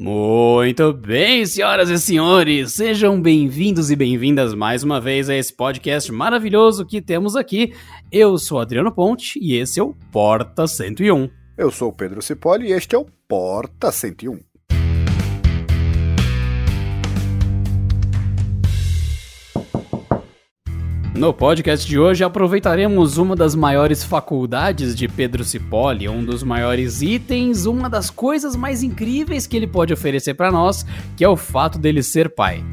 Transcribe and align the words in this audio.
Muito 0.00 0.94
bem, 0.94 1.44
senhoras 1.44 1.90
e 1.90 1.98
senhores, 1.98 2.72
sejam 2.72 3.20
bem-vindos 3.20 3.90
e 3.90 3.96
bem-vindas 3.96 4.54
mais 4.54 4.82
uma 4.82 4.98
vez 4.98 5.28
a 5.28 5.36
esse 5.36 5.52
podcast 5.52 6.10
maravilhoso 6.10 6.86
que 6.86 7.02
temos 7.02 7.36
aqui. 7.36 7.74
Eu 8.10 8.38
sou 8.38 8.58
Adriano 8.58 8.90
Ponte 8.90 9.38
e 9.38 9.58
esse 9.58 9.78
é 9.78 9.82
o 9.82 9.94
Porta 10.10 10.66
101. 10.66 11.28
Eu 11.54 11.70
sou 11.70 11.90
o 11.90 11.92
Pedro 11.92 12.22
Cipoli 12.22 12.68
e 12.68 12.72
este 12.72 12.94
é 12.94 12.98
o 12.98 13.04
Porta 13.28 13.92
101. 13.92 14.49
No 21.14 21.34
podcast 21.34 21.86
de 21.86 21.98
hoje 21.98 22.22
aproveitaremos 22.22 23.18
uma 23.18 23.34
das 23.34 23.54
maiores 23.54 24.04
faculdades 24.04 24.94
de 24.94 25.08
Pedro 25.08 25.44
Cipolli, 25.44 26.08
um 26.08 26.24
dos 26.24 26.42
maiores 26.42 27.02
itens, 27.02 27.66
uma 27.66 27.90
das 27.90 28.10
coisas 28.10 28.54
mais 28.54 28.82
incríveis 28.82 29.46
que 29.46 29.56
ele 29.56 29.66
pode 29.66 29.92
oferecer 29.92 30.34
para 30.34 30.52
nós, 30.52 30.86
que 31.16 31.24
é 31.24 31.28
o 31.28 31.36
fato 31.36 31.78
dele 31.78 32.02
ser 32.02 32.30
pai. 32.30 32.64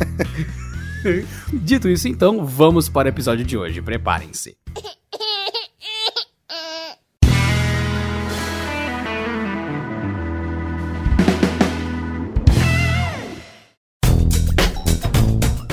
Dito 1.52 1.88
isso, 1.88 2.08
então, 2.08 2.44
vamos 2.44 2.88
para 2.88 3.06
o 3.06 3.08
episódio 3.08 3.44
de 3.44 3.56
hoje. 3.56 3.80
Preparem-se. 3.80 4.56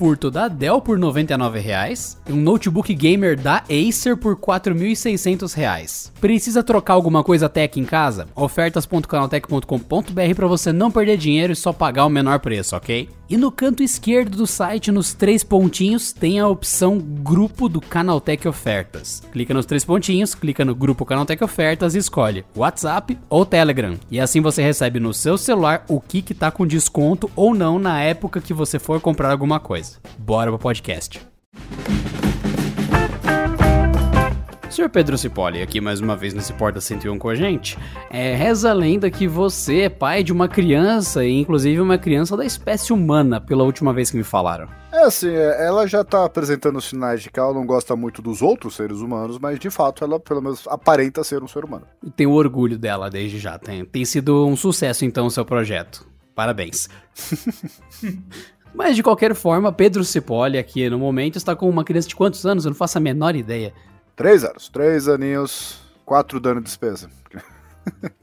anti-furto 0.06 0.30
da 0.30 0.48
Dell 0.48 0.80
por 0.80 1.00
99 1.00 1.60
reais, 1.60 2.18
e 2.28 2.32
um 2.32 2.36
notebook 2.36 2.94
gamer 2.94 3.40
da 3.40 3.64
Acer 3.70 4.16
por 4.16 4.38
4.600 4.38 5.56
reais. 5.56 6.12
Precisa 6.22 6.64
trocar 6.64 6.94
alguma 6.94 7.24
coisa 7.24 7.50
tech 7.50 7.80
em 7.80 7.86
casa? 7.86 8.28
ofertas.canaltech.com.br 8.36 10.36
para 10.36 10.48
você 10.48 10.72
não 10.72 10.92
perder 10.92 11.18
dinheiro 11.18 11.54
e 11.54 11.56
só 11.56 11.74
pagar 11.74 12.06
o 12.06 12.10
menor 12.10 12.40
preço, 12.40 12.76
ok? 12.76 13.10
E 13.28 13.38
no 13.38 13.52
canto 13.52 13.82
esquerdo 13.82 14.38
do 14.38 14.46
site, 14.46 14.92
nos 14.92 15.14
três 15.14 15.44
pontinhos, 15.44 16.14
tem 16.14 16.40
a 16.40 16.48
opção 16.48 17.00
Grupo 17.00 17.68
do 17.68 17.82
Canaltech 17.82 18.48
Ofertas. 18.48 19.24
Clica 19.32 19.52
nos 19.52 19.66
três 19.66 19.84
pontinhos, 19.84 20.36
clica 20.36 20.64
no 20.64 20.76
Grupo 20.76 21.06
Canaltech 21.06 21.44
Ofertas 21.44 21.96
e 21.96 21.98
escolhe 21.98 22.46
WhatsApp 22.56 23.18
ou 23.28 23.44
Telegram. 23.44 23.98
E 24.12 24.20
assim 24.20 24.42
você 24.42 24.62
recebe 24.62 25.00
no 25.00 25.12
seu 25.12 25.40
celular 25.40 25.84
o 25.88 26.00
que 26.00 26.22
que 26.22 26.36
tá 26.36 26.52
com 26.52 26.68
desconto 26.68 27.30
ou 27.36 27.56
não 27.56 27.80
na 27.80 28.00
época 28.00 28.40
que 28.40 28.54
você 28.54 28.78
for 28.78 29.02
comprar 29.02 29.32
alguma 29.32 29.60
coisa. 29.60 29.98
Bora 30.20 30.52
pro 30.52 30.60
podcast. 30.60 31.20
Senhor 34.76 34.90
Pedro 34.90 35.18
Cipoli, 35.18 35.62
aqui 35.62 35.80
mais 35.80 36.02
uma 36.02 36.18
vez 36.18 36.34
nesse 36.34 36.52
Porta 36.52 36.82
101 36.82 37.18
com 37.18 37.30
a 37.30 37.34
gente. 37.34 37.78
É, 38.10 38.36
reza 38.36 38.72
a 38.72 38.74
lenda 38.74 39.10
que 39.10 39.26
você 39.26 39.84
é 39.84 39.90
pai 39.90 40.22
de 40.22 40.34
uma 40.34 40.50
criança, 40.50 41.24
e 41.24 41.32
inclusive 41.32 41.80
uma 41.80 41.98
criança 41.98 42.36
da 42.36 42.44
espécie 42.44 42.92
humana, 42.92 43.40
pela 43.40 43.64
última 43.64 43.94
vez 43.94 44.12
que 44.12 44.18
me 44.18 44.24
falaram. 44.24 44.68
É 44.92 45.04
assim, 45.04 45.30
ela 45.34 45.88
já 45.88 46.04
tá 46.04 46.26
apresentando 46.26 46.82
sinais 46.82 47.24
de 47.24 47.30
que 47.30 47.40
ela 47.40 47.54
não 47.54 47.66
gosta 47.66 47.96
muito 47.96 48.22
dos 48.22 48.42
outros 48.42 48.76
seres 48.76 48.98
humanos, 48.98 49.40
mas 49.40 49.58
de 49.58 49.70
fato 49.70 50.04
ela 50.04 50.20
pelo 50.20 50.42
menos 50.42 50.68
aparenta 50.68 51.24
ser 51.24 51.42
um 51.42 51.48
ser 51.48 51.64
humano. 51.64 51.88
E 52.04 52.12
tenho 52.12 52.32
orgulho 52.32 52.78
dela 52.78 53.10
desde 53.10 53.40
já. 53.40 53.58
Tem, 53.58 53.86
tem 53.86 54.04
sido 54.04 54.46
um 54.46 54.58
sucesso 54.58 55.06
então 55.06 55.28
o 55.28 55.32
seu 55.32 55.46
projeto. 55.46 56.06
Parabéns. 56.36 56.90
Mas 58.76 58.98
de 58.98 59.02
qualquer 59.02 59.34
forma, 59.34 59.72
Pedro 59.72 60.04
Cipolli 60.04 60.58
aqui 60.58 60.90
no 60.90 61.00
momento 61.00 61.38
está 61.38 61.56
com 61.56 61.70
uma 61.70 61.86
criança 61.86 62.10
de 62.10 62.16
quantos 62.16 62.46
anos? 62.46 62.66
Eu 62.66 62.72
não 62.72 62.76
faço 62.76 62.98
a 62.98 63.02
menor 63.02 63.34
ideia. 63.34 63.74
Três 64.16 64.44
anos. 64.44 64.70
Três 64.70 65.08
aninhos, 65.08 65.80
quatro 66.06 66.40
dano 66.40 66.62
de 66.62 66.68
despesa. 66.68 67.10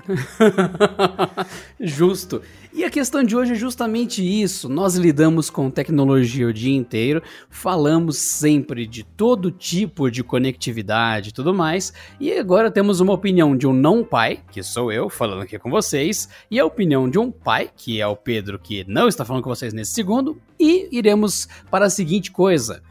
Justo. 1.78 2.42
E 2.72 2.82
a 2.84 2.90
questão 2.90 3.22
de 3.22 3.36
hoje 3.36 3.52
é 3.52 3.54
justamente 3.54 4.22
isso. 4.22 4.68
Nós 4.68 4.96
lidamos 4.96 5.50
com 5.50 5.70
tecnologia 5.70 6.48
o 6.48 6.52
dia 6.52 6.74
inteiro, 6.74 7.22
falamos 7.50 8.16
sempre 8.16 8.86
de 8.86 9.04
todo 9.04 9.50
tipo 9.50 10.10
de 10.10 10.24
conectividade 10.24 11.28
e 11.28 11.32
tudo 11.32 11.52
mais, 11.54 11.92
e 12.18 12.32
agora 12.32 12.70
temos 12.70 12.98
uma 13.00 13.12
opinião 13.12 13.54
de 13.54 13.66
um 13.66 13.74
não 13.74 14.02
pai, 14.02 14.40
que 14.50 14.62
sou 14.62 14.90
eu 14.90 15.10
falando 15.10 15.42
aqui 15.42 15.58
com 15.58 15.70
vocês, 15.70 16.28
e 16.50 16.58
a 16.58 16.64
opinião 16.64 17.10
de 17.10 17.18
um 17.18 17.30
pai, 17.30 17.70
que 17.76 18.00
é 18.00 18.06
o 18.06 18.16
Pedro, 18.16 18.58
que 18.58 18.84
não 18.88 19.06
está 19.06 19.24
falando 19.24 19.42
com 19.42 19.50
vocês 19.50 19.74
nesse 19.74 19.92
segundo, 19.92 20.40
e 20.58 20.88
iremos 20.90 21.46
para 21.70 21.86
a 21.86 21.90
seguinte 21.90 22.30
coisa 22.32 22.82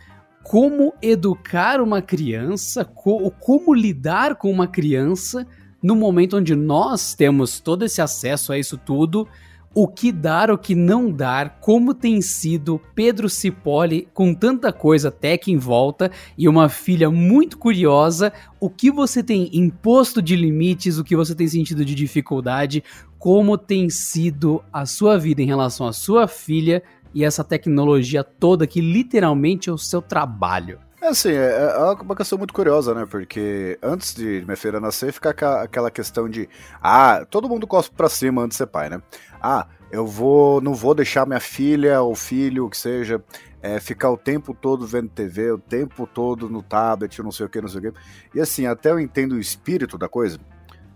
como 0.51 0.94
educar 1.01 1.79
uma 1.79 2.01
criança, 2.01 2.84
co 2.84 3.31
como 3.39 3.73
lidar 3.73 4.35
com 4.35 4.51
uma 4.51 4.67
criança 4.67 5.47
no 5.81 5.95
momento 5.95 6.35
onde 6.35 6.53
nós 6.57 7.16
temos 7.16 7.62
todo 7.62 7.85
esse 7.85 8.01
acesso 8.01 8.51
a 8.51 8.59
isso 8.59 8.78
tudo, 8.78 9.25
o 9.73 9.88
que 9.88 10.12
dar, 10.12 10.51
o 10.51 10.57
que 10.57 10.75
não 10.75 11.09
dar, 11.09 11.62
como 11.62 11.94
tem 11.94 12.22
sido 12.22 12.81
Pedro 12.94 13.29
Cipolli 13.29 14.09
com 14.13 14.34
tanta 14.34 14.73
coisa 14.73 15.09
tech 15.09 15.50
em 15.50 15.56
volta 15.56 16.12
e 16.38 16.50
uma 16.50 16.68
filha 16.68 17.09
muito 17.09 17.57
curiosa, 17.57 18.33
o 18.59 18.69
que 18.69 18.91
você 18.91 19.23
tem 19.23 19.50
imposto 19.53 20.22
de 20.22 20.35
limites, 20.35 20.97
o 20.97 21.03
que 21.06 21.16
você 21.16 21.33
tem 21.33 21.47
sentido 21.47 21.85
de 21.85 21.95
dificuldade, 21.95 22.83
como 23.18 23.57
tem 23.57 23.89
sido 23.89 24.62
a 24.73 24.85
sua 24.85 25.18
vida 25.18 25.41
em 25.41 25.45
relação 25.45 25.88
à 25.88 25.94
sua 25.94 26.28
filha 26.28 26.83
e 27.14 27.24
essa 27.24 27.44
tecnologia 27.44 28.24
toda 28.24 28.68
que 28.68 28.82
literalmente 28.82 29.70
é 29.70 29.74
o 29.74 29.78
seu 29.78 30.02
trabalho. 30.02 30.80
É 31.02 31.08
assim, 31.08 31.32
é, 31.32 31.74
é 31.74 32.02
uma 32.02 32.16
questão 32.16 32.38
muito 32.38 32.54
curiosa, 32.54 32.94
né? 32.94 33.08
Porque 33.10 33.78
antes 33.82 34.14
de 34.14 34.44
minha 34.46 34.56
filha 34.56 34.80
nascer, 34.80 35.12
fica 35.12 35.32
aquela 35.32 35.90
questão 35.90 36.30
de 36.30 36.48
ah, 36.80 37.26
todo 37.28 37.50
mundo 37.50 37.66
cospe 37.66 37.96
pra 37.96 38.08
cima 38.08 38.44
antes 38.44 38.56
de 38.56 38.58
ser 38.60 38.68
pai, 38.68 38.88
né? 38.88 39.02
Ah, 39.42 39.66
eu 39.92 40.06
vou, 40.06 40.62
não 40.62 40.76
vou 40.76 40.94
deixar 40.94 41.26
minha 41.26 41.40
filha 41.40 42.02
ou 42.02 42.16
filho, 42.16 42.70
que 42.70 42.78
seja, 42.78 43.22
é, 43.64 43.80
ficar 43.80 44.12
o 44.12 44.18
tempo 44.18 44.54
todo 44.54 44.86
vendo 44.86 45.10
TV, 45.10 45.52
o 45.52 45.58
tempo 45.58 46.06
todo 46.06 46.48
no 46.48 46.62
tablet, 46.62 47.22
não 47.24 47.32
sei 47.32 47.48
o 47.48 47.50
que, 47.50 47.62
não 47.62 47.68
sei 47.68 47.80
o 47.80 47.92
que. 47.92 48.00
E 48.36 48.40
assim, 48.40 48.68
até 48.68 48.92
eu 48.92 49.00
entendo 49.00 49.34
o 49.34 49.40
espírito 49.40 49.98
da 49.98 50.08
coisa, 50.08 50.40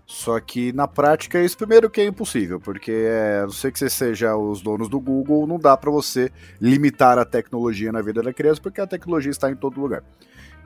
só 0.05 0.39
que 0.39 0.71
na 0.71 0.87
prática 0.87 1.41
isso 1.41 1.57
primeiro 1.57 1.89
que 1.89 1.99
é 1.99 2.05
impossível, 2.05 2.59
porque 2.59 2.91
é, 2.91 3.39
a 3.39 3.43
não 3.43 3.51
sei 3.51 3.71
que 3.71 3.79
você 3.79 3.89
seja 3.89 4.35
os 4.35 4.61
donos 4.61 4.87
do 4.87 4.99
Google, 4.99 5.47
não 5.47 5.57
dá 5.57 5.75
para 5.75 5.89
você 5.89 6.31
limitar 6.61 7.17
a 7.17 7.25
tecnologia 7.25 7.91
na 7.91 8.01
vida 8.01 8.21
da 8.21 8.31
criança, 8.31 8.61
porque 8.61 8.79
a 8.79 8.87
tecnologia 8.87 9.31
está 9.31 9.49
em 9.49 9.55
todo 9.55 9.81
lugar. 9.81 10.03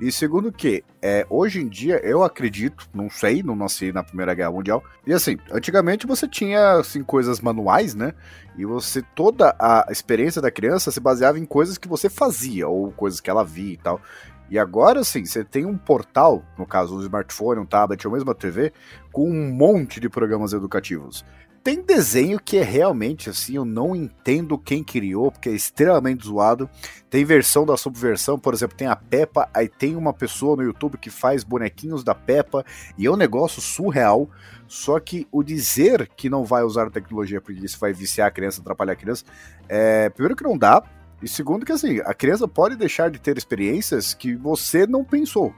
E 0.01 0.11
segundo 0.13 0.51
que, 0.51 0.83
é, 1.01 1.25
hoje 1.29 1.59
em 1.59 1.67
dia, 1.67 1.99
eu 2.03 2.23
acredito, 2.23 2.87
não 2.93 3.09
sei, 3.09 3.43
não 3.43 3.55
nasci 3.55 3.91
na 3.91 4.01
Primeira 4.01 4.33
Guerra 4.33 4.51
Mundial, 4.51 4.83
e 5.05 5.13
assim, 5.13 5.37
antigamente 5.51 6.07
você 6.07 6.25
tinha 6.25 6.73
assim, 6.73 7.03
coisas 7.03 7.41
manuais, 7.41 7.93
né? 7.93 8.13
E 8.57 8.65
você, 8.65 9.01
toda 9.13 9.55
a 9.59 9.87
experiência 9.89 10.41
da 10.41 10.49
criança 10.49 10.89
se 10.89 10.99
baseava 11.01 11.37
em 11.37 11.45
coisas 11.45 11.77
que 11.77 11.87
você 11.87 12.09
fazia, 12.09 12.67
ou 12.67 12.91
coisas 12.91 13.19
que 13.19 13.29
ela 13.29 13.43
via 13.43 13.73
e 13.73 13.77
tal. 13.77 14.01
E 14.49 14.57
agora 14.57 15.03
sim, 15.03 15.25
você 15.25 15.43
tem 15.43 15.65
um 15.65 15.77
portal, 15.77 16.43
no 16.57 16.65
caso 16.65 16.97
um 16.97 17.01
smartphone, 17.01 17.59
um 17.59 17.65
tablet 17.65 18.05
ou 18.07 18.13
mesmo 18.13 18.31
a 18.31 18.35
TV, 18.35 18.73
com 19.11 19.29
um 19.29 19.51
monte 19.51 19.99
de 19.99 20.09
programas 20.09 20.53
educativos. 20.53 21.23
Tem 21.61 21.81
desenho 21.81 22.39
que 22.39 22.57
é 22.57 22.63
realmente 22.63 23.29
assim, 23.29 23.55
eu 23.57 23.65
não 23.65 23.93
entendo 23.93 24.57
quem 24.57 24.81
criou, 24.83 25.29
porque 25.29 25.49
é 25.49 25.51
extremamente 25.51 26.25
zoado. 26.25 26.69
Tem 27.09 27.25
versão 27.25 27.65
da 27.65 27.75
subversão, 27.75 28.39
por 28.39 28.53
exemplo, 28.53 28.77
tem 28.77 28.87
a 28.87 28.95
Peppa, 28.95 29.49
aí 29.53 29.67
tem 29.67 29.95
uma 29.95 30.13
pessoa 30.13 30.55
no 30.55 30.63
YouTube 30.63 30.97
que 30.97 31.09
faz 31.09 31.43
bonequinhos 31.43 32.03
da 32.03 32.15
Peppa, 32.15 32.65
e 32.97 33.05
é 33.05 33.11
um 33.11 33.17
negócio 33.17 33.61
surreal. 33.61 34.29
Só 34.67 34.99
que 34.99 35.27
o 35.31 35.43
dizer 35.43 36.09
que 36.15 36.29
não 36.29 36.45
vai 36.45 36.63
usar 36.63 36.89
tecnologia 36.89 37.41
porque 37.41 37.65
isso 37.65 37.77
vai 37.77 37.91
viciar 37.91 38.27
a 38.27 38.31
criança, 38.31 38.61
atrapalhar 38.61 38.93
a 38.93 38.95
criança, 38.95 39.25
é, 39.67 40.09
primeiro 40.09 40.35
que 40.35 40.43
não 40.43 40.57
dá, 40.57 40.81
e 41.21 41.27
segundo 41.27 41.65
que 41.65 41.71
assim, 41.71 41.99
a 42.05 42.13
criança 42.13 42.47
pode 42.47 42.75
deixar 42.75 43.09
de 43.09 43.19
ter 43.19 43.37
experiências 43.37 44.13
que 44.13 44.35
você 44.35 44.87
não 44.87 45.03
pensou. 45.03 45.53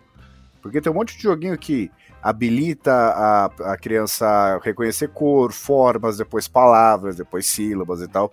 Porque 0.62 0.80
tem 0.80 0.92
um 0.92 0.96
monte 0.96 1.18
de 1.18 1.24
joguinho 1.24 1.58
que 1.58 1.92
habilita 2.22 2.92
a, 2.94 3.46
a 3.74 3.78
criança 3.78 4.28
a 4.28 4.60
reconhecer 4.60 5.10
cor, 5.10 5.52
formas, 5.52 6.18
depois 6.18 6.48
palavras, 6.48 7.16
depois 7.16 7.48
sílabas 7.48 8.02
e 8.02 8.08
tal. 8.08 8.31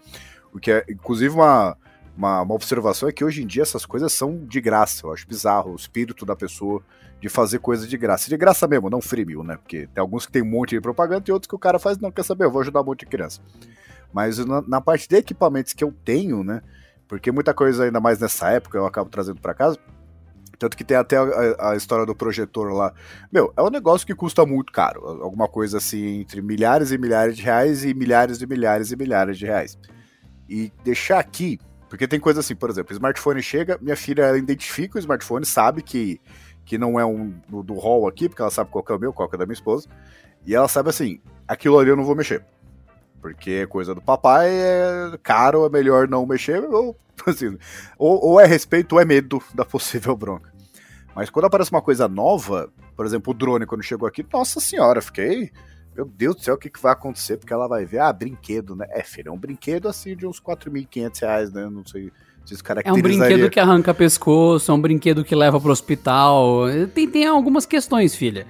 O 0.53 0.59
que 0.59 0.71
é, 0.71 0.85
inclusive, 0.89 1.35
uma, 1.35 1.77
uma, 2.17 2.43
uma, 2.43 2.55
observação 2.55 3.09
é 3.09 3.13
que 3.13 3.25
hoje 3.25 3.43
em 3.43 3.47
dia 3.47 3.63
essas 3.63 3.87
coisas 3.87 4.13
são 4.13 4.45
de 4.45 4.61
graça. 4.61 5.07
Eu 5.07 5.13
acho 5.13 5.27
bizarro 5.27 5.73
o 5.73 5.77
espírito 5.77 6.27
da 6.27 6.37
pessoa 6.37 6.83
de 7.21 7.29
fazer 7.29 7.59
coisas 7.59 7.89
de 7.89 7.97
graça. 7.97 8.29
De 8.29 8.37
graça 8.37 8.67
mesmo, 8.67 8.91
não 8.91 9.01
freemium, 9.01 9.43
né? 9.43 9.57
Porque 9.57 9.89
tem 9.93 10.01
alguns 10.01 10.27
que 10.27 10.33
tem 10.33 10.43
um 10.43 10.51
monte 10.51 10.71
de 10.71 10.81
propaganda 10.81 11.25
e 11.27 11.33
outros 11.33 11.49
que 11.49 11.55
o 11.55 11.59
cara 11.59 11.79
faz, 11.79 11.99
não 11.99 12.11
quer 12.11 12.25
saber, 12.25 12.45
eu 12.45 12.51
vou 12.51 12.61
ajudar 12.61 12.83
um 12.83 12.85
monte 12.85 13.01
de 13.01 13.07
criança. 13.07 13.41
Mas 14.13 14.39
na, 14.39 14.63
na, 14.63 14.81
parte 14.81 15.09
de 15.09 15.17
equipamentos 15.17 15.73
que 15.73 15.85
eu 15.85 15.93
tenho, 16.05 16.45
né? 16.45 16.63
Porque 17.09 17.33
muita 17.33 17.55
coisa, 17.55 17.85
ainda 17.85 18.01
mais 18.01 18.19
nessa 18.19 18.51
época, 18.51 18.77
eu 18.77 18.87
acabo 18.87 19.09
trazendo 19.09 19.41
para 19.41 19.55
casa. 19.55 19.79
Tanto 20.59 20.77
que 20.77 20.85
tem 20.85 20.97
até 20.97 21.17
a, 21.17 21.71
a, 21.71 21.77
história 21.77 22.05
do 22.05 22.15
projetor 22.15 22.73
lá. 22.73 22.93
Meu, 23.33 23.53
é 23.57 23.63
um 23.63 23.71
negócio 23.71 24.07
que 24.07 24.15
custa 24.15 24.45
muito 24.45 24.73
caro. 24.73 25.07
Alguma 25.23 25.49
coisa 25.49 25.79
assim, 25.79 26.21
entre 26.21 26.43
milhares 26.43 26.91
e 26.91 26.99
milhares 26.99 27.37
de 27.37 27.43
reais 27.43 27.85
e 27.85 27.95
milhares 27.95 28.43
e 28.43 28.47
milhares 28.47 28.91
e 28.91 28.97
milhares 28.97 29.39
de 29.39 29.47
reais. 29.47 29.79
E 30.49 30.73
deixar 30.83 31.21
aqui, 31.21 31.59
porque 31.89 32.09
tem 32.09 32.19
coisa 32.19 32.41
assim, 32.41 32.57
por 32.57 32.69
exemplo, 32.69 32.93
o 32.93 32.95
smartphone 32.95 33.41
chega, 33.41 33.79
minha 33.81 33.97
filha 33.97 34.37
identifica 34.37 34.99
o 34.99 34.99
smartphone, 34.99 35.47
sabe 35.47 35.81
que, 35.81 36.21
que 36.65 36.77
não 36.77 36.99
é 36.99 37.07
um 37.07 37.33
do, 37.49 37.63
do 37.63 37.75
hall 37.75 38.09
aqui, 38.09 38.29
porque 38.29 38.43
ela 38.43 38.51
sabe 38.51 38.71
qual 38.71 38.85
é 38.89 38.93
o 38.93 38.99
meu, 38.99 39.13
qual 39.13 39.31
é 39.33 39.37
da 39.37 39.47
minha 39.47 39.55
esposa. 39.55 39.89
E 40.45 40.55
ela 40.55 40.67
sabe 40.67 40.91
assim, 40.91 41.21
aquilo 41.47 41.79
ali 41.79 41.91
eu 41.91 41.97
não 41.97 42.05
vou 42.05 42.17
mexer. 42.17 42.45
Porque 43.21 43.67
coisa 43.67 43.95
do 43.95 44.01
papai, 44.01 44.49
é 44.51 45.19
caro, 45.23 45.67
é 45.67 45.69
melhor 45.69 46.09
não 46.09 46.25
mexer, 46.27 46.63
ou, 46.65 46.97
assim, 47.27 47.57
ou, 47.99 48.25
ou 48.25 48.41
é 48.41 48.47
respeito 48.47 48.95
ou 48.95 49.01
é 49.01 49.05
medo 49.05 49.43
da 49.55 49.65
possível 49.65 50.17
bronca. 50.17 50.53
Mas 51.15 51.31
quando 51.31 51.47
aparece 51.47 51.71
uma 51.73 51.83
coisa 51.83 52.07
nova, 52.07 52.71
por 52.97 53.05
exemplo, 53.05 53.33
o 53.33 53.37
drone, 53.37 53.67
quando 53.67 53.83
chegou 53.83 54.07
aqui, 54.07 54.25
nossa 54.33 54.61
senhora, 54.61 55.03
fiquei. 55.03 55.51
Meu 55.97 56.05
Deus 56.05 56.37
do 56.37 56.43
céu, 56.43 56.55
o 56.55 56.59
que, 56.59 56.71
que 56.71 56.81
vai 56.81 56.93
acontecer? 56.93 57.39
Porque 57.39 57.53
ela 57.53 57.67
vai 57.67 57.85
ver, 57.85 57.99
ah, 57.99 58.13
brinquedo, 58.13 58.77
né? 58.77 58.87
É, 58.91 59.03
filho, 59.03 59.31
é 59.31 59.33
um 59.33 59.37
brinquedo 59.37 59.89
assim 59.89 60.17
de 60.17 60.25
uns 60.25 60.41
4.500 60.41 61.21
reais, 61.21 61.53
né? 61.53 61.69
Não 61.69 61.85
sei 61.85 62.13
se 62.45 62.63
É 62.85 62.93
um 62.93 63.03
brinquedo 63.03 63.51
que 63.51 63.61
arranca 63.61 63.93
pescoço, 63.93 64.71
é 64.71 64.75
um 64.75 64.81
brinquedo 64.81 65.25
que 65.25 65.35
leva 65.35 65.61
pro 65.61 65.71
hospital. 65.71 66.67
Tem, 66.95 67.09
tem 67.09 67.27
algumas 67.27 67.67
questões, 67.67 68.15
filha. 68.15 68.47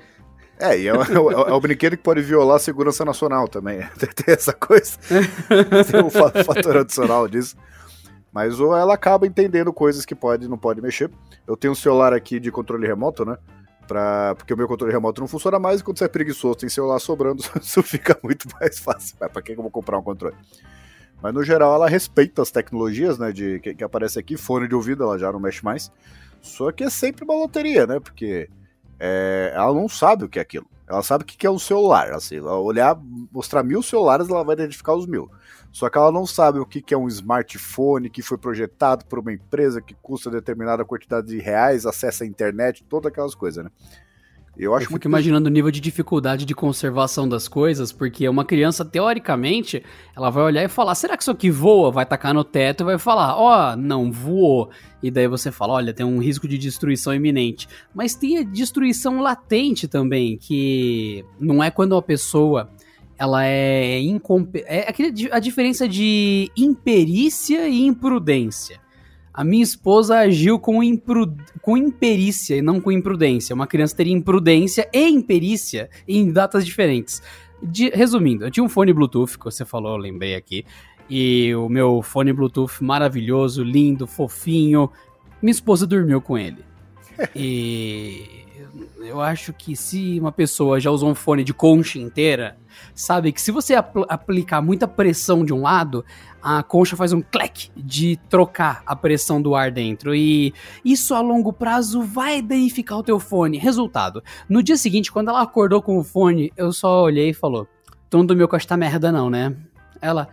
É, 0.60 0.78
e 0.78 0.88
é, 0.88 0.90
é, 0.90 0.94
é, 0.94 1.50
é, 1.50 1.52
o 1.52 1.60
brinquedo 1.60 1.96
que 1.96 2.02
pode 2.02 2.20
violar 2.20 2.56
a 2.56 2.60
segurança 2.60 3.04
nacional 3.04 3.46
também. 3.46 3.78
Tem 3.96 4.34
essa 4.34 4.52
coisa. 4.52 4.98
Tem 5.90 6.02
um 6.02 6.10
fator 6.10 6.78
adicional 6.78 7.28
disso. 7.28 7.56
Mas 8.32 8.60
ou 8.60 8.76
ela 8.76 8.94
acaba 8.94 9.26
entendendo 9.26 9.72
coisas 9.72 10.04
que 10.04 10.14
pode 10.14 10.48
não 10.48 10.58
pode 10.58 10.82
mexer. 10.82 11.10
Eu 11.46 11.56
tenho 11.56 11.72
um 11.72 11.76
celular 11.76 12.12
aqui 12.12 12.40
de 12.40 12.50
controle 12.50 12.86
remoto, 12.86 13.24
né? 13.24 13.38
Pra, 13.86 14.34
porque 14.34 14.52
o 14.52 14.56
meu 14.56 14.68
controle 14.68 14.92
remoto 14.92 15.20
não 15.20 15.28
funciona 15.28 15.58
mais 15.58 15.80
e 15.80 15.84
quando 15.84 15.98
você 15.98 16.04
é 16.04 16.08
preguiçoso 16.08 16.58
tem 16.58 16.68
celular 16.68 16.98
sobrando, 16.98 17.42
isso 17.62 17.82
fica 17.82 18.18
muito 18.22 18.46
mais 18.60 18.78
fácil. 18.78 19.16
Mas 19.18 19.32
pra 19.32 19.40
que 19.40 19.52
eu 19.52 19.56
vou 19.56 19.70
comprar 19.70 19.98
um 19.98 20.02
controle? 20.02 20.36
Mas 21.22 21.34
no 21.34 21.42
geral 21.42 21.74
ela 21.74 21.88
respeita 21.88 22.42
as 22.42 22.50
tecnologias, 22.50 23.18
né? 23.18 23.32
De, 23.32 23.60
que, 23.60 23.74
que 23.74 23.84
aparece 23.84 24.18
aqui, 24.18 24.36
fone 24.36 24.68
de 24.68 24.74
ouvido, 24.74 25.04
ela 25.04 25.18
já 25.18 25.32
não 25.32 25.40
mexe 25.40 25.64
mais. 25.64 25.90
Só 26.40 26.70
que 26.70 26.84
é 26.84 26.90
sempre 26.90 27.24
uma 27.24 27.34
loteria, 27.34 27.86
né? 27.86 27.98
Porque 27.98 28.48
é, 28.98 29.52
ela 29.54 29.72
não 29.72 29.88
sabe 29.88 30.24
o 30.24 30.28
que 30.28 30.38
é 30.38 30.42
aquilo. 30.42 30.66
Ela 30.88 31.02
sabe 31.02 31.22
o 31.22 31.26
que 31.26 31.46
é 31.46 31.50
um 31.50 31.58
celular. 31.58 32.12
Assim, 32.12 32.38
ela 32.38 32.58
olhar, 32.58 32.98
mostrar 33.30 33.62
mil 33.62 33.82
celulares, 33.82 34.28
ela 34.28 34.42
vai 34.42 34.54
identificar 34.54 34.94
os 34.94 35.06
mil. 35.06 35.30
Só 35.70 35.90
que 35.90 35.98
ela 35.98 36.10
não 36.10 36.26
sabe 36.26 36.58
o 36.58 36.66
que 36.66 36.94
é 36.94 36.96
um 36.96 37.08
smartphone 37.08 38.08
que 38.08 38.22
foi 38.22 38.38
projetado 38.38 39.04
por 39.04 39.18
uma 39.18 39.32
empresa 39.32 39.82
que 39.82 39.94
custa 39.94 40.30
determinada 40.30 40.84
quantidade 40.84 41.26
de 41.26 41.38
reais, 41.38 41.84
acessa 41.84 42.24
a 42.24 42.26
internet, 42.26 42.82
todas 42.84 43.12
aquelas 43.12 43.34
coisas, 43.34 43.64
né? 43.64 43.70
Eu 44.58 44.74
acho 44.74 44.86
eu 44.86 44.90
muito 44.90 45.06
imaginando 45.06 45.48
o 45.48 45.52
nível 45.52 45.70
de 45.70 45.80
dificuldade 45.80 46.44
de 46.44 46.54
conservação 46.54 47.28
das 47.28 47.46
coisas, 47.46 47.92
porque 47.92 48.28
uma 48.28 48.44
criança, 48.44 48.84
teoricamente, 48.84 49.84
ela 50.16 50.30
vai 50.30 50.42
olhar 50.42 50.64
e 50.64 50.68
falar: 50.68 50.96
será 50.96 51.16
que 51.16 51.22
isso 51.22 51.30
aqui 51.30 51.48
voa? 51.48 51.92
Vai 51.92 52.04
tacar 52.04 52.34
no 52.34 52.42
teto 52.42 52.82
e 52.82 52.84
vai 52.84 52.98
falar: 52.98 53.36
ó, 53.36 53.72
oh, 53.72 53.76
não 53.76 54.10
voou. 54.10 54.68
E 55.00 55.12
daí 55.12 55.28
você 55.28 55.52
fala: 55.52 55.74
olha, 55.74 55.94
tem 55.94 56.04
um 56.04 56.18
risco 56.18 56.48
de 56.48 56.58
destruição 56.58 57.14
iminente. 57.14 57.68
Mas 57.94 58.16
tem 58.16 58.38
a 58.38 58.42
destruição 58.42 59.20
latente 59.20 59.86
também, 59.86 60.36
que 60.36 61.24
não 61.38 61.62
é 61.62 61.70
quando 61.70 61.94
a 61.94 62.02
pessoa 62.02 62.68
ela 63.16 63.44
é 63.44 64.00
incompetente. 64.00 64.66
É 64.68 64.92
a 65.30 65.38
diferença 65.38 65.88
de 65.88 66.50
imperícia 66.56 67.68
e 67.68 67.86
imprudência. 67.86 68.80
A 69.38 69.44
minha 69.44 69.62
esposa 69.62 70.18
agiu 70.18 70.58
com, 70.58 70.82
impru... 70.82 71.32
com 71.62 71.76
imperícia 71.76 72.56
e 72.56 72.60
não 72.60 72.80
com 72.80 72.90
imprudência. 72.90 73.54
Uma 73.54 73.68
criança 73.68 73.94
teria 73.94 74.12
imprudência 74.12 74.90
e 74.92 75.08
imperícia 75.08 75.88
em 76.08 76.32
datas 76.32 76.66
diferentes. 76.66 77.22
De... 77.62 77.88
Resumindo, 77.90 78.44
eu 78.44 78.50
tinha 78.50 78.64
um 78.64 78.68
fone 78.68 78.92
Bluetooth, 78.92 79.38
que 79.38 79.44
você 79.44 79.64
falou, 79.64 79.92
eu 79.92 79.96
lembrei 79.96 80.34
aqui. 80.34 80.66
E 81.08 81.54
o 81.54 81.68
meu 81.68 82.02
fone 82.02 82.32
Bluetooth 82.32 82.82
maravilhoso, 82.82 83.62
lindo, 83.62 84.08
fofinho. 84.08 84.90
Minha 85.40 85.52
esposa 85.52 85.86
dormiu 85.86 86.20
com 86.20 86.36
ele. 86.36 86.64
e 87.32 88.44
eu 88.98 89.20
acho 89.20 89.52
que 89.52 89.76
se 89.76 90.18
uma 90.18 90.32
pessoa 90.32 90.80
já 90.80 90.90
usou 90.90 91.10
um 91.10 91.14
fone 91.14 91.44
de 91.44 91.54
concha 91.54 92.00
inteira, 92.00 92.56
sabe 92.94 93.32
que 93.32 93.40
se 93.40 93.50
você 93.50 93.74
apl 93.74 94.02
aplicar 94.08 94.60
muita 94.60 94.86
pressão 94.86 95.44
de 95.44 95.52
um 95.52 95.62
lado, 95.62 96.04
a 96.42 96.62
concha 96.62 96.96
faz 96.96 97.12
um 97.12 97.20
clec 97.20 97.70
de 97.76 98.16
trocar 98.28 98.82
a 98.86 98.94
pressão 98.94 99.40
do 99.40 99.54
ar 99.54 99.70
dentro. 99.70 100.14
E 100.14 100.52
isso 100.84 101.14
a 101.14 101.20
longo 101.20 101.52
prazo 101.52 102.02
vai 102.02 102.40
danificar 102.40 102.98
o 102.98 103.02
teu 103.02 103.18
fone. 103.18 103.58
Resultado: 103.58 104.22
no 104.48 104.62
dia 104.62 104.76
seguinte, 104.76 105.12
quando 105.12 105.28
ela 105.28 105.42
acordou 105.42 105.82
com 105.82 105.98
o 105.98 106.04
fone, 106.04 106.52
eu 106.56 106.72
só 106.72 107.02
olhei 107.02 107.30
e 107.30 107.34
falou: 107.34 107.66
Tu 108.08 108.16
não 108.16 108.26
dormiu 108.26 108.48
com 108.48 108.56
esta 108.56 108.76
merda, 108.76 109.12
não, 109.12 109.28
né? 109.28 109.54
Ela, 110.00 110.28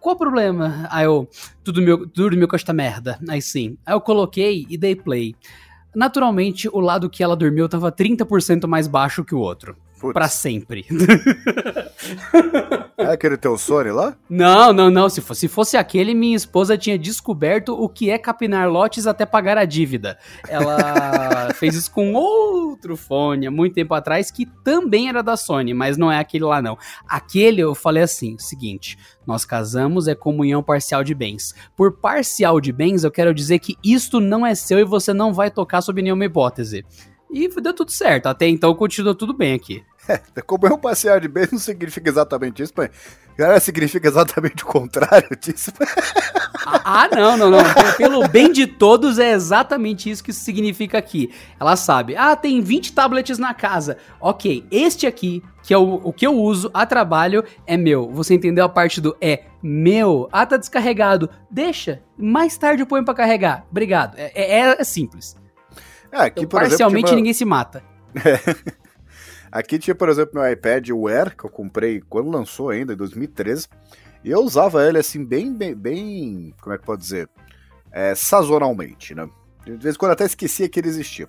qual 0.00 0.14
o 0.14 0.18
problema? 0.18 0.86
Aí 0.90 1.04
eu, 1.04 1.28
tudo 1.64 1.80
meu, 1.80 1.98
tudo 1.98 2.30
dormiu 2.30 2.48
com 2.48 2.56
esta 2.56 2.72
merda. 2.72 3.18
Aí 3.28 3.40
sim. 3.40 3.76
Aí 3.86 3.94
eu 3.94 4.00
coloquei 4.00 4.66
e 4.68 4.76
dei 4.76 4.94
play. 4.94 5.34
Naturalmente, 5.94 6.68
o 6.68 6.80
lado 6.80 7.08
que 7.08 7.22
ela 7.22 7.34
dormiu 7.34 7.68
tava 7.68 7.90
30% 7.90 8.66
mais 8.66 8.86
baixo 8.86 9.24
que 9.24 9.34
o 9.34 9.40
outro. 9.40 9.76
Para 10.12 10.28
sempre. 10.28 10.86
é 12.96 13.06
aquele 13.06 13.36
teu 13.36 13.58
Sony 13.58 13.90
lá? 13.90 14.16
Não, 14.28 14.72
não, 14.72 14.90
não. 14.90 15.08
Se 15.08 15.20
fosse, 15.20 15.40
se 15.40 15.48
fosse 15.48 15.76
aquele, 15.76 16.14
minha 16.14 16.36
esposa 16.36 16.78
tinha 16.78 16.98
descoberto 16.98 17.74
o 17.74 17.88
que 17.88 18.10
é 18.10 18.18
capinar 18.18 18.70
lotes 18.70 19.06
até 19.06 19.26
pagar 19.26 19.58
a 19.58 19.64
dívida. 19.64 20.18
Ela 20.48 21.52
fez 21.54 21.74
isso 21.74 21.90
com 21.90 22.14
outro 22.14 22.96
fone 22.96 23.46
há 23.46 23.50
muito 23.50 23.74
tempo 23.74 23.94
atrás, 23.94 24.30
que 24.30 24.46
também 24.64 25.08
era 25.08 25.22
da 25.22 25.36
Sony, 25.36 25.74
mas 25.74 25.96
não 25.96 26.10
é 26.10 26.18
aquele 26.18 26.44
lá, 26.44 26.62
não. 26.62 26.78
Aquele 27.08 27.60
eu 27.60 27.74
falei 27.74 28.02
assim: 28.02 28.36
seguinte, 28.38 28.96
nós 29.26 29.44
casamos 29.44 30.08
é 30.08 30.14
comunhão 30.14 30.62
parcial 30.62 31.04
de 31.04 31.14
bens. 31.14 31.54
Por 31.76 31.98
parcial 31.98 32.60
de 32.60 32.72
bens, 32.72 33.04
eu 33.04 33.10
quero 33.10 33.34
dizer 33.34 33.58
que 33.58 33.76
isto 33.84 34.20
não 34.20 34.46
é 34.46 34.54
seu 34.54 34.78
e 34.78 34.84
você 34.84 35.12
não 35.12 35.32
vai 35.32 35.50
tocar 35.50 35.82
sob 35.82 36.00
nenhuma 36.00 36.24
hipótese. 36.24 36.84
E 37.30 37.48
deu 37.48 37.74
tudo 37.74 37.90
certo. 37.90 38.26
Até 38.26 38.48
então 38.48 38.74
continuou 38.74 39.14
tudo 39.14 39.34
bem 39.34 39.54
aqui. 39.54 39.84
É, 40.08 40.18
como 40.42 40.66
é 40.66 40.72
um 40.72 40.78
parcial 40.78 41.20
de 41.20 41.28
bem 41.28 41.46
não 41.52 41.58
significa 41.58 42.08
exatamente 42.08 42.62
isso, 42.62 42.72
mas 42.74 42.90
cara, 43.36 43.60
significa 43.60 44.08
exatamente 44.08 44.64
o 44.64 44.66
contrário 44.66 45.28
disso. 45.38 45.70
ah, 46.66 46.80
ah, 46.84 47.08
não, 47.14 47.36
não, 47.36 47.50
não. 47.50 47.58
Pelo 47.96 48.26
bem 48.28 48.50
de 48.50 48.66
todos 48.66 49.18
é 49.18 49.32
exatamente 49.32 50.10
isso 50.10 50.24
que 50.24 50.30
isso 50.30 50.40
significa 50.40 50.96
aqui. 50.96 51.30
Ela 51.60 51.76
sabe, 51.76 52.16
ah, 52.16 52.34
tem 52.34 52.60
20 52.62 52.94
tablets 52.94 53.38
na 53.38 53.52
casa. 53.52 53.98
Ok, 54.18 54.66
este 54.70 55.06
aqui, 55.06 55.42
que 55.62 55.74
é 55.74 55.78
o, 55.78 56.00
o 56.02 56.12
que 56.12 56.26
eu 56.26 56.34
uso 56.34 56.70
a 56.72 56.86
trabalho, 56.86 57.44
é 57.66 57.76
meu. 57.76 58.10
Você 58.10 58.34
entendeu 58.34 58.64
a 58.64 58.68
parte 58.68 59.00
do 59.00 59.16
é 59.20 59.44
meu? 59.62 60.28
Ah, 60.32 60.46
tá 60.46 60.56
descarregado. 60.56 61.28
Deixa, 61.50 62.02
mais 62.16 62.56
tarde 62.56 62.82
eu 62.82 62.86
ponho 62.86 63.04
pra 63.04 63.14
carregar. 63.14 63.66
Obrigado. 63.70 64.16
É, 64.16 64.32
é, 64.34 64.80
é 64.80 64.84
simples. 64.84 65.36
É, 66.10 66.18
aqui, 66.18 66.44
então, 66.44 66.60
parcialmente 66.60 67.06
exemplo, 67.06 67.16
ninguém 67.16 67.34
se 67.34 67.44
mata. 67.44 67.82
aqui 69.52 69.78
tinha, 69.78 69.94
por 69.94 70.08
exemplo, 70.08 70.40
meu 70.40 70.50
iPad 70.50 70.88
Air, 70.90 71.36
que 71.36 71.44
eu 71.44 71.50
comprei 71.50 72.00
quando 72.00 72.30
lançou 72.30 72.70
ainda, 72.70 72.92
em 72.92 72.96
2013. 72.96 73.68
E 74.24 74.30
eu 74.30 74.40
usava 74.40 74.86
ele 74.86 74.98
assim, 74.98 75.24
bem, 75.24 75.52
bem, 75.54 75.74
bem 75.74 76.54
como 76.60 76.74
é 76.74 76.78
que 76.78 76.84
pode 76.84 77.02
dizer? 77.02 77.28
É, 77.92 78.14
sazonalmente, 78.14 79.14
né? 79.14 79.28
De 79.64 79.76
vez 79.76 79.94
em 79.94 79.98
quando 79.98 80.12
até 80.12 80.24
esquecia 80.24 80.68
que 80.68 80.80
ele 80.80 80.88
existia. 80.88 81.28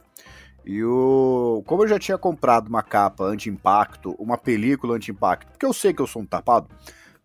E 0.65 0.83
o. 0.83 1.63
Como 1.65 1.83
eu 1.83 1.87
já 1.87 1.97
tinha 1.97 2.17
comprado 2.17 2.67
uma 2.67 2.83
capa 2.83 3.23
anti-impacto, 3.23 4.15
uma 4.19 4.37
película 4.37 4.95
anti-impacto, 4.95 5.51
porque 5.51 5.65
eu 5.65 5.73
sei 5.73 5.93
que 5.93 6.01
eu 6.01 6.07
sou 6.07 6.21
um 6.21 6.25
tapado. 6.25 6.67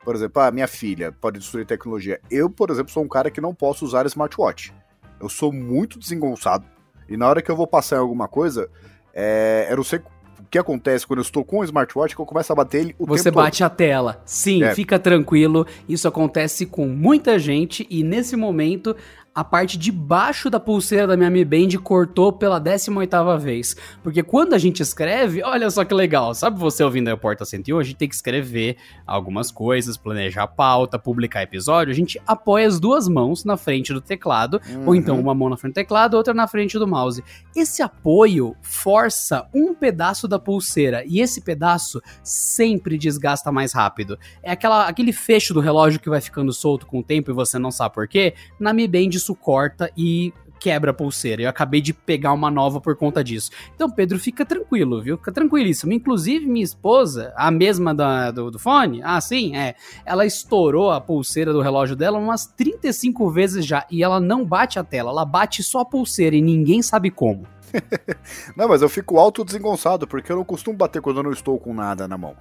Por 0.04 0.14
exemplo, 0.14 0.42
a 0.42 0.48
ah, 0.48 0.50
minha 0.50 0.68
filha 0.68 1.12
pode 1.12 1.38
destruir 1.38 1.66
tecnologia. 1.66 2.20
Eu, 2.30 2.50
por 2.50 2.70
exemplo, 2.70 2.92
sou 2.92 3.02
um 3.02 3.08
cara 3.08 3.30
que 3.30 3.40
não 3.40 3.54
posso 3.54 3.84
usar 3.84 4.04
smartwatch. 4.06 4.72
Eu 5.20 5.28
sou 5.28 5.50
muito 5.50 5.98
desengonçado. 5.98 6.66
E 7.08 7.16
na 7.16 7.28
hora 7.28 7.42
que 7.42 7.50
eu 7.50 7.56
vou 7.56 7.66
passar 7.66 7.96
em 7.96 8.00
alguma 8.00 8.28
coisa, 8.28 8.68
é, 9.12 9.68
eu 9.70 9.76
não 9.76 9.84
sei 9.84 9.98
o 9.98 10.02
que 10.50 10.58
acontece 10.58 11.06
quando 11.06 11.18
eu 11.18 11.22
estou 11.24 11.44
com 11.44 11.58
o 11.58 11.64
smartwatch 11.64 12.14
que 12.14 12.20
eu 12.20 12.26
começo 12.26 12.52
a 12.52 12.56
bater 12.56 12.80
ele 12.80 12.96
o 12.98 13.06
Você 13.06 13.30
bate 13.30 13.58
todo. 13.58 13.66
a 13.66 13.70
tela. 13.70 14.22
Sim, 14.24 14.62
é. 14.62 14.74
fica 14.74 14.98
tranquilo. 14.98 15.66
Isso 15.88 16.06
acontece 16.06 16.66
com 16.66 16.86
muita 16.86 17.38
gente 17.38 17.86
e 17.90 18.02
nesse 18.02 18.36
momento 18.36 18.96
a 19.34 19.42
parte 19.42 19.76
de 19.76 19.90
baixo 19.90 20.48
da 20.48 20.60
pulseira 20.60 21.08
da 21.08 21.16
minha 21.16 21.28
Mi 21.28 21.44
Band 21.44 21.76
cortou 21.82 22.32
pela 22.32 22.60
18ª 22.60 23.36
vez. 23.36 23.74
Porque 24.00 24.22
quando 24.22 24.54
a 24.54 24.58
gente 24.58 24.80
escreve, 24.80 25.42
olha 25.42 25.68
só 25.70 25.84
que 25.84 25.92
legal, 25.92 26.32
sabe 26.34 26.56
você 26.56 26.84
ouvindo 26.84 27.12
o 27.12 27.18
Porta 27.18 27.44
101, 27.44 27.78
a 27.78 27.82
gente 27.82 27.96
tem 27.96 28.08
que 28.08 28.14
escrever 28.14 28.76
algumas 29.04 29.50
coisas, 29.50 29.96
planejar 29.96 30.44
a 30.44 30.46
pauta, 30.46 31.00
publicar 31.00 31.42
episódio, 31.42 31.90
a 31.90 31.96
gente 31.96 32.20
apoia 32.24 32.68
as 32.68 32.78
duas 32.78 33.08
mãos 33.08 33.44
na 33.44 33.56
frente 33.56 33.92
do 33.92 34.00
teclado, 34.00 34.60
uhum. 34.70 34.86
ou 34.86 34.94
então 34.94 35.18
uma 35.18 35.34
mão 35.34 35.48
na 35.48 35.56
frente 35.56 35.72
do 35.72 35.76
teclado, 35.76 36.14
outra 36.14 36.32
na 36.32 36.46
frente 36.46 36.78
do 36.78 36.86
mouse. 36.86 37.24
Esse 37.56 37.82
apoio 37.82 38.54
força 38.62 39.48
um 39.52 39.74
pedaço 39.74 40.28
da 40.28 40.38
pulseira, 40.38 41.02
e 41.06 41.20
esse 41.20 41.40
pedaço 41.40 42.00
sempre 42.22 42.96
desgasta 42.96 43.50
mais 43.50 43.72
rápido. 43.72 44.16
É 44.44 44.52
aquela, 44.52 44.86
aquele 44.86 45.12
fecho 45.12 45.52
do 45.52 45.60
relógio 45.60 45.98
que 45.98 46.08
vai 46.08 46.20
ficando 46.20 46.52
solto 46.52 46.86
com 46.86 47.00
o 47.00 47.02
tempo 47.02 47.32
e 47.32 47.34
você 47.34 47.58
não 47.58 47.72
sabe 47.72 47.94
por 47.94 48.06
quê. 48.06 48.34
Na 48.60 48.72
Mi 48.72 48.86
Band 48.86 49.23
isso 49.24 49.34
corta 49.34 49.90
e 49.96 50.32
quebra 50.60 50.92
a 50.92 50.94
pulseira. 50.94 51.42
Eu 51.42 51.48
acabei 51.48 51.80
de 51.80 51.92
pegar 51.92 52.32
uma 52.32 52.50
nova 52.50 52.80
por 52.80 52.96
conta 52.96 53.22
disso. 53.22 53.50
Então, 53.74 53.90
Pedro, 53.90 54.18
fica 54.18 54.46
tranquilo, 54.46 55.02
viu? 55.02 55.18
Fica 55.18 55.32
tranquilíssimo. 55.32 55.92
Inclusive, 55.92 56.46
minha 56.46 56.64
esposa, 56.64 57.34
a 57.36 57.50
mesma 57.50 57.94
da, 57.94 58.30
do, 58.30 58.50
do 58.50 58.58
fone, 58.58 59.02
ah, 59.02 59.20
sim, 59.20 59.56
é. 59.56 59.74
Ela 60.06 60.24
estourou 60.24 60.90
a 60.90 61.00
pulseira 61.00 61.52
do 61.52 61.60
relógio 61.60 61.96
dela 61.96 62.18
umas 62.18 62.46
35 62.46 63.30
vezes 63.30 63.66
já. 63.66 63.86
E 63.90 64.02
ela 64.02 64.20
não 64.20 64.44
bate 64.44 64.78
a 64.78 64.84
tela, 64.84 65.10
ela 65.10 65.24
bate 65.24 65.62
só 65.62 65.80
a 65.80 65.84
pulseira 65.84 66.36
e 66.36 66.40
ninguém 66.40 66.80
sabe 66.82 67.10
como. 67.10 67.46
não, 68.56 68.68
mas 68.68 68.80
eu 68.80 68.88
fico 68.88 69.18
alto 69.18 69.44
desengonçado, 69.44 70.06
porque 70.06 70.30
eu 70.30 70.36
não 70.36 70.44
costumo 70.44 70.76
bater 70.76 71.02
quando 71.02 71.18
eu 71.18 71.24
não 71.24 71.32
estou 71.32 71.58
com 71.58 71.74
nada 71.74 72.06
na 72.08 72.16
mão. 72.16 72.36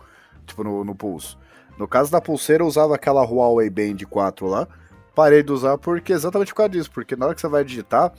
Tipo, 0.46 0.64
no, 0.64 0.84
no 0.84 0.96
pulso. 0.96 1.38
No 1.78 1.88
caso 1.88 2.12
da 2.12 2.22
pulseira, 2.22 2.64
eu 2.64 2.68
usava 2.68 2.96
aquela 2.96 3.24
Huawei 3.24 3.70
Band 3.70 3.98
4 4.10 4.48
lá 4.48 4.68
parei 5.16 5.44
de 5.44 5.52
usar 5.52 5.78
porque 5.78 6.14
exatamente 6.14 6.50
por 6.50 6.58
causa 6.58 6.70
disso, 6.70 6.92
porque 6.92 7.16
na 7.16 7.26
hora 7.26 7.36
que 7.36 7.42
você 7.42 7.48
vai 7.48 7.64
digitar, 7.64 8.12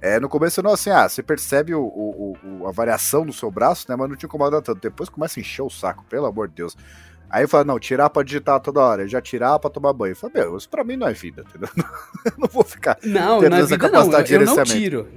é, 0.00 0.20
no 0.20 0.28
começo 0.28 0.62
não 0.62 0.72
assim, 0.72 0.90
ah, 0.90 1.08
você 1.08 1.22
percebe 1.22 1.74
o, 1.74 1.82
o, 1.82 2.36
o, 2.44 2.68
a 2.68 2.70
variação 2.70 3.24
no 3.24 3.32
seu 3.32 3.50
braço, 3.50 3.86
né, 3.88 3.96
mas 3.96 4.08
não 4.08 4.16
te 4.16 4.26
incomoda 4.26 4.60
tanto. 4.60 4.80
Depois 4.80 5.08
começa 5.08 5.38
a 5.38 5.42
encher 5.42 5.62
o 5.62 5.70
saco, 5.70 6.04
pelo 6.08 6.26
amor 6.26 6.48
de 6.48 6.54
Deus. 6.54 6.76
Aí 7.28 7.42
eu 7.42 7.48
falo, 7.48 7.64
não, 7.64 7.78
tirar 7.78 8.08
pra 8.08 8.22
digitar 8.22 8.60
toda 8.60 8.80
hora, 8.80 9.08
já 9.08 9.20
tirar 9.20 9.58
pra 9.58 9.68
tomar 9.68 9.92
banho. 9.92 10.12
Eu 10.12 10.16
falo, 10.16 10.32
meu, 10.34 10.56
isso 10.56 10.68
pra 10.68 10.84
mim 10.84 10.96
não 10.96 11.08
é 11.08 11.12
vida, 11.12 11.44
entendeu? 11.48 11.68
eu 12.24 12.32
não 12.38 12.48
vou 12.48 12.62
ficar 12.62 12.98
não, 13.02 13.40
tendo 13.40 13.50
não 13.50 13.56
é 13.58 13.60
essa 13.60 13.68
vida, 13.70 13.90
capacidade 13.90 14.32
não. 14.32 14.40
Eu, 14.40 14.48
eu 14.48 14.56
não 14.56 14.64
tiro. 14.64 15.08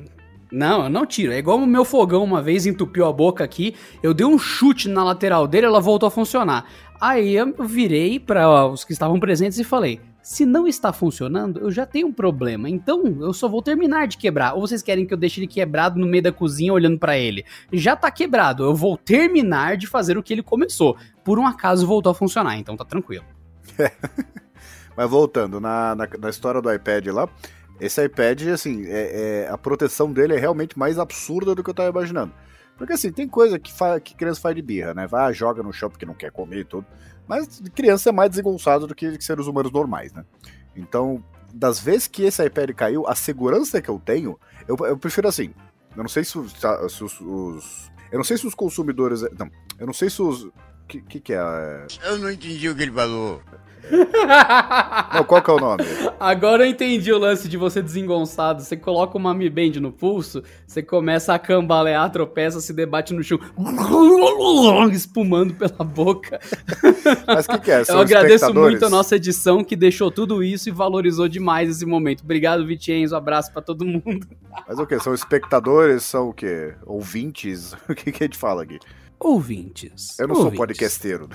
Não, 0.52 0.84
eu 0.86 0.90
não 0.90 1.06
tiro. 1.06 1.32
É 1.32 1.38
igual 1.38 1.58
o 1.58 1.68
meu 1.68 1.86
fogão 1.86 2.24
uma 2.24 2.42
vez 2.42 2.66
entupiu 2.66 3.06
a 3.06 3.14
boca 3.14 3.44
aqui, 3.44 3.76
eu 4.02 4.14
dei 4.14 4.26
um 4.26 4.40
chute 4.40 4.90
na 4.90 5.04
lateral 5.04 5.48
dele, 5.48 5.68
ela 5.68 5.80
voltou 5.80 6.08
a 6.08 6.12
funcionar. 6.12 6.66
Aí 7.00 7.36
eu 7.36 7.54
virei 7.60 8.20
para 8.20 8.66
os 8.66 8.84
que 8.84 8.92
estavam 8.92 9.20
presentes 9.20 9.60
e 9.60 9.64
falei: 9.64 10.02
se 10.30 10.46
não 10.46 10.68
está 10.68 10.94
funcionando, 10.94 11.60
eu 11.60 11.72
já 11.72 11.88
tenho 11.88 12.06
um 12.06 12.14
problema. 12.14 12.70
Então, 12.70 13.18
eu 13.20 13.34
só 13.34 13.48
vou 13.48 13.64
terminar 13.64 14.08
de 14.08 14.16
quebrar. 14.16 14.54
Ou 14.54 14.62
vocês 14.62 14.84
querem 14.84 15.04
que 15.04 15.12
eu 15.12 15.18
deixe 15.18 15.40
ele 15.40 15.48
quebrado 15.48 16.00
no 16.00 16.06
meio 16.06 16.22
da 16.22 16.32
cozinha 16.32 16.72
olhando 16.72 17.00
para 17.00 17.18
ele? 17.18 17.44
Já 17.74 17.96
tá 17.96 18.12
quebrado. 18.12 18.64
Eu 18.64 18.76
vou 18.76 18.96
terminar 18.96 19.76
de 19.76 19.88
fazer 19.88 20.20
o 20.20 20.22
que 20.22 20.32
ele 20.32 20.44
começou. 20.44 20.96
Por 21.24 21.40
um 21.40 21.48
acaso 21.48 21.88
voltou 21.88 22.12
a 22.12 22.16
funcionar, 22.16 22.60
então 22.60 22.78
tá 22.78 22.86
tranquilo. 22.86 23.26
Mas 24.96 25.10
voltando, 25.10 25.60
na, 25.60 25.96
na, 25.96 26.08
na, 26.20 26.30
história 26.30 26.62
do 26.62 26.72
iPad 26.72 27.08
lá, 27.08 27.28
esse 27.82 28.06
iPad, 28.06 28.50
assim, 28.50 28.86
é, 28.86 29.46
é, 29.46 29.50
a 29.50 29.58
proteção 29.58 30.14
dele 30.14 30.36
é 30.36 30.38
realmente 30.38 30.78
mais 30.78 31.00
absurda 31.00 31.56
do 31.56 31.64
que 31.64 31.72
eu 31.72 31.74
tava 31.74 31.90
imaginando. 31.90 32.32
Porque 32.78 32.94
assim, 32.94 33.12
tem 33.12 33.28
coisa 33.28 33.58
que, 33.58 33.74
fa 33.74 34.00
que 34.00 34.14
criança 34.14 34.40
faz 34.40 34.56
de 34.56 34.62
birra, 34.62 34.94
né? 34.94 35.08
Vai, 35.08 35.34
joga 35.34 35.64
no 35.64 35.74
chão 35.74 35.90
porque 35.90 36.06
não 36.06 36.14
quer 36.14 36.32
comer 36.32 36.60
e 36.60 36.66
tudo. 36.66 36.86
Mas 37.30 37.62
criança 37.76 38.10
é 38.10 38.12
mais 38.12 38.32
desengonçado 38.32 38.88
do 38.88 38.96
que 38.96 39.22
seres 39.22 39.46
humanos 39.46 39.72
normais, 39.72 40.12
né? 40.12 40.26
Então, 40.76 41.24
das 41.54 41.80
vezes 41.80 42.08
que 42.08 42.24
esse 42.24 42.44
iPad 42.44 42.72
caiu, 42.72 43.08
a 43.08 43.14
segurança 43.14 43.80
que 43.80 43.88
eu 43.88 44.02
tenho, 44.04 44.40
eu, 44.68 44.76
eu 44.88 44.98
prefiro 44.98 45.28
assim. 45.28 45.54
Eu 45.96 46.02
não 46.02 46.10
sei 46.10 46.24
se 46.24 46.40
os, 46.40 46.52
se 46.54 47.04
os, 47.04 47.22
os, 47.22 47.92
Eu 48.12 48.18
não 48.18 48.24
sei 48.24 48.36
se 48.36 48.48
os 48.48 48.56
consumidores. 48.56 49.22
Não, 49.38 49.48
eu 49.78 49.86
não 49.86 49.94
sei 49.94 50.10
se 50.10 50.20
os. 50.24 50.46
O 50.46 50.54
que, 50.88 51.02
que, 51.02 51.20
que 51.20 51.34
é? 51.34 51.86
Eu 52.04 52.18
não 52.18 52.32
entendi 52.32 52.68
o 52.68 52.76
que 52.76 52.82
ele 52.82 52.92
falou. 52.92 53.44
Não, 55.14 55.24
qual 55.24 55.42
que 55.42 55.50
é 55.50 55.54
o 55.54 55.60
nome? 55.60 55.84
Agora 56.20 56.66
eu 56.66 56.70
entendi 56.70 57.12
o 57.12 57.18
lance 57.18 57.48
de 57.48 57.58
você 57.58 57.82
desengonçado. 57.82 58.62
Você 58.62 58.78
coloca 58.78 59.18
uma 59.18 59.34
Mi 59.34 59.50
Band 59.50 59.80
no 59.80 59.92
pulso, 59.92 60.44
você 60.66 60.82
começa 60.82 61.34
a 61.34 61.40
cambalear, 61.40 62.12
tropeça, 62.12 62.62
se 62.62 62.74
debate 62.74 63.14
no 63.14 63.24
chão, 63.24 63.40
espumando 64.92 65.54
pela 65.56 65.84
boca. 65.84 66.40
Mas 67.26 67.46
o 67.46 67.50
que, 67.50 67.60
que, 67.60 67.72
é? 67.72 67.84
São 67.86 67.96
eu 67.96 68.02
agradeço 68.02 68.54
muito 68.54 68.86
a 68.86 68.90
nossa 68.90 69.16
edição 69.16 69.64
que 69.64 69.76
deixou 69.76 70.12
tudo 70.12 70.44
isso 70.44 70.70
e 70.70 70.72
valorizou 70.72 71.28
demais 71.28 71.70
esse 71.70 71.86
momento. 71.86 72.24
Obrigado, 72.24 72.66
Vitienzo. 72.66 73.16
Abraço 73.16 73.52
para 73.52 73.62
todo 73.62 73.86
mundo. 73.86 74.28
Mas 74.68 74.78
o 74.80 74.86
que? 74.86 75.00
São 75.00 75.14
espectadores? 75.14 76.04
São 76.04 76.30
o 76.30 76.34
quê? 76.34 76.74
Ouvintes? 76.86 77.76
O 77.90 77.96
que, 77.96 78.12
que 78.12 78.24
a 78.24 78.26
gente 78.28 78.38
fala 78.38 78.64
aqui? 78.64 78.80
Ouvintes. 79.20 80.18
Eu 80.20 80.28
não 80.28 80.36
Ouvintes. 80.36 80.58
sou 80.58 80.66
podcasteiro. 80.66 81.30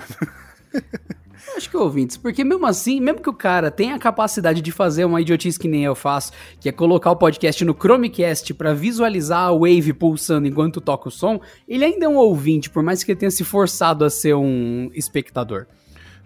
Acho 1.55 1.69
que 1.69 1.77
ouvintes, 1.77 2.17
porque 2.17 2.43
mesmo 2.43 2.65
assim, 2.65 2.99
mesmo 2.99 3.21
que 3.21 3.29
o 3.29 3.33
cara 3.33 3.71
tenha 3.71 3.95
a 3.95 3.99
capacidade 3.99 4.61
de 4.61 4.71
fazer 4.71 5.05
uma 5.05 5.21
idiotice 5.21 5.57
que 5.57 5.67
nem 5.67 5.85
eu 5.85 5.95
faço, 5.95 6.31
que 6.59 6.67
é 6.67 6.71
colocar 6.71 7.11
o 7.11 7.15
podcast 7.15 7.63
no 7.63 7.73
Chromecast 7.73 8.53
para 8.53 8.73
visualizar 8.73 9.47
a 9.47 9.51
wave 9.51 9.93
pulsando 9.93 10.47
enquanto 10.47 10.81
toca 10.81 11.07
o 11.07 11.11
som, 11.11 11.39
ele 11.67 11.85
ainda 11.85 12.05
é 12.05 12.09
um 12.09 12.17
ouvinte, 12.17 12.69
por 12.69 12.83
mais 12.83 13.03
que 13.03 13.11
ele 13.11 13.19
tenha 13.19 13.31
se 13.31 13.43
forçado 13.43 14.03
a 14.03 14.09
ser 14.09 14.35
um 14.35 14.89
espectador. 14.93 15.65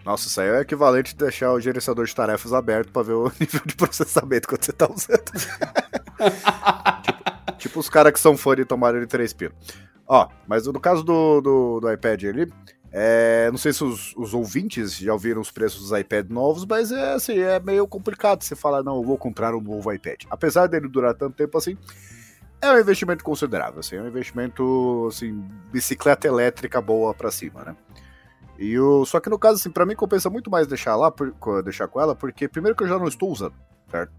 Nossa, 0.04 0.28
isso 0.28 0.40
aí 0.40 0.48
é 0.48 0.60
equivalente 0.60 1.12
de 1.12 1.18
deixar 1.18 1.52
o 1.52 1.60
gerenciador 1.60 2.06
de 2.06 2.14
tarefas 2.14 2.52
aberto 2.52 2.90
para 2.90 3.02
ver 3.02 3.12
o 3.12 3.30
nível 3.38 3.60
de 3.64 3.76
processamento 3.76 4.48
que 4.48 4.56
você 4.56 4.72
tá 4.72 4.88
usando. 4.90 5.30
tipo, 7.02 7.22
tipo, 7.58 7.80
os 7.80 7.88
caras 7.88 8.12
que 8.12 8.20
são 8.20 8.36
fã 8.36 8.56
de 8.56 8.64
tomar 8.64 8.94
ele 8.94 9.06
três 9.06 9.32
pilos. 9.32 9.54
Ó, 10.12 10.28
mas 10.44 10.66
no 10.66 10.80
caso 10.80 11.04
do, 11.04 11.40
do, 11.40 11.78
do 11.78 11.92
iPad 11.92 12.24
ali, 12.24 12.52
é, 12.90 13.48
não 13.48 13.56
sei 13.56 13.72
se 13.72 13.84
os, 13.84 14.12
os, 14.16 14.34
ouvintes 14.34 14.96
já 14.96 15.12
ouviram 15.12 15.40
os 15.40 15.52
preços 15.52 15.88
dos 15.88 15.96
iPad 15.96 16.28
novos, 16.28 16.66
mas 16.66 16.90
é 16.90 17.12
assim, 17.12 17.38
é 17.38 17.60
meio 17.60 17.86
complicado 17.86 18.42
você 18.42 18.56
falar, 18.56 18.82
não, 18.82 18.96
eu 18.96 19.04
vou 19.04 19.16
comprar 19.16 19.54
um 19.54 19.60
novo 19.60 19.92
iPad. 19.92 20.24
Apesar 20.28 20.66
dele 20.66 20.88
durar 20.88 21.14
tanto 21.14 21.36
tempo 21.36 21.56
assim, 21.56 21.78
é 22.60 22.72
um 22.72 22.80
investimento 22.80 23.22
considerável, 23.22 23.78
assim, 23.78 23.94
é 23.94 24.02
um 24.02 24.08
investimento, 24.08 25.06
assim, 25.08 25.46
bicicleta 25.70 26.26
elétrica 26.26 26.80
boa 26.80 27.14
para 27.14 27.30
cima, 27.30 27.62
né? 27.62 27.76
E 28.58 28.76
o, 28.80 29.04
só 29.04 29.20
que 29.20 29.30
no 29.30 29.38
caso, 29.38 29.60
assim, 29.60 29.70
para 29.70 29.86
mim 29.86 29.94
compensa 29.94 30.28
muito 30.28 30.50
mais 30.50 30.66
deixar 30.66 30.96
lá, 30.96 31.12
por, 31.12 31.32
deixar 31.62 31.86
com 31.86 32.00
ela, 32.00 32.16
porque 32.16 32.48
primeiro 32.48 32.76
que 32.76 32.82
eu 32.82 32.88
já 32.88 32.98
não 32.98 33.06
estou 33.06 33.30
usando, 33.30 33.54
certo? 33.88 34.12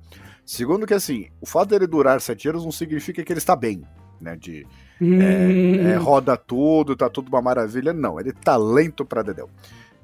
Segundo 0.46 0.88
que, 0.88 0.94
assim, 0.94 1.28
o 1.42 1.46
fato 1.46 1.68
dele 1.68 1.86
durar 1.86 2.22
sete 2.22 2.48
anos 2.48 2.64
não 2.64 2.72
significa 2.72 3.22
que 3.22 3.34
ele 3.34 3.40
está 3.40 3.58
bem, 3.58 3.86
né? 4.22 4.38
De 4.38 4.66
é, 5.02 5.92
é, 5.94 5.96
roda 5.96 6.38
tudo, 6.38 6.96
tá 6.96 7.10
tudo 7.10 7.30
uma 7.30 7.42
maravilha. 7.42 7.92
Não, 7.92 8.20
ele 8.20 8.32
tá 8.32 8.56
lento 8.56 9.04
pra 9.04 9.24
Dedéu. 9.24 9.50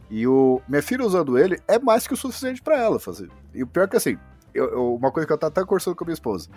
E 0.10 0.26
o 0.26 0.62
minha 0.68 0.82
filha 0.82 1.06
usando 1.06 1.38
ele 1.38 1.60
é 1.68 1.78
mais 1.78 2.08
que 2.08 2.14
o 2.14 2.18
suficiente 2.18 2.62
para 2.62 2.78
ela 2.78 3.00
fazer. 3.00 3.30
E 3.54 3.62
o 3.62 3.68
pior 3.68 3.84
é 3.84 3.88
que 3.88 3.98
assim, 3.98 4.18
eu, 4.54 4.72
eu, 4.72 4.96
uma 4.96 5.12
coisa 5.12 5.28
que 5.28 5.34
eu 5.34 5.38
tava 5.38 5.52
até 5.52 5.64
conversando 5.64 5.96
com 5.96 6.04
a 6.04 6.08
minha 6.08 6.14
esposa. 6.14 6.50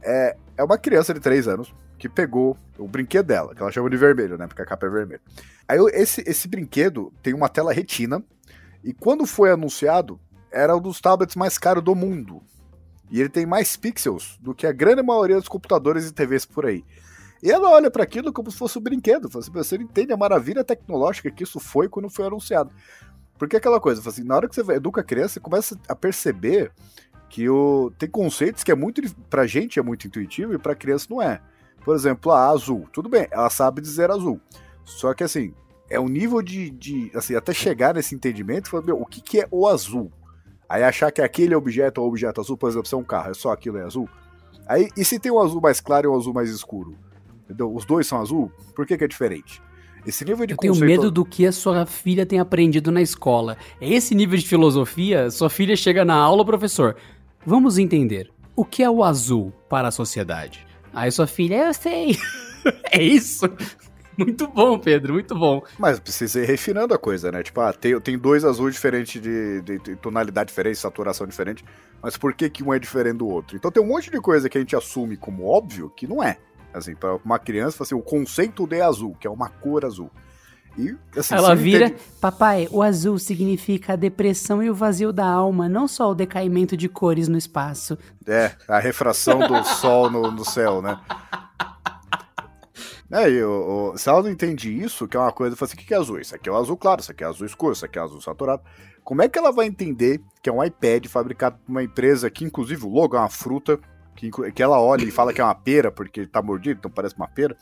É, 0.00 0.36
é 0.56 0.64
uma 0.64 0.78
criança 0.78 1.12
de 1.12 1.20
3 1.20 1.48
anos 1.48 1.74
que 1.98 2.08
pegou 2.08 2.56
o 2.78 2.88
brinquedo 2.88 3.26
dela, 3.26 3.54
que 3.54 3.62
ela 3.62 3.70
chama 3.70 3.90
de 3.90 3.96
vermelho, 3.96 4.38
né? 4.38 4.46
Porque 4.46 4.62
a 4.62 4.66
capa 4.66 4.86
é 4.86 4.90
vermelha. 4.90 5.20
Aí 5.68 5.78
esse, 5.92 6.22
esse 6.26 6.48
brinquedo 6.48 7.12
tem 7.22 7.34
uma 7.34 7.48
tela 7.48 7.72
retina. 7.72 8.22
E 8.82 8.92
quando 8.92 9.26
foi 9.26 9.50
anunciado, 9.50 10.18
era 10.50 10.76
um 10.76 10.80
dos 10.80 11.00
tablets 11.00 11.36
mais 11.36 11.58
caros 11.58 11.84
do 11.84 11.94
mundo. 11.94 12.42
E 13.10 13.20
ele 13.20 13.28
tem 13.28 13.44
mais 13.44 13.76
pixels 13.76 14.38
do 14.40 14.54
que 14.54 14.66
a 14.66 14.72
grande 14.72 15.02
maioria 15.02 15.36
dos 15.36 15.48
computadores 15.48 16.08
e 16.08 16.12
TVs 16.12 16.46
por 16.46 16.66
aí. 16.66 16.84
E 17.42 17.50
ela 17.50 17.70
olha 17.70 17.90
para 17.90 18.04
aquilo 18.04 18.32
como 18.32 18.50
se 18.50 18.56
fosse 18.56 18.78
um 18.78 18.82
brinquedo. 18.82 19.28
Assim, 19.36 19.50
você 19.50 19.76
entende 19.76 20.12
a 20.12 20.16
maravilha 20.16 20.62
tecnológica 20.62 21.30
que 21.30 21.42
isso 21.42 21.58
foi 21.58 21.88
quando 21.88 22.08
foi 22.08 22.26
anunciado. 22.26 22.70
Porque 23.36 23.56
aquela 23.56 23.80
coisa, 23.80 24.08
assim, 24.08 24.22
na 24.22 24.36
hora 24.36 24.48
que 24.48 24.54
você 24.54 24.72
educa 24.72 25.00
a 25.00 25.04
criança, 25.04 25.34
você 25.34 25.40
começa 25.40 25.76
a 25.88 25.96
perceber 25.96 26.70
que 27.28 27.48
o, 27.48 27.90
tem 27.98 28.08
conceitos 28.08 28.62
que 28.62 28.70
é 28.70 28.74
muito 28.74 29.02
pra 29.28 29.46
gente 29.46 29.78
é 29.78 29.82
muito 29.82 30.06
intuitivo 30.06 30.54
e 30.54 30.58
pra 30.58 30.76
criança 30.76 31.08
não 31.10 31.20
é. 31.20 31.40
Por 31.84 31.96
exemplo, 31.96 32.30
a 32.30 32.48
azul. 32.48 32.86
Tudo 32.92 33.08
bem, 33.08 33.26
ela 33.30 33.50
sabe 33.50 33.80
dizer 33.80 34.10
azul. 34.10 34.40
Só 34.84 35.12
que 35.12 35.24
assim, 35.24 35.52
é 35.90 35.98
um 35.98 36.08
nível 36.08 36.40
de, 36.40 36.70
de 36.70 37.10
assim, 37.14 37.34
até 37.34 37.52
chegar 37.52 37.94
nesse 37.94 38.14
entendimento, 38.14 38.70
falar, 38.70 38.84
meu, 38.84 39.00
o 39.00 39.06
que, 39.06 39.20
que 39.20 39.40
é 39.40 39.48
o 39.50 39.66
azul? 39.66 40.12
Aí 40.68 40.84
achar 40.84 41.10
que 41.10 41.20
aquele 41.20 41.54
objeto 41.54 42.00
é 42.00 42.04
o 42.04 42.06
objeto 42.06 42.40
azul, 42.40 42.56
por 42.56 42.70
exemplo, 42.70 42.86
se 42.86 42.94
é 42.94 42.98
um 42.98 43.04
carro, 43.04 43.30
é 43.30 43.34
só 43.34 43.50
aquilo 43.50 43.78
é 43.78 43.82
azul. 43.82 44.08
Aí, 44.66 44.88
e 44.96 45.04
se 45.04 45.18
tem 45.18 45.32
um 45.32 45.40
azul 45.40 45.60
mais 45.60 45.80
claro 45.80 46.06
e 46.06 46.08
um 46.08 46.16
azul 46.16 46.32
mais 46.32 46.48
escuro? 46.48 46.96
Entendeu? 47.52 47.74
Os 47.74 47.84
dois 47.84 48.06
são 48.06 48.20
azul, 48.20 48.50
por 48.74 48.86
que, 48.86 48.96
que 48.96 49.04
é 49.04 49.08
diferente? 49.08 49.62
Esse 50.06 50.24
nível 50.24 50.46
de 50.46 50.54
Eu 50.54 50.56
tenho 50.56 50.74
medo 50.74 51.10
do 51.10 51.24
que 51.24 51.46
a 51.46 51.52
sua 51.52 51.86
filha 51.86 52.26
tem 52.26 52.40
aprendido 52.40 52.90
na 52.90 53.00
escola. 53.00 53.56
É 53.80 53.88
esse 53.88 54.14
nível 54.14 54.36
de 54.36 54.46
filosofia, 54.48 55.30
sua 55.30 55.48
filha 55.48 55.76
chega 55.76 56.04
na 56.04 56.14
aula, 56.14 56.44
professor. 56.44 56.96
Vamos 57.46 57.78
entender. 57.78 58.30
O 58.56 58.64
que 58.64 58.82
é 58.82 58.90
o 58.90 59.04
azul 59.04 59.52
para 59.68 59.88
a 59.88 59.90
sociedade? 59.90 60.66
Aí 60.92 61.10
sua 61.10 61.26
filha, 61.26 61.66
eu 61.66 61.74
sei. 61.74 62.16
é 62.90 63.02
isso? 63.02 63.46
Muito 64.16 64.46
bom, 64.46 64.78
Pedro, 64.78 65.14
muito 65.14 65.34
bom. 65.34 65.62
Mas 65.78 65.98
precisa 65.98 66.40
ir 66.40 66.46
refinando 66.46 66.92
a 66.92 66.98
coisa, 66.98 67.32
né? 67.32 67.42
Tipo, 67.42 67.60
ah, 67.60 67.72
tem, 67.72 67.98
tem 68.00 68.18
dois 68.18 68.44
azuis 68.44 68.74
diferentes 68.74 69.20
de, 69.20 69.62
de, 69.62 69.78
de, 69.78 69.96
tonalidade 69.96 70.48
diferente, 70.48 70.78
saturação 70.78 71.26
diferente, 71.26 71.64
mas 72.02 72.16
por 72.16 72.34
que, 72.34 72.50
que 72.50 72.62
um 72.62 72.74
é 72.74 72.78
diferente 72.78 73.18
do 73.18 73.28
outro? 73.28 73.56
Então 73.56 73.70
tem 73.70 73.82
um 73.82 73.86
monte 73.86 74.10
de 74.10 74.20
coisa 74.20 74.48
que 74.48 74.58
a 74.58 74.60
gente 74.60 74.76
assume 74.76 75.16
como 75.16 75.46
óbvio 75.46 75.90
que 75.90 76.06
não 76.06 76.22
é. 76.22 76.38
Assim, 76.72 76.94
para 76.94 77.16
uma 77.16 77.38
criança, 77.38 77.82
assim, 77.82 77.94
o 77.94 78.02
conceito 78.02 78.66
de 78.66 78.80
azul, 78.80 79.16
que 79.18 79.26
é 79.26 79.30
uma 79.30 79.48
cor 79.48 79.84
azul. 79.84 80.10
E, 80.78 80.96
assim, 81.16 81.34
Ela 81.34 81.54
vira, 81.54 81.86
entende... 81.86 82.02
papai, 82.20 82.66
o 82.70 82.82
azul 82.82 83.18
significa 83.18 83.92
a 83.92 83.96
depressão 83.96 84.62
e 84.62 84.70
o 84.70 84.74
vazio 84.74 85.12
da 85.12 85.26
alma, 85.26 85.68
não 85.68 85.86
só 85.86 86.10
o 86.10 86.14
decaimento 86.14 86.76
de 86.76 86.88
cores 86.88 87.28
no 87.28 87.36
espaço. 87.36 87.98
É, 88.26 88.52
a 88.66 88.78
refração 88.78 89.40
do 89.40 89.62
sol 89.76 90.10
no, 90.10 90.30
no 90.30 90.44
céu, 90.44 90.80
né? 90.80 90.98
É, 93.10 93.28
e 93.28 93.44
o, 93.44 93.92
o, 93.92 93.98
se 93.98 94.08
ela 94.08 94.22
não 94.22 94.30
entende 94.30 94.72
isso, 94.72 95.06
que 95.06 95.14
é 95.14 95.20
uma 95.20 95.32
coisa, 95.32 95.54
fala 95.54 95.70
assim, 95.70 95.82
o 95.82 95.86
que 95.86 95.92
é 95.92 95.96
azul? 95.98 96.18
Isso 96.18 96.34
aqui 96.34 96.48
é 96.48 96.52
o 96.52 96.56
azul 96.56 96.78
claro, 96.78 97.02
isso 97.02 97.12
aqui 97.12 97.22
é 97.22 97.26
azul 97.26 97.46
escuro, 97.46 97.74
isso 97.74 97.84
aqui 97.84 97.98
é 97.98 98.02
azul 98.02 98.22
saturado. 98.22 98.62
Como 99.04 99.20
é 99.20 99.28
que 99.28 99.38
ela 99.38 99.52
vai 99.52 99.66
entender 99.66 100.22
que 100.40 100.48
é 100.48 100.52
um 100.52 100.64
iPad 100.64 101.06
fabricado 101.08 101.58
por 101.58 101.70
uma 101.70 101.82
empresa 101.82 102.30
que, 102.30 102.44
inclusive, 102.44 102.86
o 102.86 102.88
logo 102.88 103.14
é 103.14 103.18
uma 103.18 103.28
fruta, 103.28 103.78
que, 104.14 104.30
que 104.52 104.62
ela 104.62 104.80
olha 104.80 105.04
e 105.04 105.10
fala 105.10 105.32
que 105.32 105.40
é 105.40 105.44
uma 105.44 105.54
pera, 105.54 105.90
porque 105.90 106.26
tá 106.26 106.42
mordido, 106.42 106.78
então 106.78 106.90
parece 106.90 107.16
uma 107.16 107.28
pera. 107.28 107.56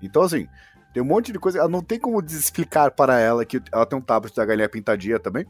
Então, 0.00 0.22
assim, 0.22 0.48
tem 0.92 1.02
um 1.02 1.06
monte 1.06 1.32
de 1.32 1.38
coisa. 1.38 1.58
Ela 1.58 1.68
não 1.68 1.82
tem 1.82 1.98
como 1.98 2.20
explicar 2.20 2.90
para 2.90 3.18
ela 3.18 3.44
que 3.44 3.62
ela 3.72 3.86
tem 3.86 3.98
um 3.98 4.02
tablet 4.02 4.34
da 4.34 4.44
galinha 4.44 4.68
pintadinha 4.68 5.18
também. 5.18 5.46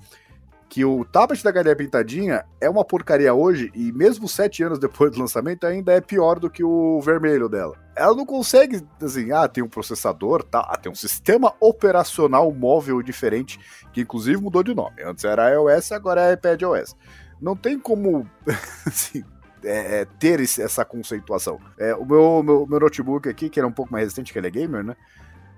Que 0.69 0.85
o 0.85 1.03
tablet 1.03 1.43
da 1.43 1.51
galinha 1.51 1.75
pintadinha 1.75 2.45
é 2.61 2.69
uma 2.69 2.85
porcaria 2.85 3.33
hoje, 3.33 3.71
e 3.75 3.91
mesmo 3.91 4.29
sete 4.29 4.63
anos 4.63 4.79
depois 4.79 5.11
do 5.11 5.19
lançamento, 5.19 5.67
ainda 5.67 5.93
é 5.93 6.01
pior 6.01 6.39
do 6.39 6.51
que 6.51 6.63
o 6.63 7.01
vermelho 7.01 7.49
dela. 7.49 7.75
Ela 7.97 8.15
não 8.15 8.27
consegue, 8.27 8.87
assim, 9.01 9.33
ah, 9.33 9.49
tem 9.49 9.65
um 9.65 9.69
processador, 9.69 10.43
tá? 10.43 10.61
Ah, 10.69 10.77
tem 10.77 10.93
um 10.93 10.95
sistema 10.95 11.55
operacional 11.59 12.53
móvel 12.53 13.01
diferente, 13.01 13.59
que 13.95 14.03
inclusive 14.03 14.43
mudou 14.43 14.63
de 14.63 14.75
nome. 14.75 15.03
Antes 15.03 15.25
era 15.25 15.49
iOS, 15.49 15.93
agora 15.93 16.29
é 16.29 16.35
iPadOS. 16.35 16.95
Não 17.41 17.57
tem 17.57 17.79
como, 17.79 18.29
assim, 18.87 19.25
é, 19.65 20.01
é, 20.01 20.05
ter 20.05 20.41
esse, 20.41 20.63
essa 20.63 20.85
conceituação. 20.85 21.61
É, 21.79 21.95
o 21.95 22.05
meu, 22.05 22.43
meu, 22.43 22.67
meu, 22.67 22.81
notebook 22.81 23.29
aqui, 23.29 23.49
que 23.49 23.59
era 23.59 23.67
um 23.67 23.73
pouco 23.73 23.93
mais 23.93 24.05
resistente, 24.05 24.33
que 24.33 24.39
ele 24.39 24.49
é 24.49 24.51
gamer, 24.51 24.85
né? 24.85 24.97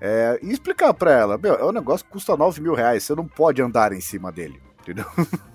É, 0.00 0.38
e 0.42 0.50
explicar 0.50 0.95
pra 0.95 1.12
ela, 1.12 1.37
meu, 1.37 1.54
é 1.54 1.64
um 1.64 1.73
negócio 1.73 2.07
que 2.07 2.12
custa 2.12 2.37
9 2.37 2.61
mil 2.61 2.75
reais, 2.75 3.04
você 3.04 3.14
não 3.14 3.26
pode 3.26 3.61
andar 3.61 3.92
em 3.92 4.00
cima 4.00 4.33
dele, 4.33 4.61
entendeu? 4.80 5.04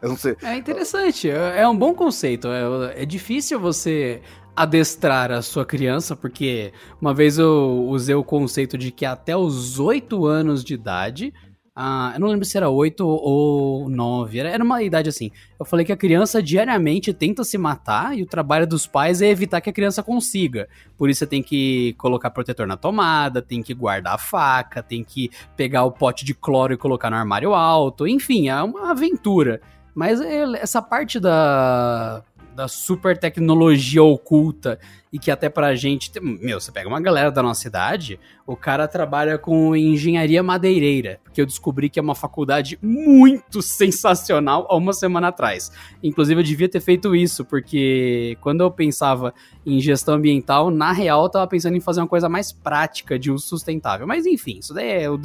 Eu 0.00 0.10
não 0.10 0.16
sei. 0.16 0.36
É 0.42 0.54
interessante, 0.54 1.28
é, 1.28 1.62
é 1.62 1.68
um 1.68 1.76
bom 1.76 1.92
conceito. 1.92 2.46
É, 2.46 3.02
é 3.02 3.04
difícil 3.04 3.58
você 3.58 4.22
adestrar 4.54 5.30
a 5.30 5.42
sua 5.42 5.64
criança, 5.64 6.16
porque 6.16 6.72
uma 7.00 7.14
vez 7.14 7.38
eu 7.38 7.84
usei 7.88 8.14
o 8.14 8.24
conceito 8.24 8.76
de 8.76 8.90
que 8.90 9.04
até 9.04 9.36
os 9.36 9.78
8 9.78 10.26
anos 10.26 10.64
de 10.64 10.74
idade 10.74 11.32
ah, 11.80 12.10
eu 12.12 12.18
não 12.18 12.26
lembro 12.26 12.44
se 12.44 12.56
era 12.56 12.68
8 12.68 13.06
ou 13.06 13.88
9, 13.88 14.36
era, 14.36 14.48
era 14.48 14.64
uma 14.64 14.82
idade 14.82 15.08
assim. 15.08 15.30
Eu 15.56 15.64
falei 15.64 15.86
que 15.86 15.92
a 15.92 15.96
criança 15.96 16.42
diariamente 16.42 17.14
tenta 17.14 17.44
se 17.44 17.56
matar 17.56 18.18
e 18.18 18.22
o 18.24 18.26
trabalho 18.26 18.66
dos 18.66 18.84
pais 18.84 19.22
é 19.22 19.28
evitar 19.28 19.60
que 19.60 19.70
a 19.70 19.72
criança 19.72 20.02
consiga. 20.02 20.68
Por 20.96 21.08
isso 21.08 21.20
você 21.20 21.26
tem 21.28 21.40
que 21.40 21.94
colocar 21.96 22.30
protetor 22.30 22.66
na 22.66 22.76
tomada, 22.76 23.40
tem 23.40 23.62
que 23.62 23.72
guardar 23.72 24.14
a 24.14 24.18
faca, 24.18 24.82
tem 24.82 25.04
que 25.04 25.30
pegar 25.56 25.84
o 25.84 25.92
pote 25.92 26.24
de 26.24 26.34
cloro 26.34 26.72
e 26.72 26.76
colocar 26.76 27.10
no 27.10 27.16
armário 27.16 27.54
alto, 27.54 28.08
enfim, 28.08 28.48
é 28.48 28.60
uma 28.60 28.90
aventura. 28.90 29.60
Mas 29.94 30.20
essa 30.20 30.82
parte 30.82 31.20
da, 31.20 32.24
da 32.56 32.66
super 32.66 33.16
tecnologia 33.16 34.02
oculta 34.02 34.80
e 35.12 35.18
que 35.18 35.30
até 35.30 35.48
pra 35.48 35.74
gente. 35.74 36.10
Meu, 36.20 36.60
você 36.60 36.70
pega 36.70 36.88
uma 36.88 37.00
galera 37.00 37.30
da 37.30 37.42
nossa 37.42 37.60
cidade, 37.60 38.18
o 38.46 38.56
cara 38.56 38.86
trabalha 38.86 39.38
com 39.38 39.74
engenharia 39.74 40.42
madeireira, 40.42 41.20
que 41.32 41.40
eu 41.40 41.46
descobri 41.46 41.88
que 41.88 41.98
é 41.98 42.02
uma 42.02 42.14
faculdade 42.14 42.78
muito 42.82 43.60
sensacional 43.62 44.66
há 44.68 44.76
uma 44.76 44.92
semana 44.92 45.28
atrás. 45.28 45.70
Inclusive, 46.02 46.40
eu 46.40 46.44
devia 46.44 46.68
ter 46.68 46.80
feito 46.80 47.14
isso, 47.14 47.44
porque 47.44 48.36
quando 48.40 48.62
eu 48.62 48.70
pensava 48.70 49.34
em 49.64 49.80
gestão 49.80 50.14
ambiental, 50.14 50.70
na 50.70 50.92
real, 50.92 51.24
eu 51.24 51.28
tava 51.28 51.46
pensando 51.46 51.76
em 51.76 51.80
fazer 51.80 52.00
uma 52.00 52.08
coisa 52.08 52.28
mais 52.28 52.52
prática 52.52 53.18
de 53.18 53.30
uso 53.30 53.46
sustentável. 53.46 54.06
Mas 54.06 54.26
enfim, 54.26 54.58
isso 54.58 54.72
daí 54.72 55.04
é, 55.04 55.10
o, 55.10 55.18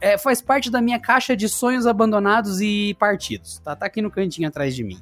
é, 0.00 0.16
faz 0.18 0.40
parte 0.40 0.70
da 0.70 0.80
minha 0.80 0.98
caixa 0.98 1.36
de 1.36 1.48
sonhos 1.48 1.86
abandonados 1.86 2.60
e 2.60 2.94
partidos. 2.98 3.58
Tá, 3.58 3.74
tá 3.74 3.86
aqui 3.86 4.00
no 4.00 4.10
cantinho 4.10 4.48
atrás 4.48 4.74
de 4.74 4.84
mim. 4.84 5.00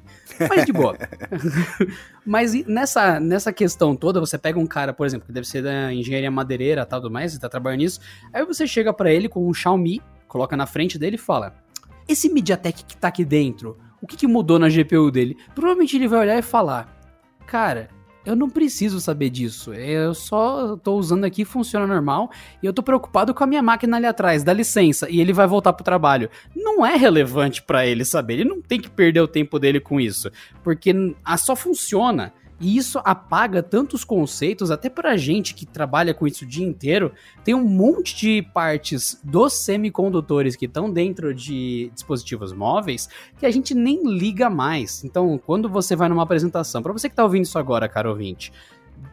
Mas 0.49 0.65
de 0.65 0.73
boa. 0.73 0.97
Mas 2.25 2.53
nessa, 2.65 3.19
nessa 3.19 3.51
questão 3.51 3.95
toda, 3.95 4.19
você 4.19 4.37
pega 4.37 4.59
um 4.59 4.67
cara, 4.67 4.93
por 4.93 5.05
exemplo, 5.05 5.25
que 5.25 5.33
deve 5.33 5.47
ser 5.47 5.63
da 5.63 5.91
engenharia 5.93 6.29
madeireira 6.29 6.85
tal 6.85 7.01
do 7.01 7.09
mais, 7.09 7.33
e 7.33 7.39
tá 7.39 7.49
trabalhando 7.49 7.79
nisso, 7.79 7.99
aí 8.31 8.45
você 8.45 8.67
chega 8.67 8.93
para 8.93 9.11
ele 9.11 9.27
com 9.27 9.47
um 9.47 9.53
Xiaomi, 9.53 10.01
coloca 10.27 10.55
na 10.55 10.67
frente 10.67 10.99
dele 10.99 11.15
e 11.15 11.19
fala: 11.19 11.55
Esse 12.07 12.29
MediaTek 12.29 12.85
que 12.85 12.97
tá 12.97 13.07
aqui 13.07 13.25
dentro, 13.25 13.77
o 14.01 14.07
que, 14.07 14.15
que 14.15 14.27
mudou 14.27 14.59
na 14.59 14.69
GPU 14.69 15.09
dele? 15.09 15.37
Provavelmente 15.55 15.95
ele 15.95 16.07
vai 16.07 16.19
olhar 16.19 16.37
e 16.37 16.43
falar: 16.43 16.95
Cara, 17.47 17.89
eu 18.25 18.35
não 18.35 18.49
preciso 18.49 18.99
saber 18.99 19.29
disso. 19.29 19.73
Eu 19.73 20.13
só 20.13 20.75
tô 20.77 20.95
usando 20.95 21.23
aqui, 21.23 21.43
funciona 21.43 21.87
normal. 21.87 22.31
E 22.61 22.65
eu 22.65 22.73
tô 22.73 22.83
preocupado 22.83 23.33
com 23.33 23.43
a 23.43 23.47
minha 23.47 23.61
máquina 23.61 23.97
ali 23.97 24.05
atrás, 24.05 24.43
dá 24.43 24.53
licença. 24.53 25.09
E 25.09 25.19
ele 25.19 25.33
vai 25.33 25.47
voltar 25.47 25.73
pro 25.73 25.83
trabalho. 25.83 26.29
Não 26.55 26.85
é 26.85 26.95
relevante 26.95 27.61
para 27.61 27.85
ele 27.85 28.05
saber. 28.05 28.35
Ele 28.35 28.49
não 28.49 28.61
tem 28.61 28.79
que 28.79 28.89
perder 28.89 29.21
o 29.21 29.27
tempo 29.27 29.57
dele 29.57 29.79
com 29.79 29.99
isso. 29.99 30.31
Porque 30.63 30.93
só 31.37 31.55
funciona. 31.55 32.33
E 32.61 32.77
isso 32.77 33.01
apaga 33.03 33.63
tantos 33.63 34.03
conceitos, 34.03 34.69
até 34.69 34.87
pra 34.87 35.17
gente 35.17 35.55
que 35.55 35.65
trabalha 35.65 36.13
com 36.13 36.27
isso 36.27 36.45
o 36.45 36.47
dia 36.47 36.65
inteiro. 36.65 37.11
Tem 37.43 37.55
um 37.55 37.67
monte 37.67 38.15
de 38.15 38.41
partes 38.53 39.19
dos 39.23 39.53
semicondutores 39.53 40.55
que 40.55 40.65
estão 40.65 40.91
dentro 40.91 41.33
de 41.33 41.91
dispositivos 41.95 42.53
móveis 42.53 43.09
que 43.39 43.47
a 43.47 43.51
gente 43.51 43.73
nem 43.73 44.07
liga 44.07 44.47
mais. 44.47 45.03
Então, 45.03 45.39
quando 45.43 45.67
você 45.67 45.95
vai 45.95 46.07
numa 46.07 46.21
apresentação, 46.21 46.83
para 46.83 46.93
você 46.93 47.09
que 47.09 47.15
tá 47.15 47.23
ouvindo 47.23 47.45
isso 47.45 47.57
agora, 47.57 47.89
caro 47.89 48.11
ouvinte, 48.11 48.53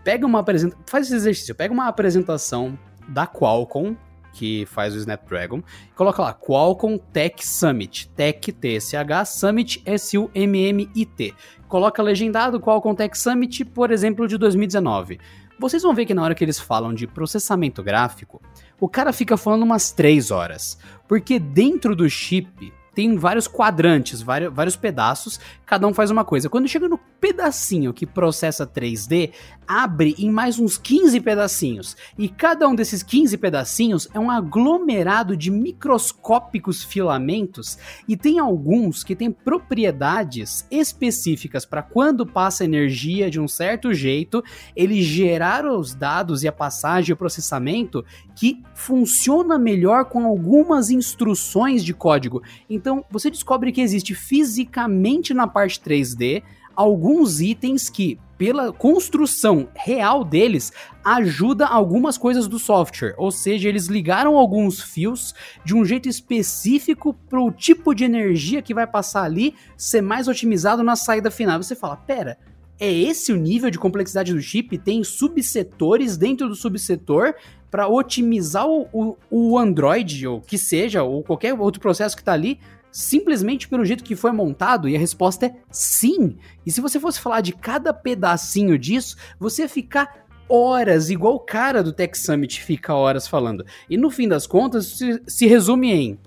pega 0.05 0.27
uma 0.27 0.41
apresentação, 0.41 0.85
faz 0.87 1.07
esse 1.07 1.17
exercício, 1.17 1.55
pega 1.55 1.73
uma 1.73 1.89
apresentação 1.89 2.79
da 3.09 3.27
Qualcomm 3.27 3.97
que 4.33 4.67
faz 4.67 4.95
o 4.95 4.99
Snapdragon. 4.99 5.63
Coloca 5.95 6.23
lá, 6.23 6.35
Qualcomm 6.35 6.99
Tech 6.99 7.47
Summit. 7.47 8.09
Tech 8.11 8.53
T-S-H, 8.53 9.25
Summit 9.25 9.83
S-U-M-M-I-T. 9.85 11.35
Coloca 11.67 12.03
legendado 12.03 12.61
Qualcomm 12.61 12.95
Tech 12.95 13.19
Summit, 13.19 13.65
por 13.65 13.91
exemplo, 13.91 14.27
de 14.27 14.39
2019. 14.39 15.19
Vocês 15.59 15.83
vão 15.83 15.95
ver 15.95 16.07
que 16.07 16.15
na 16.15 16.23
hora 16.23 16.35
que 16.35 16.45
eles 16.45 16.59
falam 16.59 16.95
de 16.95 17.07
processamento 17.07 17.83
gráfico, 17.83 18.41
o 18.81 18.89
cara 18.89 19.13
fica 19.13 19.37
falando 19.37 19.63
umas 19.63 19.91
3 19.91 20.31
horas. 20.31 20.79
Porque 21.09 21.39
dentro 21.39 21.97
do 21.97 22.09
chip 22.09 22.73
tem 22.95 23.17
vários 23.17 23.47
quadrantes, 23.47 24.23
vários, 24.23 24.53
vários 24.53 24.75
pedaços, 24.75 25.39
cada 25.65 25.87
um 25.87 25.95
faz 25.95 26.11
uma 26.11 26.25
coisa. 26.25 26.49
Quando 26.49 26.67
chega 26.67 26.89
no 26.89 26.99
pedacinho 27.21 27.93
que 27.93 28.07
processa 28.07 28.67
3D, 28.67 29.33
abre 29.67 30.15
em 30.19 30.31
mais 30.31 30.59
uns 30.59 30.79
15 30.79 31.21
pedacinhos. 31.21 31.95
E 32.17 32.27
cada 32.27 32.67
um 32.67 32.75
desses 32.75 33.03
15 33.03 33.37
pedacinhos 33.37 34.09
é 34.15 34.19
um 34.19 34.31
aglomerado 34.31 35.37
de 35.37 35.51
microscópicos 35.51 36.83
filamentos 36.83 37.77
e 38.09 38.17
tem 38.17 38.39
alguns 38.39 39.05
que 39.05 39.15
têm 39.15 39.31
propriedades 39.31 40.67
específicas 40.71 41.67
para 41.67 41.83
quando 41.83 42.25
passa 42.25 42.65
energia 42.65 43.31
de 43.31 43.39
um 43.39 43.47
certo 43.47 43.93
jeito, 43.93 44.43
ele 44.75 45.03
gerar 45.03 45.67
os 45.67 45.95
dados 45.95 46.43
e 46.43 46.49
a 46.49 46.53
passagem 46.53 47.11
e 47.11 47.13
o 47.13 47.17
processamento 47.17 48.05
que 48.35 48.63
funciona 48.75 49.59
melhor 49.59 50.07
com 50.07 50.25
algumas 50.25 50.89
instruções 50.89 51.85
de 51.85 51.93
código. 51.93 52.43
Então 52.71 53.05
você 53.11 53.31
descobre 53.31 53.71
que 53.71 53.83
existe 53.83 54.15
fisicamente 54.15 55.35
na 55.35 55.47
parte 55.47 55.81
3D 55.81 56.43
alguns 56.79 57.41
itens 57.41 57.91
que, 57.91 58.21
pela 58.39 58.73
construção 58.73 59.69
real 59.75 60.23
deles, 60.23 60.73
ajuda 61.05 61.67
algumas 61.67 62.17
coisas 62.17 62.47
do 62.47 62.57
software. 62.57 63.17
Ou 63.19 63.33
seja, 63.33 63.69
eles 63.69 63.87
ligaram 63.87 64.37
alguns 64.37 64.81
fios 64.81 65.35
de 65.65 65.75
um 65.75 65.85
jeito 65.85 66.09
específico 66.09 67.13
para 67.29 67.41
o 67.41 67.51
tipo 67.51 67.93
de 67.93 68.05
energia 68.05 68.63
que 68.63 68.73
vai 68.73 68.87
passar 68.87 69.25
ali 69.25 69.57
ser 69.77 70.03
mais 70.03 70.29
otimizado 70.29 70.85
na 70.85 70.95
saída 70.95 71.33
final. 71.33 71.61
Você 71.61 71.75
fala, 71.75 71.97
pera, 71.97 72.39
é 72.79 72.89
esse 72.89 73.33
o 73.33 73.37
nível 73.37 73.71
de 73.71 73.79
complexidade 73.79 74.33
do 74.33 74.41
chip? 74.41 74.79
Tem 74.79 75.03
subsetores 75.03 76.17
dentro 76.17 76.49
do 76.49 76.55
subsetor 76.55 77.35
para 77.73 77.89
otimizar 77.89 78.69
o, 78.69 78.87
o, 78.93 79.17
o, 79.29 79.59
Android, 79.59 80.29
ou 80.29 80.41
que 80.41 80.57
seja, 80.57 81.03
ou 81.03 81.25
qualquer 81.25 81.55
outro 81.55 81.81
processo 81.81 82.15
que 82.15 82.23
está 82.23 82.35
ali, 82.35 82.61
simplesmente 82.91 83.69
pelo 83.69 83.85
jeito 83.85 84.05
que 84.05 84.17
foi 84.17 84.33
montado? 84.33 84.89
E 84.89 84.97
a 84.97 84.99
resposta 84.99 85.47
é 85.47 85.55
sim. 85.71 86.37
E 86.65 86.71
se 86.71 86.81
você 86.81 86.99
fosse 86.99 87.21
falar 87.21 87.41
de 87.41 87.53
cada 87.53 87.93
pedacinho 87.93 88.79
disso, 88.79 89.17
você 89.39 89.63
ia 89.63 89.69
ficar 89.69 90.27
horas, 90.49 91.11
igual 91.11 91.35
o 91.35 91.41
cara 91.41 91.83
do 91.83 91.93
Tech 91.93 92.17
Summit 92.19 92.63
fica 92.63 92.95
horas 92.95 93.29
falando. 93.29 93.65
E 93.89 93.97
no 93.97 94.11
fim 94.11 94.27
das 94.27 94.47
contas, 94.47 94.99
se, 94.99 95.23
se 95.27 95.47
resume 95.47 95.93
em 95.93 96.19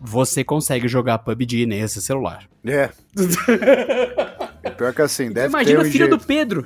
você 0.00 0.42
consegue 0.42 0.88
jogar 0.88 1.18
PUBG 1.18 1.66
nesse 1.66 2.00
celular. 2.00 2.48
É. 2.64 2.88
Pior 4.76 4.94
que 4.94 5.02
assim, 5.02 5.30
deve 5.30 5.48
Imagina 5.48 5.80
ter 5.80 5.86
um 5.86 5.90
filho 5.90 6.06
jeito. 6.06 6.16
do 6.16 6.24
Pedro. 6.26 6.64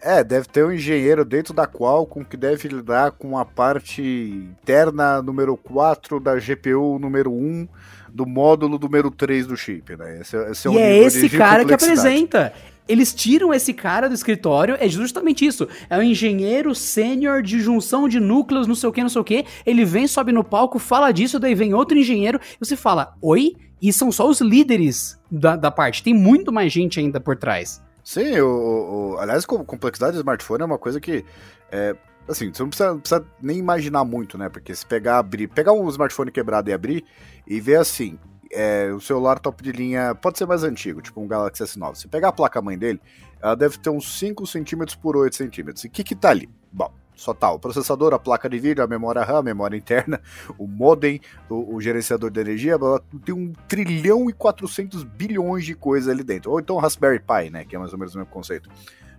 é, 0.00 0.24
deve 0.24 0.48
ter 0.48 0.64
um 0.64 0.72
engenheiro 0.72 1.24
dentro 1.24 1.54
da 1.54 1.66
Qualcomm 1.66 2.24
que 2.24 2.36
deve 2.36 2.66
lidar 2.68 3.12
com 3.12 3.38
a 3.38 3.44
parte 3.44 4.02
interna 4.02 5.22
número 5.22 5.56
4 5.56 6.18
da 6.18 6.34
GPU 6.36 6.98
número 6.98 7.30
1 7.30 7.68
do 8.12 8.26
módulo 8.26 8.78
número 8.78 9.10
3 9.10 9.46
do 9.46 9.56
chip, 9.56 9.96
né? 9.96 10.20
Esse, 10.20 10.36
esse 10.36 10.68
é 10.68 10.70
e 10.70 10.78
é 10.78 10.98
esse 10.98 11.28
cara 11.28 11.64
que 11.64 11.72
apresenta. 11.72 12.52
Eles 12.88 13.14
tiram 13.14 13.54
esse 13.54 13.72
cara 13.72 14.08
do 14.08 14.14
escritório, 14.14 14.76
é 14.78 14.88
justamente 14.88 15.46
isso. 15.46 15.68
É 15.88 15.96
um 15.96 16.02
engenheiro 16.02 16.74
sênior 16.74 17.40
de 17.40 17.60
junção 17.60 18.08
de 18.08 18.18
núcleos, 18.18 18.66
não 18.66 18.74
sei 18.74 18.88
o 18.88 18.92
que, 18.92 19.02
não 19.02 19.08
sei 19.08 19.20
o 19.20 19.24
que. 19.24 19.44
Ele 19.64 19.84
vem, 19.84 20.06
sobe 20.06 20.32
no 20.32 20.42
palco, 20.42 20.78
fala 20.78 21.12
disso, 21.12 21.38
daí 21.38 21.54
vem 21.54 21.74
outro 21.74 21.96
engenheiro, 21.96 22.40
e 22.42 22.64
você 22.66 22.76
fala, 22.76 23.14
oi? 23.22 23.54
E 23.80 23.92
são 23.92 24.10
só 24.12 24.28
os 24.28 24.40
líderes 24.40 25.18
da, 25.30 25.56
da 25.56 25.70
parte. 25.70 26.02
Tem 26.02 26.14
muito 26.14 26.52
mais 26.52 26.72
gente 26.72 27.00
ainda 27.00 27.20
por 27.20 27.36
trás. 27.36 27.82
Sim, 28.04 28.40
o, 28.40 29.14
o, 29.14 29.18
aliás, 29.18 29.46
complexidade 29.46 30.12
do 30.12 30.18
smartphone 30.18 30.62
é 30.62 30.64
uma 30.66 30.78
coisa 30.78 31.00
que. 31.00 31.24
É, 31.70 31.96
assim, 32.28 32.52
você 32.52 32.62
não 32.62 32.68
precisa, 32.68 32.92
não 32.92 33.00
precisa, 33.00 33.24
nem 33.40 33.58
imaginar 33.58 34.04
muito, 34.04 34.38
né? 34.38 34.48
Porque 34.48 34.74
se 34.74 34.84
pegar, 34.86 35.18
abrir, 35.18 35.48
pegar 35.48 35.72
um 35.72 35.88
smartphone 35.88 36.30
quebrado 36.30 36.70
e 36.70 36.72
abrir 36.72 37.04
e 37.46 37.60
ver 37.60 37.76
assim, 37.76 38.18
é, 38.52 38.92
o 38.92 39.00
celular 39.00 39.38
top 39.38 39.62
de 39.62 39.72
linha 39.72 40.14
pode 40.14 40.38
ser 40.38 40.46
mais 40.46 40.62
antigo, 40.62 41.00
tipo 41.00 41.20
um 41.20 41.26
Galaxy 41.26 41.62
S9. 41.64 41.94
Se 41.96 42.08
pegar 42.08 42.28
a 42.28 42.32
placa-mãe 42.32 42.78
dele, 42.78 43.00
ela 43.40 43.54
deve 43.54 43.78
ter 43.78 43.90
uns 43.90 44.18
5 44.18 44.46
centímetros 44.46 44.94
por 44.94 45.16
8 45.16 45.34
centímetros. 45.34 45.84
E 45.84 45.88
o 45.88 45.90
que 45.90 46.04
que 46.04 46.14
tá 46.14 46.30
ali? 46.30 46.48
Bom, 46.70 46.92
só 47.14 47.32
tá 47.32 47.50
o 47.50 47.58
processador, 47.58 48.12
a 48.12 48.18
placa 48.18 48.48
de 48.48 48.58
vídeo, 48.58 48.84
a 48.84 48.86
memória 48.86 49.22
RAM, 49.22 49.38
a 49.38 49.42
memória 49.42 49.76
interna, 49.76 50.20
o 50.58 50.66
modem, 50.66 51.20
o, 51.48 51.76
o 51.76 51.80
gerenciador 51.80 52.30
de 52.30 52.40
energia, 52.40 52.76
tem 53.24 53.34
um 53.34 53.52
trilhão 53.66 54.28
e 54.28 54.32
400 54.32 55.02
bilhões 55.04 55.64
de 55.64 55.74
coisas 55.74 56.08
ali 56.08 56.22
dentro. 56.22 56.50
Ou 56.50 56.60
então 56.60 56.76
o 56.76 56.78
Raspberry 56.78 57.20
Pi, 57.20 57.50
né, 57.50 57.64
que 57.64 57.74
é 57.74 57.78
mais 57.78 57.92
ou 57.92 57.98
menos 57.98 58.14
o 58.14 58.18
mesmo 58.18 58.30
conceito. 58.30 58.68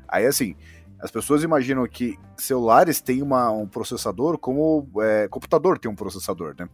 Aí 0.07 0.25
assim, 0.25 0.55
as 1.03 1.11
pessoas 1.11 1.43
imaginam 1.43 1.85
que 1.85 2.17
celulares 2.37 3.01
têm 3.01 3.21
uma, 3.21 3.51
um 3.51 3.67
processador 3.67 4.37
como 4.37 4.87
é, 5.01 5.27
computador 5.27 5.77
tem 5.77 5.91
um 5.91 5.95
processador, 5.95 6.55
né? 6.57 6.69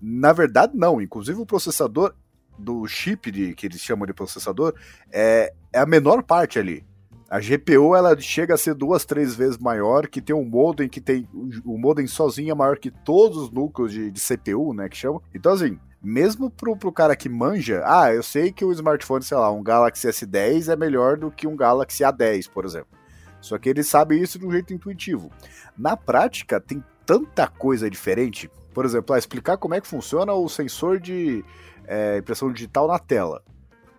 Na 0.00 0.32
verdade, 0.32 0.72
não. 0.74 1.02
Inclusive, 1.02 1.38
o 1.38 1.44
processador 1.44 2.14
do 2.58 2.86
chip 2.88 3.30
de, 3.30 3.54
que 3.54 3.66
eles 3.66 3.82
chamam 3.82 4.06
de 4.06 4.14
processador 4.14 4.74
é, 5.12 5.52
é 5.70 5.80
a 5.80 5.84
menor 5.84 6.22
parte 6.22 6.58
ali. 6.58 6.82
A 7.28 7.40
GPU 7.40 7.94
ela 7.94 8.18
chega 8.18 8.54
a 8.54 8.56
ser 8.56 8.74
duas, 8.74 9.04
três 9.04 9.34
vezes 9.34 9.58
maior, 9.58 10.08
que 10.08 10.22
tem 10.22 10.34
um 10.34 10.46
modem 10.46 10.88
que 10.88 10.98
tem. 10.98 11.28
O 11.62 11.76
modem 11.76 12.06
sozinho 12.06 12.52
é 12.52 12.54
maior 12.54 12.78
que 12.78 12.90
todos 12.90 13.36
os 13.36 13.50
núcleos 13.50 13.92
de, 13.92 14.10
de 14.10 14.18
CPU, 14.18 14.72
né? 14.72 14.88
Que 14.88 14.96
chama. 14.96 15.20
Então, 15.34 15.52
assim, 15.52 15.78
mesmo 16.02 16.50
pro, 16.50 16.74
pro 16.74 16.90
cara 16.90 17.14
que 17.14 17.28
manja, 17.28 17.82
ah, 17.84 18.14
eu 18.14 18.22
sei 18.22 18.50
que 18.50 18.64
o 18.64 18.72
smartphone, 18.72 19.22
sei 19.22 19.36
lá, 19.36 19.52
um 19.52 19.62
Galaxy 19.62 20.08
S10 20.08 20.72
é 20.72 20.76
melhor 20.76 21.18
do 21.18 21.30
que 21.30 21.46
um 21.46 21.54
Galaxy 21.54 22.02
A10, 22.02 22.48
por 22.48 22.64
exemplo. 22.64 22.97
Só 23.40 23.58
que 23.58 23.68
ele 23.68 23.82
sabe 23.82 24.20
isso 24.20 24.38
de 24.38 24.46
um 24.46 24.50
jeito 24.50 24.72
intuitivo. 24.72 25.30
Na 25.76 25.96
prática, 25.96 26.60
tem 26.60 26.82
tanta 27.06 27.46
coisa 27.46 27.88
diferente 27.88 28.50
por 28.78 28.84
exemplo, 28.84 29.12
ah, 29.12 29.18
explicar 29.18 29.56
como 29.56 29.74
é 29.74 29.80
que 29.80 29.88
funciona 29.88 30.32
o 30.32 30.48
sensor 30.48 31.00
de 31.00 31.44
é, 31.84 32.18
impressão 32.18 32.52
digital 32.52 32.86
na 32.86 32.96
tela. 32.96 33.42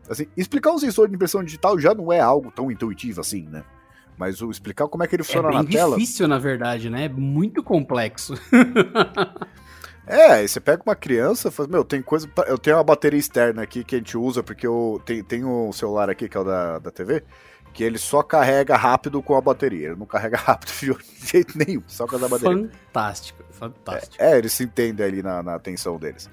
Assim, 0.10 0.26
explicar 0.38 0.72
um 0.72 0.80
sensor 0.80 1.10
de 1.10 1.16
impressão 1.16 1.44
digital 1.44 1.78
já 1.78 1.94
não 1.94 2.14
é 2.14 2.22
algo 2.22 2.50
tão 2.50 2.72
intuitivo 2.72 3.20
assim, 3.20 3.42
né? 3.44 3.66
Mas 4.18 4.42
o 4.42 4.50
explicar 4.50 4.88
como 4.88 5.04
é 5.04 5.08
que 5.08 5.18
ele 5.18 5.24
funciona 5.24 5.50
é 5.50 5.52
na 5.52 5.66
tela. 5.66 5.96
É 5.96 6.00
difícil, 6.00 6.30
na 6.30 6.40
verdade, 6.40 6.90
né? 6.90 7.04
É 7.04 7.10
muito 7.10 7.62
complexo. 7.62 8.36
É, 10.12 10.32
aí 10.32 10.48
você 10.48 10.60
pega 10.60 10.82
uma 10.84 10.96
criança 10.96 11.50
e 11.50 11.52
fala, 11.52 11.70
meu, 11.70 11.84
tem 11.86 12.02
coisa. 12.02 12.28
Pra... 12.28 12.46
Eu 12.46 12.58
tenho 12.58 12.78
uma 12.78 12.84
bateria 12.84 13.20
externa 13.20 13.62
aqui 13.62 13.84
que 13.84 13.94
a 13.94 14.00
gente 14.00 14.18
usa, 14.18 14.42
porque 14.42 14.66
eu 14.66 15.00
tenho, 15.06 15.24
tenho 15.24 15.68
um 15.68 15.72
celular 15.72 16.10
aqui 16.10 16.28
que 16.28 16.36
é 16.36 16.40
o 16.40 16.44
da, 16.44 16.80
da 16.80 16.90
TV, 16.90 17.24
que 17.74 17.84
ele 17.84 17.98
só 17.98 18.22
carrega 18.22 18.76
rápido 18.76 19.22
com 19.22 19.36
a 19.36 19.42
bateria. 19.42 19.88
Ele 19.88 19.96
não 19.96 20.06
carrega 20.06 20.38
rápido 20.40 20.72
de 20.98 21.28
jeito 21.28 21.58
nenhum, 21.58 21.84
só 21.88 22.06
com 22.08 22.16
a 22.16 22.28
bateria. 22.28 22.70
Fantástico, 22.70 23.44
fantástico. 23.52 24.16
É, 24.20 24.34
é 24.34 24.38
eles 24.38 24.54
se 24.54 24.64
entendem 24.64 25.06
ali 25.06 25.24
na, 25.24 25.44
na 25.44 25.56
atenção 25.56 25.98
deles. 25.98 26.30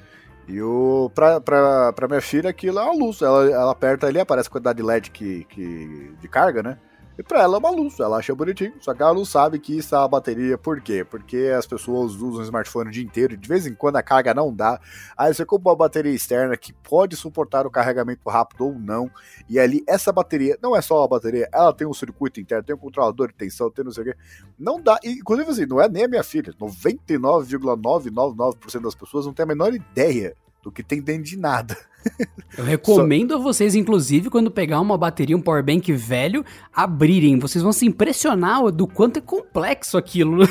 E 0.49 0.63
o 0.63 1.11
pra, 1.15 1.41
pra, 1.41 1.93
pra 1.93 2.09
minha 2.09 2.21
filha 2.21 2.51
aquilo 2.51 2.79
é 2.79 2.83
uma 2.83 2.95
luz. 2.95 3.21
Ela, 3.21 3.51
ela 3.51 3.73
aperta 3.73 4.07
ali, 4.07 4.21
aparece 4.21 4.49
a 4.49 4.53
quantidade 4.53 4.77
de 4.77 4.85
LED 4.85 5.11
que, 5.11 5.45
que, 5.45 6.15
de 6.21 6.29
carga, 6.29 6.63
né? 6.63 6.79
E 7.19 7.23
pra 7.23 7.43
ela 7.43 7.57
é 7.57 7.59
uma 7.59 7.71
luz, 7.71 7.99
ela 7.99 8.19
acha 8.19 8.35
bonitinho. 8.35 8.75
Só 8.81 8.93
que 8.93 9.03
ela 9.03 9.15
não 9.15 9.25
sabe 9.25 9.59
que 9.59 9.79
isso 9.79 9.95
é 9.95 9.99
a 9.99 10.07
bateria. 10.07 10.59
Por 10.59 10.83
quê? 10.83 11.03
Porque 11.03 11.51
as 11.57 11.67
pessoas 11.67 12.15
usam 12.15 12.41
o 12.41 12.43
smartphone 12.43 12.91
o 12.91 12.93
dia 12.93 13.03
inteiro 13.03 13.33
e 13.33 13.39
de 13.39 13.49
vez 13.49 13.67
em 13.67 13.75
quando 13.75 13.97
a 13.97 14.03
carga 14.03 14.35
não 14.35 14.55
dá. 14.55 14.79
Aí 15.17 15.33
você 15.33 15.43
compra 15.45 15.71
uma 15.71 15.77
bateria 15.77 16.13
externa 16.13 16.55
que 16.57 16.73
pode 16.75 17.17
suportar 17.17 17.67
o 17.67 17.71
carregamento 17.71 18.29
rápido 18.29 18.67
ou 18.67 18.79
não. 18.79 19.11
E 19.49 19.59
ali, 19.59 19.83
essa 19.87 20.13
bateria, 20.13 20.59
não 20.63 20.77
é 20.77 20.83
só 20.83 21.03
a 21.03 21.09
bateria, 21.09 21.49
ela 21.53 21.73
tem 21.73 21.87
um 21.87 21.95
circuito 21.95 22.39
interno, 22.39 22.65
tem 22.65 22.77
um 22.77 22.79
controlador 22.79 23.29
de 23.29 23.35
tensão, 23.35 23.71
tem 23.71 23.85
não 23.85 23.93
sei 23.93 24.03
o 24.03 24.07
quê. 24.07 24.15
Não 24.59 24.79
dá. 24.81 24.99
E, 25.03 25.13
inclusive, 25.13 25.51
assim, 25.51 25.65
não 25.65 25.81
é 25.81 25.89
nem 25.89 26.05
a 26.05 26.09
minha 26.09 26.23
filha. 26.23 26.53
99,999% 26.61 28.83
das 28.83 28.95
pessoas 28.95 29.25
não 29.25 29.33
tem 29.33 29.45
a 29.45 29.47
menor 29.47 29.73
ideia 29.73 30.35
do 30.63 30.71
que 30.71 30.83
tem 30.83 31.01
dentro 31.01 31.23
de 31.23 31.39
nada. 31.39 31.75
Eu 32.57 32.65
recomendo 32.65 33.33
Só... 33.33 33.39
a 33.39 33.43
vocês, 33.43 33.75
inclusive, 33.75 34.31
quando 34.31 34.51
pegar 34.51 34.81
uma 34.81 34.97
bateria, 34.97 35.37
um 35.37 35.43
powerbank 35.43 35.93
velho, 35.93 36.45
abrirem. 36.75 37.39
Vocês 37.39 37.63
vão 37.63 37.73
se 37.73 37.87
impressionar 37.87 38.71
do 38.71 38.87
quanto 38.87 39.19
é 39.19 39.21
complexo 39.21 39.99
aquilo. 39.99 40.45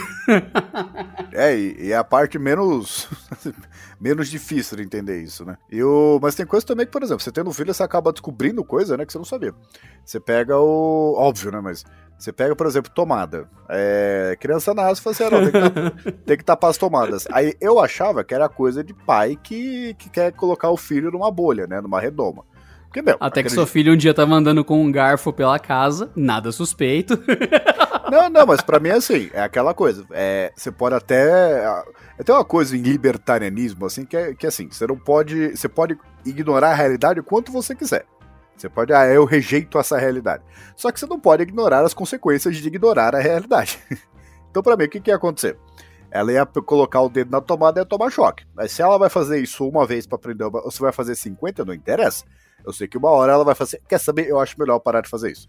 é, 1.33 1.57
e, 1.57 1.87
e 1.87 1.91
é 1.91 1.97
a 1.97 2.03
parte 2.03 2.37
menos 2.37 3.07
menos 3.99 4.29
difícil 4.29 4.77
de 4.77 4.83
entender 4.83 5.21
isso, 5.21 5.45
né? 5.45 5.57
E 5.71 5.83
o... 5.83 6.19
Mas 6.21 6.35
tem 6.35 6.45
coisa 6.45 6.65
também 6.65 6.85
que, 6.85 6.91
por 6.91 7.03
exemplo, 7.03 7.23
você 7.23 7.31
tendo 7.31 7.49
um 7.49 7.53
filho, 7.53 7.73
você 7.73 7.83
acaba 7.83 8.11
descobrindo 8.11 8.63
coisa, 8.63 8.97
né, 8.97 9.05
que 9.05 9.11
você 9.11 9.17
não 9.17 9.25
sabia. 9.25 9.53
Você 10.03 10.19
pega 10.19 10.57
o... 10.57 11.15
Óbvio, 11.17 11.51
né, 11.51 11.61
mas 11.61 11.83
você 12.17 12.31
pega, 12.31 12.55
por 12.55 12.65
exemplo, 12.65 12.91
tomada. 12.93 13.49
É, 13.69 14.37
criança 14.39 14.73
nasce 14.73 15.01
e 15.01 15.03
fala 15.03 15.13
assim, 15.13 15.23
ah, 15.23 15.29
não, 15.29 15.41
tem, 15.41 15.51
que 15.51 15.59
tapar, 15.59 16.13
tem 16.25 16.37
que 16.37 16.43
tapar 16.43 16.69
as 16.69 16.77
tomadas. 16.77 17.27
Aí 17.31 17.53
eu 17.59 17.79
achava 17.79 18.23
que 18.23 18.33
era 18.33 18.47
coisa 18.47 18.83
de 18.83 18.93
pai 18.93 19.37
que, 19.41 19.93
que 19.95 20.09
quer 20.09 20.31
colocar 20.31 20.69
o 20.69 20.77
filho 20.77 21.11
numa 21.11 21.29
bolha, 21.29 21.67
né? 21.67 21.81
Numa 21.81 21.99
redoma. 21.99 22.45
Porque, 22.95 23.01
meu, 23.01 23.15
Até 23.15 23.41
acredito... 23.41 23.49
que 23.49 23.55
seu 23.55 23.67
filho 23.67 23.93
um 23.93 23.97
dia 23.97 24.13
tava 24.13 24.33
andando 24.33 24.63
com 24.63 24.81
um 24.81 24.89
garfo 24.89 25.33
pela 25.33 25.59
casa, 25.59 26.09
nada 26.15 26.49
suspeito. 26.53 27.21
Não, 28.09 28.29
não, 28.29 28.45
mas 28.45 28.61
para 28.61 28.79
mim 28.79 28.89
é 28.89 28.93
assim, 28.93 29.31
é 29.33 29.41
aquela 29.41 29.73
coisa. 29.73 30.05
É, 30.11 30.53
você 30.55 30.71
pode 30.71 30.93
até. 30.93 31.65
Tem 32.23 32.35
uma 32.35 32.45
coisa 32.45 32.77
em 32.77 32.79
libertarianismo, 32.79 33.83
assim, 33.83 34.05
que 34.05 34.15
é, 34.15 34.35
que 34.35 34.45
é 34.45 34.49
assim, 34.49 34.69
você 34.69 34.85
não 34.85 34.95
pode. 34.95 35.57
Você 35.57 35.67
pode 35.67 35.97
ignorar 36.23 36.69
a 36.69 36.73
realidade 36.75 37.19
o 37.19 37.23
quanto 37.23 37.51
você 37.51 37.73
quiser. 37.73 38.05
Você 38.55 38.69
pode, 38.69 38.93
ah, 38.93 39.07
eu 39.07 39.25
rejeito 39.25 39.79
essa 39.79 39.97
realidade. 39.97 40.43
Só 40.75 40.91
que 40.91 40.99
você 40.99 41.07
não 41.07 41.19
pode 41.19 41.41
ignorar 41.41 41.83
as 41.83 41.95
consequências 41.95 42.55
de 42.55 42.67
ignorar 42.67 43.15
a 43.15 43.19
realidade. 43.19 43.79
então, 44.51 44.61
para 44.61 44.77
mim, 44.77 44.83
o 44.83 44.89
que, 44.89 45.01
que 45.01 45.09
ia 45.09 45.15
acontecer? 45.15 45.57
Ela 46.11 46.31
ia 46.31 46.45
colocar 46.45 47.01
o 47.01 47.09
dedo 47.09 47.31
na 47.31 47.41
tomada 47.41 47.79
e 47.79 47.81
ia 47.81 47.85
tomar 47.85 48.11
choque. 48.11 48.45
Mas 48.53 48.71
se 48.71 48.83
ela 48.83 48.99
vai 48.99 49.09
fazer 49.09 49.39
isso 49.39 49.67
uma 49.67 49.85
vez 49.85 50.05
para 50.05 50.17
aprender, 50.17 50.43
ou 50.43 50.69
se 50.69 50.79
vai 50.79 50.91
fazer 50.91 51.15
50, 51.15 51.65
não 51.65 51.73
interessa. 51.73 52.23
Eu 52.63 52.73
sei 52.73 52.87
que 52.87 52.97
uma 52.97 53.09
hora 53.09 53.33
ela 53.33 53.43
vai 53.43 53.55
fazer. 53.55 53.81
Quer 53.87 53.99
saber? 53.99 54.27
Eu 54.27 54.39
acho 54.39 54.59
melhor 54.59 54.79
parar 54.79 55.01
de 55.01 55.09
fazer 55.09 55.31
isso. 55.31 55.47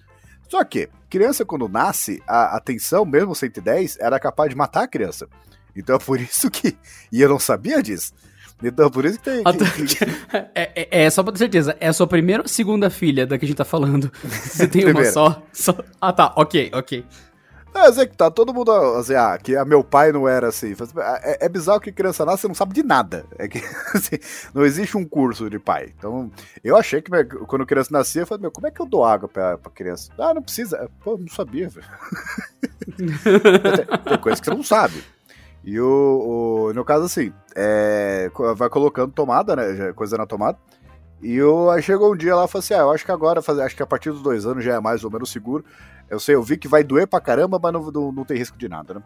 Só 0.49 0.62
que, 0.64 0.88
criança 1.11 1.45
quando 1.45 1.69
nasce, 1.69 2.23
a 2.27 2.57
atenção, 2.57 3.05
mesmo 3.05 3.35
110, 3.35 3.99
era 3.99 4.19
capaz 4.21 4.51
de 4.51 4.57
matar 4.57 4.85
a 4.85 4.88
criança. 4.88 5.29
Então 5.75 5.97
é 5.97 5.99
por 5.99 6.21
isso 6.21 6.51
que. 6.51 6.77
E 7.12 7.21
eu 7.21 7.29
não 7.29 7.38
sabia 7.38 7.83
disso. 7.83 8.12
Então, 8.62 8.90
por 8.90 9.05
isso 9.05 9.19
que 9.19 9.25
tem. 9.25 9.45
Que, 9.45 10.05
é, 10.55 10.71
é, 10.75 11.05
é, 11.05 11.11
só 11.11 11.23
pra 11.23 11.33
ter 11.33 11.40
certeza, 11.40 11.77
é 11.79 11.88
a 11.88 11.92
sua 11.92 12.07
primeira 12.07 12.42
ou 12.42 12.49
segunda 12.49 12.88
filha 12.88 13.27
da 13.27 13.37
que 13.38 13.45
a 13.45 13.49
gente 13.49 13.57
tá 13.57 13.64
falando? 13.64 14.11
Você 14.25 14.66
tem 14.66 14.87
uma 14.90 15.05
só, 15.05 15.42
só? 15.53 15.77
Ah, 16.01 16.12
tá, 16.12 16.33
ok, 16.37 16.71
ok. 16.73 17.05
É, 17.76 17.92
sei 17.92 18.06
que 18.06 18.16
tá 18.16 18.30
todo 18.30 18.54
mundo, 18.54 18.70
assim, 18.72 19.14
ah, 19.14 19.36
que 19.36 19.52
meu 19.64 19.84
pai 19.84 20.10
não 20.10 20.26
era 20.26 20.48
assim. 20.48 20.74
É, 21.22 21.46
é 21.46 21.48
bizarro 21.48 21.80
que 21.80 21.92
criança 21.92 22.24
nasce, 22.24 22.42
você 22.42 22.48
não 22.48 22.54
sabe 22.54 22.72
de 22.72 22.82
nada. 22.82 23.26
É 23.38 23.46
que, 23.46 23.58
assim, 23.94 24.18
não 24.54 24.64
existe 24.64 24.96
um 24.96 25.04
curso 25.04 25.50
de 25.50 25.58
pai. 25.58 25.92
Então, 25.96 26.30
eu 26.64 26.76
achei 26.76 27.02
que 27.02 27.10
quando 27.46 27.66
criança 27.66 27.90
nascia, 27.92 28.22
eu 28.22 28.26
falei, 28.26 28.42
meu, 28.42 28.50
como 28.50 28.66
é 28.66 28.70
que 28.70 28.80
eu 28.80 28.86
dou 28.86 29.04
água 29.04 29.28
pra, 29.28 29.58
pra 29.58 29.70
criança? 29.70 30.10
Ah, 30.18 30.32
não 30.32 30.42
precisa. 30.42 30.88
Pô, 31.04 31.18
não 31.18 31.28
sabia, 31.28 31.68
velho. 31.68 31.86
tem, 32.96 33.06
tem 34.04 34.18
coisa 34.18 34.40
que 34.40 34.48
você 34.48 34.54
não 34.54 34.62
sabe. 34.62 35.04
E 35.62 35.80
o, 35.80 36.68
o, 36.68 36.72
no 36.72 36.84
caso, 36.84 37.04
assim, 37.04 37.32
é, 37.54 38.30
vai 38.56 38.68
colocando 38.70 39.12
tomada, 39.12 39.56
né? 39.56 39.92
Coisa 39.92 40.16
na 40.16 40.24
tomada. 40.24 40.56
E 41.20 41.34
eu, 41.34 41.70
aí 41.70 41.82
chegou 41.82 42.12
um 42.12 42.16
dia 42.16 42.36
lá 42.36 42.44
e 42.44 42.48
falei 42.48 42.64
assim: 42.64 42.74
ah, 42.74 42.82
eu 42.82 42.90
acho 42.92 43.04
que 43.04 43.10
agora, 43.10 43.40
acho 43.40 43.76
que 43.76 43.82
a 43.82 43.86
partir 43.86 44.10
dos 44.10 44.22
dois 44.22 44.46
anos 44.46 44.64
já 44.64 44.74
é 44.74 44.80
mais 44.80 45.02
ou 45.02 45.10
menos 45.10 45.30
seguro. 45.30 45.64
Eu 46.09 46.21
sei, 46.21 46.35
eu 46.35 46.42
vi 46.42 46.57
que 46.57 46.69
vai 46.69 46.85
doer 46.85 47.07
pra 47.07 47.21
caramba, 47.21 47.59
mas 47.61 47.73
não, 47.73 48.12
não, 48.12 48.25
tem 48.25 48.37
risco 48.37 48.57
de 48.57 48.69
nada, 48.69 48.95
né? 48.95 49.03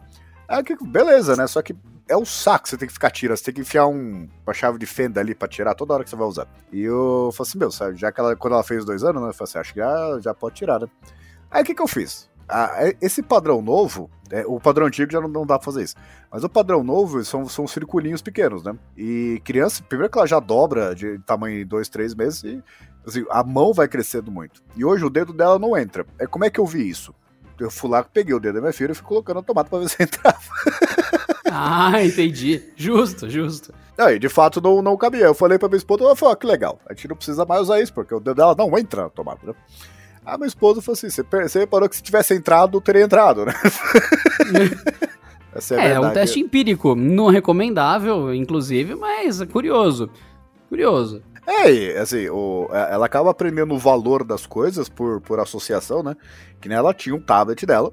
Aí, 0.47 0.63
beleza, 0.81 1.35
né? 1.35 1.47
Só 1.47 1.61
que 1.61 1.75
é 2.07 2.17
um 2.17 2.25
saco 2.25 2.67
você 2.67 2.77
tem 2.77 2.87
que 2.87 2.93
ficar 2.93 3.09
tirando, 3.09 3.37
você 3.37 3.45
tem 3.45 3.53
que 3.53 3.61
enfiar 3.61 3.87
um, 3.87 4.27
uma 4.45 4.53
chave 4.53 4.77
de 4.77 4.85
fenda 4.85 5.19
ali 5.19 5.33
pra 5.33 5.47
tirar 5.47 5.73
toda 5.73 5.93
hora 5.93 6.03
que 6.03 6.09
você 6.09 6.15
vai 6.15 6.27
usar. 6.27 6.47
E 6.71 6.81
eu 6.81 7.31
falei 7.33 7.49
assim: 7.49 7.57
meu, 7.57 7.71
sabe, 7.71 7.95
já 7.97 8.11
que 8.11 8.19
ela, 8.19 8.35
quando 8.35 8.53
ela 8.53 8.63
fez 8.63 8.83
dois 8.83 9.03
anos, 9.03 9.21
né? 9.21 9.29
Eu 9.29 9.33
falei 9.33 9.49
assim: 9.49 9.59
acho 9.59 9.73
que 9.73 9.79
já, 9.79 10.19
já 10.19 10.33
pode 10.33 10.55
tirar, 10.55 10.79
né? 10.79 10.87
Aí 11.49 11.63
o 11.63 11.65
que, 11.65 11.73
que 11.73 11.81
eu 11.81 11.87
fiz? 11.87 12.29
Ah, 12.53 12.93
esse 12.99 13.23
padrão 13.23 13.61
novo, 13.61 14.09
é, 14.29 14.45
o 14.45 14.59
padrão 14.59 14.87
antigo 14.87 15.09
já 15.09 15.21
não, 15.21 15.29
não, 15.29 15.45
dá 15.45 15.57
pra 15.57 15.63
fazer 15.65 15.83
isso. 15.83 15.95
Mas 16.29 16.43
o 16.43 16.49
padrão 16.49 16.83
novo 16.83 17.23
são, 17.23 17.47
são 17.47 17.65
circulinhos 17.65 18.21
pequenos, 18.21 18.61
né? 18.61 18.77
E 18.97 19.41
criança, 19.45 19.81
primeiro 19.87 20.11
que 20.11 20.17
ela 20.17 20.27
já 20.27 20.37
dobra 20.37 20.93
de 20.93 21.17
tamanho 21.19 21.61
em 21.61 21.65
dois, 21.65 21.87
três 21.87 22.13
meses, 22.13 22.43
e, 22.43 22.61
Assim, 23.05 23.25
a 23.29 23.43
mão 23.43 23.73
vai 23.73 23.87
crescendo 23.87 24.31
muito. 24.31 24.61
E 24.75 24.85
hoje 24.85 25.03
o 25.03 25.09
dedo 25.09 25.33
dela 25.33 25.57
não 25.57 25.77
entra. 25.77 26.05
É 26.19 26.27
como 26.27 26.45
é 26.45 26.49
que 26.49 26.59
eu 26.59 26.65
vi 26.65 26.87
isso? 26.87 27.13
Eu 27.59 27.69
fui 27.69 27.89
lá, 27.89 28.03
peguei 28.03 28.33
o 28.33 28.39
dedo 28.39 28.55
da 28.55 28.61
minha 28.61 28.73
filha 28.73 28.91
e 28.91 28.95
fui 28.95 29.05
colocando 29.05 29.39
a 29.39 29.43
tomada 29.43 29.69
pra 29.69 29.79
ver 29.79 29.89
se 29.89 30.01
entrava. 30.01 30.39
Ah, 31.51 32.03
entendi. 32.03 32.63
Justo, 32.75 33.29
justo. 33.29 33.73
Aí, 33.97 34.17
de 34.17 34.29
fato, 34.29 34.61
não, 34.61 34.81
não 34.81 34.97
cabia. 34.97 35.25
Eu 35.25 35.35
falei 35.35 35.59
pra 35.59 35.67
minha 35.67 35.77
esposa, 35.77 36.03
ela 36.03 36.15
falou, 36.15 36.33
ah, 36.33 36.37
que 36.37 36.47
legal. 36.47 36.79
A 36.89 36.93
gente 36.93 37.07
não 37.07 37.15
precisa 37.15 37.45
mais 37.45 37.61
usar 37.61 37.79
isso, 37.79 37.93
porque 37.93 38.15
o 38.15 38.19
dedo 38.19 38.35
dela 38.35 38.55
não 38.57 38.75
entra 38.77 39.03
na 39.03 39.09
tomada, 39.09 39.39
né? 39.43 39.53
A 40.25 40.37
minha 40.37 40.47
esposa 40.47 40.81
falou 40.81 40.93
assim: 40.93 41.09
você, 41.09 41.59
reparou 41.59 41.89
que 41.89 41.95
se 41.95 42.03
tivesse 42.03 42.33
entrado, 42.33 42.79
teria 42.79 43.03
entrado, 43.03 43.45
né? 43.45 43.53
Essa 45.53 45.75
é, 45.75 45.93
é 45.93 45.99
um 45.99 46.13
teste 46.13 46.39
empírico, 46.39 46.95
não 46.95 47.27
recomendável, 47.27 48.33
inclusive, 48.33 48.95
mas 48.95 49.41
é 49.41 49.45
curioso. 49.45 50.09
Curioso. 50.71 51.21
É, 51.45 51.99
assim, 51.99 52.29
o, 52.29 52.69
é, 52.71 52.93
ela 52.93 53.05
acaba 53.05 53.29
aprendendo 53.29 53.75
o 53.75 53.77
valor 53.77 54.23
das 54.23 54.45
coisas 54.45 54.87
por, 54.87 55.19
por 55.19 55.37
associação, 55.37 56.01
né? 56.01 56.15
Que 56.61 56.69
nem 56.69 56.77
ela 56.77 56.93
tinha 56.93 57.13
um 57.13 57.19
tablet 57.19 57.65
dela. 57.65 57.91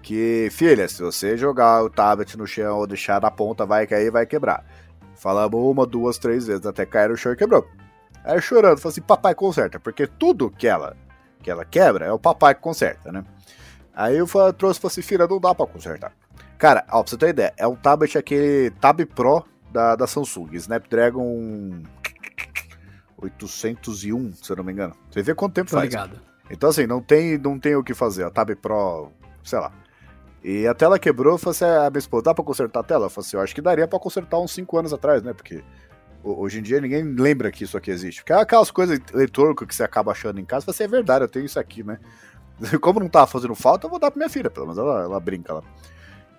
Que, 0.00 0.48
filha, 0.52 0.88
se 0.88 1.02
você 1.02 1.36
jogar 1.36 1.82
o 1.82 1.90
tablet 1.90 2.38
no 2.38 2.46
chão 2.46 2.78
ou 2.78 2.86
deixar 2.86 3.20
na 3.20 3.32
ponta, 3.32 3.66
vai 3.66 3.84
cair 3.84 4.12
vai 4.12 4.24
quebrar. 4.26 4.64
Falamos 5.16 5.60
uma, 5.60 5.84
duas, 5.84 6.16
três 6.16 6.46
vezes 6.46 6.64
até 6.64 6.86
cair 6.86 7.08
no 7.08 7.16
chão 7.16 7.32
e 7.32 7.36
quebrou. 7.36 7.66
Aí 8.22 8.40
chorando, 8.40 8.78
falou 8.78 8.92
assim: 8.92 9.02
papai 9.02 9.34
conserta, 9.34 9.80
porque 9.80 10.06
tudo 10.06 10.52
que 10.52 10.68
ela, 10.68 10.96
que 11.42 11.50
ela 11.50 11.64
quebra 11.64 12.06
é 12.06 12.12
o 12.12 12.18
papai 12.18 12.54
que 12.54 12.60
conserta, 12.60 13.10
né? 13.10 13.24
Aí 13.92 14.16
eu 14.16 14.28
trouxe 14.52 14.78
e 14.78 14.82
falei 14.82 14.92
assim: 14.92 15.02
filha, 15.02 15.26
não 15.26 15.40
dá 15.40 15.52
pra 15.52 15.66
consertar. 15.66 16.12
Cara, 16.58 16.84
ó, 16.92 17.02
pra 17.02 17.10
você 17.10 17.16
ter 17.16 17.30
ideia, 17.30 17.52
é 17.56 17.66
um 17.66 17.74
tablet 17.74 18.16
aquele 18.16 18.70
Tab 18.70 19.00
Pro 19.04 19.44
da, 19.72 19.96
da 19.96 20.06
Samsung, 20.06 20.50
Snapdragon 20.52 21.82
801, 23.24 24.32
se 24.34 24.50
eu 24.50 24.56
não 24.56 24.64
me 24.64 24.72
engano. 24.72 24.94
Você 25.10 25.22
vê 25.22 25.34
quanto 25.34 25.54
tempo 25.54 25.70
Tô 25.70 25.76
faz. 25.76 25.88
Ligado. 25.88 26.20
Então, 26.50 26.68
assim, 26.70 26.86
não 26.86 27.00
tem, 27.00 27.38
não 27.38 27.58
tem 27.58 27.74
o 27.74 27.82
que 27.82 27.94
fazer. 27.94 28.24
A 28.24 28.30
Tab 28.30 28.50
Pro, 28.56 29.10
sei 29.42 29.58
lá. 29.58 29.72
E 30.42 30.66
a 30.66 30.74
tela 30.74 30.98
quebrou, 30.98 31.34
eu 31.34 31.38
falei 31.38 31.56
assim, 31.56 31.64
a 31.64 31.88
minha 31.88 31.98
esposa, 31.98 32.24
dá 32.24 32.34
pra 32.34 32.44
consertar 32.44 32.80
a 32.80 32.82
tela? 32.82 33.06
Eu 33.06 33.10
falei 33.10 33.26
assim, 33.26 33.36
eu 33.36 33.42
acho 33.42 33.54
que 33.54 33.62
daria 33.62 33.88
pra 33.88 33.98
consertar 33.98 34.38
uns 34.38 34.52
5 34.52 34.78
anos 34.78 34.92
atrás, 34.92 35.22
né? 35.22 35.32
Porque 35.32 35.64
hoje 36.22 36.58
em 36.58 36.62
dia 36.62 36.80
ninguém 36.82 37.02
lembra 37.02 37.50
que 37.50 37.64
isso 37.64 37.78
aqui 37.78 37.90
existe. 37.90 38.20
Porque 38.20 38.34
é 38.34 38.36
aquelas 38.36 38.70
coisas 38.70 39.00
eletrônicas 39.14 39.66
que 39.66 39.74
você 39.74 39.82
acaba 39.82 40.12
achando 40.12 40.38
em 40.38 40.44
casa, 40.44 40.66
você 40.66 40.70
assim, 40.70 40.84
é 40.84 40.88
verdade, 40.88 41.24
eu 41.24 41.28
tenho 41.28 41.46
isso 41.46 41.58
aqui, 41.58 41.82
né? 41.82 41.98
Como 42.82 43.00
não 43.00 43.08
tava 43.08 43.26
fazendo 43.26 43.54
falta, 43.54 43.86
eu 43.86 43.90
vou 43.90 43.98
dar 43.98 44.10
pra 44.10 44.18
minha 44.18 44.28
filha, 44.28 44.50
pelo 44.50 44.66
menos 44.66 44.78
ela, 44.78 45.04
ela 45.04 45.18
brinca 45.18 45.54
lá. 45.54 45.62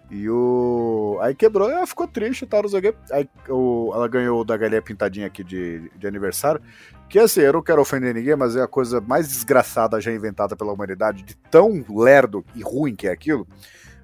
E 0.10 0.30
o. 0.30 1.18
Aí 1.22 1.34
quebrou, 1.34 1.70
ela 1.70 1.88
ficou 1.88 2.08
triste 2.08 2.44
e 2.44 2.82
quê. 2.82 2.96
Aí 3.12 3.28
o... 3.50 3.92
ela 3.94 4.08
ganhou 4.08 4.44
da 4.44 4.56
galinha 4.56 4.82
pintadinha 4.82 5.28
aqui 5.28 5.44
de, 5.44 5.90
de 5.96 6.08
aniversário. 6.08 6.62
Que 7.10 7.20
assim, 7.20 7.42
eu 7.42 7.54
não 7.54 7.62
quero 7.62 7.82
ofender 7.82 8.14
ninguém, 8.14 8.36
mas 8.36 8.56
é 8.56 8.62
a 8.62 8.68
coisa 8.68 9.02
mais 9.02 9.28
desgraçada 9.28 10.00
já 10.00 10.12
inventada 10.12 10.56
pela 10.56 10.74
humanidade, 10.74 11.24
de 11.24 11.36
tão 11.36 11.84
lerdo 11.90 12.46
e 12.56 12.62
ruim 12.62 12.96
que 12.96 13.08
é 13.08 13.12
aquilo. 13.12 13.48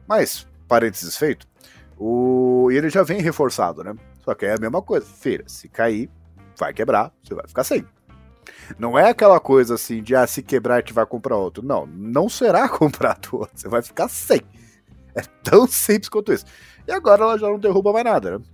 Mas, 0.07 0.47
parênteses 0.67 1.15
feito, 1.17 1.47
o... 1.97 2.69
ele 2.71 2.89
já 2.89 3.03
vem 3.03 3.21
reforçado, 3.21 3.83
né? 3.83 3.95
Só 4.23 4.33
que 4.33 4.45
é 4.45 4.53
a 4.55 4.59
mesma 4.59 4.81
coisa. 4.81 5.05
Feira, 5.05 5.43
se 5.47 5.67
cair, 5.67 6.09
vai 6.57 6.73
quebrar, 6.73 7.11
você 7.23 7.33
vai 7.33 7.47
ficar 7.47 7.63
sem. 7.63 7.85
Não 8.77 8.97
é 8.97 9.09
aquela 9.09 9.39
coisa 9.39 9.75
assim 9.75 10.01
de, 10.01 10.15
ah, 10.15 10.25
se 10.25 10.41
quebrar, 10.41 10.75
a 10.75 10.79
gente 10.79 10.93
vai 10.93 11.05
comprar 11.05 11.37
outro. 11.37 11.65
Não, 11.65 11.85
não 11.85 12.27
será 12.29 12.67
comprado 12.69 13.29
outro. 13.33 13.51
Você 13.55 13.67
vai 13.67 13.81
ficar 13.81 14.07
sem. 14.07 14.41
É 15.15 15.21
tão 15.43 15.67
simples 15.67 16.07
quanto 16.07 16.31
isso. 16.31 16.45
E 16.87 16.91
agora 16.91 17.23
ela 17.23 17.37
já 17.37 17.47
não 17.47 17.59
derruba 17.59 17.91
mais 17.91 18.05
nada, 18.05 18.37
né? 18.37 18.45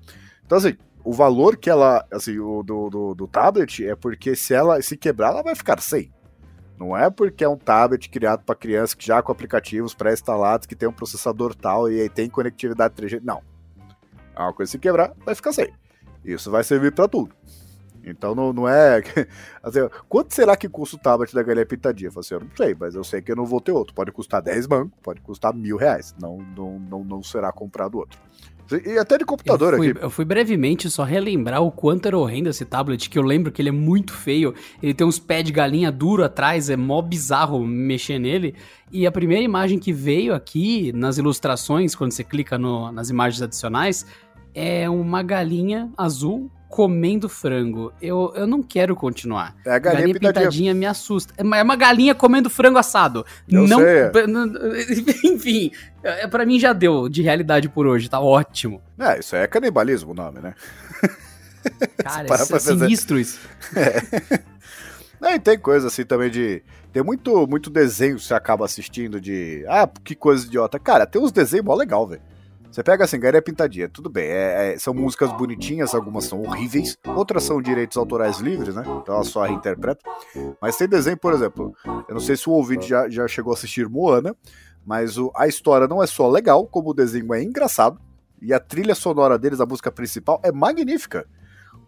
Então, 0.46 0.58
assim, 0.58 0.76
o 1.04 1.14
valor 1.14 1.56
que 1.56 1.70
ela, 1.70 2.06
assim, 2.12 2.40
o 2.40 2.64
do, 2.64 2.90
do, 2.90 3.16
do, 3.16 3.28
tablet 3.28 3.86
é 3.86 3.96
porque 3.96 4.36
se 4.36 4.54
ela 4.54 4.82
se 4.82 4.98
quebrar, 4.98 5.30
ela 5.30 5.44
vai 5.44 5.56
ficar 5.56 5.80
sem. 5.80 6.12
Não 6.80 6.98
é 6.98 7.10
porque 7.10 7.44
é 7.44 7.50
um 7.50 7.58
tablet 7.58 8.10
criado 8.10 8.44
para 8.44 8.56
criança 8.56 8.96
que 8.96 9.06
já 9.06 9.22
com 9.22 9.32
aplicativos 9.32 9.94
pré-instalados 9.94 10.68
que 10.68 10.76
tem 10.76 10.88
um 10.88 10.94
processador 10.94 11.56
tal 11.56 11.92
e 11.92 12.02
aí 12.02 12.10
tem 12.10 12.30
conectividade 12.30 12.94
3G. 12.96 13.22
Não. 13.24 13.42
É 14.36 14.42
uma 14.42 14.54
coisa 14.54 14.72
se 14.72 14.80
quebrar, 14.80 15.14
vai 15.26 15.34
ficar 15.34 15.54
sem. 15.54 15.74
Isso 16.26 16.52
vai 16.52 16.64
servir 16.64 16.92
para 16.92 17.08
tudo. 17.08 17.34
Então 18.10 18.34
não, 18.34 18.54
não 18.54 18.68
é. 18.68 19.02
Assim, 19.62 19.80
quanto 20.08 20.34
será 20.34 20.56
que 20.56 20.70
custa 20.70 20.96
o 20.96 21.00
tablet 21.00 21.34
da 21.34 21.44
Galinha 21.44 21.66
Pintadinha? 21.66 22.08
Eu 22.08 22.12
falei 22.12 22.26
assim, 22.26 22.34
eu 22.36 22.40
não 22.40 22.56
sei, 22.56 22.76
mas 22.80 22.96
eu 22.96 23.04
sei 23.04 23.22
que 23.22 23.32
eu 23.32 23.36
não 23.36 23.46
vou 23.46 23.60
ter 23.60 23.72
outro. 23.72 23.94
Pode 23.94 24.12
custar 24.12 24.42
10 24.42 24.66
bancos, 24.66 24.98
pode 25.04 25.22
custar 25.22 25.54
mil 25.54 25.78
reais. 25.78 26.16
Não, 26.20 26.38
não, 26.56 26.80
não, 26.80 27.04
não 27.04 27.24
será 27.24 27.52
comprado 27.52 27.98
outro. 27.98 28.20
E 28.86 28.98
até 28.98 29.18
de 29.18 29.24
computador 29.24 29.74
eu 29.74 29.78
fui, 29.78 29.90
aqui. 29.92 30.04
Eu 30.04 30.10
fui 30.10 30.26
brevemente 30.26 30.90
só 30.90 31.04
relembrar 31.04 31.62
o 31.62 31.72
quanto 31.72 32.06
era 32.08 32.18
horrendo 32.18 32.50
esse 32.50 32.66
tablet, 32.66 33.10
que 33.10 33.18
eu 33.18 33.24
lembro 33.24 33.52
que 33.52 33.62
ele 33.62 33.70
é 33.70 33.74
muito 33.74 34.14
feio. 34.14 34.54
Ele 34.84 34.94
tem 34.94 35.08
uns 35.08 35.18
pés 35.18 35.46
de 35.46 35.54
galinha 35.54 35.92
duro 35.92 36.24
atrás, 36.24 36.70
é 36.70 36.76
mó 36.76 37.02
bizarro 37.02 37.66
mexer 37.66 38.20
nele. 38.20 38.56
E 38.92 39.08
a 39.08 39.12
primeira 39.12 39.44
imagem 39.44 39.80
que 39.80 39.94
veio 39.94 40.34
aqui 40.34 40.92
nas 40.94 41.18
ilustrações, 41.18 41.96
quando 41.96 42.12
você 42.12 42.24
clica 42.24 42.58
no, 42.58 42.92
nas 42.92 43.10
imagens 43.10 43.42
adicionais, 43.42 44.06
é 44.54 44.90
uma 44.90 45.24
galinha 45.24 45.90
azul 45.96 46.52
comendo 46.78 47.28
frango. 47.28 47.92
Eu, 48.00 48.32
eu 48.36 48.46
não 48.46 48.62
quero 48.62 48.96
continuar. 48.96 49.56
É 49.66 49.72
a 49.72 49.80
galinha, 49.80 50.02
galinha 50.02 50.14
pitadinha. 50.14 50.42
pitadinha. 50.44 50.74
me 50.76 50.86
assusta. 50.86 51.34
É 51.36 51.42
uma 51.42 51.74
é 51.74 51.76
galinha 51.76 52.14
comendo 52.14 52.52
frango 52.52 52.78
assado. 52.78 53.26
Eu 53.50 53.68
não. 53.68 53.80
Enfim, 55.26 55.72
é, 56.04 56.28
para 56.28 56.46
mim 56.46 56.60
já 56.60 56.74
deu 56.74 57.10
de 57.10 57.24
realidade 57.24 57.68
por 57.68 57.88
hoje, 57.88 58.08
tá 58.08 58.20
ótimo. 58.20 58.80
É, 59.00 59.18
isso 59.18 59.36
é 59.36 59.48
canibalismo 59.48 60.12
o 60.12 60.14
nome, 60.14 60.40
né? 60.40 60.54
Cara, 61.98 62.28
é 62.32 62.60
sinistro 62.60 63.20
isso. 63.20 63.40
É. 63.76 64.40
Não, 65.20 65.34
e 65.34 65.40
tem 65.40 65.58
coisa 65.58 65.88
assim 65.88 66.06
também 66.06 66.30
de. 66.30 66.62
Tem 66.94 67.02
muito, 67.02 67.48
muito 67.48 67.72
desenho 67.72 68.18
que 68.18 68.22
você 68.22 68.36
acaba 68.36 68.66
assistindo 68.66 69.20
de. 69.20 69.66
Ah, 69.68 69.90
que 70.04 70.14
coisa 70.14 70.46
idiota. 70.46 70.78
Cara, 70.78 71.08
tem 71.08 71.20
uns 71.20 71.32
desenhos 71.32 71.66
mó 71.66 71.74
legal, 71.74 72.08
velho. 72.08 72.22
Você 72.72 72.84
pega 72.84 73.06
assim, 73.06 73.20
Garia 73.20 73.42
Pintadinha, 73.42 73.90
tudo 73.90 74.10
bem, 74.10 74.26
é, 74.26 74.74
é, 74.74 74.80
são 74.80 74.94
músicas 74.94 75.32
bonitinhas, 75.34 75.96
algumas 75.96 76.26
são 76.26 76.42
horríveis, 76.42 76.98
outras 77.06 77.44
são 77.44 77.62
direitos 77.62 77.98
autorais 77.98 78.40
livres, 78.40 78.76
né? 78.76 78.84
Então 78.86 79.16
ela 79.16 79.24
só 79.24 79.44
reinterpreta. 79.44 80.02
Mas 80.62 80.78
tem 80.78 80.88
desenho, 80.88 81.18
por 81.18 81.34
exemplo, 81.34 81.74
eu 81.86 82.14
não 82.14 82.20
sei 82.20 82.36
se 82.36 82.50
o 82.50 82.54
ouvinte 82.54 82.88
já, 82.88 83.10
já 83.10 83.28
chegou 83.28 83.52
a 83.52 83.56
assistir 83.56 83.90
Moana, 83.90 84.36
mas 84.86 85.18
o, 85.18 85.32
a 85.36 85.48
história 85.48 85.88
não 85.88 86.04
é 86.04 86.08
só 86.08 86.30
legal, 86.30 86.68
como 86.68 86.92
o 86.92 86.94
desenho 86.94 87.34
é 87.34 87.42
engraçado, 87.42 88.00
e 88.42 88.54
a 88.54 88.60
trilha 88.60 88.94
sonora 88.94 89.40
deles, 89.40 89.60
a 89.60 89.66
música 89.66 89.92
principal, 89.92 90.40
é 90.44 90.52
magnífica. 90.52 91.26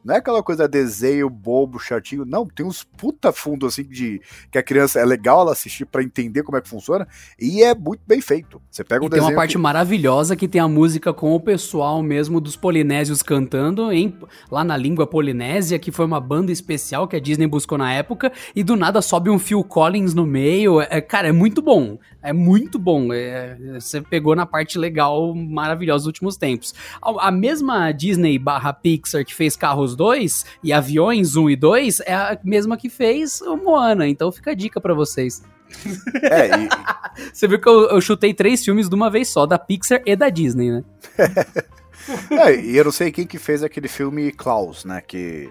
Não 0.03 0.15
é 0.15 0.17
aquela 0.17 0.41
coisa 0.41 0.67
desenho 0.67 1.29
bobo, 1.29 1.79
chatinho. 1.79 2.25
Não, 2.25 2.45
tem 2.45 2.65
uns 2.65 2.83
puta 2.83 3.31
fundo 3.31 3.65
assim 3.65 3.83
de 3.83 4.21
que 4.51 4.57
a 4.57 4.63
criança 4.63 4.99
é 4.99 5.05
legal 5.05 5.41
ela 5.41 5.51
assistir 5.51 5.85
para 5.85 6.01
entender 6.01 6.43
como 6.43 6.57
é 6.57 6.62
que 6.62 6.69
funciona 6.69 7.07
e 7.39 7.62
é 7.63 7.75
muito 7.75 8.01
bem 8.07 8.21
feito. 8.21 8.62
Você 8.69 8.83
pega 8.83 9.03
um 9.03 9.07
e 9.07 9.09
desenho. 9.09 9.27
Tem 9.27 9.35
uma 9.35 9.39
parte 9.39 9.51
que... 9.51 9.57
maravilhosa 9.57 10.35
que 10.35 10.47
tem 10.47 10.62
a 10.62 10.67
música 10.67 11.13
com 11.13 11.33
o 11.33 11.39
pessoal 11.39 12.01
mesmo 12.01 12.39
dos 12.39 12.55
polinésios 12.55 13.21
cantando 13.21 13.91
em 13.91 14.17
lá 14.49 14.63
na 14.63 14.77
língua 14.77 15.05
polinésia, 15.05 15.77
que 15.77 15.91
foi 15.91 16.05
uma 16.05 16.19
banda 16.19 16.51
especial 16.51 17.07
que 17.07 17.15
a 17.15 17.19
Disney 17.19 17.47
buscou 17.47 17.77
na 17.77 17.91
época 17.93 18.31
e 18.55 18.63
do 18.63 18.75
nada 18.75 19.01
sobe 19.01 19.29
um 19.29 19.39
Phil 19.39 19.63
Collins 19.63 20.13
no 20.13 20.25
meio. 20.25 20.81
É, 20.81 21.01
cara, 21.01 21.27
é 21.27 21.31
muito 21.31 21.62
bom. 21.62 21.97
É 22.21 22.34
muito 22.34 22.77
bom. 22.77 23.13
É, 23.13 23.58
você 23.79 24.01
pegou 24.01 24.36
na 24.36 24.45
parte 24.45 24.77
legal, 24.77 25.34
maravilhosa 25.34 25.99
dos 25.99 26.08
últimos 26.08 26.38
tempos. 26.38 26.73
A, 27.01 27.27
a 27.27 27.32
mesma 27.32 27.91
Disney 27.91 28.38
barra 28.38 28.73
Pixar 28.73 29.23
que 29.25 29.34
fez 29.34 29.55
Carros 29.55 29.95
2 29.95 30.45
e 30.63 30.73
Aviões 30.73 31.36
1 31.36 31.49
e 31.49 31.55
2 31.55 31.99
é 32.01 32.13
a 32.13 32.38
mesma 32.43 32.77
que 32.77 32.89
fez 32.89 33.41
o 33.41 33.55
Moana. 33.55 34.08
Então 34.08 34.32
fica 34.32 34.51
a 34.51 34.55
dica 34.55 34.79
para 34.82 34.93
vocês. 34.93 35.41
É, 36.23 36.47
e... 36.47 36.69
Você 37.34 37.47
viu 37.47 37.60
que 37.60 37.69
eu, 37.69 37.89
eu, 37.89 38.01
chutei 38.01 38.34
três 38.34 38.63
filmes 38.63 38.89
de 38.89 38.95
uma 38.95 39.10
vez 39.10 39.27
só, 39.29 39.45
da 39.45 39.60
Pixar 39.60 40.01
e 40.05 40.15
da 40.15 40.29
Disney, 40.29 40.71
né? 40.71 40.84
é, 42.32 42.60
e 42.60 42.75
eu 42.75 42.86
não 42.86 42.91
sei 42.91 43.12
quem 43.12 43.27
que 43.27 43.38
fez 43.38 43.62
aquele 43.63 43.88
filme 43.88 44.32
Klaus, 44.32 44.84
né? 44.86 45.01
Que 45.05 45.49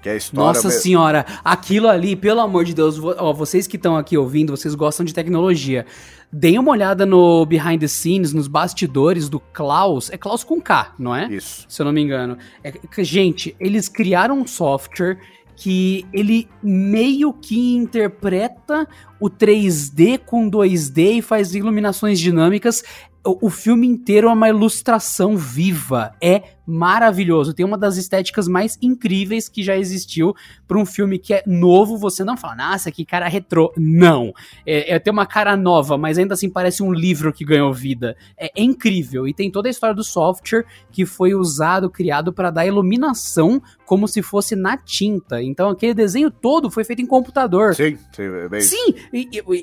que 0.00 0.08
é 0.08 0.12
a 0.12 0.16
história 0.16 0.46
Nossa 0.46 0.68
mesmo. 0.68 0.82
senhora, 0.82 1.26
aquilo 1.44 1.88
ali, 1.88 2.16
pelo 2.16 2.40
amor 2.40 2.64
de 2.64 2.74
Deus, 2.74 2.98
ó, 2.98 3.32
vocês 3.32 3.66
que 3.66 3.76
estão 3.76 3.96
aqui 3.96 4.16
ouvindo, 4.16 4.56
vocês 4.56 4.74
gostam 4.74 5.04
de 5.04 5.12
tecnologia. 5.12 5.86
Deem 6.32 6.58
uma 6.58 6.70
olhada 6.70 7.04
no 7.04 7.44
behind 7.44 7.80
the 7.80 7.88
scenes, 7.88 8.32
nos 8.32 8.46
bastidores 8.46 9.28
do 9.28 9.40
Klaus. 9.40 10.10
É 10.10 10.16
Klaus 10.16 10.44
com 10.44 10.60
K, 10.60 10.94
não 10.98 11.14
é? 11.14 11.26
Isso. 11.28 11.66
Se 11.68 11.82
eu 11.82 11.86
não 11.86 11.92
me 11.92 12.00
engano. 12.00 12.38
É, 12.62 12.72
gente, 12.98 13.54
eles 13.58 13.88
criaram 13.88 14.38
um 14.38 14.46
software 14.46 15.18
que 15.56 16.06
ele 16.12 16.48
meio 16.62 17.32
que 17.34 17.74
interpreta 17.74 18.88
o 19.20 19.28
3D 19.28 20.18
com 20.24 20.50
2D 20.50 21.18
e 21.18 21.22
faz 21.22 21.54
iluminações 21.54 22.18
dinâmicas. 22.18 22.82
o, 23.22 23.46
o 23.46 23.50
filme 23.50 23.86
inteiro 23.86 24.28
é 24.28 24.32
uma 24.32 24.48
ilustração 24.48 25.36
viva. 25.36 26.14
É 26.22 26.42
maravilhoso. 26.70 27.52
Tem 27.52 27.66
uma 27.66 27.76
das 27.76 27.96
estéticas 27.96 28.46
mais 28.48 28.78
incríveis 28.80 29.48
que 29.48 29.62
já 29.62 29.76
existiu 29.76 30.34
para 30.66 30.78
um 30.78 30.86
filme 30.86 31.18
que 31.18 31.34
é 31.34 31.42
novo. 31.46 31.98
Você 31.98 32.24
não 32.24 32.36
fala, 32.36 32.56
nossa, 32.56 32.90
que 32.90 33.04
cara 33.04 33.28
retrô. 33.28 33.72
Não. 33.76 34.32
É, 34.64 34.94
é 34.94 34.98
ter 34.98 35.10
uma 35.10 35.26
cara 35.26 35.56
nova, 35.56 35.98
mas 35.98 36.18
ainda 36.18 36.34
assim 36.34 36.48
parece 36.48 36.82
um 36.82 36.92
livro 36.92 37.32
que 37.32 37.44
ganhou 37.44 37.72
vida. 37.72 38.16
É, 38.36 38.46
é 38.46 38.62
incrível. 38.62 39.26
E 39.26 39.34
tem 39.34 39.50
toda 39.50 39.68
a 39.68 39.70
história 39.70 39.94
do 39.94 40.04
software 40.04 40.64
que 40.90 41.04
foi 41.04 41.34
usado, 41.34 41.90
criado 41.90 42.32
para 42.32 42.50
dar 42.50 42.66
iluminação 42.66 43.60
como 43.84 44.06
se 44.06 44.22
fosse 44.22 44.54
na 44.54 44.76
tinta. 44.76 45.42
Então 45.42 45.68
aquele 45.68 45.94
desenho 45.94 46.30
todo 46.30 46.70
foi 46.70 46.84
feito 46.84 47.02
em 47.02 47.06
computador. 47.06 47.74
Sim, 47.74 47.98
sim, 48.12 48.22
é 48.22 48.48
bem... 48.48 48.60
sim 48.60 48.94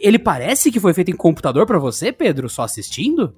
ele 0.01 0.19
parece 0.19 0.71
que 0.71 0.79
foi 0.79 0.93
feito 0.93 1.11
em 1.11 1.15
computador 1.15 1.65
para 1.65 1.79
você, 1.79 2.11
Pedro, 2.11 2.49
só 2.49 2.63
assistindo? 2.63 3.33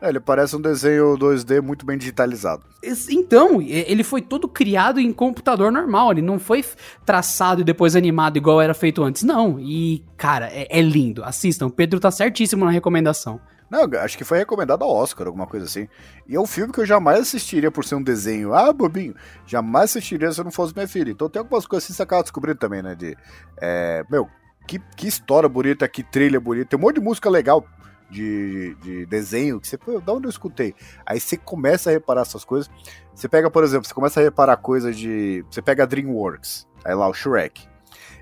É, 0.00 0.08
ele 0.08 0.20
parece 0.20 0.54
um 0.54 0.60
desenho 0.60 1.16
2D 1.18 1.60
muito 1.60 1.84
bem 1.84 1.98
digitalizado. 1.98 2.62
Então, 3.10 3.60
ele 3.60 4.04
foi 4.04 4.22
todo 4.22 4.46
criado 4.46 5.00
em 5.00 5.12
computador 5.12 5.72
normal, 5.72 6.12
ele 6.12 6.22
não 6.22 6.38
foi 6.38 6.64
traçado 7.04 7.62
e 7.62 7.64
depois 7.64 7.96
animado 7.96 8.36
igual 8.36 8.60
era 8.60 8.74
feito 8.74 9.02
antes, 9.02 9.24
não. 9.24 9.58
E, 9.58 10.04
cara, 10.16 10.46
é, 10.52 10.68
é 10.70 10.80
lindo. 10.80 11.24
Assistam, 11.24 11.66
o 11.66 11.70
Pedro 11.70 11.98
tá 11.98 12.10
certíssimo 12.10 12.64
na 12.64 12.70
recomendação. 12.70 13.40
Não, 13.70 13.82
acho 14.00 14.16
que 14.16 14.24
foi 14.24 14.38
recomendado 14.38 14.82
ao 14.82 14.90
Oscar, 14.90 15.26
alguma 15.26 15.46
coisa 15.46 15.66
assim. 15.66 15.88
E 16.26 16.34
é 16.34 16.40
um 16.40 16.46
filme 16.46 16.72
que 16.72 16.80
eu 16.80 16.86
jamais 16.86 17.20
assistiria 17.20 17.70
por 17.70 17.84
ser 17.84 17.96
um 17.96 18.02
desenho. 18.02 18.54
Ah, 18.54 18.72
bobinho. 18.72 19.14
Jamais 19.46 19.90
assistiria 19.90 20.32
se 20.32 20.40
eu 20.40 20.44
não 20.44 20.50
fosse 20.50 20.72
minha 20.74 20.88
filha. 20.88 21.10
Então 21.10 21.28
tem 21.28 21.40
algumas 21.40 21.66
coisas 21.66 21.84
assim 21.84 21.92
que 21.92 21.96
você 21.98 22.02
acaba 22.02 22.22
descobrindo 22.22 22.58
também, 22.58 22.82
né? 22.82 22.94
De. 22.94 23.14
É, 23.60 24.04
meu, 24.10 24.26
que, 24.66 24.78
que 24.96 25.06
história 25.06 25.48
bonita, 25.48 25.86
que 25.86 26.02
trilha 26.02 26.40
bonita. 26.40 26.70
Tem 26.70 26.78
um 26.78 26.82
monte 26.82 26.94
de 26.94 27.02
música 27.02 27.28
legal 27.28 27.62
de, 28.10 28.74
de 28.76 29.06
desenho 29.06 29.60
que 29.60 29.68
você, 29.68 29.78
da 30.04 30.12
onde 30.12 30.26
eu 30.26 30.30
escutei? 30.30 30.74
Aí 31.04 31.20
você 31.20 31.36
começa 31.36 31.90
a 31.90 31.92
reparar 31.92 32.22
essas 32.22 32.44
coisas. 32.44 32.70
Você 33.14 33.28
pega, 33.28 33.50
por 33.50 33.64
exemplo, 33.64 33.86
você 33.86 33.94
começa 33.94 34.20
a 34.20 34.22
reparar 34.22 34.56
coisas 34.56 34.96
de. 34.96 35.44
Você 35.50 35.60
pega 35.60 35.82
a 35.82 35.86
Dreamworks, 35.86 36.66
aí 36.84 36.94
lá 36.94 37.08
o 37.08 37.14
Shrek. 37.14 37.66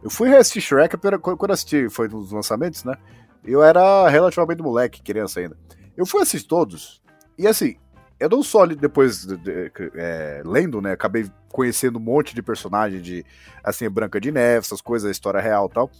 Eu 0.03 0.11
fui 0.11 0.29
reassistir 0.29 0.62
Shrek 0.62 0.96
quando 0.96 1.49
eu 1.49 1.53
assisti, 1.53 1.88
foi 1.88 2.09
nos 2.09 2.33
lançamentos, 2.33 2.85
né? 2.85 2.96
Eu 3.44 3.62
era 3.62 4.09
relativamente 4.09 4.62
moleque, 4.62 5.03
criança 5.03 5.40
ainda. 5.40 5.57
Eu 5.96 6.05
fui 6.05 6.22
assistir 6.22 6.46
todos, 6.46 7.03
e 7.38 7.46
assim, 7.46 7.77
eu 8.18 8.29
não 8.29 8.42
só 8.42 8.66
depois 8.66 9.27
de, 9.27 9.37
de, 9.37 9.72
é, 9.94 10.42
lendo, 10.44 10.81
né? 10.81 10.92
Acabei 10.92 11.31
conhecendo 11.51 11.99
um 11.99 12.03
monte 12.03 12.35
de 12.35 12.42
personagem 12.42 13.01
de 13.01 13.25
assim, 13.62 13.88
Branca 13.88 14.20
de 14.20 14.31
Neve, 14.31 14.64
essas 14.64 14.81
coisas, 14.81 15.11
história 15.11 15.40
real 15.40 15.68
e 15.70 15.75
tal. 15.75 15.90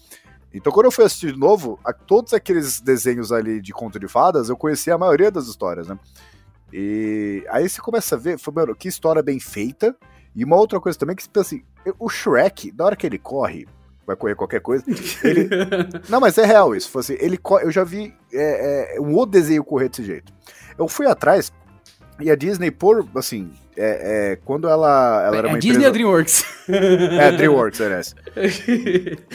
Então, 0.57 0.73
quando 0.73 0.87
eu 0.87 0.93
fui 0.93 1.05
assistir 1.05 1.33
de 1.33 1.39
novo, 1.39 1.79
a, 1.85 1.93
todos 1.93 2.33
aqueles 2.33 2.81
desenhos 2.81 3.31
ali 3.31 3.61
de 3.61 3.73
conto 3.73 3.99
de 3.99 4.09
fadas, 4.09 4.49
eu 4.49 4.57
conhecia 4.57 4.95
a 4.95 4.99
maioria 4.99 5.31
das 5.31 5.47
histórias, 5.49 5.87
né? 5.87 5.99
E 6.73 7.45
aí 7.51 7.69
você 7.69 7.81
começa 7.81 8.15
a 8.15 8.19
ver, 8.19 8.39
mano, 8.55 8.75
que 8.75 8.89
história 8.89 9.23
bem 9.23 9.39
feita. 9.39 9.95
E 10.35 10.45
uma 10.45 10.57
outra 10.57 10.81
coisa 10.81 10.99
também 10.99 11.15
que 11.15 11.23
você 11.23 11.29
pensa 11.29 11.55
assim, 11.55 11.65
o 11.99 12.09
Shrek, 12.09 12.73
na 12.77 12.87
hora 12.87 12.97
que 12.97 13.07
ele 13.07 13.19
corre, 13.19 13.67
vai 14.07 14.17
correr 14.17 14.35
qualquer 14.35 14.61
coisa, 14.61 14.85
ele... 15.25 15.49
Não, 16.09 16.21
mas 16.21 16.39
é 16.39 16.45
real 16.45 16.75
isso. 16.75 16.99
Assim, 16.99 17.17
ele 17.19 17.39
eu 17.63 17.71
já 17.71 17.85
vi 17.85 18.15
é, 18.33 18.97
é, 18.97 19.01
um 19.01 19.15
outro 19.15 19.33
desenho 19.33 19.65
correr 19.65 19.89
desse 19.89 20.05
jeito. 20.05 20.33
Eu 20.79 20.89
fui 20.89 21.07
atrás, 21.07 21.53
e 22.19 22.31
a 22.31 22.37
Disney, 22.37 22.71
por, 22.71 23.07
assim, 23.15 23.53
é, 23.77 24.33
é, 24.33 24.37
quando 24.37 24.69
ela, 24.69 25.23
ela 25.27 25.37
era 25.37 25.49
é 25.49 25.51
uma 25.53 25.59
Disney 25.59 25.87
empresa... 25.87 25.89
ou 25.89 25.93
DreamWorks? 25.93 26.57
É, 26.69 27.33
DreamWorks, 27.33 27.81
aliás. 27.81 28.15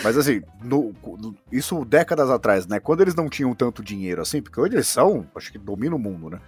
Mas 0.04 0.18
assim, 0.18 0.42
no, 0.62 0.94
no, 1.04 1.36
isso 1.52 1.86
décadas 1.86 2.30
atrás, 2.30 2.68
né? 2.68 2.80
Quando 2.80 3.02
eles 3.02 3.16
não 3.16 3.30
tinham 3.30 3.54
tanto 3.56 3.82
dinheiro 3.82 4.22
assim, 4.22 4.42
porque 4.42 4.60
hoje 4.60 4.76
eles 4.76 4.88
são, 4.88 5.26
acho 5.36 5.52
que 5.52 5.58
dominam 5.58 5.96
o 5.96 6.00
mundo, 6.00 6.30
né? 6.30 6.40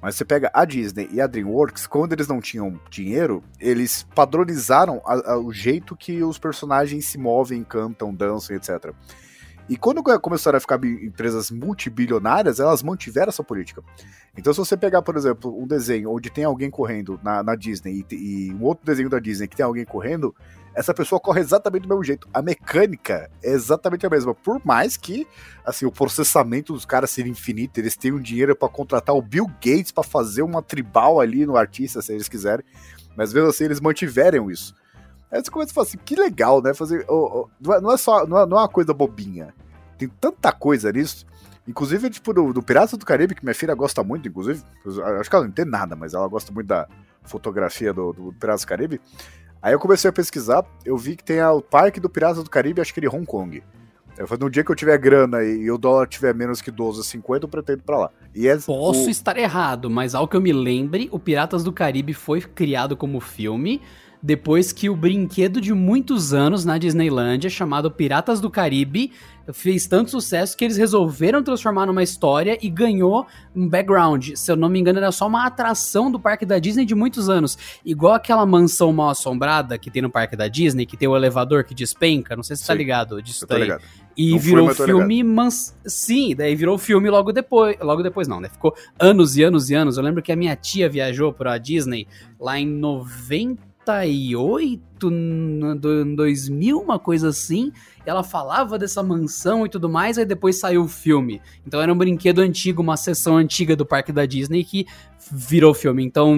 Mas 0.00 0.16
você 0.16 0.24
pega 0.24 0.50
a 0.52 0.64
Disney 0.64 1.08
e 1.12 1.20
a 1.20 1.26
DreamWorks, 1.26 1.86
quando 1.86 2.12
eles 2.12 2.28
não 2.28 2.40
tinham 2.40 2.78
dinheiro, 2.90 3.42
eles 3.58 4.06
padronizaram 4.14 5.00
a, 5.04 5.32
a, 5.32 5.38
o 5.38 5.52
jeito 5.52 5.96
que 5.96 6.22
os 6.22 6.38
personagens 6.38 7.06
se 7.06 7.18
movem, 7.18 7.64
cantam, 7.64 8.14
dançam, 8.14 8.56
etc. 8.56 8.92
E 9.68 9.76
quando 9.76 10.02
começaram 10.20 10.56
a 10.56 10.60
ficar 10.60 10.82
empresas 10.84 11.50
multibilionárias, 11.50 12.60
elas 12.60 12.82
mantiveram 12.82 13.30
essa 13.30 13.42
política. 13.42 13.82
Então, 14.36 14.52
se 14.52 14.58
você 14.58 14.76
pegar, 14.76 15.02
por 15.02 15.16
exemplo, 15.16 15.60
um 15.60 15.66
desenho 15.66 16.12
onde 16.12 16.30
tem 16.30 16.44
alguém 16.44 16.70
correndo 16.70 17.18
na, 17.22 17.42
na 17.42 17.56
Disney 17.56 18.04
e, 18.10 18.14
e, 18.14 18.54
um 18.54 18.62
outro 18.62 18.86
desenho 18.86 19.08
da 19.08 19.18
Disney 19.18 19.48
que 19.48 19.56
tem 19.56 19.64
alguém 19.64 19.84
correndo, 19.84 20.34
essa 20.72 20.94
pessoa 20.94 21.18
corre 21.18 21.40
exatamente 21.40 21.82
do 21.82 21.88
mesmo 21.88 22.04
jeito. 22.04 22.28
A 22.32 22.40
mecânica 22.40 23.28
é 23.42 23.50
exatamente 23.50 24.06
a 24.06 24.10
mesma. 24.10 24.34
Por 24.34 24.60
mais 24.64 24.96
que 24.96 25.26
assim, 25.64 25.86
o 25.86 25.90
processamento 25.90 26.72
dos 26.72 26.84
caras 26.84 27.10
seja 27.10 27.28
infinito, 27.28 27.78
eles 27.78 27.96
tenham 27.96 28.20
dinheiro 28.20 28.54
para 28.54 28.68
contratar 28.68 29.16
o 29.16 29.22
Bill 29.22 29.46
Gates 29.46 29.90
para 29.90 30.04
fazer 30.04 30.42
uma 30.42 30.62
tribal 30.62 31.18
ali 31.18 31.44
no 31.44 31.56
artista, 31.56 32.00
se 32.00 32.12
eles 32.12 32.28
quiserem. 32.28 32.64
Mas 33.16 33.32
mesmo 33.32 33.48
assim, 33.48 33.64
eles 33.64 33.80
mantiveram 33.80 34.50
isso. 34.50 34.74
Aí 35.30 35.42
você 35.42 35.50
começa 35.50 35.72
a 35.72 35.74
falar 35.74 35.86
assim, 35.86 35.98
que 36.04 36.14
legal, 36.14 36.62
né? 36.62 36.72
Fazer, 36.72 37.04
oh, 37.08 37.48
oh, 37.64 37.80
não 37.80 37.92
é 37.92 37.96
só, 37.96 38.26
não 38.26 38.38
é, 38.38 38.46
não 38.46 38.56
é 38.58 38.60
uma 38.60 38.68
coisa 38.68 38.94
bobinha. 38.94 39.54
Tem 39.98 40.08
tanta 40.08 40.52
coisa 40.52 40.92
nisso. 40.92 41.26
Inclusive, 41.66 42.08
tipo, 42.10 42.32
do, 42.32 42.52
do 42.52 42.62
Pirata 42.62 42.96
do 42.96 43.04
Caribe, 43.04 43.34
que 43.34 43.44
minha 43.44 43.54
filha 43.54 43.74
gosta 43.74 44.04
muito, 44.04 44.28
inclusive. 44.28 44.62
Acho 45.18 45.28
que 45.28 45.34
ela 45.34 45.44
não 45.44 45.50
entende 45.50 45.70
nada, 45.70 45.96
mas 45.96 46.14
ela 46.14 46.28
gosta 46.28 46.52
muito 46.52 46.68
da 46.68 46.86
fotografia 47.24 47.92
do, 47.92 48.12
do 48.12 48.32
Pirata 48.32 48.60
do 48.60 48.66
Caribe. 48.66 49.00
Aí 49.60 49.72
eu 49.72 49.80
comecei 49.80 50.08
a 50.08 50.12
pesquisar, 50.12 50.64
eu 50.84 50.96
vi 50.96 51.16
que 51.16 51.24
tem 51.24 51.42
o 51.42 51.60
Parque 51.60 51.98
do 51.98 52.08
Pirata 52.08 52.42
do 52.42 52.48
Caribe, 52.48 52.80
acho 52.80 52.94
que 52.94 53.00
ele 53.00 53.08
Hong 53.08 53.26
Kong. 53.26 53.62
Eu 54.16 54.26
falei, 54.26 54.44
no 54.44 54.50
dia 54.50 54.64
que 54.64 54.70
eu 54.70 54.76
tiver 54.76 54.96
grana 54.96 55.42
e 55.42 55.70
o 55.70 55.76
dólar 55.76 56.06
tiver 56.06 56.34
menos 56.34 56.62
que 56.62 56.72
12,50, 56.72 57.42
eu 57.42 57.48
pretendo 57.48 57.82
pra 57.82 57.98
lá. 57.98 58.10
E 58.34 58.48
é 58.48 58.56
Posso 58.56 59.06
o... 59.06 59.10
estar 59.10 59.36
errado, 59.36 59.90
mas 59.90 60.14
ao 60.14 60.26
que 60.26 60.36
eu 60.36 60.40
me 60.40 60.52
lembre, 60.52 61.08
o 61.12 61.18
Piratas 61.18 61.62
do 61.62 61.72
Caribe 61.72 62.14
foi 62.14 62.40
criado 62.40 62.96
como 62.96 63.20
filme 63.20 63.82
depois 64.26 64.72
que 64.72 64.90
o 64.90 64.96
brinquedo 64.96 65.60
de 65.60 65.72
muitos 65.72 66.34
anos 66.34 66.64
na 66.64 66.78
Disneylandia, 66.78 67.48
chamado 67.48 67.92
Piratas 67.92 68.40
do 68.40 68.50
Caribe, 68.50 69.12
fez 69.52 69.86
tanto 69.86 70.10
sucesso 70.10 70.56
que 70.56 70.64
eles 70.64 70.76
resolveram 70.76 71.44
transformar 71.44 71.86
numa 71.86 72.02
história 72.02 72.58
e 72.60 72.68
ganhou 72.68 73.24
um 73.54 73.68
background. 73.68 74.30
Se 74.34 74.50
eu 74.50 74.56
não 74.56 74.68
me 74.68 74.80
engano, 74.80 74.98
era 74.98 75.12
só 75.12 75.28
uma 75.28 75.46
atração 75.46 76.10
do 76.10 76.18
parque 76.18 76.44
da 76.44 76.58
Disney 76.58 76.84
de 76.84 76.92
muitos 76.92 77.28
anos. 77.28 77.56
Igual 77.84 78.14
aquela 78.14 78.44
mansão 78.44 78.92
mal 78.92 79.10
assombrada 79.10 79.78
que 79.78 79.92
tem 79.92 80.02
no 80.02 80.10
parque 80.10 80.34
da 80.34 80.48
Disney, 80.48 80.86
que 80.86 80.96
tem 80.96 81.06
o 81.06 81.14
elevador 81.14 81.62
que 81.62 81.72
despenca. 81.72 82.34
Não 82.34 82.42
sei 82.42 82.56
se 82.56 82.62
você 82.62 82.66
tá 82.66 82.74
ligado 82.74 83.22
disso 83.22 83.46
daí. 83.46 83.62
Ligado. 83.62 83.84
E 84.16 84.32
não 84.32 84.38
virou 84.40 84.74
fui, 84.74 84.86
filme, 84.86 85.22
mans... 85.22 85.72
sim, 85.86 86.34
daí 86.34 86.56
virou 86.56 86.76
filme 86.78 87.08
logo 87.08 87.32
depois, 87.32 87.76
logo 87.80 88.02
depois 88.02 88.26
não, 88.26 88.40
né? 88.40 88.48
Ficou 88.48 88.74
anos 88.98 89.36
e 89.36 89.44
anos 89.44 89.70
e 89.70 89.74
anos. 89.76 89.98
Eu 89.98 90.02
lembro 90.02 90.20
que 90.20 90.32
a 90.32 90.36
minha 90.36 90.56
tia 90.56 90.88
viajou 90.88 91.32
pra 91.32 91.56
Disney 91.58 92.08
lá 92.40 92.58
em 92.58 92.66
90 92.66 93.75
98, 93.86 95.10
no 95.10 95.76
2000, 96.16 96.80
uma 96.80 96.98
coisa 96.98 97.28
assim. 97.28 97.72
Ela 98.04 98.24
falava 98.24 98.78
dessa 98.78 99.02
mansão 99.02 99.64
e 99.64 99.68
tudo 99.68 99.88
mais, 99.88 100.18
aí 100.18 100.24
depois 100.24 100.58
saiu 100.58 100.82
o 100.82 100.88
filme. 100.88 101.40
Então 101.64 101.80
era 101.80 101.92
um 101.92 101.96
brinquedo 101.96 102.40
antigo, 102.40 102.82
uma 102.82 102.96
sessão 102.96 103.36
antiga 103.36 103.76
do 103.76 103.86
parque 103.86 104.12
da 104.12 104.26
Disney 104.26 104.64
que 104.64 104.86
virou 105.30 105.72
filme. 105.72 106.04
Então 106.04 106.36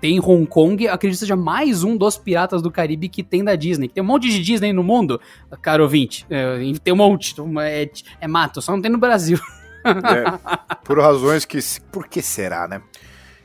tem 0.00 0.18
Hong 0.18 0.46
Kong, 0.46 0.88
acredito 0.88 1.18
que 1.18 1.20
seja 1.20 1.36
mais 1.36 1.84
um 1.84 1.96
dos 1.96 2.16
Piratas 2.16 2.60
do 2.60 2.70
Caribe 2.70 3.08
que 3.08 3.22
tem 3.22 3.44
da 3.44 3.54
Disney. 3.54 3.88
Tem 3.88 4.02
um 4.02 4.06
monte 4.06 4.28
de 4.28 4.42
Disney 4.42 4.72
no 4.72 4.82
mundo, 4.82 5.20
caro 5.62 5.84
ouvinte. 5.84 6.26
É, 6.28 6.58
tem 6.82 6.92
um 6.92 6.96
monte, 6.96 7.34
é, 7.62 7.90
é 8.20 8.26
mato, 8.28 8.60
só 8.60 8.72
não 8.72 8.82
tem 8.82 8.90
no 8.90 8.98
Brasil. 8.98 9.38
É, 9.88 10.76
por 10.84 10.98
razões 10.98 11.44
que. 11.46 11.58
Por 11.90 12.08
que 12.08 12.20
será, 12.20 12.68
né? 12.68 12.82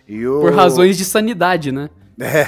O... 0.10 0.42
Por 0.42 0.54
razões 0.54 0.98
de 0.98 1.06
sanidade, 1.06 1.72
né? 1.72 1.90
É. 2.20 2.48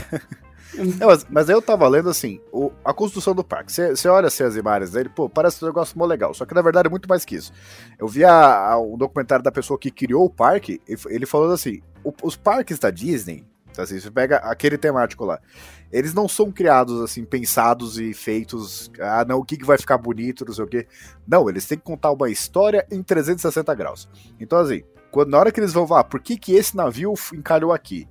É, 0.99 1.05
mas, 1.05 1.25
mas 1.29 1.49
eu 1.49 1.61
tava 1.61 1.87
lendo 1.87 2.09
assim, 2.09 2.39
o, 2.51 2.71
a 2.83 2.93
construção 2.93 3.33
do 3.33 3.43
parque. 3.43 3.71
Você 3.71 4.07
olha 4.07 4.27
assim, 4.27 4.43
as 4.43 4.55
imagens 4.55 4.91
dele, 4.91 5.09
pô, 5.09 5.29
parece 5.29 5.63
um 5.63 5.67
negócio 5.67 5.97
mó 5.97 6.05
legal. 6.05 6.33
Só 6.33 6.45
que 6.45 6.53
na 6.53 6.61
verdade 6.61 6.87
é 6.87 6.89
muito 6.89 7.07
mais 7.07 7.25
que 7.25 7.35
isso. 7.35 7.51
Eu 7.97 8.07
vi 8.07 8.23
a, 8.23 8.71
a, 8.71 8.79
um 8.79 8.97
documentário 8.97 9.43
da 9.43 9.51
pessoa 9.51 9.79
que 9.79 9.91
criou 9.91 10.25
o 10.25 10.29
parque, 10.29 10.81
ele, 11.07 11.25
falando 11.25 11.53
assim: 11.53 11.81
o, 12.03 12.13
os 12.23 12.35
parques 12.35 12.79
da 12.79 12.89
Disney, 12.89 13.45
assim, 13.77 13.99
você 13.99 14.11
pega 14.11 14.37
aquele 14.37 14.77
temático 14.77 15.25
lá, 15.25 15.39
eles 15.91 16.13
não 16.13 16.27
são 16.27 16.51
criados 16.51 17.01
assim, 17.01 17.23
pensados 17.23 17.99
e 17.99 18.13
feitos, 18.13 18.91
ah, 18.99 19.25
não, 19.27 19.39
o 19.39 19.45
que, 19.45 19.57
que 19.57 19.65
vai 19.65 19.77
ficar 19.77 19.97
bonito, 19.97 20.45
não 20.45 20.53
sei 20.53 20.65
o 20.65 20.67
quê. 20.67 20.87
Não, 21.27 21.49
eles 21.49 21.65
têm 21.65 21.77
que 21.77 21.83
contar 21.83 22.11
uma 22.11 22.29
história 22.29 22.85
em 22.91 23.01
360 23.01 23.73
graus. 23.75 24.09
Então, 24.39 24.59
assim, 24.59 24.83
quando, 25.11 25.29
na 25.29 25.39
hora 25.39 25.51
que 25.51 25.59
eles 25.59 25.73
vão, 25.73 25.85
ah, 25.93 26.03
por 26.03 26.19
que, 26.19 26.37
que 26.37 26.53
esse 26.53 26.75
navio 26.75 27.13
encalhou 27.33 27.71
aqui? 27.71 28.07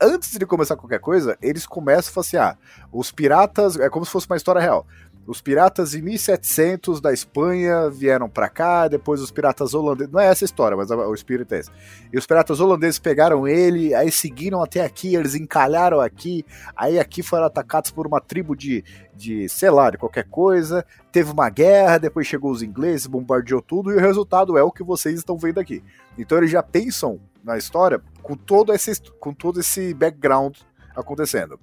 Antes 0.00 0.38
de 0.38 0.46
começar 0.46 0.76
qualquer 0.76 1.00
coisa, 1.00 1.36
eles 1.42 1.66
começam 1.66 2.10
a 2.10 2.14
falar 2.14 2.26
assim: 2.26 2.36
ah, 2.36 2.56
os 2.92 3.10
piratas. 3.12 3.78
É 3.78 3.88
como 3.88 4.04
se 4.04 4.10
fosse 4.12 4.26
uma 4.26 4.36
história 4.36 4.60
real. 4.60 4.86
Os 5.26 5.40
piratas 5.40 5.94
em 5.94 6.02
1700 6.02 7.00
da 7.00 7.12
Espanha 7.12 7.88
vieram 7.88 8.28
para 8.28 8.48
cá, 8.48 8.88
depois 8.88 9.20
os 9.20 9.30
piratas 9.30 9.74
holandeses. 9.74 10.12
Não 10.12 10.18
é 10.18 10.26
essa 10.26 10.44
a 10.44 10.46
história, 10.46 10.76
mas 10.76 10.90
o 10.90 11.14
espírito 11.14 11.54
é 11.54 11.60
esse. 11.60 11.70
E 12.12 12.18
os 12.18 12.26
piratas 12.26 12.58
holandeses 12.58 12.98
pegaram 12.98 13.46
ele, 13.46 13.94
aí 13.94 14.10
seguiram 14.10 14.62
até 14.62 14.84
aqui, 14.84 15.14
eles 15.14 15.34
encalharam 15.34 16.00
aqui, 16.00 16.44
aí 16.74 16.98
aqui 16.98 17.22
foram 17.22 17.44
atacados 17.44 17.92
por 17.92 18.06
uma 18.06 18.20
tribo 18.20 18.56
de, 18.56 18.82
de 19.14 19.48
sei 19.48 19.70
lá, 19.70 19.90
de 19.90 19.98
qualquer 19.98 20.24
coisa. 20.24 20.84
Teve 21.12 21.30
uma 21.30 21.48
guerra, 21.48 21.98
depois 21.98 22.26
chegou 22.26 22.50
os 22.50 22.62
ingleses, 22.62 23.06
bombardeou 23.06 23.62
tudo, 23.62 23.92
e 23.92 23.96
o 23.96 24.00
resultado 24.00 24.58
é 24.58 24.62
o 24.62 24.72
que 24.72 24.82
vocês 24.82 25.16
estão 25.16 25.38
vendo 25.38 25.60
aqui. 25.60 25.84
Então 26.18 26.38
eles 26.38 26.50
já 26.50 26.62
pensam 26.62 27.20
na 27.44 27.56
história 27.56 28.02
com 28.22 28.36
todo 28.36 28.72
esse, 28.72 29.00
com 29.18 29.32
todo 29.32 29.60
esse 29.60 29.94
background 29.94 30.56
acontecendo. 30.94 31.58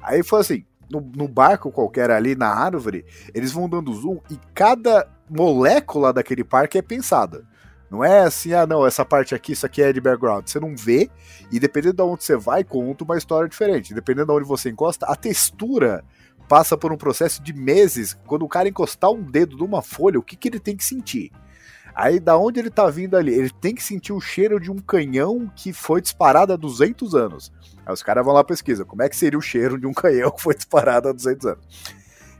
Aí 0.00 0.22
foi 0.22 0.40
assim, 0.40 0.64
no, 0.90 1.00
no, 1.00 1.28
barco 1.28 1.70
qualquer 1.70 2.10
ali 2.10 2.34
na 2.34 2.48
árvore, 2.48 3.04
eles 3.32 3.52
vão 3.52 3.68
dando 3.68 3.94
zoom 3.94 4.20
e 4.30 4.38
cada 4.54 5.08
molécula 5.28 6.12
daquele 6.12 6.44
parque 6.44 6.78
é 6.78 6.82
pensada. 6.82 7.46
Não 7.90 8.02
é 8.02 8.20
assim, 8.20 8.54
ah 8.54 8.66
não, 8.66 8.86
essa 8.86 9.04
parte 9.04 9.34
aqui, 9.34 9.52
isso 9.52 9.66
aqui 9.66 9.82
é 9.82 9.92
de 9.92 10.00
background. 10.00 10.46
Você 10.46 10.58
não 10.58 10.74
vê, 10.74 11.10
e 11.50 11.60
dependendo 11.60 11.96
de 11.96 12.02
onde 12.02 12.24
você 12.24 12.36
vai, 12.36 12.64
conta 12.64 13.04
uma 13.04 13.18
história 13.18 13.46
diferente. 13.46 13.92
Dependendo 13.92 14.28
de 14.28 14.32
onde 14.32 14.48
você 14.48 14.70
encosta, 14.70 15.04
a 15.06 15.14
textura 15.14 16.02
passa 16.48 16.76
por 16.76 16.90
um 16.90 16.96
processo 16.96 17.42
de 17.42 17.52
meses. 17.52 18.14
Quando 18.26 18.46
o 18.46 18.48
cara 18.48 18.68
encostar 18.68 19.10
um 19.10 19.22
dedo 19.22 19.58
numa 19.58 19.82
folha, 19.82 20.18
o 20.18 20.22
que, 20.22 20.36
que 20.36 20.48
ele 20.48 20.58
tem 20.58 20.74
que 20.74 20.84
sentir? 20.84 21.30
Aí, 21.94 22.18
da 22.18 22.36
onde 22.36 22.58
ele 22.58 22.70
tá 22.70 22.88
vindo 22.88 23.16
ali? 23.16 23.32
Ele 23.32 23.50
tem 23.60 23.74
que 23.74 23.82
sentir 23.82 24.12
o 24.12 24.20
cheiro 24.20 24.58
de 24.58 24.70
um 24.70 24.78
canhão 24.78 25.50
que 25.54 25.72
foi 25.72 26.00
disparado 26.00 26.52
há 26.52 26.56
200 26.56 27.14
anos. 27.14 27.52
Aí 27.84 27.92
os 27.92 28.02
caras 28.02 28.24
vão 28.24 28.34
lá 28.34 28.42
pesquisa, 28.42 28.84
como 28.84 29.02
é 29.02 29.08
que 29.08 29.16
seria 29.16 29.38
o 29.38 29.42
cheiro 29.42 29.78
de 29.78 29.86
um 29.86 29.92
canhão 29.92 30.30
que 30.30 30.42
foi 30.42 30.54
disparado 30.54 31.08
há 31.08 31.12
200 31.12 31.46
anos? 31.46 31.64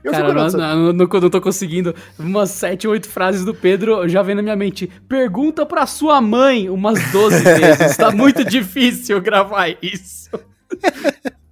Eu 0.03 0.11
Cara, 0.11 0.33
não, 0.33 0.47
não, 0.49 0.93
não, 0.93 1.07
não 1.07 1.29
tô 1.29 1.39
conseguindo. 1.39 1.95
Umas 2.19 2.49
7, 2.51 2.87
8 2.87 3.07
frases 3.07 3.45
do 3.45 3.53
Pedro 3.55 4.07
já 4.09 4.21
vem 4.21 4.35
na 4.35 4.41
minha 4.41 4.55
mente. 4.55 4.91
Pergunta 5.07 5.65
pra 5.65 5.85
sua 5.85 6.19
mãe 6.19 6.69
umas 6.69 6.99
12 7.11 7.39
vezes. 7.41 7.95
tá 7.95 8.11
muito 8.11 8.43
difícil 8.43 9.21
gravar 9.21 9.69
isso. 9.81 10.29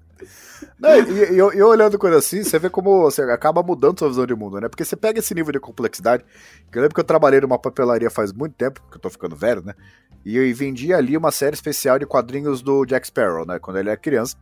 Não, 0.82 0.90
e, 0.98 1.38
eu, 1.38 1.68
olhando 1.68 2.00
coisa 2.00 2.18
assim, 2.18 2.44
você 2.44 2.58
vê 2.58 2.68
como 2.68 3.04
você 3.04 3.22
acaba 3.22 3.62
mudando 3.62 4.00
sua 4.00 4.08
visão 4.08 4.26
de 4.26 4.34
mundo, 4.34 4.60
né? 4.60 4.68
Porque 4.68 4.84
você 4.84 4.96
pega 4.96 5.20
esse 5.20 5.32
nível 5.36 5.52
de 5.52 5.60
complexidade. 5.60 6.26
Eu 6.74 6.82
lembro 6.82 6.96
que 6.96 7.00
eu 7.00 7.04
trabalhei 7.04 7.40
numa 7.40 7.60
papelaria 7.60 8.10
faz 8.10 8.34
muito 8.34 8.54
tempo, 8.54 8.82
que 8.90 8.98
eu 8.98 9.00
tô 9.00 9.08
ficando 9.08 9.36
velho, 9.36 9.62
né? 9.64 9.76
E 10.26 10.36
eu 10.36 10.56
vendia 10.56 10.98
ali 10.98 11.16
uma 11.16 11.32
série 11.32 11.54
especial 11.54 12.00
de 12.00 12.08
quadrinhos 12.08 12.64
do 12.64 12.84
Jack 12.84 13.06
Sparrow, 13.06 13.46
né? 13.46 13.60
Quando 13.60 13.78
ele 13.78 13.90
era 13.90 13.98
criança. 13.98 14.36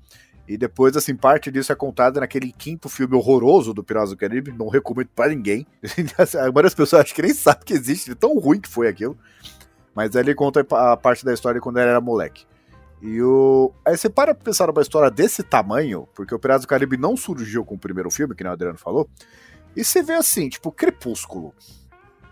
E 0.47 0.57
depois, 0.57 0.95
assim, 0.95 1.13
parte 1.13 1.51
disso 1.51 1.73
é 1.73 1.75
contada 1.75 2.21
naquele 2.21 2.53
quinto 2.53 2.87
filme 2.87 3.15
horroroso 3.15 3.73
do 3.73 3.83
Piratas 3.83 4.11
do 4.11 4.17
Caribe. 4.17 4.53
Não 4.57 4.69
recomendo 4.69 5.09
para 5.13 5.29
ninguém. 5.29 5.67
a 6.17 6.37
maioria 6.37 6.63
das 6.63 6.73
pessoas 6.73 7.01
acho 7.01 7.13
que 7.13 7.21
nem 7.21 7.33
sabe 7.33 7.65
que 7.65 7.73
existe, 7.73 8.15
tão 8.15 8.39
ruim 8.39 8.61
que 8.61 8.69
foi 8.69 8.87
aquilo. 8.87 9.17
Mas 9.93 10.15
ali 10.15 10.33
conta 10.33 10.65
a 10.71 10.95
parte 10.95 11.25
da 11.25 11.33
história 11.33 11.59
quando 11.59 11.79
ele 11.79 11.89
era 11.89 11.99
moleque. 11.99 12.45
E 13.01 13.21
o. 13.21 13.71
Aí 13.85 13.97
você 13.97 14.09
para 14.09 14.35
pra 14.35 14.43
pensar 14.43 14.67
numa 14.67 14.81
história 14.81 15.09
desse 15.09 15.41
tamanho, 15.43 16.07
porque 16.13 16.35
o 16.35 16.39
Piratas 16.39 16.63
do 16.63 16.67
Caribe 16.67 16.97
não 16.97 17.15
surgiu 17.15 17.63
com 17.63 17.75
o 17.75 17.79
primeiro 17.79 18.11
filme, 18.11 18.35
que 18.35 18.43
nem 18.43 18.49
o 18.49 18.53
Adriano 18.53 18.77
falou. 18.77 19.09
E 19.75 19.83
você 19.83 20.03
vê 20.03 20.13
assim, 20.13 20.49
tipo, 20.49 20.71
Crepúsculo. 20.71 21.53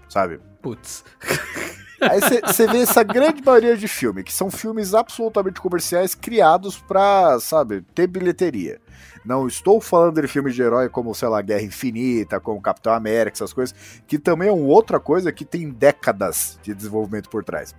Sabe? 0.09 0.39
Putz. 0.61 1.03
Aí 1.99 2.19
você 2.19 2.67
vê 2.67 2.81
essa 2.81 3.01
grande 3.01 3.41
maioria 3.43 3.75
de 3.75 3.87
filme, 3.87 4.23
que 4.23 4.31
são 4.31 4.51
filmes 4.51 4.93
absolutamente 4.93 5.59
comerciais 5.59 6.13
criados 6.13 6.77
pra, 6.77 7.39
sabe, 7.39 7.81
ter 7.95 8.05
bilheteria. 8.05 8.79
Não 9.25 9.47
estou 9.47 9.81
falando 9.81 10.21
de 10.21 10.27
filmes 10.27 10.53
de 10.53 10.61
herói 10.61 10.89
como, 10.89 11.13
sei 11.15 11.27
lá, 11.27 11.41
Guerra 11.41 11.63
Infinita, 11.63 12.39
como 12.39 12.61
Capitão 12.61 12.93
América, 12.93 13.35
essas 13.35 13.51
coisas, 13.51 13.75
que 14.05 14.19
também 14.19 14.47
é 14.47 14.51
uma 14.51 14.67
outra 14.67 14.99
coisa 14.99 15.31
que 15.31 15.43
tem 15.43 15.69
décadas 15.69 16.59
de 16.61 16.73
desenvolvimento 16.73 17.29
por 17.29 17.43
trás. 17.43 17.75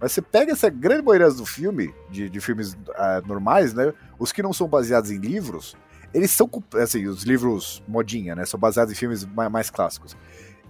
Mas 0.00 0.12
você 0.12 0.22
pega 0.22 0.52
essa 0.52 0.70
grande 0.70 1.02
maioria 1.02 1.30
do 1.30 1.44
filme, 1.44 1.94
de, 2.10 2.30
de 2.30 2.40
filmes 2.40 2.72
uh, 2.72 3.26
normais, 3.26 3.74
né? 3.74 3.92
Os 4.18 4.32
que 4.32 4.42
não 4.42 4.52
são 4.52 4.66
baseados 4.66 5.10
em 5.10 5.18
livros, 5.18 5.76
eles 6.14 6.30
são, 6.30 6.50
assim, 6.74 7.06
os 7.06 7.22
livros 7.22 7.82
modinha, 7.86 8.34
né? 8.34 8.46
São 8.46 8.58
baseados 8.58 8.92
em 8.92 8.96
filmes 8.96 9.26
mais, 9.26 9.50
mais 9.50 9.70
clássicos. 9.70 10.16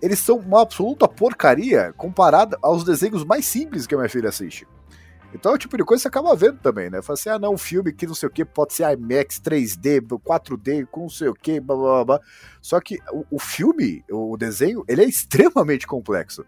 Eles 0.02 0.18
são 0.18 0.36
uma 0.38 0.62
absoluta 0.62 1.06
porcaria 1.06 1.92
comparada 1.96 2.58
aos 2.60 2.82
desenhos 2.82 3.24
mais 3.24 3.46
simples 3.46 3.86
que 3.86 3.94
a 3.94 3.98
minha 3.98 4.08
filha 4.08 4.30
assiste. 4.30 4.66
Então 5.32 5.52
é 5.52 5.54
o 5.54 5.58
tipo 5.58 5.76
de 5.76 5.84
coisa 5.84 6.00
que 6.00 6.02
você 6.02 6.08
acaba 6.08 6.34
vendo 6.34 6.58
também, 6.58 6.90
né? 6.90 7.00
Fala 7.02 7.14
assim, 7.14 7.28
ah 7.28 7.38
não, 7.38 7.54
um 7.54 7.58
filme 7.58 7.92
que 7.92 8.06
não 8.06 8.14
sei 8.14 8.28
o 8.28 8.32
que, 8.32 8.44
pode 8.44 8.72
ser 8.72 8.90
IMAX, 8.92 9.40
3D, 9.40 10.00
4D, 10.00 10.86
com 10.90 11.02
não 11.02 11.08
sei 11.08 11.28
o 11.28 11.34
que, 11.34 11.60
blá 11.60 11.76
blá 11.76 12.04
blá. 12.04 12.20
Só 12.60 12.80
que 12.80 12.98
o, 13.12 13.24
o 13.30 13.38
filme, 13.38 14.04
o 14.10 14.36
desenho, 14.36 14.84
ele 14.88 15.02
é 15.02 15.08
extremamente 15.08 15.86
complexo. 15.86 16.44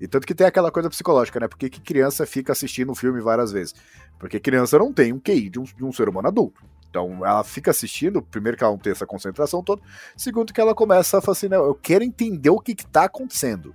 E 0.00 0.08
tanto 0.08 0.26
que 0.26 0.34
tem 0.34 0.46
aquela 0.46 0.70
coisa 0.70 0.88
psicológica, 0.88 1.38
né? 1.38 1.46
Por 1.46 1.58
que, 1.58 1.68
que 1.68 1.80
criança 1.80 2.24
fica 2.24 2.52
assistindo 2.52 2.90
um 2.90 2.94
filme 2.94 3.20
várias 3.20 3.52
vezes? 3.52 3.74
Porque 4.18 4.40
criança 4.40 4.78
não 4.78 4.92
tem 4.92 5.12
um 5.12 5.20
QI 5.20 5.50
de 5.50 5.60
um, 5.60 5.64
de 5.64 5.84
um 5.84 5.92
ser 5.92 6.08
humano 6.08 6.28
adulto. 6.28 6.62
Então 6.88 7.24
ela 7.24 7.44
fica 7.44 7.70
assistindo, 7.70 8.20
primeiro 8.20 8.56
que 8.56 8.64
ela 8.64 8.72
não 8.72 8.78
tem 8.78 8.92
essa 8.92 9.06
concentração 9.06 9.62
toda, 9.62 9.80
segundo 10.16 10.52
que 10.52 10.60
ela 10.60 10.74
começa 10.74 11.18
a 11.18 11.20
falar 11.20 11.32
assim, 11.32 11.48
eu 11.52 11.74
quero 11.74 12.02
entender 12.02 12.50
o 12.50 12.58
que, 12.58 12.74
que 12.74 12.86
tá 12.86 13.04
acontecendo. 13.04 13.74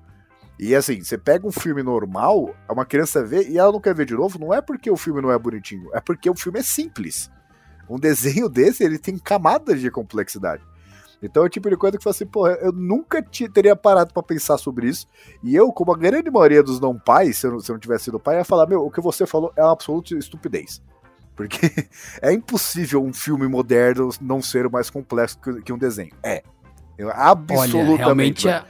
E 0.60 0.76
assim, 0.76 1.02
você 1.02 1.18
pega 1.18 1.48
um 1.48 1.52
filme 1.52 1.84
normal, 1.84 2.56
uma 2.70 2.86
criança 2.86 3.24
vê 3.24 3.48
e 3.48 3.58
ela 3.58 3.72
não 3.72 3.80
quer 3.80 3.94
ver 3.94 4.06
de 4.06 4.14
novo, 4.14 4.40
não 4.40 4.54
é 4.54 4.62
porque 4.62 4.90
o 4.90 4.98
filme 4.98 5.22
não 5.22 5.32
é 5.32 5.38
bonitinho, 5.38 5.90
é 5.94 6.02
porque 6.02 6.30
o 6.30 6.36
filme 6.36 6.60
é 6.60 6.64
simples. 6.64 7.30
Um 7.90 8.00
desenho 8.00 8.48
desse, 8.50 8.84
ele 8.84 8.98
tem 8.98 9.18
camadas 9.18 9.80
de 9.80 9.92
complexidade. 9.92 10.64
Então 11.22 11.44
é 11.44 11.46
o 11.46 11.50
tipo 11.50 11.70
de 11.70 11.78
coisa 11.78 11.98
que 11.98 12.04
fala 12.04 12.14
assim, 12.14 12.26
pô, 12.26 12.48
eu 12.48 12.72
nunca 12.72 13.22
teria 13.54 13.76
parado 13.76 14.14
para 14.14 14.24
pensar 14.24 14.58
sobre 14.58 14.88
isso. 14.88 15.08
E 15.44 15.56
eu, 15.56 15.72
como 15.72 15.94
a 15.94 15.98
grande 15.98 16.30
maioria 16.30 16.62
dos 16.62 16.80
não 16.80 16.98
pais, 16.98 17.38
se 17.38 17.48
eu 17.48 17.52
não, 17.52 17.60
se 17.60 17.72
eu 17.72 17.74
não 17.74 17.80
tivesse 17.80 18.06
sido 18.06 18.20
pai, 18.20 18.38
ia 18.38 18.44
falar, 18.44 18.68
meu, 18.68 18.86
o 18.86 18.92
que 18.92 19.02
você 19.02 19.26
falou 19.26 19.52
é 19.56 19.64
uma 19.64 19.72
absoluta 19.72 20.16
estupidez. 20.16 20.82
Porque 21.36 21.60
é 22.22 22.32
impossível 22.32 23.04
um 23.04 23.12
filme 23.12 23.48
moderno 23.48 24.10
não 24.22 24.42
ser 24.42 24.70
mais 24.70 24.90
complexo 24.90 25.38
que, 25.64 25.74
um 25.74 25.78
desenho. 25.78 26.14
É. 26.24 26.42
Absolutamente. 27.14 27.76
Olha, 27.76 27.98
realmente 27.98 28.48
a, 28.48 28.66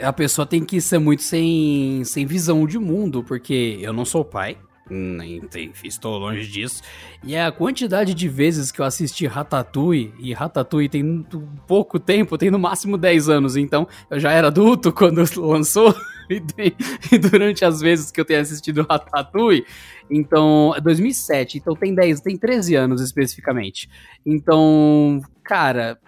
a 0.00 0.12
pessoa 0.12 0.46
tem 0.46 0.64
que 0.64 0.80
ser 0.80 0.98
muito 1.00 1.24
sem, 1.24 2.04
sem 2.04 2.24
visão 2.24 2.66
de 2.66 2.78
mundo, 2.78 3.24
porque 3.24 3.78
eu 3.80 3.92
não 3.92 4.04
sou 4.04 4.24
pai, 4.24 4.56
nem 4.90 5.42
estou 5.84 6.18
longe 6.18 6.46
disso. 6.46 6.82
E 7.24 7.36
a 7.36 7.50
quantidade 7.50 8.14
de 8.14 8.28
vezes 8.28 8.70
que 8.70 8.80
eu 8.80 8.84
assisti 8.84 9.26
Ratatouille, 9.26 10.12
e 10.18 10.32
Ratatouille 10.32 10.88
tem 10.88 11.26
pouco 11.66 11.98
tempo, 11.98 12.38
tem 12.38 12.50
no 12.50 12.58
máximo 12.58 12.96
10 12.96 13.28
anos, 13.28 13.56
então 13.56 13.86
eu 14.10 14.18
já 14.18 14.32
era 14.32 14.48
adulto 14.48 14.92
quando 14.92 15.22
lançou, 15.40 15.94
e, 16.30 16.40
tem, 16.40 16.72
e 17.12 17.18
durante 17.18 17.64
as 17.64 17.80
vezes 17.80 18.10
que 18.10 18.20
eu 18.20 18.24
tenho 18.24 18.40
assistido 18.40 18.86
Ratatouille, 18.88 19.64
então, 20.10 20.74
2007, 20.82 21.58
então 21.58 21.74
tem 21.74 21.94
10, 21.94 22.20
tem 22.20 22.36
13 22.36 22.74
anos 22.74 23.00
especificamente. 23.00 23.88
Então, 24.24 25.20
cara, 25.44 25.98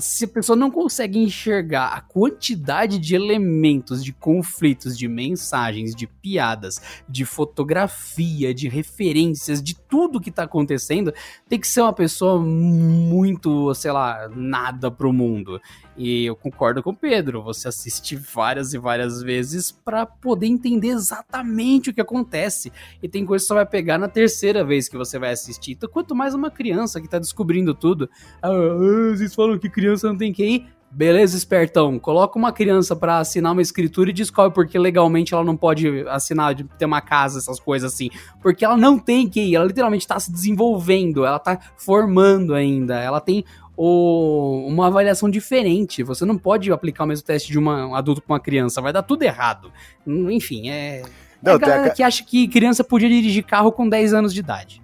se 0.00 0.24
a 0.24 0.28
pessoa 0.28 0.56
não 0.56 0.70
consegue 0.70 1.18
enxergar 1.18 1.88
a 1.88 2.00
quantidade 2.00 2.98
de 2.98 3.14
elementos, 3.14 4.04
de 4.04 4.12
conflitos, 4.12 4.96
de 4.96 5.08
mensagens, 5.08 5.94
de 5.94 6.06
piadas, 6.06 6.80
de 7.08 7.24
fotografia, 7.24 8.54
de 8.54 8.68
referências, 8.68 9.62
de 9.62 9.74
tudo 9.76 10.20
que 10.20 10.30
tá 10.30 10.44
acontecendo, 10.44 11.12
tem 11.48 11.58
que 11.58 11.68
ser 11.68 11.80
uma 11.80 11.92
pessoa 11.92 12.40
muito, 12.40 13.74
sei 13.74 13.92
lá, 13.92 14.28
nada 14.34 14.90
pro 14.90 15.12
mundo. 15.12 15.60
E 15.96 16.26
eu 16.26 16.36
concordo 16.36 16.82
com 16.82 16.90
o 16.90 16.96
Pedro, 16.96 17.42
você 17.42 17.68
assiste 17.68 18.16
várias 18.16 18.74
e 18.74 18.78
várias 18.78 19.22
vezes 19.22 19.70
para 19.70 20.04
poder 20.04 20.46
entender 20.46 20.88
exatamente 20.88 21.90
o 21.90 21.94
que 21.94 22.00
acontece. 22.00 22.70
E 23.02 23.08
tem 23.08 23.24
coisa 23.24 23.42
que 23.42 23.48
você 23.48 23.54
vai 23.54 23.66
pegar 23.66 23.96
na 23.96 24.08
terceira 24.08 24.62
vez 24.62 24.88
que 24.88 24.96
você 24.96 25.18
vai 25.18 25.32
assistir. 25.32 25.72
Então, 25.72 25.88
quanto 25.88 26.14
mais 26.14 26.34
uma 26.34 26.50
criança 26.50 27.00
que 27.00 27.08
tá 27.08 27.18
descobrindo 27.18 27.74
tudo, 27.74 28.10
ah, 28.42 28.48
ah 28.50 29.16
vocês 29.16 29.34
falam 29.34 29.58
que 29.58 29.70
criança 29.70 30.08
não 30.08 30.16
tem 30.16 30.32
que 30.32 30.44
ir. 30.44 30.76
Beleza, 30.90 31.36
espertão. 31.36 31.98
Coloca 31.98 32.38
uma 32.38 32.52
criança 32.52 32.94
para 32.94 33.18
assinar 33.18 33.52
uma 33.52 33.60
escritura 33.60 34.08
e 34.08 34.12
descobre 34.12 34.54
porque 34.54 34.78
legalmente 34.78 35.34
ela 35.34 35.44
não 35.44 35.56
pode 35.56 36.06
assinar 36.08 36.54
ter 36.54 36.84
uma 36.84 37.00
casa, 37.00 37.38
essas 37.38 37.60
coisas 37.60 37.92
assim. 37.92 38.08
Porque 38.40 38.64
ela 38.64 38.76
não 38.76 38.98
tem 38.98 39.28
que 39.28 39.40
ir, 39.40 39.56
ela 39.56 39.66
literalmente 39.66 40.06
tá 40.06 40.18
se 40.18 40.32
desenvolvendo, 40.32 41.26
ela 41.26 41.38
tá 41.38 41.58
formando 41.76 42.54
ainda, 42.54 42.98
ela 42.98 43.20
tem 43.20 43.44
o, 43.76 44.66
uma 44.66 44.86
avaliação 44.86 45.28
diferente. 45.28 46.02
Você 46.02 46.24
não 46.24 46.38
pode 46.38 46.72
aplicar 46.72 47.04
o 47.04 47.06
mesmo 47.06 47.26
teste 47.26 47.50
de 47.50 47.58
uma, 47.58 47.86
um 47.86 47.94
adulto 47.94 48.22
com 48.22 48.32
uma 48.32 48.40
criança, 48.40 48.80
vai 48.80 48.92
dar 48.92 49.02
tudo 49.02 49.22
errado. 49.22 49.72
Enfim, 50.06 50.70
é. 50.70 51.02
Não, 51.42 51.54
é 51.54 51.58
galera 51.58 51.86
a... 51.86 51.90
que 51.90 52.02
acha 52.02 52.24
que 52.24 52.48
criança 52.48 52.82
podia 52.82 53.08
dirigir 53.08 53.44
carro 53.44 53.70
com 53.70 53.88
10 53.88 54.14
anos 54.14 54.32
de 54.32 54.40
idade. 54.40 54.82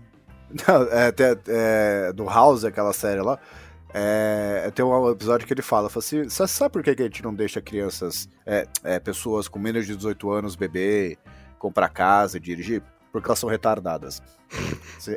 Não, 0.68 0.82
é, 0.84 1.06
até, 1.06 1.36
é, 1.48 2.12
do 2.12 2.24
House, 2.26 2.64
aquela 2.64 2.92
série 2.92 3.22
lá, 3.22 3.38
é, 3.94 4.70
tem 4.74 4.84
um 4.84 5.10
episódio 5.10 5.46
que 5.46 5.52
ele 5.52 5.62
fala, 5.62 5.88
fala 5.88 6.04
assim, 6.04 6.24
você 6.24 6.46
sabe 6.46 6.72
por 6.72 6.82
que, 6.82 6.90
a 6.90 7.04
gente 7.04 7.22
não 7.22 7.34
deixa 7.34 7.60
crianças, 7.60 8.28
é, 8.46 8.66
é, 8.82 8.98
pessoas 8.98 9.48
com 9.48 9.58
menos 9.58 9.86
de 9.86 9.94
18 9.96 10.30
anos 10.30 10.56
beber, 10.56 11.18
comprar 11.58 11.88
casa 11.88 12.36
e 12.36 12.40
dirigir? 12.40 12.82
Porque 13.12 13.28
elas 13.28 13.38
são 13.38 13.50
retardadas. 13.50 14.22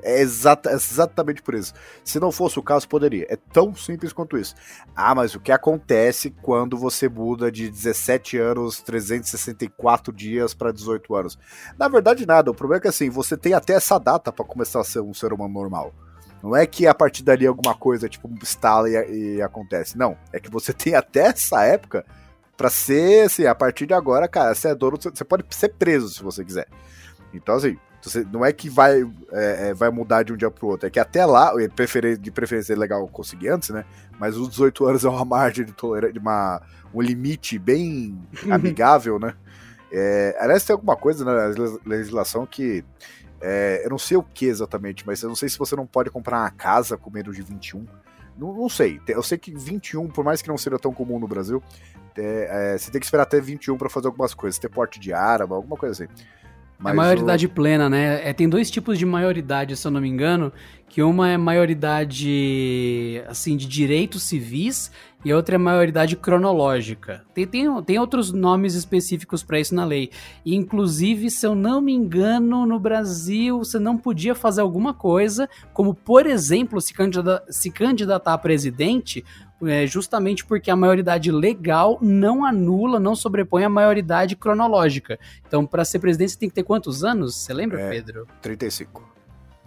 É 0.04 0.20
exata, 0.20 0.72
exatamente 0.72 1.42
por 1.42 1.56
isso. 1.56 1.74
Se 2.04 2.20
não 2.20 2.32
fosse 2.32 2.60
o 2.60 2.64
caso, 2.64 2.88
poderia. 2.88 3.26
É 3.30 3.36
tão 3.36 3.74
simples 3.74 4.12
quanto 4.12 4.38
isso. 4.38 4.54
Ah, 4.96 5.16
mas 5.16 5.34
o 5.36 5.40
que 5.40 5.52
acontece 5.52 6.32
quando 6.42 6.78
você 6.78 7.08
muda 7.08 7.52
de 7.52 7.70
17 7.70 8.38
anos, 8.38 8.82
364 8.82 10.14
dias 10.14 10.54
para 10.54 10.72
18 10.72 11.16
anos? 11.16 11.40
Na 11.78 11.88
verdade, 11.88 12.26
nada. 12.26 12.52
O 12.52 12.56
problema 12.56 12.80
é 12.80 12.82
que 12.82 12.88
assim, 12.88 13.10
você 13.10 13.38
tem 13.38 13.54
até 13.54 13.74
essa 13.74 13.98
data 13.98 14.32
para 14.32 14.46
começar 14.46 14.82
a 14.82 14.84
ser 14.84 15.02
um 15.02 15.14
ser 15.14 15.32
humano 15.32 15.54
normal. 15.54 15.94
Não 16.44 16.56
é 16.56 16.66
que 16.66 16.86
a 16.86 16.94
partir 16.94 17.24
dali 17.24 17.48
alguma 17.48 17.74
coisa, 17.74 18.10
tipo, 18.10 18.30
instala 18.42 18.90
e, 18.90 19.38
e 19.38 19.42
acontece. 19.42 19.98
Não. 19.98 20.18
É 20.34 20.40
que 20.40 20.50
você 20.50 20.72
tem 20.74 20.96
até 20.96 21.28
essa 21.28 21.64
época 21.64 22.06
para 22.56 22.70
ser, 22.70 23.26
assim, 23.26 23.46
a 23.46 23.56
partir 23.56 23.86
de 23.86 23.94
agora, 23.94 24.28
cara, 24.28 24.54
você 24.54 24.70
é 24.70 24.76
dono, 24.76 24.98
você 24.98 25.26
pode 25.26 25.44
ser 25.50 25.70
preso 25.70 26.10
se 26.10 26.24
você 26.24 26.44
quiser. 26.44 26.68
Então, 27.34 27.56
assim, 27.56 27.78
Você, 28.02 28.26
não 28.32 28.46
é 28.46 28.54
que 28.54 28.70
vai, 28.70 29.02
é, 29.32 29.70
é, 29.70 29.74
vai 29.74 29.90
mudar 29.90 30.24
de 30.24 30.32
um 30.32 30.38
dia 30.38 30.52
pro 30.52 30.68
outro, 30.68 30.88
é 30.88 30.90
que 30.90 31.00
até 31.00 31.26
lá, 31.26 31.52
de 32.20 32.32
preferência 32.32 32.74
é 32.74 32.76
legal 32.76 33.08
conseguir 33.08 33.50
antes, 33.50 33.70
né? 33.70 33.84
Mas 34.20 34.38
os 34.38 34.50
18 34.50 34.86
anos 34.86 35.06
é 35.06 35.10
uma 35.10 35.26
margem 35.26 35.66
de 35.66 35.74
tolerância, 35.74 36.20
uma, 36.20 36.62
um 36.94 37.02
limite 37.02 37.58
bem 37.58 38.18
amigável, 38.52 39.20
né? 39.20 39.34
É, 39.92 40.36
aliás, 40.40 40.66
tem 40.66 40.74
alguma 40.74 40.96
coisa 40.96 41.24
na 41.24 41.78
legislação 41.86 42.46
que. 42.46 42.84
É, 43.42 43.82
eu 43.84 43.90
não 43.90 43.98
sei 43.98 44.18
o 44.18 44.24
que 44.24 44.46
exatamente, 44.46 45.06
mas 45.06 45.22
eu 45.22 45.30
não 45.30 45.36
sei 45.36 45.48
se 45.50 45.58
você 45.58 45.76
não 45.76 45.86
pode 45.86 46.10
comprar 46.10 46.40
uma 46.40 46.52
casa 46.52 46.98
com 46.98 47.10
menos 47.10 47.36
de 47.36 47.42
21. 47.42 47.86
Não, 48.38 48.54
não 48.54 48.70
sei. 48.70 49.00
Eu 49.08 49.24
sei 49.24 49.38
que 49.38 49.52
21, 49.52 50.08
por 50.08 50.24
mais 50.24 50.42
que 50.42 50.50
não 50.50 50.58
seja 50.58 50.78
tão 50.80 50.94
comum 50.94 51.20
no 51.20 51.28
Brasil, 51.28 51.62
é, 52.18 52.74
é, 52.74 52.78
você 52.78 52.92
tem 52.92 53.00
que 53.00 53.06
esperar 53.06 53.24
até 53.24 53.40
21 53.40 53.78
para 53.78 53.90
fazer 53.90 54.08
algumas 54.08 54.34
coisas. 54.34 54.60
Ter 54.60 54.70
porte 54.70 55.00
de 55.00 55.14
arma, 55.14 55.56
alguma 55.56 55.78
coisa 55.78 56.04
assim. 56.04 56.14
Mas 56.78 56.94
é 56.94 56.96
maioridade 56.96 57.46
o... 57.46 57.50
plena, 57.50 57.90
né? 57.90 58.28
É, 58.28 58.34
tem 58.34 58.50
dois 58.50 58.70
tipos 58.70 58.98
de 59.00 59.06
maioridade, 59.06 59.76
se 59.76 59.88
eu 59.88 59.92
não 59.92 60.02
me 60.02 60.10
engano, 60.10 60.52
que 60.88 61.02
uma 61.02 61.30
é 61.30 61.38
maioridade 61.38 63.22
assim 63.28 63.58
de 63.58 63.66
direitos 63.66 64.24
civis 64.24 64.92
e 65.26 65.32
a 65.32 65.36
outra 65.36 65.56
é 65.56 65.58
maioridade 65.58 66.16
cronológica. 66.16 67.26
Tem, 67.34 67.48
tem, 67.48 67.84
tem 67.84 68.00
outros 68.00 68.32
nomes 68.32 68.76
específicos 68.76 69.42
para 69.42 69.60
isso 69.60 69.74
na 69.74 69.84
lei. 69.84 70.12
E, 70.46 70.56
inclusive, 70.56 71.32
se 71.32 71.48
eu 71.48 71.56
não 71.56 71.82
me 71.82 71.92
engano, 71.92 72.66
no 72.66 72.80
Brasil 72.80 73.58
você 73.58 73.80
não 73.80 73.98
podia 73.98 74.36
fazer 74.36 74.62
alguma 74.62 74.94
coisa, 74.94 75.50
como 75.74 75.96
por 75.96 76.28
exemplo, 76.28 76.80
se, 76.80 76.94
candida 76.94 77.44
se 77.50 77.72
candidatar 77.72 78.34
a 78.34 78.38
presidente 78.38 79.26
é, 79.64 79.88
justamente 79.88 80.46
porque 80.46 80.70
a 80.70 80.76
maioridade 80.76 81.32
legal 81.32 81.98
não 82.02 82.46
anula, 82.46 83.00
não 83.00 83.16
sobrepõe 83.16 83.64
a 83.64 83.70
maioridade 83.70 84.36
cronológica. 84.36 85.20
Então, 85.48 85.66
para 85.66 85.86
ser 85.86 86.00
presidente, 86.00 86.32
você 86.32 86.40
tem 86.40 86.50
que 86.50 86.56
ter 86.56 86.64
quantos 86.64 87.04
anos? 87.04 87.36
Você 87.36 87.54
lembra, 87.54 87.82
é, 87.82 87.90
Pedro? 87.90 88.28
35. 88.42 89.16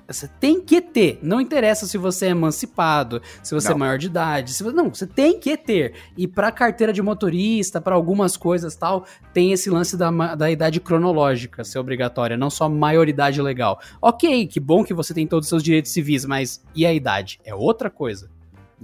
Você 0.09 0.26
tem 0.26 0.59
que 0.59 0.80
ter. 0.80 1.18
Não 1.22 1.39
interessa 1.39 1.86
se 1.86 1.99
você 1.99 2.26
é 2.26 2.30
emancipado, 2.30 3.20
se 3.43 3.55
você 3.55 3.68
é 3.68 3.70
não. 3.70 3.76
é 3.76 3.78
maior 3.80 3.99
de 3.99 4.07
idade. 4.07 4.55
Se 4.55 4.64
não, 4.64 4.89
você 4.89 5.07
tem 5.07 5.39
que 5.39 5.55
ter. 5.55 5.93
E 6.16 6.26
para 6.26 6.51
carteira 6.51 6.95
de 6.95 7.03
motorista, 7.03 7.78
para 7.78 7.95
algumas 7.95 8.34
coisas 8.34 8.74
tal, 8.74 9.05
tem 9.34 9.53
esse 9.53 9.68
lance 9.68 9.99
da, 9.99 10.11
da 10.34 10.51
idade 10.51 10.80
cronológica 10.80 11.62
ser 11.62 11.78
obrigatória, 11.78 12.39
não 12.39 12.49
só 12.49 12.70
maioridade 12.70 13.43
legal. 13.43 13.78
Ok, 14.01 14.47
que 14.47 14.59
bom 14.59 14.82
que 14.82 14.95
você 14.95 15.12
tem 15.12 15.26
todos 15.26 15.45
os 15.45 15.51
seus 15.51 15.62
direitos 15.62 15.93
civis, 15.93 16.24
mas 16.24 16.64
e 16.74 16.86
a 16.86 16.93
idade? 16.93 17.39
É 17.45 17.55
outra 17.55 17.91
coisa. 17.91 18.30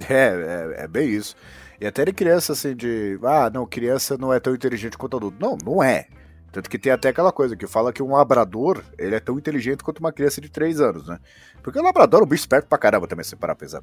É, 0.08 0.74
é, 0.80 0.84
é, 0.84 0.88
bem 0.88 1.08
isso. 1.08 1.36
E 1.80 1.86
até 1.86 2.04
de 2.04 2.12
criança, 2.12 2.52
assim, 2.52 2.74
de. 2.74 3.18
Ah, 3.22 3.50
não, 3.50 3.66
criança 3.66 4.16
não 4.18 4.32
é 4.32 4.40
tão 4.40 4.54
inteligente 4.54 4.98
quanto 4.98 5.16
adulto. 5.16 5.36
Não, 5.40 5.56
não 5.64 5.82
é. 5.82 6.06
Tanto 6.50 6.70
que 6.70 6.78
tem 6.78 6.92
até 6.92 7.08
aquela 7.08 7.32
coisa 7.32 7.56
que 7.56 7.66
fala 7.66 7.92
que 7.92 8.02
um 8.02 8.12
labrador, 8.12 8.82
ele 8.96 9.16
é 9.16 9.20
tão 9.20 9.36
inteligente 9.36 9.82
quanto 9.82 9.98
uma 9.98 10.12
criança 10.12 10.40
de 10.40 10.48
3 10.48 10.80
anos, 10.80 11.08
né? 11.08 11.18
Porque 11.62 11.78
o 11.78 11.82
labrador 11.82 12.20
é 12.20 12.24
um 12.24 12.28
bicho 12.28 12.42
esperto 12.42 12.68
pra 12.68 12.78
caramba 12.78 13.08
também, 13.08 13.24
se 13.24 13.34
parar 13.34 13.54
a 13.54 13.56
pesar. 13.56 13.82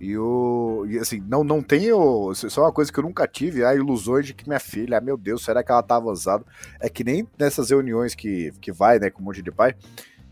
E 0.00 0.16
o. 0.16 0.86
E 0.88 0.98
assim, 0.98 1.22
não, 1.28 1.44
não 1.44 1.62
tenho. 1.62 2.32
Só 2.34 2.62
uma 2.62 2.72
coisa 2.72 2.90
que 2.90 2.98
eu 2.98 3.04
nunca 3.04 3.26
tive, 3.26 3.64
a 3.64 3.74
ilusões 3.74 4.26
de 4.26 4.32
que 4.32 4.46
minha 4.46 4.60
filha, 4.60 4.98
ah, 4.98 5.00
meu 5.00 5.16
Deus, 5.16 5.44
será 5.44 5.62
que 5.62 5.70
ela 5.70 5.82
tá 5.82 5.96
avançada? 5.96 6.44
É 6.80 6.88
que 6.88 7.04
nem 7.04 7.28
nessas 7.38 7.70
reuniões 7.70 8.14
que, 8.14 8.52
que 8.60 8.72
vai, 8.72 8.98
né, 8.98 9.10
com 9.10 9.20
um 9.20 9.24
monte 9.24 9.42
de 9.42 9.50
pai. 9.50 9.74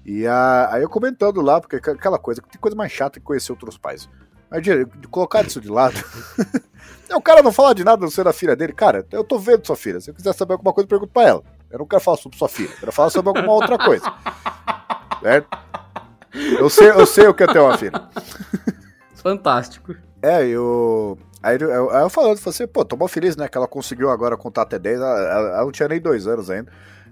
E 0.04 0.24
a, 0.26 0.68
aí 0.72 0.82
eu 0.82 0.88
comentando 0.88 1.40
lá, 1.40 1.60
porque 1.60 1.76
aquela 1.76 2.18
coisa, 2.18 2.40
tem 2.40 2.60
coisa 2.60 2.76
mais 2.76 2.92
chata 2.92 3.18
que 3.18 3.26
conhecer 3.26 3.50
outros 3.50 3.76
pais. 3.76 4.08
Mas 4.50 4.64
colocar 5.10 5.44
isso 5.46 5.60
de 5.60 5.68
lado. 5.68 5.94
o 7.12 7.20
cara 7.20 7.42
não 7.42 7.52
fala 7.52 7.74
de 7.74 7.84
nada 7.84 8.00
não 8.00 8.10
ser 8.10 8.24
da 8.24 8.32
filha 8.32 8.54
dele. 8.54 8.72
Cara, 8.72 9.04
eu 9.10 9.24
tô 9.24 9.38
vendo 9.38 9.66
sua 9.66 9.76
filha. 9.76 10.00
Se 10.00 10.10
eu 10.10 10.14
quiser 10.14 10.32
saber 10.32 10.52
alguma 10.52 10.72
coisa, 10.72 10.88
pergunto 10.88 11.12
pra 11.12 11.22
ela. 11.24 11.42
Eu 11.70 11.80
não 11.80 11.86
quero 11.86 12.02
falar 12.02 12.16
sobre 12.16 12.38
sua 12.38 12.48
filha. 12.48 12.70
Eu 12.70 12.78
quero 12.80 12.92
falar 12.92 13.10
sobre 13.10 13.28
alguma 13.28 13.52
outra 13.52 13.76
coisa. 13.78 14.04
Certo? 15.22 15.58
Eu 16.58 16.68
sei, 16.68 16.90
eu 16.90 17.06
sei 17.06 17.26
o 17.26 17.34
que 17.34 17.42
é 17.42 17.46
ter 17.46 17.58
uma 17.58 17.76
filha. 17.76 18.08
Fantástico. 19.14 19.94
É, 20.22 20.46
eu. 20.46 21.18
Aí 21.42 21.56
eu, 21.60 21.70
eu, 21.70 21.90
eu 21.90 22.10
falando, 22.10 22.38
falei 22.38 22.54
assim, 22.54 22.66
pô, 22.66 22.84
tô 22.84 22.96
mal 22.96 23.08
feliz, 23.08 23.36
né? 23.36 23.48
Que 23.48 23.56
ela 23.56 23.66
conseguiu 23.66 24.10
agora 24.10 24.36
contar 24.36 24.62
até 24.62 24.78
10. 24.78 25.00
Ela, 25.00 25.08
ela, 25.08 25.48
ela 25.48 25.64
não 25.64 25.72
tinha 25.72 25.88
nem 25.88 26.00
dois 26.00 26.26
anos 26.26 26.50
ainda. 26.50 26.70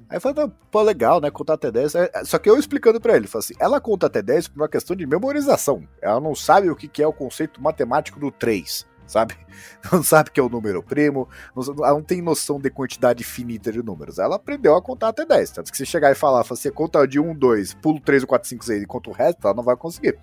Aí 0.08 0.18
eu 0.22 0.52
pô, 0.70 0.82
legal, 0.82 1.20
né? 1.20 1.30
Contar 1.30 1.54
até 1.54 1.70
10. 1.70 1.92
Só 2.24 2.38
que 2.38 2.48
eu 2.48 2.58
explicando 2.58 3.00
pra 3.00 3.16
ele, 3.16 3.26
falei 3.26 3.44
assim, 3.44 3.54
ela 3.58 3.80
conta 3.80 4.06
até 4.06 4.22
10 4.22 4.48
por 4.48 4.60
uma 4.60 4.68
questão 4.68 4.94
de 4.94 5.06
memorização. 5.06 5.86
Ela 6.00 6.20
não 6.20 6.34
sabe 6.34 6.70
o 6.70 6.76
que 6.76 7.02
é 7.02 7.06
o 7.06 7.12
conceito 7.12 7.62
matemático 7.62 8.20
do 8.20 8.30
3, 8.30 8.86
sabe? 9.06 9.34
Não 9.92 10.02
sabe 10.02 10.30
que 10.30 10.40
é 10.40 10.42
o 10.42 10.48
número 10.48 10.82
primo, 10.82 11.28
ela 11.56 11.92
não 11.92 12.02
tem 12.02 12.20
noção 12.20 12.58
de 12.58 12.70
quantidade 12.70 13.22
finita 13.22 13.70
de 13.70 13.82
números. 13.82 14.18
Ela 14.18 14.36
aprendeu 14.36 14.74
a 14.74 14.82
contar 14.82 15.08
até 15.08 15.24
10. 15.24 15.50
Tanto 15.50 15.70
que 15.70 15.76
se 15.76 15.86
chegar 15.86 16.10
e 16.10 16.14
falar, 16.14 16.42
você 16.42 16.70
conta 16.70 17.06
de 17.06 17.20
1, 17.20 17.34
2, 17.36 17.74
pulo 17.74 18.00
3, 18.00 18.24
4, 18.24 18.48
5, 18.48 18.64
6 18.64 18.82
e 18.82 18.86
conta 18.86 19.10
o 19.10 19.12
resto, 19.12 19.46
ela 19.46 19.54
não 19.54 19.62
vai 19.62 19.76
conseguir. 19.76 20.18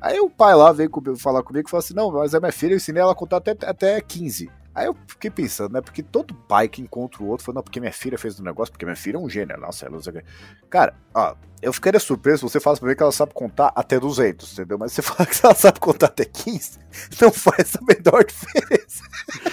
Aí 0.00 0.20
o 0.20 0.28
pai 0.30 0.54
lá 0.54 0.70
veio 0.70 0.90
falar 1.16 1.42
comigo 1.42 1.66
e 1.66 1.70
falou 1.70 1.82
assim: 1.82 1.94
não, 1.94 2.10
mas 2.10 2.34
a 2.34 2.40
minha 2.40 2.52
filha, 2.52 2.72
eu 2.72 2.76
ensinei 2.76 3.02
ela 3.02 3.12
a 3.12 3.16
contar 3.16 3.38
até, 3.38 3.56
até 3.66 4.00
15. 4.00 4.50
Aí 4.74 4.86
eu 4.86 4.96
fiquei 5.06 5.30
pensando, 5.30 5.72
né? 5.72 5.80
Porque 5.80 6.02
todo 6.02 6.34
pai 6.34 6.68
que 6.68 6.82
encontra 6.82 7.22
o 7.22 7.28
outro 7.28 7.46
fala, 7.46 7.56
não, 7.56 7.62
porque 7.62 7.78
minha 7.78 7.92
filha 7.92 8.18
fez 8.18 8.40
um 8.40 8.42
negócio, 8.42 8.72
porque 8.72 8.84
minha 8.84 8.96
filha 8.96 9.16
é 9.16 9.20
um 9.20 9.28
gênio, 9.28 9.56
nossa, 9.58 9.86
ela 9.86 9.96
usa. 9.96 10.12
Cara, 10.68 10.94
ó, 11.14 11.36
eu 11.62 11.72
ficaria 11.72 12.00
surpreso 12.00 12.38
se 12.38 12.52
você 12.52 12.60
falasse 12.60 12.80
pra 12.80 12.88
mim 12.88 12.96
que 12.96 13.02
ela 13.02 13.12
sabe 13.12 13.32
contar 13.32 13.72
até 13.76 14.00
200, 14.00 14.52
entendeu? 14.52 14.76
Mas 14.76 14.92
você 14.92 15.00
fala 15.02 15.26
que 15.26 15.40
ela 15.44 15.54
sabe 15.54 15.78
contar 15.78 16.06
até 16.06 16.24
15, 16.24 16.78
não 17.22 17.30
faz 17.30 17.76
a 17.76 17.80
menor 17.82 18.24
diferença. 18.24 19.04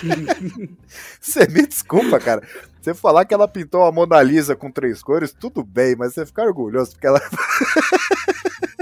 você 1.21 1.47
me 1.47 1.67
desculpa, 1.67 2.19
cara. 2.19 2.41
Você 2.81 2.95
falar 2.95 3.25
que 3.25 3.33
ela 3.33 3.47
pintou 3.47 3.83
a 3.83 3.91
Mona 3.91 4.23
Lisa 4.23 4.55
com 4.55 4.71
três 4.71 5.03
cores, 5.03 5.31
tudo 5.31 5.63
bem, 5.63 5.95
mas 5.95 6.15
você 6.15 6.25
ficar 6.25 6.45
orgulhoso 6.45 6.93
porque 6.93 7.05
ela. 7.05 7.21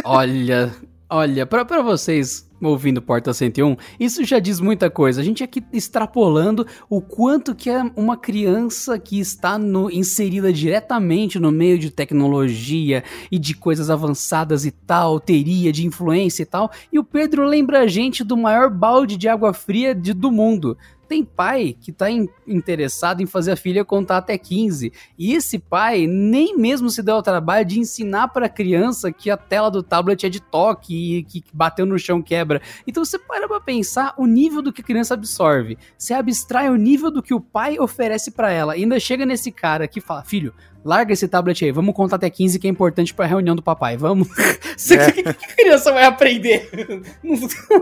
Olha, 0.05 0.73
Olha, 1.11 1.43
para 1.47 1.81
vocês 1.81 2.47
ouvindo 2.67 3.01
Porta 3.01 3.33
101, 3.33 3.75
isso 3.99 4.23
já 4.23 4.39
diz 4.39 4.59
muita 4.59 4.89
coisa. 4.89 5.21
A 5.21 5.23
gente 5.23 5.43
aqui 5.43 5.63
extrapolando 5.71 6.65
o 6.89 7.01
quanto 7.01 7.55
que 7.55 7.69
é 7.69 7.81
uma 7.95 8.17
criança 8.17 8.99
que 8.99 9.19
está 9.19 9.57
no, 9.57 9.89
inserida 9.89 10.51
diretamente 10.51 11.39
no 11.39 11.51
meio 11.51 11.79
de 11.79 11.89
tecnologia 11.89 13.03
e 13.31 13.39
de 13.39 13.53
coisas 13.53 13.89
avançadas 13.89 14.65
e 14.65 14.71
tal, 14.71 15.19
teria 15.19 15.71
de 15.71 15.85
influência 15.85 16.43
e 16.43 16.45
tal. 16.45 16.71
E 16.91 16.99
o 16.99 17.03
Pedro 17.03 17.43
lembra 17.45 17.81
a 17.81 17.87
gente 17.87 18.23
do 18.23 18.35
maior 18.35 18.69
balde 18.69 19.17
de 19.17 19.27
água 19.27 19.53
fria 19.53 19.93
de, 19.95 20.13
do 20.13 20.31
mundo. 20.31 20.77
Tem 21.09 21.25
pai 21.25 21.75
que 21.81 21.89
está 21.89 22.05
interessado 22.11 23.19
em 23.19 23.25
fazer 23.25 23.53
a 23.53 23.55
filha 23.55 23.83
contar 23.83 24.17
até 24.17 24.37
15. 24.37 24.93
E 25.17 25.33
esse 25.33 25.57
pai 25.57 26.05
nem 26.05 26.55
mesmo 26.55 26.87
se 26.91 27.01
deu 27.01 27.15
ao 27.15 27.23
trabalho 27.23 27.65
de 27.65 27.79
ensinar 27.79 28.27
para 28.27 28.45
a 28.45 28.49
criança 28.49 29.11
que 29.11 29.31
a 29.31 29.35
tela 29.35 29.71
do 29.71 29.81
tablet 29.81 30.27
é 30.27 30.29
de 30.29 30.39
toque 30.39 31.17
e 31.17 31.23
que 31.23 31.43
bateu 31.51 31.83
no 31.87 31.97
chão 31.97 32.21
quebra. 32.21 32.61
Então 32.85 33.03
você 33.03 33.17
para 33.17 33.47
pra 33.47 33.59
pensar 33.59 34.13
o 34.19 34.27
nível 34.27 34.61
do 34.61 34.71
que 34.71 34.81
a 34.81 34.83
criança 34.83 35.15
absorve. 35.15 35.79
Você 35.97 36.13
abstrai 36.13 36.69
o 36.69 36.75
nível 36.75 37.09
do 37.09 37.23
que 37.23 37.33
o 37.33 37.41
pai 37.41 37.79
oferece 37.79 38.29
para 38.29 38.51
ela. 38.51 38.77
E 38.77 38.83
ainda 38.83 38.99
chega 38.99 39.25
nesse 39.25 39.51
cara 39.51 39.87
que 39.87 39.99
fala: 39.99 40.23
Filho, 40.23 40.53
larga 40.85 41.11
esse 41.11 41.27
tablet 41.27 41.65
aí, 41.65 41.71
vamos 41.71 41.95
contar 41.95 42.17
até 42.17 42.29
15 42.29 42.59
que 42.59 42.67
é 42.67 42.69
importante 42.69 43.15
pra 43.15 43.25
reunião 43.25 43.55
do 43.55 43.63
papai, 43.63 43.97
vamos. 43.97 44.27
O 44.79 44.93
é. 44.93 45.11
que, 45.11 45.23
que, 45.23 45.29
a 45.29 45.33
criança 45.33 45.91
vai 45.91 46.05
aprender? 46.05 46.69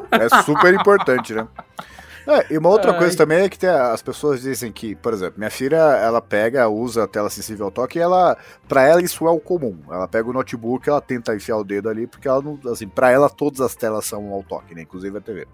É 0.09 0.41
super 0.41 0.73
importante, 0.73 1.33
né? 1.33 1.47
É, 2.27 2.53
e 2.53 2.57
uma 2.57 2.67
outra 2.67 2.91
Ai. 2.91 2.97
coisa 2.97 3.15
também 3.15 3.39
é 3.39 3.49
que 3.49 3.57
tem, 3.57 3.69
as 3.69 4.01
pessoas 4.01 4.41
dizem 4.41 4.69
que, 4.69 4.95
por 4.97 5.13
exemplo, 5.13 5.35
minha 5.37 5.49
filha, 5.49 5.77
ela 5.77 6.21
pega, 6.21 6.67
usa 6.67 7.05
a 7.05 7.07
tela 7.07 7.29
sensível 7.29 7.67
ao 7.67 7.71
toque 7.71 7.97
e 7.97 8.01
ela, 8.01 8.37
pra 8.67 8.83
ela 8.83 9.01
isso 9.01 9.25
é 9.25 9.31
o 9.31 9.39
comum. 9.39 9.79
Ela 9.89 10.09
pega 10.09 10.29
o 10.29 10.33
notebook, 10.33 10.89
ela 10.89 10.99
tenta 10.99 11.33
enfiar 11.33 11.55
o 11.55 11.63
dedo 11.63 11.87
ali, 11.87 12.05
porque 12.05 12.27
ela 12.27 12.41
não, 12.41 12.59
assim, 12.69 12.85
pra 12.85 13.09
ela 13.09 13.29
todas 13.29 13.61
as 13.61 13.75
telas 13.75 14.03
são 14.05 14.33
ao 14.33 14.43
toque, 14.43 14.75
né, 14.75 14.81
inclusive 14.81 15.17
a 15.17 15.21
TV. 15.21 15.47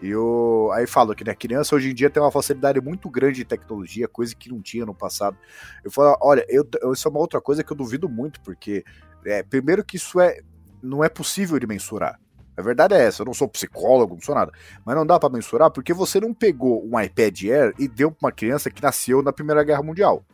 E 0.00 0.14
o, 0.14 0.70
aí 0.72 0.86
falo 0.86 1.14
que 1.14 1.24
né, 1.24 1.34
criança 1.34 1.76
hoje 1.76 1.90
em 1.90 1.94
dia 1.94 2.08
tem 2.08 2.22
uma 2.22 2.32
facilidade 2.32 2.80
muito 2.80 3.10
grande 3.10 3.36
de 3.36 3.44
tecnologia, 3.44 4.08
coisa 4.08 4.34
que 4.34 4.48
não 4.48 4.62
tinha 4.62 4.86
no 4.86 4.94
passado. 4.94 5.36
Eu 5.84 5.90
falo, 5.90 6.16
olha, 6.22 6.46
eu, 6.48 6.66
isso 6.90 7.06
é 7.06 7.10
uma 7.10 7.20
outra 7.20 7.38
coisa 7.38 7.62
que 7.62 7.70
eu 7.70 7.76
duvido 7.76 8.08
muito, 8.08 8.40
porque 8.40 8.82
é, 9.26 9.42
primeiro 9.42 9.84
que 9.84 9.96
isso 9.96 10.18
é 10.18 10.40
não 10.82 11.04
é 11.04 11.08
possível 11.08 11.58
de 11.58 11.66
mensurar. 11.66 12.18
A 12.58 12.62
verdade 12.62 12.92
é 12.92 13.04
essa, 13.04 13.22
eu 13.22 13.26
não 13.26 13.32
sou 13.32 13.46
psicólogo, 13.46 14.14
não 14.14 14.20
sou 14.20 14.34
nada. 14.34 14.50
Mas 14.84 14.96
não 14.96 15.06
dá 15.06 15.16
para 15.16 15.28
mensurar 15.28 15.70
porque 15.70 15.94
você 15.94 16.18
não 16.18 16.34
pegou 16.34 16.84
um 16.84 17.00
iPad 17.00 17.44
Air 17.44 17.74
e 17.78 17.86
deu 17.86 18.10
pra 18.10 18.26
uma 18.26 18.32
criança 18.32 18.68
que 18.68 18.82
nasceu 18.82 19.22
na 19.22 19.32
Primeira 19.32 19.62
Guerra 19.62 19.80
Mundial. 19.80 20.24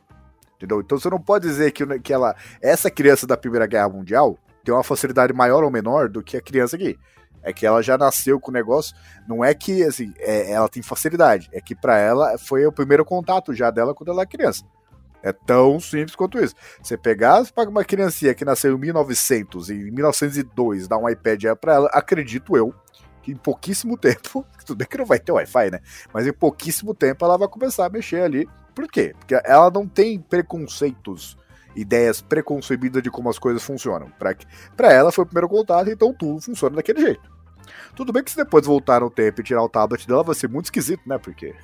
Entendeu? 0.56 0.80
Então 0.80 0.98
você 0.98 1.10
não 1.10 1.20
pode 1.20 1.46
dizer 1.46 1.70
que, 1.72 1.86
que 1.98 2.14
ela, 2.14 2.34
essa 2.62 2.90
criança 2.90 3.26
da 3.26 3.36
Primeira 3.36 3.66
Guerra 3.66 3.90
Mundial 3.90 4.38
tem 4.64 4.74
uma 4.74 4.82
facilidade 4.82 5.34
maior 5.34 5.62
ou 5.62 5.70
menor 5.70 6.08
do 6.08 6.22
que 6.22 6.38
a 6.38 6.40
criança 6.40 6.76
aqui. 6.76 6.98
É 7.42 7.52
que 7.52 7.66
ela 7.66 7.82
já 7.82 7.98
nasceu 7.98 8.40
com 8.40 8.50
o 8.50 8.54
negócio. 8.54 8.96
Não 9.28 9.44
é 9.44 9.52
que 9.52 9.82
assim, 9.82 10.14
é, 10.16 10.50
ela 10.50 10.66
tem 10.66 10.82
facilidade, 10.82 11.50
é 11.52 11.60
que 11.60 11.74
para 11.74 11.98
ela 11.98 12.38
foi 12.38 12.64
o 12.64 12.72
primeiro 12.72 13.04
contato 13.04 13.52
já 13.52 13.70
dela 13.70 13.94
quando 13.94 14.10
ela 14.10 14.22
é 14.22 14.26
criança. 14.26 14.64
É 15.24 15.32
tão 15.32 15.80
simples 15.80 16.14
quanto 16.14 16.38
isso. 16.38 16.54
Você 16.82 16.98
pegar 16.98 17.42
para 17.50 17.70
uma 17.70 17.82
criancinha 17.82 18.34
que 18.34 18.44
nasceu 18.44 18.76
em 18.76 18.78
1900 18.78 19.70
e 19.70 19.74
em 19.74 19.90
1902 19.90 20.86
dar 20.86 20.98
um 20.98 21.08
iPad 21.08 21.44
para 21.58 21.74
ela, 21.74 21.90
acredito 21.94 22.54
eu 22.54 22.74
que 23.22 23.32
em 23.32 23.36
pouquíssimo 23.36 23.96
tempo, 23.98 24.44
tudo 24.66 24.76
bem 24.76 24.86
que 24.86 24.98
não 24.98 25.06
vai 25.06 25.18
ter 25.18 25.32
Wi-Fi, 25.32 25.70
né? 25.70 25.80
Mas 26.12 26.26
em 26.26 26.32
pouquíssimo 26.32 26.94
tempo 26.94 27.24
ela 27.24 27.38
vai 27.38 27.48
começar 27.48 27.86
a 27.86 27.88
mexer 27.88 28.20
ali. 28.20 28.46
Por 28.74 28.86
quê? 28.86 29.14
Porque 29.18 29.34
ela 29.46 29.70
não 29.70 29.88
tem 29.88 30.20
preconceitos 30.20 31.38
ideias 31.74 32.20
preconcebidas 32.20 33.02
de 33.02 33.10
como 33.10 33.30
as 33.30 33.38
coisas 33.38 33.62
funcionam. 33.62 34.12
Para 34.76 34.92
ela 34.92 35.10
foi 35.10 35.24
o 35.24 35.26
primeiro 35.26 35.48
contato, 35.48 35.88
então 35.88 36.12
tudo 36.12 36.40
funciona 36.42 36.76
daquele 36.76 37.00
jeito. 37.00 37.32
Tudo 37.96 38.12
bem 38.12 38.22
que 38.22 38.30
se 38.30 38.36
depois 38.36 38.66
voltar 38.66 39.00
no 39.00 39.10
tempo 39.10 39.40
e 39.40 39.44
tirar 39.44 39.62
o 39.62 39.68
tablet 39.70 40.06
dela 40.06 40.22
vai 40.22 40.34
ser 40.34 40.48
muito 40.48 40.66
esquisito, 40.66 41.00
né? 41.06 41.16
Porque 41.16 41.54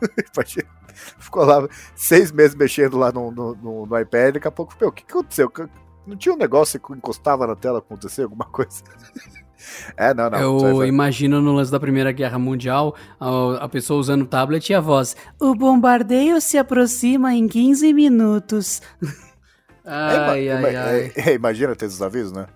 ficou 1.18 1.44
lá 1.44 1.68
seis 1.94 2.32
meses 2.32 2.54
mexendo 2.54 2.98
lá 2.98 3.12
no, 3.12 3.30
no, 3.30 3.86
no, 3.86 3.98
iPad, 3.98 4.34
daqui 4.34 4.48
a 4.48 4.50
pouco, 4.50 4.74
o 4.84 4.92
que, 4.92 5.04
que 5.04 5.12
aconteceu? 5.12 5.50
Não 6.06 6.16
tinha 6.16 6.34
um 6.34 6.38
negócio 6.38 6.80
que 6.80 6.92
encostava 6.92 7.46
na 7.46 7.54
tela, 7.54 7.78
acontecer 7.78 8.22
alguma 8.22 8.44
coisa? 8.50 8.82
É, 9.96 10.14
não, 10.14 10.30
não. 10.30 10.68
Eu 10.68 10.86
imagino 10.86 11.40
no 11.40 11.52
lance 11.52 11.70
da 11.70 11.78
Primeira 11.78 12.12
Guerra 12.12 12.38
Mundial, 12.38 12.94
a, 13.18 13.64
a, 13.64 13.68
pessoa 13.68 14.00
usando 14.00 14.22
o 14.22 14.26
tablet 14.26 14.70
e 14.70 14.74
a 14.74 14.80
voz: 14.80 15.14
O 15.38 15.54
bombardeio 15.54 16.40
se 16.40 16.56
aproxima 16.56 17.34
em 17.34 17.46
15 17.46 17.92
minutos. 17.92 18.80
ai, 19.84 20.48
é, 20.48 20.52
ai, 20.52 20.76
ai. 20.76 21.12
É, 21.14 21.34
imagina 21.34 21.76
ter 21.76 21.86
esses 21.86 22.00
avisos, 22.00 22.32
né? 22.32 22.46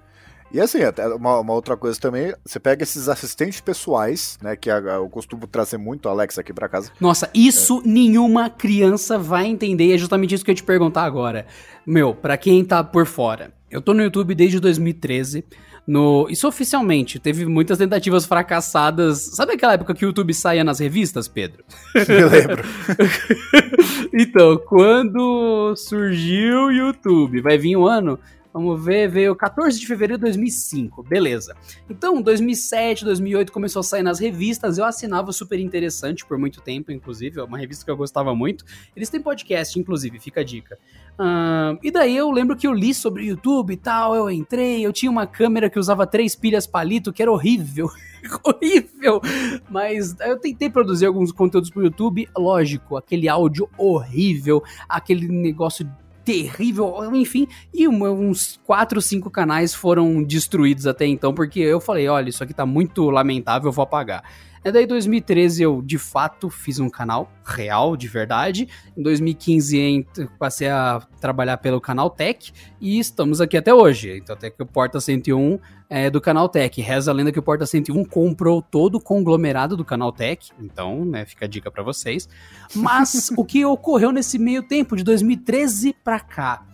E 0.55 0.61
assim, 0.61 0.79
uma, 1.19 1.41
uma, 1.41 1.53
outra 1.53 1.77
coisa 1.77 1.99
também, 1.99 2.33
você 2.47 2.61
pega 2.61 2.85
esses 2.85 3.09
assistentes 3.09 3.61
pessoais, 3.61 4.39
né? 4.41 4.55
Que 4.55 4.71
eu 4.71 5.09
costumo 5.09 5.49
trazer 5.49 5.79
muito 5.79 6.09
a 6.09 6.13
Alexa 6.13 6.43
aqui 6.43 6.53
pra 6.53 6.69
casa. 6.69 6.93
Nossa, 7.01 7.29
isso 7.35 7.83
é. 7.85 7.89
nenhuma 7.89 8.49
criança 8.49 9.19
vai 9.19 9.47
entender, 9.47 9.93
é 9.93 9.99
justamente 9.99 10.33
isso 10.33 10.45
que 10.45 10.53
eu 10.53 10.53
ia 10.53 10.57
te 10.57 10.63
perguntar 10.63 11.03
agora. 11.03 11.45
Meu, 11.85 12.15
pra 12.15 12.37
quem 12.37 12.65
tá 12.65 12.85
por 12.85 13.05
fora, 13.05 13.53
eu 13.69 13.83
tô 13.83 13.93
no 13.93 14.01
YouTube 14.01 14.33
desde 14.33 14.61
2013. 14.61 15.45
No, 15.85 16.29
isso 16.31 16.47
oficialmente, 16.47 17.19
teve 17.19 17.45
muitas 17.47 17.77
tentativas 17.77 18.25
fracassadas. 18.25 19.35
Sabe 19.35 19.55
aquela 19.55 19.73
época 19.73 19.93
que 19.93 20.05
o 20.05 20.07
YouTube 20.07 20.33
saía 20.33 20.63
nas 20.63 20.79
revistas, 20.79 21.27
Pedro? 21.27 21.65
Eu 22.09 22.31
lembro. 22.31 22.63
então, 24.15 24.57
quando 24.69 25.75
surgiu 25.77 26.67
o 26.67 26.71
YouTube, 26.71 27.41
vai 27.41 27.59
vir 27.59 27.77
um 27.77 27.87
ano 27.87 28.21
Vamos 28.55 28.85
ver, 28.85 29.09
veio 29.09 29.35
14 29.35 29.81
de 29.81 29.85
fevereiro 29.85 30.17
de 30.17 30.27
2005, 30.27 31.03
beleza. 31.03 31.57
Então, 31.91 32.23
2007, 32.23 33.05
2008 33.05 33.53
começou 33.53 33.81
a 33.81 33.83
sair 33.83 34.05
nas 34.05 34.21
revistas, 34.21 34.79
eu 34.79 34.85
assinava 34.85 35.33
super 35.33 35.59
interessante 35.59 36.25
por 36.25 36.39
muito 36.39 36.61
tempo, 36.61 36.93
inclusive, 36.93 37.41
é 37.41 37.43
uma 37.43 37.59
revista 37.59 37.85
que 37.85 37.91
eu 37.91 37.97
gostava 37.97 38.33
muito. 38.33 38.65
Eles 38.95 39.11
têm 39.11 39.21
podcast, 39.21 39.77
inclusive, 39.77 40.21
fica 40.21 40.43
a 40.43 40.45
dica. 40.45 40.79
Uh, 41.19 41.77
e 41.83 41.91
daí 41.91 42.17
eu 42.17 42.31
lembro 42.31 42.57
que 42.57 42.65
eu 42.65 42.73
li 42.73 42.95
sobre 42.95 43.25
o 43.25 43.27
YouTube 43.27 43.73
e 43.73 43.77
tal, 43.77 44.15
eu 44.15 44.31
entrei, 44.31 44.87
eu 44.87 44.93
tinha 44.93 45.11
uma 45.11 45.27
câmera 45.27 45.69
que 45.69 45.79
usava 45.79 46.07
três 46.07 46.37
pilhas 46.37 46.65
palito, 46.65 47.13
que 47.13 47.23
era 47.23 47.33
horrível. 47.33 47.89
horrível. 48.45 49.21
Mas 49.69 50.15
eu 50.21 50.39
tentei 50.39 50.71
produzir 50.71 51.07
alguns 51.07 51.33
conteúdos 51.33 51.71
pro 51.71 51.83
YouTube, 51.83 52.29
lógico, 52.39 52.97
aquele 52.97 53.29
áudio 53.29 53.69
horrível, 53.77 54.63
aquele 54.89 55.27
negócio 55.27 55.85
terrível, 56.25 57.15
enfim, 57.15 57.47
e 57.73 57.87
uns 57.87 58.59
4, 58.65 59.01
5 59.01 59.31
canais 59.31 59.75
foram 59.75 60.23
destruídos 60.23 60.87
até 60.87 61.07
então, 61.07 61.35
porque 61.35 61.61
eu 61.61 61.81
falei, 61.81 62.09
olha, 62.09 62.29
isso 62.29 62.43
aqui 62.43 62.55
tá 62.55 62.65
muito 62.65 63.11
lamentável, 63.11 63.69
eu 63.69 63.73
vou 63.73 63.83
apagar. 63.83 64.25
É 64.65 64.73
daí 64.73 64.87
2013 64.87 65.63
eu 65.63 65.83
de 65.83 65.99
fato 65.99 66.49
fiz 66.49 66.81
um 66.81 66.89
canal 66.89 67.31
real, 67.45 67.99
de 67.99 68.09
verdade. 68.09 68.67
Em 68.97 69.03
2015 69.03 70.07
passei 70.39 70.69
a 70.69 71.03
trabalhar 71.21 71.59
pelo 71.59 71.83
canal 71.83 72.09
Tech 72.09 72.51
e 72.81 72.99
estamos 72.99 73.43
aqui 73.43 73.59
até 73.59 73.75
hoje. 73.75 74.17
Então 74.17 74.35
até 74.35 74.49
que 74.49 74.63
o 74.63 74.67
Porta 74.67 74.99
101 74.99 75.59
é 75.91 76.09
do 76.09 76.19
canal 76.19 76.49
Tech. 76.49 76.81
Reza 76.81 77.11
a 77.11 77.15
lenda 77.15 77.31
que 77.31 77.39
o 77.39 77.43
Porta 77.43 77.67
101 77.67 78.07
comprou 78.07 78.63
todo 78.63 78.95
o 78.95 79.01
conglomerado 79.01 79.77
do 79.77 79.85
canal 79.85 80.11
Tech. 80.11 80.51
Então, 80.59 81.05
né, 81.05 81.27
fica 81.27 81.45
a 81.45 81.49
dica 81.49 81.71
para 81.71 81.83
vocês. 81.83 82.27
Mas 82.75 83.31
o 83.37 83.45
que 83.45 83.67
ocorreu 83.67 84.13
nesse 84.13 84.39
meio 84.39 84.63
tempo 84.63 84.97
de 84.97 85.05
2013 85.05 85.95
para 86.03 86.21
cá? 86.21 86.67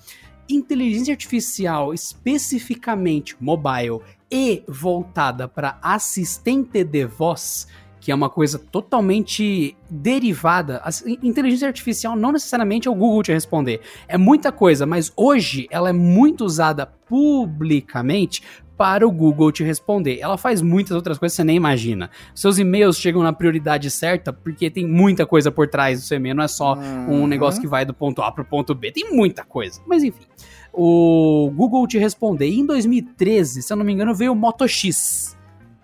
Inteligência 0.51 1.13
artificial, 1.13 1.95
especificamente 1.95 3.37
mobile 3.41 4.01
e 4.31 4.63
voltada 4.67 5.49
para 5.49 5.79
assistente 5.83 6.85
de 6.85 7.05
voz, 7.05 7.67
que 8.01 8.11
é 8.11 8.15
uma 8.15 8.31
coisa 8.31 8.59
totalmente 8.59 9.77
derivada. 9.89 10.81
A 10.85 10.91
inteligência 11.23 11.69
artificial 11.69 12.17
não 12.17 12.33
necessariamente 12.33 12.89
é 12.89 12.91
o 12.91 12.95
Google 12.95 13.23
te 13.23 13.33
responder, 13.33 13.81
é 14.09 14.17
muita 14.17 14.51
coisa, 14.51 14.87
mas 14.87 15.13
hoje 15.17 15.67
ela 15.71 15.91
é 15.91 15.93
muito 15.93 16.45
usada 16.45 16.87
publicamente 16.87 18.43
para 18.81 19.07
o 19.07 19.11
Google 19.11 19.53
te 19.53 19.63
responder. 19.63 20.21
Ela 20.21 20.39
faz 20.39 20.63
muitas 20.63 20.97
outras 20.97 21.19
coisas 21.19 21.35
que 21.35 21.37
você 21.37 21.45
nem 21.45 21.55
imagina. 21.55 22.09
Seus 22.35 22.57
e-mails 22.57 22.97
chegam 22.97 23.23
na 23.23 23.31
prioridade 23.31 23.91
certa 23.91 24.33
porque 24.33 24.71
tem 24.71 24.87
muita 24.87 25.27
coisa 25.27 25.51
por 25.51 25.69
trás 25.69 26.01
do 26.01 26.07
seu 26.07 26.17
e-mail, 26.17 26.35
não 26.35 26.45
é 26.45 26.49
só 26.49 26.75
uhum. 26.75 27.25
um 27.25 27.27
negócio 27.27 27.61
que 27.61 27.67
vai 27.67 27.85
do 27.85 27.93
ponto 27.93 28.23
A 28.23 28.33
para 28.33 28.41
o 28.41 28.45
ponto 28.47 28.75
B, 28.75 28.91
tem 28.91 29.13
muita 29.13 29.45
coisa. 29.45 29.83
Mas 29.87 30.03
enfim 30.03 30.25
o 30.73 31.53
Google 31.55 31.87
te 31.87 31.99
responder. 31.99 32.49
E 32.49 32.61
em 32.61 32.65
2013, 32.65 33.61
se 33.61 33.71
eu 33.71 33.77
não 33.77 33.85
me 33.85 33.93
engano, 33.93 34.15
veio 34.15 34.33
o 34.33 34.37
Moto 34.37 34.67
X. 34.67 35.37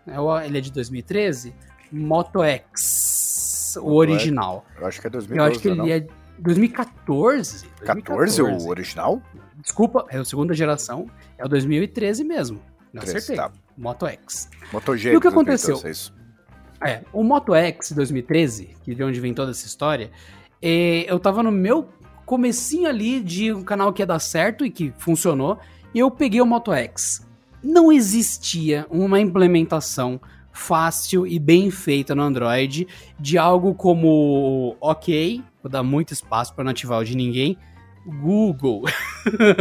É 0.06 0.46
ele 0.46 0.56
é 0.56 0.60
de 0.62 0.72
2013? 0.72 1.52
Moto 1.92 2.42
X, 2.42 3.74
Moto 3.76 3.86
o 3.88 3.94
original. 3.96 4.64
X. 4.70 4.80
Eu 4.80 4.86
acho 4.86 5.00
que 5.02 5.06
é 5.06 5.10
2012, 5.10 5.38
Eu 5.38 5.52
acho 5.52 5.60
que 5.60 5.68
ele 5.68 5.76
não? 5.76 5.86
é 5.86 6.06
2014. 6.38 7.66
14 7.84 8.42
o 8.42 8.68
original? 8.68 9.20
Desculpa, 9.60 10.06
é 10.08 10.16
a 10.16 10.24
segunda 10.24 10.54
geração. 10.54 11.10
É 11.36 11.44
o 11.44 11.48
2013 11.48 12.24
mesmo. 12.24 12.60
Não 12.96 13.02
13, 13.02 13.16
acertei. 13.18 13.36
Tá. 13.36 13.52
Moto 13.76 14.06
X. 14.06 14.48
Moto 14.72 14.96
G. 14.96 15.12
E 15.12 15.16
o 15.16 15.20
que 15.20 15.28
aconteceu? 15.28 15.78
É, 16.82 17.02
o 17.12 17.22
Moto 17.22 17.54
X 17.54 17.92
2013, 17.92 18.70
que 18.82 18.94
de 18.94 19.04
onde 19.04 19.20
vem 19.20 19.34
toda 19.34 19.50
essa 19.50 19.66
história, 19.66 20.10
é, 20.62 21.04
eu 21.10 21.18
tava 21.18 21.42
no 21.42 21.52
meu 21.52 21.90
comecinho 22.24 22.88
ali 22.88 23.20
de 23.20 23.52
um 23.52 23.62
canal 23.62 23.92
que 23.92 24.00
ia 24.00 24.06
dar 24.06 24.18
certo 24.18 24.64
e 24.64 24.70
que 24.70 24.92
funcionou, 24.96 25.58
e 25.94 25.98
eu 25.98 26.10
peguei 26.10 26.40
o 26.40 26.46
Moto 26.46 26.72
X. 26.72 27.26
Não 27.62 27.92
existia 27.92 28.86
uma 28.90 29.20
implementação 29.20 30.18
fácil 30.50 31.26
e 31.26 31.38
bem 31.38 31.70
feita 31.70 32.14
no 32.14 32.22
Android 32.22 32.88
de 33.20 33.36
algo 33.36 33.74
como 33.74 34.74
ok, 34.80 35.42
vou 35.62 35.70
dar 35.70 35.82
muito 35.82 36.14
espaço 36.14 36.54
para 36.54 36.64
não 36.64 36.70
ativar 36.70 37.00
o 37.00 37.04
de 37.04 37.14
ninguém, 37.14 37.58
Google. 38.06 38.84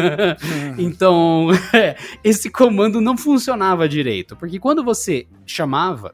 então, 0.78 1.50
é, 1.74 1.98
esse 2.24 2.50
comando 2.50 3.02
não 3.02 3.18
funcionava 3.18 3.90
direito, 3.90 4.36
porque 4.36 4.60
quando 4.60 4.84
você 4.84 5.28
chamava, 5.46 6.14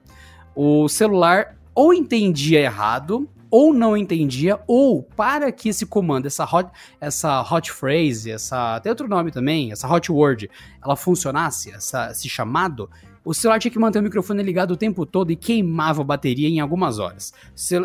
o 0.56 0.88
celular 0.88 1.58
ou 1.76 1.94
entendia 1.94 2.60
errado 2.60 3.30
ou 3.52 3.74
não 3.74 3.98
entendia, 3.98 4.62
ou 4.66 5.04
para 5.04 5.52
que 5.52 5.68
esse 5.68 5.86
comando, 5.86 6.26
essa 6.26 6.46
hot, 6.46 6.72
essa 7.02 7.42
hot 7.42 7.70
phrase, 7.70 8.32
essa 8.32 8.80
tem 8.80 8.90
outro 8.90 9.10
nome 9.10 9.30
também, 9.30 9.74
essa 9.74 9.94
hot 9.94 10.10
word, 10.10 10.50
ela 10.82 10.96
funcionasse, 10.96 11.70
essa, 11.70 12.12
esse 12.12 12.30
chamado, 12.30 12.90
o 13.24 13.34
celular 13.34 13.60
tinha 13.60 13.72
que 13.72 13.80
manter 13.80 14.00
o 14.00 14.04
microfone 14.04 14.42
ligado 14.42 14.72
o 14.72 14.78
tempo 14.78 15.06
todo 15.06 15.32
e 15.32 15.36
queimava 15.36 16.02
a 16.02 16.06
bateria 16.06 16.50
em 16.50 16.60
algumas 16.60 17.00
horas. 17.00 17.34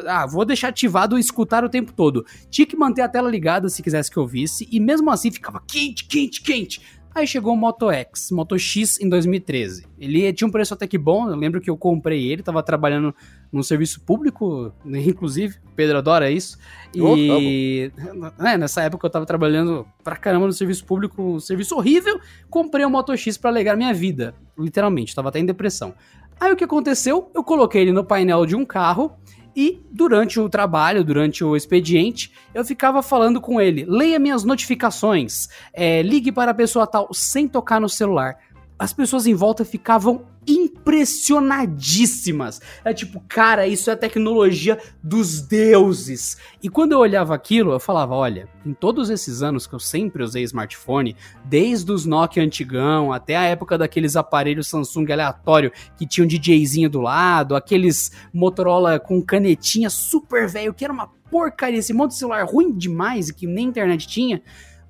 ah, 0.07 0.27
vou 0.27 0.45
deixar 0.45 0.69
ativado 0.69 1.17
e 1.17 1.21
escutar 1.21 1.65
o 1.65 1.69
tempo 1.69 1.93
todo. 1.93 2.25
Tinha 2.51 2.67
que 2.67 2.77
manter 2.77 3.03
a 3.03 3.09
tela 3.09 3.31
ligada 3.31 3.69
se 3.69 3.83
quisesse 3.83 4.11
que 4.11 4.17
eu 4.17 4.27
visse, 4.27 4.67
e 4.71 4.81
mesmo 4.81 5.11
assim 5.11 5.31
ficava 5.31 5.63
quente, 5.67 6.07
quente, 6.07 6.41
quente. 6.41 6.81
Aí 7.17 7.27
chegou 7.27 7.55
o 7.55 7.57
Moto 7.57 7.91
X, 7.91 8.31
Moto 8.31 8.59
X 8.59 9.01
em 9.01 9.09
2013. 9.09 9.87
Ele 9.99 10.31
tinha 10.35 10.47
um 10.47 10.51
preço 10.51 10.75
até 10.75 10.87
que 10.87 10.99
bom, 10.99 11.31
eu 11.31 11.35
lembro 11.35 11.63
que 11.63 11.71
eu 11.71 11.77
comprei 11.79 12.31
ele, 12.31 12.43
tava 12.43 12.63
trabalhando 12.63 13.15
num 13.51 13.63
serviço 13.63 14.03
público, 14.03 14.71
inclusive, 14.85 15.57
o 15.67 15.73
Pedro 15.75 15.97
adora 15.97 16.31
isso. 16.31 16.59
E 16.95 17.01
oh, 17.01 18.45
é, 18.45 18.59
nessa 18.59 18.83
época 18.83 19.07
eu 19.07 19.11
tava 19.11 19.25
trabalhando 19.25 19.87
pra 20.05 20.15
caramba 20.15 20.47
no 20.47 20.53
serviço 20.53 20.85
público, 20.85 21.23
um 21.23 21.41
serviço 21.41 21.75
horrível, 21.75 22.21
comprei 22.51 22.85
o 22.85 22.91
Moto 22.91 23.17
X 23.17 23.39
pra 23.39 23.49
alegar 23.49 23.79
minha 23.79 23.95
vida, 23.95 24.35
literalmente, 24.59 25.15
tava 25.15 25.31
até 25.31 25.39
em 25.39 25.47
depressão. 25.47 25.95
Aí 26.39 26.53
o 26.53 26.57
que 26.57 26.65
aconteceu? 26.65 27.31
Eu 27.35 27.43
coloquei 27.43 27.81
ele 27.81 27.93
no 27.93 28.05
painel 28.05 28.45
de 28.45 28.55
um 28.55 28.67
carro 28.67 29.17
e 29.57 29.81
durante 29.91 30.39
o 30.39 30.51
trabalho, 30.51 31.03
durante 31.03 31.43
o 31.43 31.57
expediente, 31.57 32.31
eu 32.53 32.63
ficava 32.63 33.03
falando 33.03 33.41
com 33.41 33.59
ele: 33.59 33.87
leia 33.89 34.19
minhas 34.19 34.45
notificações, 34.45 35.49
é, 35.73 36.03
ligue 36.03 36.31
para 36.31 36.51
a 36.51 36.55
pessoa 36.55 36.87
tal, 36.87 37.09
sem 37.15 37.49
tocar 37.49 37.81
no 37.81 37.89
celular. 37.89 38.37
As 38.79 38.93
pessoas 38.93 39.27
em 39.27 39.35
volta 39.35 39.65
ficavam 39.65 40.27
impressionadíssimas. 40.47 42.61
É 42.85 42.95
tipo, 42.95 43.21
cara, 43.27 43.67
isso 43.67 43.91
é 43.91 43.97
tecnologia 43.97 44.79
dos 45.03 45.41
deuses. 45.41 46.37
E 46.63 46.69
quando 46.69 46.93
eu 46.93 46.99
olhava 46.99 47.35
aquilo, 47.35 47.73
eu 47.73 47.81
falava, 47.81 48.15
olha, 48.15 48.49
em 48.65 48.73
todos 48.73 49.11
esses 49.11 49.43
anos 49.43 49.67
que 49.67 49.75
eu 49.75 49.81
sempre 49.81 50.23
usei 50.23 50.45
smartphone, 50.45 51.17
desde 51.45 51.91
os 51.91 52.07
Nokia 52.07 52.45
antigão 52.45 53.13
até 53.13 53.37
a 53.37 53.43
época 53.45 53.77
daqueles 53.77 54.15
aparelhos 54.15 54.69
Samsung 54.69 55.11
aleatório 55.11 55.73
que 55.97 56.07
tinham 56.07 56.27
um 56.27 56.29
DJzinho 56.29 56.89
do 56.89 57.01
lado, 57.01 57.57
aqueles 57.57 58.13
Motorola 58.33 59.01
com 59.01 59.21
canetinha 59.23 59.91
super 59.91 60.49
velho, 60.49 60.75
que 60.75 60.85
era 60.85 60.93
uma 60.93 61.09
porcaria, 61.31 61.81
esse 61.81 61.93
monte 61.93 62.13
de 62.13 62.19
celular 62.19 62.45
ruim 62.45 62.73
demais 62.73 63.29
e 63.29 63.35
que 63.35 63.47
nem 63.47 63.67
internet 63.67 64.07
tinha. 64.07 64.41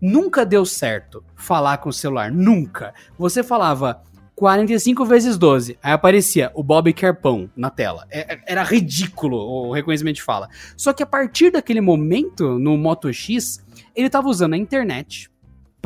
Nunca 0.00 0.44
deu 0.44 0.64
certo 0.66 1.24
falar 1.34 1.78
com 1.78 1.88
o 1.88 1.92
celular, 1.92 2.30
nunca. 2.30 2.92
Você 3.18 3.42
falava, 3.42 4.02
45 4.36 5.04
vezes 5.06 5.38
12. 5.38 5.78
Aí 5.82 5.92
aparecia 5.92 6.50
o 6.54 6.62
Bob 6.62 6.92
Carpão 6.92 7.50
na 7.56 7.70
tela. 7.70 8.06
É, 8.10 8.34
é, 8.34 8.40
era 8.46 8.62
ridículo 8.62 9.38
o 9.38 9.72
reconhecimento 9.72 10.16
de 10.16 10.22
fala. 10.22 10.48
Só 10.76 10.92
que 10.92 11.02
a 11.02 11.06
partir 11.06 11.50
daquele 11.50 11.80
momento, 11.80 12.58
no 12.58 12.76
Moto 12.76 13.10
X, 13.12 13.64
ele 13.94 14.10
tava 14.10 14.28
usando 14.28 14.52
a 14.52 14.58
internet 14.58 15.30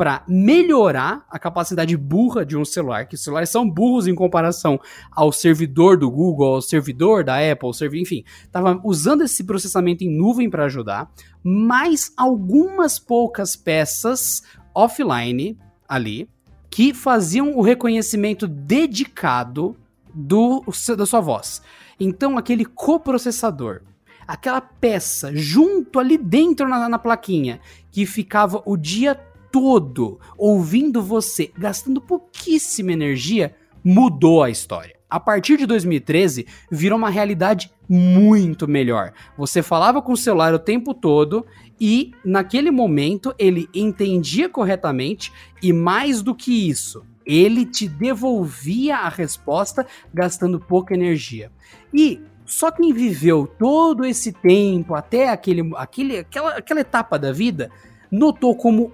para 0.01 0.23
melhorar 0.27 1.23
a 1.29 1.37
capacidade 1.37 1.95
burra 1.95 2.43
de 2.43 2.57
um 2.57 2.65
celular, 2.65 3.05
que 3.05 3.13
os 3.13 3.23
celulares 3.23 3.51
são 3.51 3.69
burros 3.69 4.07
em 4.07 4.15
comparação 4.15 4.79
ao 5.11 5.31
servidor 5.31 5.95
do 5.95 6.09
Google, 6.09 6.55
ao 6.55 6.61
servidor 6.63 7.23
da 7.23 7.35
Apple, 7.35 7.71
servidor, 7.71 8.01
enfim, 8.01 8.23
tava 8.51 8.81
usando 8.83 9.21
esse 9.21 9.43
processamento 9.43 10.03
em 10.03 10.09
nuvem 10.09 10.49
para 10.49 10.65
ajudar, 10.65 11.11
mais 11.43 12.11
algumas 12.17 12.97
poucas 12.97 13.55
peças 13.55 14.41
offline 14.73 15.55
ali 15.87 16.27
que 16.67 16.95
faziam 16.95 17.55
o 17.55 17.61
reconhecimento 17.61 18.47
dedicado 18.47 19.77
do, 20.11 20.63
da 20.97 21.05
sua 21.05 21.21
voz. 21.21 21.61
Então, 21.99 22.39
aquele 22.39 22.65
coprocessador, 22.65 23.83
aquela 24.27 24.61
peça 24.61 25.29
junto 25.35 25.99
ali 25.99 26.17
dentro 26.17 26.67
na, 26.67 26.89
na 26.89 26.97
plaquinha, 26.97 27.59
que 27.91 28.07
ficava 28.07 28.63
o 28.65 28.75
dia 28.75 29.13
todo 29.51 30.19
ouvindo 30.37 31.01
você, 31.01 31.51
gastando 31.57 31.99
pouquíssima 32.01 32.93
energia, 32.93 33.55
mudou 33.83 34.43
a 34.43 34.49
história. 34.49 34.95
A 35.09 35.19
partir 35.19 35.57
de 35.57 35.65
2013, 35.65 36.47
virou 36.71 36.97
uma 36.97 37.09
realidade 37.09 37.69
muito 37.89 38.65
melhor. 38.67 39.11
Você 39.37 39.61
falava 39.61 40.01
com 40.01 40.13
o 40.13 40.17
celular 40.17 40.53
o 40.53 40.59
tempo 40.59 40.93
todo 40.93 41.45
e, 41.79 42.11
naquele 42.23 42.71
momento, 42.71 43.35
ele 43.37 43.67
entendia 43.73 44.47
corretamente 44.47 45.33
e, 45.61 45.73
mais 45.73 46.21
do 46.21 46.33
que 46.33 46.69
isso, 46.69 47.03
ele 47.25 47.65
te 47.65 47.89
devolvia 47.89 48.97
a 48.97 49.09
resposta 49.09 49.85
gastando 50.13 50.59
pouca 50.59 50.93
energia. 50.93 51.51
E 51.93 52.21
só 52.45 52.71
quem 52.71 52.93
viveu 52.93 53.45
todo 53.45 54.05
esse 54.05 54.31
tempo, 54.31 54.95
até 54.95 55.29
aquele, 55.29 55.71
aquele, 55.75 56.19
aquela, 56.19 56.57
aquela 56.57 56.79
etapa 56.79 57.19
da 57.19 57.33
vida, 57.33 57.69
notou 58.09 58.55
como 58.55 58.93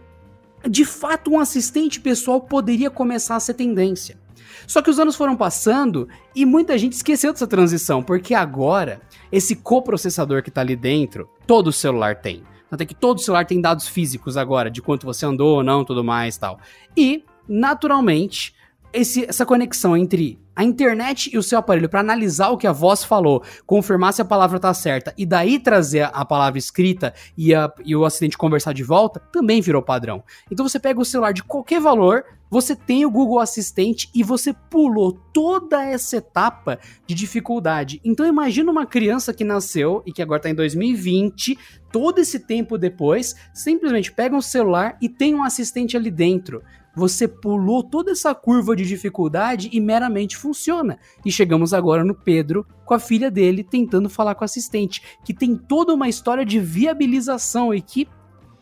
de 0.68 0.86
fato 0.86 1.32
um 1.32 1.39
assistente 1.39 1.99
pessoal 1.99 2.41
poderia 2.41 2.89
começar 2.89 3.36
a 3.36 3.39
ser 3.39 3.53
tendência. 3.53 4.18
Só 4.66 4.82
que 4.82 4.89
os 4.89 4.99
anos 4.99 5.16
foram 5.16 5.36
passando 5.36 6.10
e 6.36 6.45
muita 6.45 6.78
gente 6.78 6.93
esqueceu 6.93 7.32
dessa 7.32 7.47
transição, 7.47 8.03
porque 8.03 8.34
agora 8.34 9.01
esse 9.32 9.55
coprocessador 9.55 10.43
que 10.43 10.49
está 10.49 10.62
ali 10.62 10.76
dentro, 10.76 11.30
todo 11.45 11.72
celular 11.72 12.16
tem. 12.16 12.43
Tanto 12.70 12.82
é 12.82 12.86
que 12.86 12.95
todo 12.95 13.22
celular 13.22 13.45
tem 13.45 13.62
dados 13.62 13.88
físicos 13.88 14.36
agora, 14.36 14.70
de 14.70 14.82
quanto 14.82 15.05
você 15.05 15.26
andou 15.26 15.58
ou 15.58 15.64
não, 15.64 15.86
tudo 15.86 16.03
mais 16.03 16.38
tal. 16.38 16.60
E, 16.97 17.24
naturalmente, 17.47 18.53
esse, 18.93 19.25
essa 19.25 19.45
conexão 19.45 19.95
entre 19.95 20.39
a 20.55 20.63
internet 20.63 21.29
e 21.31 21.38
o 21.38 21.43
seu 21.43 21.59
aparelho 21.59 21.88
para 21.88 21.99
analisar 21.99 22.49
o 22.49 22.57
que 22.57 22.65
a 22.65 22.71
voz 22.71 23.03
falou, 23.03 23.43
confirmar 23.63 24.11
se 24.11 24.23
a 24.23 24.25
palavra 24.25 24.59
tá 24.59 24.73
certa 24.73 25.13
e 25.15 25.23
daí 25.23 25.59
trazer 25.59 26.09
a 26.11 26.25
palavra 26.25 26.57
escrita 26.57 27.13
e, 27.38 27.53
a, 27.53 27.71
e 27.85 27.95
o 27.95 28.03
assistente 28.03 28.35
conversar 28.35 28.73
de 28.73 28.83
volta, 28.83 29.19
também 29.31 29.61
virou 29.61 29.83
padrão. 29.83 30.23
Então 30.51 30.67
você 30.67 30.79
pega 30.79 30.99
o 30.99 31.05
celular 31.05 31.31
de 31.31 31.43
qualquer 31.43 31.79
valor, 31.79 32.25
você 32.49 32.75
tem 32.75 33.05
o 33.05 33.11
Google 33.11 33.39
Assistente 33.39 34.09
e 34.15 34.23
você 34.23 34.51
pulou 34.51 35.13
toda 35.31 35.85
essa 35.85 36.17
etapa 36.17 36.79
de 37.05 37.13
dificuldade. 37.13 38.01
Então 38.03 38.25
imagina 38.25 38.71
uma 38.71 38.85
criança 38.85 39.33
que 39.33 39.43
nasceu 39.43 40.01
e 40.07 40.11
que 40.11 40.23
agora 40.23 40.39
está 40.39 40.49
em 40.49 40.55
2020, 40.55 41.55
todo 41.91 42.17
esse 42.17 42.39
tempo 42.39 42.79
depois, 42.79 43.35
simplesmente 43.53 44.11
pega 44.11 44.35
um 44.35 44.41
celular 44.41 44.97
e 44.99 45.07
tem 45.07 45.35
um 45.35 45.43
assistente 45.43 45.95
ali 45.95 46.09
dentro 46.09 46.63
você 46.97 47.27
pulou 47.27 47.83
toda 47.83 48.11
essa 48.11 48.33
curva 48.33 48.75
de 48.75 48.83
dificuldade 48.83 49.69
e 49.71 49.79
meramente 49.79 50.35
funciona. 50.35 50.97
E 51.23 51.31
chegamos 51.31 51.71
agora 51.71 52.03
no 52.03 52.15
Pedro 52.15 52.65
com 52.83 52.95
a 52.95 52.99
filha 52.99 53.29
dele 53.29 53.63
tentando 53.63 54.09
falar 54.09 54.33
com 54.33 54.43
o 54.43 54.45
assistente, 54.45 55.03
que 55.23 55.31
tem 55.31 55.55
toda 55.55 55.93
uma 55.93 56.09
história 56.09 56.43
de 56.43 56.59
viabilização 56.59 57.71
e 57.71 57.83
que 57.83 58.09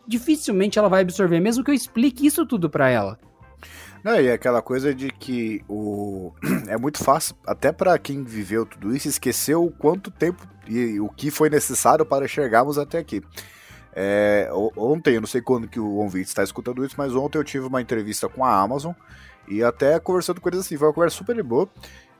dificilmente 0.06 0.78
ela 0.78 0.90
vai 0.90 1.00
absorver, 1.00 1.40
mesmo 1.40 1.64
que 1.64 1.70
eu 1.70 1.74
explique 1.74 2.26
isso 2.26 2.44
tudo 2.44 2.68
para 2.68 2.90
ela. 2.90 3.18
Não, 4.04 4.20
e 4.20 4.26
é 4.26 4.34
aquela 4.34 4.60
coisa 4.60 4.94
de 4.94 5.10
que 5.10 5.64
o 5.66 6.30
é 6.68 6.76
muito 6.76 7.02
fácil, 7.02 7.34
até 7.46 7.72
para 7.72 7.98
quem 7.98 8.22
viveu 8.22 8.66
tudo 8.66 8.94
isso, 8.94 9.08
esquecer 9.08 9.54
o 9.54 9.70
quanto 9.70 10.10
tempo 10.10 10.46
e 10.68 11.00
o 11.00 11.08
que 11.08 11.30
foi 11.30 11.48
necessário 11.48 12.04
para 12.04 12.28
chegarmos 12.28 12.76
até 12.76 12.98
aqui. 12.98 13.22
É, 13.98 14.50
ontem, 14.76 15.14
eu 15.14 15.22
não 15.22 15.26
sei 15.26 15.40
quando 15.40 15.66
que 15.66 15.80
o 15.80 15.94
ouvinte 15.94 16.28
está 16.28 16.42
escutando 16.42 16.84
isso, 16.84 16.94
mas 16.98 17.16
ontem 17.16 17.38
eu 17.38 17.44
tive 17.44 17.66
uma 17.66 17.80
entrevista 17.80 18.28
com 18.28 18.44
a 18.44 18.54
Amazon 18.54 18.92
e 19.48 19.62
até 19.62 19.98
conversando 19.98 20.38
com 20.38 20.50
eles 20.50 20.60
assim, 20.60 20.76
foi 20.76 20.86
uma 20.86 20.92
conversa 20.92 21.16
super 21.16 21.42
boa. 21.42 21.66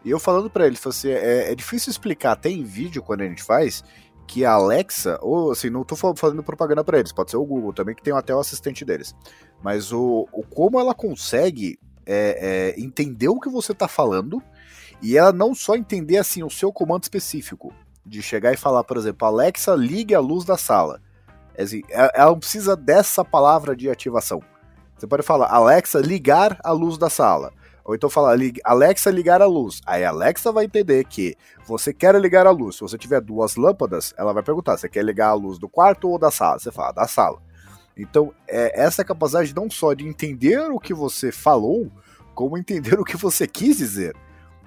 E 0.03 0.11
eu 0.11 0.19
falando 0.19 0.49
para 0.49 0.67
ele, 0.67 0.79
assim, 0.83 1.11
é, 1.11 1.53
é, 1.53 1.55
difícil 1.55 1.91
explicar 1.91 2.33
até 2.33 2.49
em 2.49 2.65
vídeo 2.65 3.03
quando 3.03 3.21
a 3.21 3.25
gente 3.25 3.43
faz 3.43 3.85
que 4.27 4.43
a 4.45 4.53
Alexa, 4.53 5.19
ou 5.21 5.53
assim, 5.53 5.69
não 5.69 5.85
tô 5.85 5.95
fazendo 5.95 6.43
propaganda 6.43 6.83
para 6.83 6.99
eles, 6.99 7.13
pode 7.13 7.31
ser 7.31 7.37
o 7.37 7.45
Google 7.45 7.73
também, 7.75 7.95
que 7.95 8.03
tem 8.03 8.13
até 8.15 8.35
o 8.35 8.41
assistente 8.41 8.85
deles. 8.85 9.15
Mas 9.63 9.93
o, 9.93 10.27
o 10.33 10.43
como 10.43 10.81
ela 10.81 10.95
consegue 10.95 11.79
é, 12.07 12.75
é, 12.77 12.81
entender 12.81 13.29
o 13.29 13.39
que 13.39 13.51
você 13.51 13.75
tá 13.75 13.87
falando 13.87 14.43
e 15.03 15.17
ela 15.19 15.33
não 15.33 15.55
só 15.55 15.77
entender 15.77 16.17
assim 16.17 16.43
o 16.43 16.51
seu 16.51 16.73
comando 16.73 17.03
específico, 17.03 17.73
de 18.05 18.23
chegar 18.23 18.53
e 18.53 18.57
falar, 18.57 18.83
por 18.85 18.97
exemplo, 18.97 19.27
Alexa, 19.27 19.75
ligue 19.75 20.15
a 20.15 20.21
luz 20.21 20.45
da 20.45 20.57
sala. 20.57 21.03
É 21.57 21.63
assim, 21.63 21.83
é, 21.91 22.11
ela 22.15 22.31
não 22.31 22.39
precisa 22.39 22.77
dessa 22.77 23.25
palavra 23.25 23.75
de 23.75 23.89
ativação. 23.89 24.43
Você 24.97 25.07
pode 25.07 25.23
falar, 25.23 25.53
Alexa, 25.53 26.01
ligar 26.01 26.59
a 26.63 26.73
luz 26.73 26.97
da 26.97 27.11
sala. 27.11 27.53
Ou 27.85 27.95
então 27.95 28.11
falar, 28.11 28.37
Alexa, 28.65 29.11
ligar 29.11 29.41
a 29.41 29.47
luz. 29.47 29.81
Aí 29.87 30.05
a 30.05 30.09
Alexa 30.09 30.51
vai 30.51 30.65
entender 30.65 31.05
que 31.05 31.37
você 31.67 31.93
quer 31.93 32.15
ligar 32.17 32.45
a 32.47 32.51
luz. 32.51 32.77
Se 32.77 32.81
você 32.81 32.99
tiver 32.99 33.21
duas 33.21 33.55
lâmpadas, 33.55 34.13
ela 34.19 34.33
vai 34.33 34.43
perguntar, 34.43 34.77
você 34.77 34.89
quer 34.89 35.05
ligar 35.05 35.29
a 35.29 35.35
luz 35.35 35.57
do 35.59 35.69
quarto 35.69 36.09
ou 36.09 36.19
da 36.19 36.31
sala? 36.31 36.59
Você 36.59 36.73
fala, 36.73 36.93
da 36.93 37.07
sala. 37.07 37.39
Então, 37.97 38.35
é 38.49 38.83
essa 38.83 39.05
capacidade 39.05 39.55
não 39.55 39.71
só 39.71 39.95
de 39.95 40.07
entender 40.07 40.59
o 40.71 40.81
que 40.81 40.93
você 40.93 41.31
falou, 41.31 41.91
como 42.35 42.59
entender 42.59 42.99
o 42.99 43.05
que 43.05 43.17
você 43.17 43.47
quis 43.47 43.77
dizer. 43.77 44.17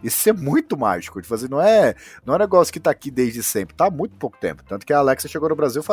Isso 0.04 0.30
é 0.30 0.34
muito 0.34 0.78
mágico. 0.78 1.22
Tipo 1.22 1.34
assim, 1.34 1.48
não 1.48 1.62
é, 1.62 1.96
não 2.26 2.34
é 2.34 2.38
um 2.38 2.40
negócio 2.40 2.72
que 2.72 2.80
tá 2.80 2.92
aqui 2.92 3.12
desde 3.12 3.44
sempre, 3.44 3.76
tá 3.76 3.88
há 3.88 3.92
muito 3.92 4.16
pouco 4.16 4.38
tempo. 4.38 4.64
Tanto 4.64 4.86
que 4.86 4.94
a 4.94 5.00
Alexa 5.00 5.28
chegou 5.28 5.50
no 5.50 5.56
Brasil, 5.56 5.84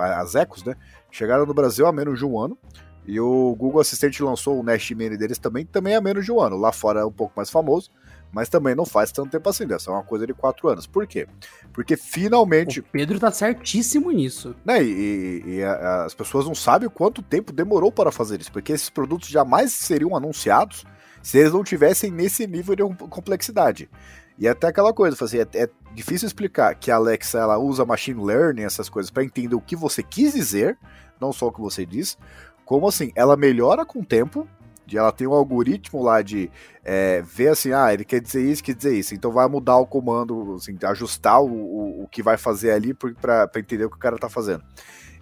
as 0.00 0.34
Ecos, 0.34 0.64
né? 0.64 0.74
Chegaram 1.10 1.46
no 1.46 1.54
Brasil 1.54 1.86
há 1.86 1.92
menos 1.92 2.18
de 2.18 2.24
um 2.24 2.40
ano. 2.40 2.58
E 3.06 3.18
o 3.18 3.56
Google 3.56 3.80
Assistente 3.80 4.22
lançou 4.22 4.60
o 4.60 4.62
Nest 4.62 4.94
Mini 4.94 5.16
deles 5.16 5.38
também, 5.38 5.64
também 5.64 5.96
há 5.96 6.00
menos 6.00 6.24
de 6.24 6.30
um 6.30 6.40
ano. 6.40 6.56
Lá 6.56 6.70
fora 6.70 7.00
é 7.00 7.04
um 7.04 7.10
pouco 7.10 7.32
mais 7.34 7.50
famoso, 7.50 7.90
mas 8.32 8.48
também 8.48 8.74
não 8.74 8.84
faz 8.84 9.10
tanto 9.10 9.30
tempo 9.30 9.48
assim, 9.48 9.66
dessa 9.66 9.90
é 9.90 9.94
uma 9.94 10.02
coisa 10.02 10.26
de 10.26 10.34
quatro 10.34 10.68
anos. 10.68 10.86
Por 10.86 11.06
quê? 11.06 11.26
Porque 11.72 11.96
finalmente. 11.96 12.80
O 12.80 12.84
Pedro 12.84 13.18
tá 13.18 13.32
certíssimo 13.32 14.10
nisso. 14.10 14.54
Né, 14.64 14.82
e, 14.82 15.42
e, 15.44 15.54
e 15.56 15.64
a, 15.64 16.04
as 16.04 16.14
pessoas 16.14 16.46
não 16.46 16.54
sabem 16.54 16.88
quanto 16.88 17.22
tempo 17.22 17.52
demorou 17.52 17.90
para 17.90 18.12
fazer 18.12 18.40
isso, 18.40 18.52
porque 18.52 18.72
esses 18.72 18.90
produtos 18.90 19.28
jamais 19.28 19.72
seriam 19.72 20.14
anunciados 20.14 20.84
se 21.22 21.38
eles 21.38 21.52
não 21.52 21.62
tivessem 21.62 22.10
nesse 22.10 22.46
nível 22.46 22.74
de 22.74 22.82
complexidade. 23.08 23.88
E 24.38 24.48
até 24.48 24.68
aquela 24.68 24.92
coisa, 24.92 25.22
assim, 25.22 25.38
é, 25.38 25.46
é, 25.54 25.68
difícil 25.94 26.26
explicar 26.26 26.74
que 26.74 26.90
a 26.90 26.96
Alexa 26.96 27.38
ela 27.38 27.58
usa 27.58 27.84
machine 27.84 28.24
learning, 28.24 28.62
essas 28.62 28.88
coisas, 28.88 29.10
para 29.10 29.22
entender 29.22 29.54
o 29.54 29.60
que 29.60 29.76
você 29.76 30.02
quis 30.02 30.32
dizer, 30.32 30.78
não 31.20 31.32
só 31.32 31.48
o 31.48 31.52
que 31.52 31.60
você 31.60 31.84
diz, 31.84 32.16
como 32.64 32.88
assim, 32.88 33.12
ela 33.14 33.36
melhora 33.36 33.84
com 33.84 34.00
o 34.00 34.04
tempo, 34.04 34.48
de 34.86 34.96
ela 34.96 35.12
tem 35.12 35.26
um 35.26 35.34
algoritmo 35.34 36.02
lá 36.02 36.22
de 36.22 36.50
é, 36.82 37.22
ver 37.22 37.48
assim, 37.48 37.72
ah, 37.72 37.92
ele 37.92 38.04
quer 38.04 38.20
dizer 38.20 38.42
isso, 38.42 38.64
quer 38.64 38.74
dizer 38.74 38.96
isso, 38.96 39.14
então 39.14 39.30
vai 39.30 39.46
mudar 39.46 39.76
o 39.76 39.86
comando, 39.86 40.54
assim, 40.54 40.76
ajustar 40.84 41.40
o, 41.42 41.46
o, 41.46 42.04
o 42.04 42.08
que 42.08 42.22
vai 42.22 42.36
fazer 42.36 42.72
ali 42.72 42.94
para 42.94 43.50
entender 43.56 43.84
o 43.84 43.90
que 43.90 43.96
o 43.96 44.00
cara 44.00 44.16
tá 44.18 44.28
fazendo. 44.28 44.64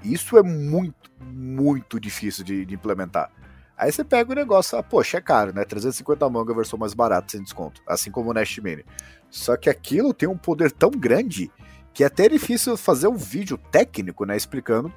Isso 0.02 0.38
é 0.38 0.42
muito, 0.42 1.10
muito 1.20 1.98
difícil 1.98 2.44
de, 2.44 2.64
de 2.64 2.74
implementar. 2.74 3.30
Aí 3.78 3.92
você 3.92 4.02
pega 4.02 4.32
o 4.32 4.34
negócio, 4.34 4.76
ah, 4.76 4.82
poxa, 4.82 5.18
é 5.18 5.20
caro, 5.20 5.54
né? 5.54 5.64
350 5.64 6.28
manga 6.28 6.52
versão 6.52 6.78
mais 6.78 6.94
barata, 6.94 7.28
sem 7.30 7.42
desconto. 7.42 7.80
Assim 7.86 8.10
como 8.10 8.30
o 8.30 8.34
Nest 8.34 8.60
Mini. 8.60 8.84
Só 9.30 9.56
que 9.56 9.70
aquilo 9.70 10.12
tem 10.12 10.28
um 10.28 10.36
poder 10.36 10.72
tão 10.72 10.90
grande 10.90 11.50
que 11.94 12.02
é 12.02 12.06
até 12.06 12.28
difícil 12.28 12.76
fazer 12.76 13.06
um 13.08 13.16
vídeo 13.16 13.56
técnico, 13.56 14.24
né? 14.24 14.36
Explicando 14.36 14.92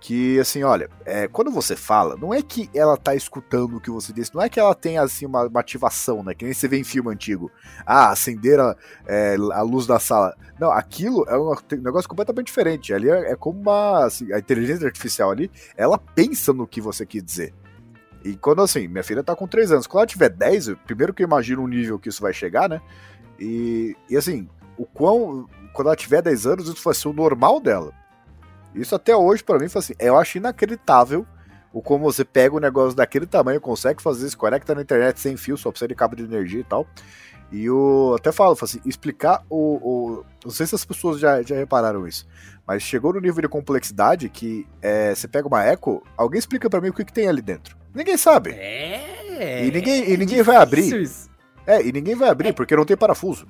que, 0.00 0.40
assim, 0.40 0.62
olha, 0.62 0.88
é, 1.04 1.28
quando 1.28 1.50
você 1.50 1.76
fala, 1.76 2.16
não 2.16 2.32
é 2.32 2.40
que 2.40 2.70
ela 2.74 2.96
tá 2.96 3.14
escutando 3.14 3.76
o 3.76 3.80
que 3.80 3.90
você 3.90 4.12
disse, 4.12 4.34
não 4.34 4.40
é 4.40 4.48
que 4.48 4.58
ela 4.58 4.74
tem, 4.74 4.96
assim, 4.96 5.26
uma, 5.26 5.46
uma 5.46 5.60
ativação, 5.60 6.22
né? 6.22 6.32
Que 6.32 6.44
nem 6.44 6.54
você 6.54 6.66
vê 6.66 6.78
em 6.78 6.84
filme 6.84 7.10
antigo. 7.10 7.50
Ah, 7.84 8.10
acender 8.10 8.58
a, 8.58 8.74
é, 9.06 9.36
a 9.52 9.60
luz 9.60 9.86
da 9.86 9.98
sala. 9.98 10.34
Não, 10.58 10.70
aquilo 10.70 11.24
é 11.28 11.36
um 11.36 11.54
negócio 11.82 12.08
completamente 12.08 12.46
diferente. 12.46 12.94
Ali 12.94 13.10
é, 13.10 13.32
é 13.32 13.36
como 13.36 13.60
uma. 13.60 14.06
Assim, 14.06 14.32
a 14.32 14.38
inteligência 14.38 14.86
artificial 14.86 15.30
ali, 15.30 15.50
ela 15.76 15.98
pensa 15.98 16.52
no 16.52 16.66
que 16.66 16.80
você 16.80 17.04
quis 17.04 17.22
dizer. 17.22 17.54
E 18.24 18.36
quando 18.36 18.62
assim, 18.62 18.86
minha 18.86 19.04
filha 19.04 19.22
tá 19.22 19.34
com 19.34 19.46
3 19.46 19.72
anos, 19.72 19.86
quando 19.86 20.00
ela 20.00 20.06
tiver 20.06 20.28
10, 20.28 20.68
eu, 20.68 20.76
primeiro 20.76 21.14
que 21.14 21.22
eu 21.22 21.26
imagino 21.26 21.62
o 21.62 21.68
nível 21.68 21.98
que 21.98 22.08
isso 22.08 22.20
vai 22.20 22.32
chegar, 22.32 22.68
né? 22.68 22.80
E, 23.38 23.96
e 24.08 24.16
assim, 24.16 24.48
o 24.76 24.84
quão. 24.84 25.48
Quando 25.72 25.88
ela 25.88 25.96
tiver 25.96 26.20
10 26.20 26.46
anos, 26.46 26.68
isso 26.68 26.82
vai 26.84 26.94
ser 26.94 27.08
o 27.08 27.12
normal 27.12 27.60
dela. 27.60 27.92
Isso 28.74 28.94
até 28.94 29.16
hoje, 29.16 29.42
para 29.42 29.58
mim, 29.58 29.68
foi 29.68 29.78
assim, 29.80 29.94
eu 29.98 30.16
acho 30.18 30.38
inacreditável 30.38 31.26
o 31.72 31.80
como 31.80 32.04
você 32.04 32.24
pega 32.24 32.54
um 32.54 32.60
negócio 32.60 32.96
daquele 32.96 33.26
tamanho, 33.26 33.60
consegue 33.60 34.02
fazer 34.02 34.26
isso, 34.26 34.36
conecta 34.36 34.74
na 34.74 34.82
internet 34.82 35.20
sem 35.20 35.36
fio, 35.36 35.56
só 35.56 35.70
precisa 35.70 35.88
de 35.88 35.94
cabo 35.94 36.16
de 36.16 36.24
energia 36.24 36.60
e 36.60 36.64
tal. 36.64 36.86
E 37.52 37.64
eu 37.64 38.14
até 38.16 38.30
falo, 38.30 38.56
assim, 38.60 38.80
explicar 38.84 39.44
o, 39.48 39.76
o, 39.76 40.24
Não 40.44 40.52
sei 40.52 40.66
se 40.66 40.74
as 40.74 40.84
pessoas 40.84 41.18
já, 41.20 41.42
já 41.42 41.56
repararam 41.56 42.06
isso, 42.06 42.26
mas 42.66 42.82
chegou 42.82 43.12
no 43.12 43.20
nível 43.20 43.42
de 43.42 43.48
complexidade 43.48 44.28
que 44.28 44.66
é, 44.80 45.14
você 45.14 45.26
pega 45.26 45.48
uma 45.48 45.64
Echo, 45.66 46.02
alguém 46.16 46.38
explica 46.38 46.70
para 46.70 46.80
mim 46.80 46.88
o 46.88 46.92
que, 46.92 47.04
que 47.04 47.12
tem 47.12 47.28
ali 47.28 47.42
dentro. 47.42 47.79
Ninguém 47.94 48.16
sabe. 48.16 48.50
É. 48.52 49.66
E 49.66 49.70
ninguém, 49.70 50.10
e 50.10 50.14
é 50.14 50.16
ninguém 50.16 50.42
vai 50.42 50.56
abrir. 50.56 51.02
isso. 51.02 51.30
É, 51.66 51.84
e 51.84 51.92
ninguém 51.92 52.14
vai 52.14 52.28
abrir, 52.28 52.52
porque 52.52 52.74
não 52.76 52.84
tem 52.84 52.96
parafuso. 52.96 53.46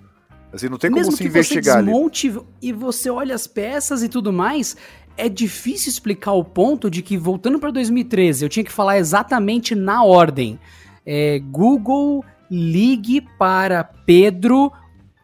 Assim, 0.53 0.68
não 0.68 0.78
tem 0.78 0.91
como 0.91 1.03
Mesmo 1.03 1.16
se 1.16 1.24
investigar 1.24 1.76
você 1.76 1.78
ali. 1.78 1.86
desmonte 1.86 2.41
e 2.61 2.72
você 2.72 3.09
olha 3.09 3.34
as 3.34 3.47
peças 3.47 4.03
e 4.03 4.09
tudo 4.09 4.32
mais, 4.32 4.76
é 5.16 5.28
difícil 5.28 5.91
explicar 5.91 6.32
o 6.32 6.45
ponto 6.45 6.91
de 6.91 7.03
que, 7.03 7.16
voltando 7.16 7.59
para 7.59 7.70
2013, 7.70 8.45
eu 8.45 8.49
tinha 8.49 8.64
que 8.64 8.72
falar 8.72 8.99
exatamente 8.99 9.74
na 9.74 10.03
ordem. 10.03 10.59
É, 11.07 11.38
Google 11.38 12.24
ligue 12.51 13.20
para 13.38 13.84
Pedro 13.84 14.72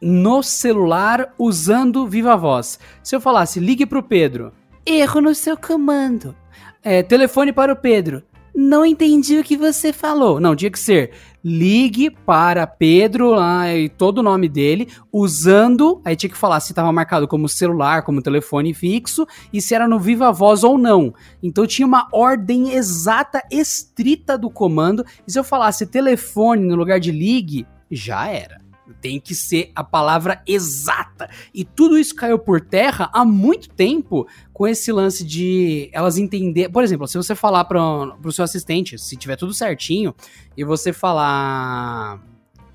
no 0.00 0.42
celular 0.42 1.34
usando 1.38 2.06
Viva 2.06 2.36
Voz. 2.36 2.78
Se 3.02 3.16
eu 3.16 3.20
falasse 3.20 3.58
ligue 3.58 3.84
para 3.84 3.98
o 3.98 4.02
Pedro, 4.02 4.52
erro 4.84 5.20
no 5.20 5.34
seu 5.34 5.56
comando. 5.56 6.36
É, 6.82 7.02
telefone 7.02 7.52
para 7.52 7.72
o 7.72 7.76
Pedro. 7.76 8.22
Não 8.58 8.86
entendi 8.86 9.38
o 9.38 9.44
que 9.44 9.54
você 9.54 9.92
falou. 9.92 10.40
Não, 10.40 10.56
tinha 10.56 10.70
que 10.70 10.78
ser 10.78 11.10
ligue 11.44 12.08
para 12.10 12.66
Pedro 12.66 13.32
lá 13.32 13.72
e 13.74 13.86
todo 13.86 14.18
o 14.18 14.22
nome 14.22 14.48
dele, 14.48 14.88
usando. 15.12 16.00
Aí 16.02 16.16
tinha 16.16 16.30
que 16.30 16.38
falar 16.38 16.58
se 16.60 16.72
estava 16.72 16.90
marcado 16.90 17.28
como 17.28 17.50
celular, 17.50 18.02
como 18.02 18.22
telefone 18.22 18.72
fixo 18.72 19.26
e 19.52 19.60
se 19.60 19.74
era 19.74 19.86
no 19.86 20.00
Viva 20.00 20.32
Voz 20.32 20.64
ou 20.64 20.78
não. 20.78 21.12
Então 21.42 21.66
tinha 21.66 21.86
uma 21.86 22.08
ordem 22.10 22.72
exata, 22.72 23.42
estrita 23.50 24.38
do 24.38 24.48
comando. 24.48 25.04
E 25.28 25.32
se 25.32 25.38
eu 25.38 25.44
falasse 25.44 25.86
telefone 25.86 26.64
no 26.64 26.76
lugar 26.76 26.98
de 26.98 27.12
ligue, 27.12 27.66
já 27.90 28.26
era. 28.26 28.65
Tem 29.06 29.20
que 29.20 29.36
ser 29.36 29.70
a 29.72 29.84
palavra 29.84 30.42
exata. 30.44 31.30
E 31.54 31.64
tudo 31.64 31.96
isso 31.96 32.12
caiu 32.12 32.40
por 32.40 32.60
terra 32.60 33.08
há 33.12 33.24
muito 33.24 33.68
tempo 33.68 34.26
com 34.52 34.66
esse 34.66 34.90
lance 34.90 35.24
de 35.24 35.88
elas 35.92 36.18
entender. 36.18 36.68
Por 36.70 36.82
exemplo, 36.82 37.06
se 37.06 37.16
você 37.16 37.32
falar 37.36 37.66
para 37.66 37.80
o 37.80 38.32
seu 38.32 38.42
assistente, 38.42 38.98
se 38.98 39.16
tiver 39.16 39.36
tudo 39.36 39.54
certinho, 39.54 40.12
e 40.56 40.64
você 40.64 40.92
falar 40.92 42.20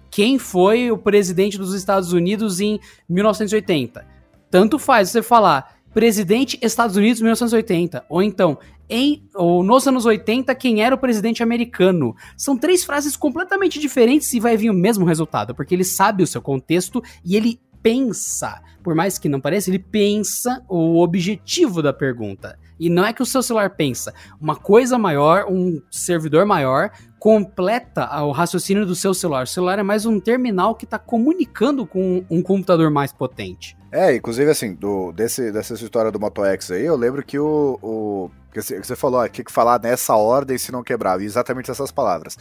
quem 0.09 0.39
foi 0.39 0.89
o 0.89 0.97
presidente 0.97 1.57
dos 1.57 1.73
Estados 1.73 2.13
Unidos 2.13 2.61
em 2.61 2.79
1980. 3.09 4.07
Tanto 4.49 4.79
faz 4.79 5.09
você 5.09 5.21
falar 5.21 5.80
presidente 5.93 6.57
Estados 6.61 6.95
Unidos 6.95 7.21
1980, 7.21 8.05
ou 8.09 8.21
então 8.21 8.57
em 8.89 9.23
ou 9.33 9.63
nos 9.63 9.87
anos 9.87 10.05
80 10.05 10.53
quem 10.55 10.83
era 10.83 10.95
o 10.95 10.97
presidente 10.97 11.41
americano. 11.41 12.15
São 12.35 12.57
três 12.57 12.83
frases 12.83 13.15
completamente 13.15 13.79
diferentes 13.79 14.33
e 14.33 14.39
vai 14.39 14.57
vir 14.57 14.69
o 14.69 14.73
mesmo 14.73 15.05
resultado, 15.05 15.55
porque 15.55 15.73
ele 15.73 15.85
sabe 15.85 16.23
o 16.23 16.27
seu 16.27 16.41
contexto 16.41 17.01
e 17.23 17.35
ele 17.37 17.59
pensa, 17.81 18.61
por 18.83 18.93
mais 18.93 19.17
que 19.17 19.29
não 19.29 19.39
pareça, 19.39 19.69
ele 19.69 19.79
pensa 19.79 20.63
o 20.69 21.01
objetivo 21.01 21.81
da 21.81 21.93
pergunta. 21.93 22.59
E 22.81 22.89
não 22.89 23.05
é 23.05 23.13
que 23.13 23.21
o 23.21 23.25
seu 23.27 23.43
celular 23.43 23.69
pensa. 23.69 24.11
Uma 24.41 24.55
coisa 24.55 24.97
maior, 24.97 25.45
um 25.47 25.79
servidor 25.91 26.47
maior, 26.47 26.89
completa 27.19 28.09
o 28.23 28.31
raciocínio 28.31 28.87
do 28.87 28.95
seu 28.95 29.13
celular. 29.13 29.43
O 29.43 29.47
celular 29.47 29.77
é 29.77 29.83
mais 29.83 30.07
um 30.07 30.19
terminal 30.19 30.73
que 30.73 30.85
está 30.85 30.97
comunicando 30.97 31.85
com 31.85 32.25
um 32.27 32.41
computador 32.41 32.89
mais 32.89 33.13
potente. 33.13 33.77
É, 33.91 34.15
inclusive 34.15 34.49
assim, 34.49 34.73
do, 34.73 35.11
desse, 35.11 35.51
dessa 35.51 35.75
história 35.75 36.11
do 36.11 36.19
Moto 36.19 36.43
X 36.43 36.71
aí, 36.71 36.83
eu 36.83 36.95
lembro 36.95 37.23
que 37.23 37.37
o. 37.37 37.77
o 37.83 38.31
que 38.51 38.59
você, 38.59 38.95
falou, 38.95 39.21
ah, 39.21 39.29
tinha 39.29 39.45
que 39.45 39.51
falar 39.51 39.79
nessa 39.79 40.15
ordem 40.15 40.57
se 40.57 40.71
não 40.71 40.81
quebrava. 40.81 41.23
Exatamente 41.23 41.69
essas 41.69 41.91
palavras. 41.91 42.35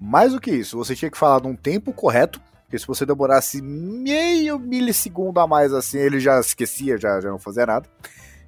Mais 0.00 0.32
do 0.32 0.40
que 0.40 0.50
isso, 0.50 0.76
você 0.76 0.96
tinha 0.96 1.10
que 1.10 1.16
falar 1.16 1.40
num 1.40 1.54
tempo 1.54 1.92
correto. 1.92 2.40
Porque 2.64 2.80
se 2.80 2.86
você 2.86 3.06
demorasse 3.06 3.62
meio 3.62 4.58
milissegundo 4.58 5.38
a 5.38 5.46
mais 5.46 5.72
assim, 5.72 5.98
ele 5.98 6.18
já 6.18 6.40
esquecia, 6.40 6.98
já, 6.98 7.20
já 7.20 7.30
não 7.30 7.38
fazia 7.38 7.64
nada. 7.64 7.88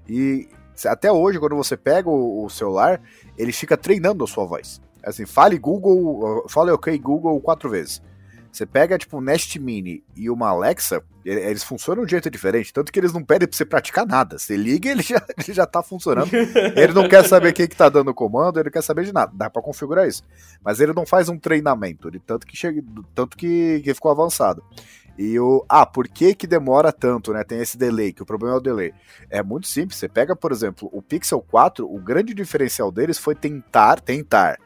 E 0.08 0.48
até 0.84 1.10
hoje, 1.10 1.38
quando 1.38 1.56
você 1.56 1.76
pega 1.76 2.08
o, 2.08 2.44
o 2.44 2.50
celular, 2.50 3.00
ele 3.38 3.52
fica 3.52 3.76
treinando 3.76 4.24
a 4.24 4.26
sua 4.26 4.44
voz. 4.44 4.80
Assim, 5.02 5.24
fale 5.24 5.58
Google, 5.58 6.44
fale 6.48 6.70
OK 6.72 6.98
Google 6.98 7.40
quatro 7.40 7.70
vezes. 7.70 8.02
Você 8.56 8.64
pega, 8.64 8.96
tipo, 8.96 9.18
o 9.18 9.20
Nest 9.20 9.58
Mini 9.58 10.02
e 10.16 10.30
uma 10.30 10.48
Alexa, 10.48 11.02
eles 11.22 11.62
funcionam 11.62 12.02
de 12.02 12.06
um 12.06 12.08
jeito 12.08 12.30
diferente, 12.30 12.72
tanto 12.72 12.90
que 12.90 12.98
eles 12.98 13.12
não 13.12 13.22
pedem 13.22 13.46
pra 13.46 13.54
você 13.54 13.66
praticar 13.66 14.06
nada. 14.06 14.38
Você 14.38 14.56
liga 14.56 14.90
ele 14.90 15.02
já, 15.04 15.22
ele 15.36 15.54
já 15.54 15.66
tá 15.66 15.82
funcionando. 15.82 16.30
ele 16.34 16.94
não 16.94 17.06
quer 17.06 17.22
saber 17.24 17.52
quem 17.52 17.68
que 17.68 17.76
tá 17.76 17.90
dando 17.90 18.10
o 18.10 18.14
comando, 18.14 18.58
ele 18.58 18.64
não 18.64 18.72
quer 18.72 18.82
saber 18.82 19.04
de 19.04 19.12
nada. 19.12 19.30
Dá 19.34 19.50
pra 19.50 19.60
configurar 19.60 20.08
isso. 20.08 20.22
Mas 20.64 20.80
ele 20.80 20.94
não 20.94 21.04
faz 21.04 21.28
um 21.28 21.38
treinamento, 21.38 22.08
ele, 22.08 22.18
tanto 22.18 22.46
que 22.46 22.56
chega, 22.56 22.82
tanto 23.14 23.36
que, 23.36 23.82
que 23.84 23.92
ficou 23.92 24.10
avançado. 24.10 24.64
E 25.18 25.38
o. 25.40 25.64
Ah, 25.68 25.86
por 25.86 26.08
que 26.08 26.34
que 26.34 26.46
demora 26.46 26.92
tanto, 26.92 27.32
né? 27.32 27.42
Tem 27.42 27.60
esse 27.60 27.78
delay, 27.78 28.12
que 28.12 28.22
o 28.22 28.26
problema 28.26 28.54
é 28.54 28.58
o 28.58 28.62
delay. 28.62 28.92
É 29.30 29.42
muito 29.42 29.66
simples. 29.66 29.98
Você 29.98 30.08
pega, 30.08 30.36
por 30.36 30.52
exemplo, 30.52 30.88
o 30.92 31.00
Pixel 31.00 31.40
4, 31.40 31.90
o 31.90 31.98
grande 31.98 32.34
diferencial 32.34 32.92
deles 32.92 33.18
foi 33.18 33.34
tentar, 33.34 34.00
tentar 34.00 34.58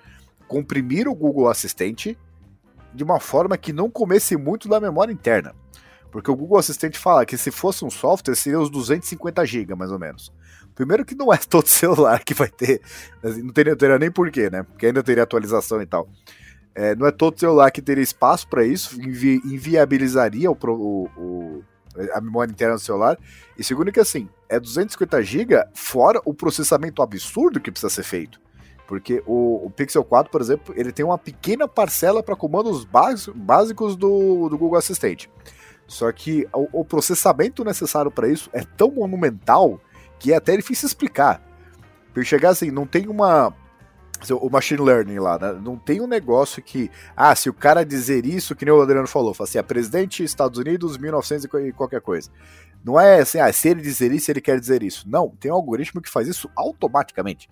comprimir 0.49 1.07
o 1.07 1.15
Google 1.15 1.49
Assistente 1.49 2.19
de 2.93 3.05
uma 3.05 3.21
forma 3.21 3.57
que 3.57 3.73
não 3.73 3.89
comesse 3.89 4.37
muito 4.37 4.69
da 4.69 4.81
memória 4.81 5.13
interna. 5.13 5.55
Porque 6.11 6.31
o 6.31 6.35
Google 6.35 6.59
Assistente 6.59 6.99
fala 6.99 7.25
que 7.25 7.39
se 7.39 7.53
fosse 7.53 7.85
um 7.85 7.91
software, 7.91 8.35
seria 8.35 8.59
os 8.59 8.69
250 8.69 9.47
GB, 9.47 9.75
mais 9.77 9.93
ou 9.93 9.99
menos. 9.99 10.33
Primeiro 10.75 11.05
que 11.05 11.15
não 11.15 11.33
é 11.33 11.37
todo 11.49 11.67
celular 11.67 12.25
que 12.25 12.35
vai 12.35 12.49
ter, 12.49 12.81
não 13.23 13.53
teria, 13.53 13.77
teria 13.77 13.99
nem 13.99 14.11
porquê, 14.11 14.51
né? 14.51 14.65
Porque 14.65 14.87
ainda 14.87 15.03
teria 15.03 15.23
atualização 15.23 15.81
e 15.81 15.87
tal. 15.87 16.09
É, 16.75 16.95
não 16.95 17.07
é 17.07 17.11
todo 17.11 17.39
celular 17.39 17.71
que 17.71 17.83
teria 17.83 18.03
espaço 18.03 18.47
para 18.49 18.65
isso, 18.65 19.01
invi 19.01 19.41
inviabilizaria 19.45 20.51
o, 20.51 20.57
o, 20.63 21.09
o, 21.17 21.65
a 22.13 22.21
memória 22.21 22.51
interna 22.53 22.75
do 22.75 22.81
celular. 22.81 23.19
E 23.59 23.65
segundo 23.65 23.93
que 23.93 24.01
assim, 24.01 24.29
é 24.49 24.59
250 24.59 25.23
GB 25.23 25.65
fora 25.75 26.21
o 26.25 26.33
processamento 26.33 27.03
absurdo 27.03 27.61
que 27.61 27.71
precisa 27.71 27.91
ser 27.91 28.05
feito. 28.05 28.41
Porque 28.87 29.23
o, 29.25 29.67
o, 29.67 29.71
Pixel 29.71 30.03
4, 30.03 30.33
por 30.33 30.41
exemplo, 30.41 30.75
ele 30.77 30.91
tem 30.91 31.05
uma 31.05 31.17
pequena 31.17 31.69
parcela 31.69 32.25
para 32.25 32.35
comandos 32.35 32.85
básicos 32.85 33.95
do, 33.95 34.49
do, 34.49 34.59
Google 34.59 34.79
Assistente. 34.79 35.31
Só 35.87 36.11
que 36.11 36.49
o, 36.53 36.81
o 36.81 36.85
processamento 36.85 37.65
necessário 37.65 38.11
para 38.11 38.29
isso 38.29 38.51
é 38.53 38.65
tão 38.65 38.91
monumental 38.91 39.81
que 40.19 40.33
é 40.33 40.37
até 40.37 40.57
difícil 40.57 40.89
explicar. 40.89 41.41
Por 42.13 42.25
chegar 42.25 42.51
assim, 42.51 42.73
não 42.73 42.85
tem 42.85 43.07
uma. 43.07 43.55
O 44.39 44.51
machine 44.51 44.83
learning 44.83 45.19
lá, 45.19 45.39
né? 45.39 45.53
Não 45.53 45.79
tem 45.79 46.01
um 46.01 46.07
negócio 46.07 46.63
que. 46.63 46.91
Ah, 47.17 47.35
se 47.35 47.49
o 47.49 47.55
cara 47.55 47.85
dizer 47.85 48.27
isso, 48.27 48.55
que 48.55 48.65
nem 48.65 48.75
o 48.75 48.83
Adriano 48.83 49.07
falou, 49.07 49.33
fala 49.33 49.49
assim, 49.49 49.59
a 49.59 49.63
presidente 49.63 50.23
Estados 50.23 50.59
Unidos, 50.59 50.99
1900 50.99 51.47
e 51.67 51.73
qualquer 51.73 52.01
coisa. 52.01 52.31
Não 52.85 52.99
é 52.99 53.21
assim, 53.21 53.39
ah, 53.39 53.53
se 53.53 53.69
ele 53.69 53.81
dizer 53.81 54.13
isso, 54.13 54.31
ele 54.31 54.41
quer 54.41 54.59
dizer 54.61 54.83
isso. 54.83 55.09
Não, 55.09 55.29
tem 55.41 55.51
um 55.51 55.55
algoritmo 55.55 56.01
que 56.01 56.11
faz 56.11 56.29
isso 56.29 56.51
automaticamente. 56.55 57.49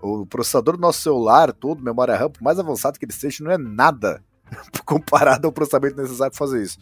O 0.00 0.24
processador 0.26 0.76
do 0.76 0.80
nosso 0.80 1.02
celular, 1.02 1.52
todo, 1.52 1.82
memória 1.82 2.16
RAM, 2.16 2.30
por 2.30 2.42
mais 2.42 2.58
avançado 2.58 2.98
que 2.98 3.04
ele 3.04 3.12
seja, 3.12 3.44
não 3.44 3.50
é 3.50 3.58
nada 3.58 4.22
comparado 4.84 5.46
ao 5.46 5.52
processamento 5.52 5.96
necessário 5.96 6.32
para 6.32 6.38
fazer 6.38 6.62
isso. 6.62 6.78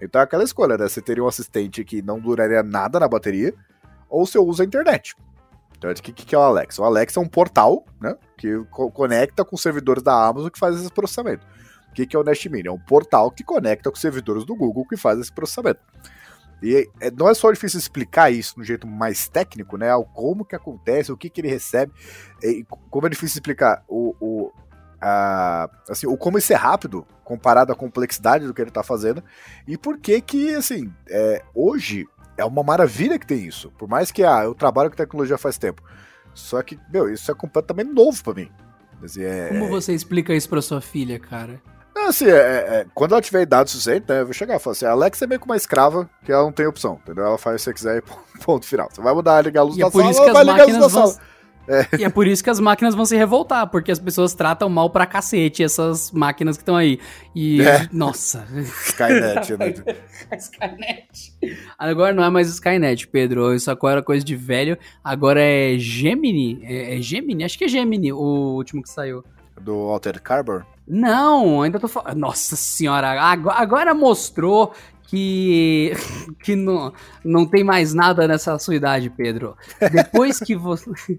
Então 0.00 0.20
é 0.20 0.24
aquela 0.24 0.44
escolha, 0.44 0.76
né? 0.76 0.88
Você 0.88 1.00
teria 1.00 1.24
um 1.24 1.28
assistente 1.28 1.84
que 1.84 2.02
não 2.02 2.20
duraria 2.20 2.62
nada 2.62 3.00
na 3.00 3.08
bateria, 3.08 3.54
ou 4.08 4.26
você 4.26 4.38
usa 4.38 4.62
a 4.62 4.66
internet. 4.66 5.14
Então, 5.78 5.90
o 5.90 5.94
que, 5.94 6.12
que 6.12 6.34
é 6.34 6.38
o 6.38 6.42
Alexa? 6.42 6.80
O 6.80 6.84
Alexa 6.84 7.20
é 7.20 7.22
um 7.22 7.28
portal, 7.28 7.84
né? 8.00 8.16
Que 8.36 8.64
co 8.70 8.90
conecta 8.90 9.44
com 9.44 9.56
os 9.56 9.62
servidores 9.62 10.02
da 10.02 10.26
Amazon 10.26 10.48
que 10.48 10.58
faz 10.58 10.76
esse 10.80 10.90
processamento. 10.90 11.46
O 11.90 11.92
que, 11.92 12.06
que 12.06 12.16
é 12.16 12.18
o 12.18 12.24
Nest 12.24 12.48
Mini? 12.48 12.68
É 12.68 12.72
um 12.72 12.78
portal 12.78 13.30
que 13.30 13.44
conecta 13.44 13.90
com 13.90 13.94
os 13.94 14.00
servidores 14.00 14.44
do 14.44 14.54
Google 14.54 14.86
que 14.86 14.96
faz 14.96 15.18
esse 15.18 15.32
processamento. 15.32 15.80
E 16.62 16.88
é, 17.00 17.10
não 17.10 17.28
é 17.28 17.34
só 17.34 17.50
difícil 17.52 17.78
explicar 17.78 18.30
isso 18.30 18.58
no 18.58 18.64
jeito 18.64 18.86
mais 18.86 19.28
técnico, 19.28 19.76
né? 19.76 19.88
Como 20.14 20.44
que 20.44 20.56
acontece, 20.56 21.12
o 21.12 21.16
que, 21.16 21.28
que 21.28 21.40
ele 21.40 21.48
recebe. 21.48 21.92
E 22.42 22.64
como 22.90 23.06
é 23.06 23.10
difícil 23.10 23.38
explicar 23.38 23.84
o, 23.86 24.14
o, 24.20 24.52
a, 25.00 25.70
assim, 25.88 26.06
o 26.06 26.16
como 26.16 26.38
isso 26.38 26.52
é 26.52 26.56
rápido 26.56 27.06
comparado 27.22 27.72
à 27.72 27.76
complexidade 27.76 28.46
do 28.46 28.54
que 28.54 28.62
ele 28.62 28.70
está 28.70 28.82
fazendo. 28.82 29.22
E 29.66 29.76
por 29.76 29.98
que 29.98 30.20
que, 30.20 30.54
assim, 30.54 30.92
é, 31.08 31.42
hoje 31.54 32.06
é 32.36 32.44
uma 32.44 32.62
maravilha 32.62 33.18
que 33.18 33.26
tem 33.26 33.44
isso. 33.44 33.70
Por 33.78 33.88
mais 33.88 34.10
que 34.10 34.22
ah, 34.22 34.42
eu 34.44 34.54
trabalho 34.54 34.90
com 34.90 34.96
tecnologia 34.96 35.38
faz 35.38 35.58
tempo. 35.58 35.82
Só 36.34 36.62
que, 36.62 36.78
meu, 36.92 37.12
isso 37.12 37.30
é 37.30 37.34
completamente 37.34 37.92
novo 37.92 38.22
para 38.22 38.34
mim. 38.34 38.50
Assim, 39.02 39.22
é, 39.22 39.48
como 39.48 39.68
você 39.68 39.92
explica 39.92 40.34
isso 40.34 40.48
para 40.48 40.62
sua 40.62 40.80
filha, 40.80 41.18
cara? 41.18 41.60
assim, 42.08 42.26
é, 42.26 42.36
é, 42.36 42.86
quando 42.94 43.12
ela 43.12 43.22
tiver 43.22 43.42
idade 43.42 43.70
suficiente, 43.70 44.04
né, 44.08 44.20
eu 44.20 44.26
vou 44.26 44.34
chegar 44.34 44.56
e 44.56 44.58
falar 44.58 44.72
assim, 44.72 44.84
a 44.84 44.90
Alexa 44.90 45.24
é 45.24 45.28
meio 45.28 45.40
como 45.40 45.52
uma 45.52 45.56
escrava, 45.56 46.08
que 46.24 46.30
ela 46.30 46.42
não 46.42 46.52
tem 46.52 46.66
opção, 46.66 47.00
entendeu? 47.02 47.24
Ela 47.24 47.38
faz 47.38 47.54
o 47.54 47.58
que 47.58 47.64
você 47.64 47.74
quiser 47.74 47.98
e 47.98 48.02
ponto 48.44 48.66
final. 48.66 48.88
Você 48.90 49.00
vai 49.00 49.14
mudar, 49.14 49.42
ligar 49.42 49.60
a 49.60 49.64
luz 49.64 49.76
e 49.76 49.80
da 49.80 49.86
é 49.86 49.90
por 49.90 50.00
sala, 50.00 50.10
isso 50.10 50.24
que 50.24 50.32
vai 50.32 50.44
ligar 50.44 50.62
a 50.62 50.66
luz 50.66 50.78
da 50.78 50.88
vão... 50.88 51.06
sala. 51.06 51.26
É. 51.68 51.86
E 51.98 52.04
é 52.04 52.08
por 52.08 52.26
isso 52.26 52.42
que 52.44 52.50
as 52.50 52.60
máquinas 52.60 52.94
vão 52.94 53.04
se 53.04 53.16
revoltar, 53.16 53.66
porque 53.68 53.90
as 53.90 53.98
pessoas 53.98 54.34
tratam 54.34 54.68
mal 54.68 54.88
pra 54.90 55.04
cacete 55.06 55.62
essas 55.64 56.10
máquinas 56.12 56.56
que 56.56 56.62
estão 56.62 56.76
aí. 56.76 56.98
E, 57.34 57.60
É. 57.62 57.88
nossa. 57.92 58.46
Skynet, 58.86 59.56
né? 59.58 59.74
Skynet. 60.38 61.34
Agora 61.78 62.12
não 62.14 62.24
é 62.24 62.30
mais 62.30 62.48
Skynet, 62.48 63.08
Pedro. 63.08 63.54
Isso 63.54 63.70
agora 63.70 63.94
era 63.96 64.02
coisa 64.02 64.24
de 64.24 64.36
velho. 64.36 64.78
Agora 65.02 65.40
é 65.42 65.76
Gemini. 65.78 66.60
É, 66.62 66.96
é 66.98 67.02
Gemini? 67.02 67.44
Acho 67.44 67.58
que 67.58 67.64
é 67.64 67.68
Gemini, 67.68 68.12
o 68.12 68.54
último 68.54 68.82
que 68.82 68.88
saiu. 68.88 69.24
Do 69.60 69.72
Altered 69.72 70.20
Carbon. 70.22 70.60
Não, 70.86 71.62
ainda 71.62 71.80
tô 71.80 71.88
falando. 71.88 72.16
Nossa 72.18 72.54
senhora, 72.54 73.20
agora, 73.20 73.58
agora 73.58 73.94
mostrou 73.94 74.72
que, 75.08 75.92
que 76.44 76.54
não, 76.54 76.92
não 77.24 77.46
tem 77.46 77.64
mais 77.64 77.92
nada 77.94 78.28
nessa 78.28 78.58
sua 78.58 78.74
idade, 78.76 79.10
Pedro. 79.10 79.56
Depois 79.92 80.38
que 80.38 80.54
você. 80.54 81.18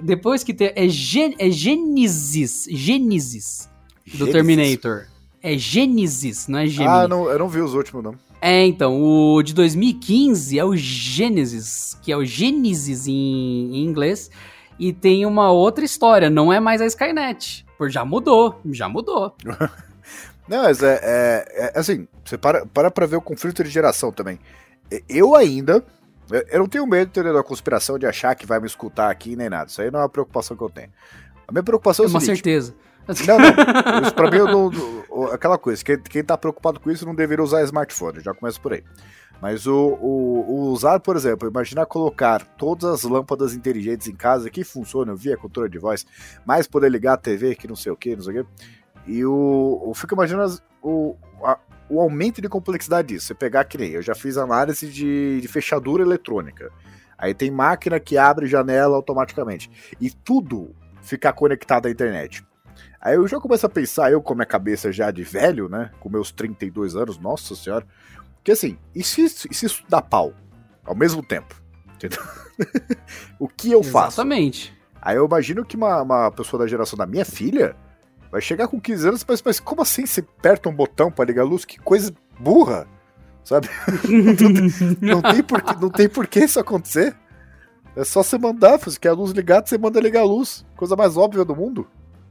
Depois 0.00 0.42
que 0.44 0.52
tem. 0.54 0.72
É, 0.74 0.88
Gen, 0.88 1.34
é 1.38 1.50
Genesis. 1.50 2.66
Genesis. 2.70 3.68
Do 4.06 4.26
Gênesis? 4.26 4.32
Terminator. 4.32 5.06
É 5.42 5.58
Genesis, 5.58 6.48
não 6.48 6.58
é 6.58 6.66
Gemini. 6.66 6.88
Ah, 6.90 7.06
não, 7.08 7.28
eu 7.28 7.38
não 7.38 7.48
vi 7.48 7.60
os 7.60 7.74
últimos, 7.74 8.02
não. 8.02 8.14
É, 8.40 8.64
então, 8.66 9.00
o 9.02 9.42
de 9.42 9.54
2015 9.54 10.58
é 10.58 10.64
o 10.64 10.76
Genesis, 10.76 11.96
que 12.02 12.12
é 12.12 12.16
o 12.16 12.24
Genesis 12.24 13.06
em, 13.06 13.12
em 13.12 13.84
inglês, 13.84 14.30
e 14.78 14.92
tem 14.92 15.24
uma 15.24 15.50
outra 15.50 15.84
história, 15.84 16.28
não 16.28 16.52
é 16.52 16.60
mais 16.60 16.80
a 16.80 16.86
Skynet, 16.86 17.64
porque 17.78 17.92
já 17.92 18.04
mudou, 18.04 18.60
já 18.70 18.88
mudou. 18.88 19.34
Não, 20.46 20.62
mas 20.64 20.82
é, 20.82 21.00
é- 21.02 21.72
é- 21.74 21.78
assim, 21.78 22.06
você 22.22 22.36
para, 22.36 22.66
para 22.66 22.90
pra 22.90 23.06
ver 23.06 23.16
o 23.16 23.20
conflito 23.22 23.64
de 23.64 23.70
geração 23.70 24.12
também. 24.12 24.38
Eu 25.08 25.34
ainda, 25.34 25.82
eu- 26.30 26.58
não 26.60 26.66
tenho 26.66 26.86
medo 26.86 27.08
de 27.08 27.12
ter 27.22 27.32
da 27.32 27.42
conspiração 27.42 27.98
de 27.98 28.06
achar 28.06 28.34
que 28.34 28.46
vai 28.46 28.60
me 28.60 28.66
escutar 28.66 29.10
aqui 29.10 29.36
nem 29.36 29.48
nada. 29.50 29.70
Isso 29.70 29.80
aí 29.82 29.90
não 29.90 30.00
é 30.00 30.02
uma 30.02 30.08
preocupação 30.08 30.56
que 30.56 30.62
eu 30.62 30.70
tenho. 30.70 30.90
A 31.46 31.52
minha 31.52 31.62
preocupação 31.62 32.04
É 32.04 32.06
é, 32.06 32.08
o 32.08 32.14
uma 32.14 32.20
seguinte. 32.20 32.36
certeza. 32.36 32.74
Não, 33.26 33.38
não. 33.38 34.02
Isso 34.02 34.14
pra 34.14 34.30
mim, 34.30 34.38
eu 34.38 34.46
não- 34.46 34.70
o- 35.10 35.24
aquela 35.26 35.58
coisa. 35.58 35.84
Quem, 35.84 35.98
quem 36.00 36.24
tá 36.24 36.38
preocupado 36.38 36.80
com 36.80 36.90
isso 36.90 37.04
não 37.04 37.14
deveria 37.14 37.44
usar 37.44 37.62
smartphone. 37.64 38.20
Já 38.20 38.32
começa 38.32 38.58
por 38.58 38.72
aí. 38.72 38.82
Mas 39.42 39.66
o, 39.66 39.74
o- 40.00 40.46
o 40.48 40.60
usar, 40.72 41.00
por 41.00 41.14
exemplo, 41.16 41.46
imaginar 41.46 41.84
colocar 41.84 42.42
todas 42.56 42.84
as 42.90 43.02
lâmpadas 43.02 43.52
inteligentes 43.52 44.06
em 44.08 44.14
casa 44.14 44.48
que 44.48 44.64
funcionam 44.64 45.14
via 45.14 45.36
controle 45.36 45.68
de 45.68 45.78
voz, 45.78 46.06
mais 46.46 46.66
poder 46.66 46.88
ligar 46.90 47.12
a 47.14 47.16
TV, 47.18 47.54
que 47.54 47.68
não 47.68 47.76
sei 47.76 47.92
o 47.92 47.96
que, 47.96 48.16
não 48.16 48.22
sei 48.22 48.40
o 48.40 48.44
que. 48.44 48.50
E 49.06 49.22
o. 49.26 49.82
Eu 49.88 49.92
fico 49.92 50.14
imaginando 50.14 50.44
as- 50.44 50.62
o, 50.80 51.14
a- 51.42 51.58
o 51.88 52.00
aumento 52.00 52.40
de 52.40 52.48
complexidade 52.48 53.08
disso. 53.08 53.26
Você 53.26 53.34
pegar 53.34 53.64
que 53.64 53.78
nem 53.78 53.90
eu 53.90 54.02
já 54.02 54.14
fiz 54.14 54.36
análise 54.36 54.88
de, 54.88 55.40
de 55.40 55.48
fechadura 55.48 56.02
eletrônica. 56.02 56.70
Aí 57.16 57.32
tem 57.34 57.50
máquina 57.50 58.00
que 58.00 58.18
abre 58.18 58.46
janela 58.46 58.96
automaticamente. 58.96 59.70
E 60.00 60.10
tudo 60.10 60.74
ficar 61.00 61.32
conectado 61.32 61.86
à 61.86 61.90
internet. 61.90 62.44
Aí 63.00 63.16
eu 63.16 63.28
já 63.28 63.38
começo 63.38 63.66
a 63.66 63.68
pensar, 63.68 64.10
eu 64.10 64.22
com 64.22 64.32
a 64.32 64.36
minha 64.36 64.46
cabeça 64.46 64.90
já 64.90 65.10
de 65.10 65.22
velho, 65.22 65.68
né? 65.68 65.90
Com 66.00 66.08
meus 66.08 66.32
32 66.32 66.96
anos, 66.96 67.18
nossa 67.18 67.54
senhora. 67.54 67.86
Que 68.42 68.52
assim, 68.52 68.78
e 68.94 69.02
se, 69.02 69.28
se 69.28 69.48
isso 69.66 69.84
dá 69.88 70.00
pau? 70.02 70.32
Ao 70.84 70.94
mesmo 70.94 71.22
tempo. 71.22 71.54
Entendeu? 71.94 72.22
o 73.38 73.46
que 73.48 73.70
eu 73.70 73.82
faço? 73.82 74.20
Exatamente. 74.20 74.74
Aí 75.00 75.16
eu 75.16 75.26
imagino 75.26 75.64
que 75.64 75.76
uma, 75.76 76.02
uma 76.02 76.30
pessoa 76.30 76.62
da 76.62 76.66
geração 76.66 76.96
da 76.96 77.06
minha 77.06 77.24
filha 77.24 77.76
vai 78.34 78.40
chegar 78.40 78.66
com 78.66 78.80
15 78.80 79.08
anos 79.08 79.24
mas, 79.28 79.40
mas 79.40 79.60
como 79.60 79.80
assim 79.80 80.04
você 80.04 80.18
aperta 80.18 80.68
um 80.68 80.74
botão 80.74 81.08
pra 81.08 81.24
ligar 81.24 81.42
a 81.42 81.46
luz? 81.46 81.64
Que 81.64 81.78
coisa 81.78 82.12
burra! 82.36 82.84
Sabe? 83.44 83.68
Não 85.00 85.22
tem 85.22 85.42
por 85.42 85.62
que, 85.62 85.80
não 85.80 85.90
tem 85.90 86.08
por 86.08 86.26
que 86.26 86.40
isso 86.40 86.58
acontecer. 86.58 87.14
É 87.94 88.02
só 88.02 88.22
você 88.22 88.38
mandar, 88.38 88.80
se 88.80 88.98
quer 88.98 89.10
a 89.10 89.12
luz 89.12 89.32
ligada, 89.32 89.66
você 89.66 89.76
manda 89.76 90.00
ligar 90.00 90.22
a 90.22 90.24
luz. 90.24 90.64
Coisa 90.74 90.96
mais 90.96 91.16
óbvia 91.16 91.44
do 91.44 91.54
mundo. 91.54 91.86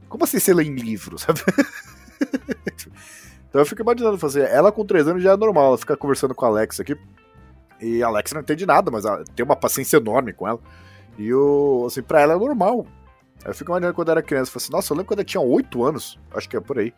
Como 0.09 0.23
assim 0.23 0.39
você 0.39 0.53
lê 0.53 0.63
em 0.63 0.75
livro, 0.75 1.19
sabe? 1.19 1.39
então 3.47 3.61
eu 3.61 3.65
fico 3.65 3.83
imaginando 3.83 4.17
fazer. 4.17 4.49
Ela 4.49 4.71
com 4.71 4.83
3 4.83 5.07
anos 5.07 5.23
já 5.23 5.33
é 5.33 5.37
normal, 5.37 5.67
ela 5.67 5.77
fica 5.77 5.95
conversando 5.95 6.33
com 6.33 6.45
a 6.45 6.49
Alexa 6.49 6.81
aqui. 6.81 6.97
E 7.79 8.01
a 8.01 8.07
Alexa 8.07 8.33
não 8.33 8.41
entende 8.41 8.65
nada, 8.65 8.89
mas 8.89 9.03
tem 9.35 9.45
uma 9.45 9.55
paciência 9.55 9.97
enorme 9.97 10.33
com 10.33 10.47
ela. 10.47 10.59
E 11.15 11.31
o, 11.31 11.85
assim, 11.85 12.01
pra 12.01 12.21
ela 12.21 12.33
é 12.33 12.37
normal. 12.37 12.87
Aí 13.43 13.51
eu 13.51 13.53
fico 13.53 13.71
imaginando 13.71 13.93
quando 13.93 14.07
eu 14.09 14.13
era 14.13 14.21
criança, 14.23 14.49
eu 14.49 14.53
falei 14.53 14.63
assim, 14.65 14.71
nossa, 14.73 14.93
eu 14.93 14.97
lembro 14.97 15.07
quando 15.07 15.19
eu 15.19 15.25
tinha 15.25 15.41
8 15.41 15.83
anos, 15.83 16.19
acho 16.33 16.47
que 16.49 16.55
é 16.55 16.59
por 16.59 16.79
aí, 16.79 16.93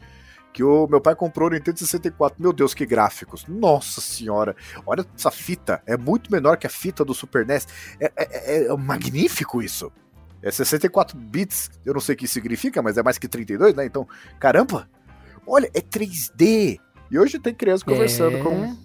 que 0.53 0.63
o 0.63 0.87
meu 0.87 1.01
pai 1.01 1.15
comprou 1.15 1.49
o 1.49 1.51
Nintendo 1.51 1.77
64. 1.79 2.41
Meu 2.41 2.53
Deus, 2.53 2.73
que 2.73 2.85
gráficos. 2.85 3.45
Nossa 3.45 3.99
senhora. 3.99 4.55
Olha 4.85 5.05
essa 5.17 5.29
fita. 5.29 5.81
É 5.85 5.97
muito 5.97 6.31
menor 6.31 6.55
que 6.57 6.65
a 6.65 6.69
fita 6.69 7.03
do 7.03 7.13
Super 7.13 7.45
NES. 7.45 7.67
É, 7.99 8.05
é- 8.15 8.61
é- 8.63 8.67
é 8.67 8.77
magnífico 8.77 9.61
isso. 9.61 9.91
É 10.41 10.49
64 10.49 11.17
bits. 11.17 11.69
Eu 11.83 11.93
não 11.93 11.99
sei 11.99 12.15
o 12.15 12.17
que 12.17 12.25
significa, 12.27 12.81
mas 12.81 12.97
é 12.97 13.03
mais 13.03 13.17
que 13.17 13.27
32, 13.27 13.73
né? 13.75 13.85
Então, 13.85 14.07
caramba. 14.39 14.87
Olha, 15.45 15.69
é 15.73 15.81
3D. 15.81 16.79
E 17.11 17.19
hoje 17.19 17.37
tem 17.37 17.53
criança 17.53 17.83
conversando 17.83 18.37
É. 18.37 18.41
com, 18.41 18.77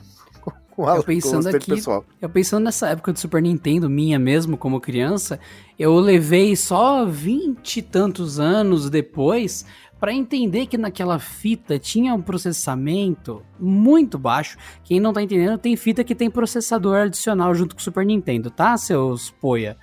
com, 0.80 0.88
a, 0.88 0.96
Eu 0.96 1.02
pensando 1.04 1.50
com 1.50 1.56
aqui- 1.56 1.74
pessoal. 1.74 2.04
Eu 2.20 2.28
pensando 2.28 2.64
nessa 2.64 2.88
época 2.88 3.12
do 3.12 3.18
Super 3.18 3.42
Nintendo, 3.42 3.88
minha 3.88 4.18
mesmo, 4.18 4.56
como 4.56 4.80
criança, 4.80 5.38
eu 5.78 5.94
levei 5.98 6.56
só 6.56 7.04
vinte 7.04 7.78
e 7.78 7.82
tantos 7.82 8.38
anos 8.40 8.88
depois 8.90 9.64
pra 9.98 10.14
entender 10.14 10.64
que 10.66 10.78
naquela 10.78 11.18
fita 11.18 11.78
tinha 11.78 12.14
um 12.14 12.22
processamento 12.22 13.42
muito 13.58 14.18
baixo. 14.18 14.56
Quem 14.82 14.98
não 14.98 15.12
tá 15.12 15.20
entendendo, 15.22 15.58
tem 15.58 15.76
fita 15.76 16.02
que 16.02 16.14
tem 16.14 16.30
processador 16.30 16.96
adicional 17.02 17.54
junto 17.54 17.74
com 17.74 17.80
o 17.80 17.84
Super 17.84 18.06
Nintendo, 18.06 18.50
tá, 18.50 18.76
seus 18.78 19.30
poia? 19.30 19.76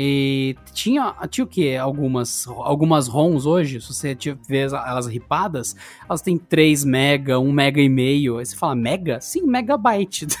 E 0.00 0.54
tinha, 0.72 1.12
tinha 1.28 1.44
o 1.44 1.48
que? 1.48 1.76
Algumas, 1.76 2.46
algumas 2.46 3.08
ROMs 3.08 3.44
hoje, 3.44 3.80
se 3.80 3.92
você 3.92 4.14
tiver 4.14 4.68
elas 4.70 5.08
ripadas, 5.08 5.74
elas 6.08 6.22
têm 6.22 6.38
3 6.38 6.84
mega, 6.84 7.40
1 7.40 7.50
mega 7.50 7.80
e 7.80 7.88
meio. 7.88 8.38
Aí 8.38 8.46
você 8.46 8.54
fala, 8.54 8.76
mega? 8.76 9.20
Sim, 9.20 9.42
megabyte. 9.42 10.28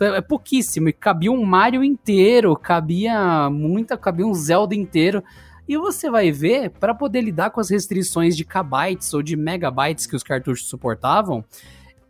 É 0.00 0.20
pouquíssimo. 0.20 0.88
E 0.88 0.92
cabia 0.92 1.30
um 1.30 1.44
Mario 1.44 1.84
inteiro, 1.84 2.56
cabia 2.56 3.48
muita, 3.48 3.96
cabia 3.96 4.26
um 4.26 4.34
Zelda 4.34 4.74
inteiro. 4.74 5.22
E 5.68 5.78
você 5.78 6.10
vai 6.10 6.32
ver, 6.32 6.70
para 6.70 6.92
poder 6.92 7.20
lidar 7.20 7.50
com 7.50 7.60
as 7.60 7.70
restrições 7.70 8.36
de 8.36 8.44
kbytes 8.44 9.14
ou 9.14 9.22
de 9.22 9.36
megabytes 9.36 10.06
que 10.06 10.16
os 10.16 10.24
cartuchos 10.24 10.68
suportavam, 10.68 11.44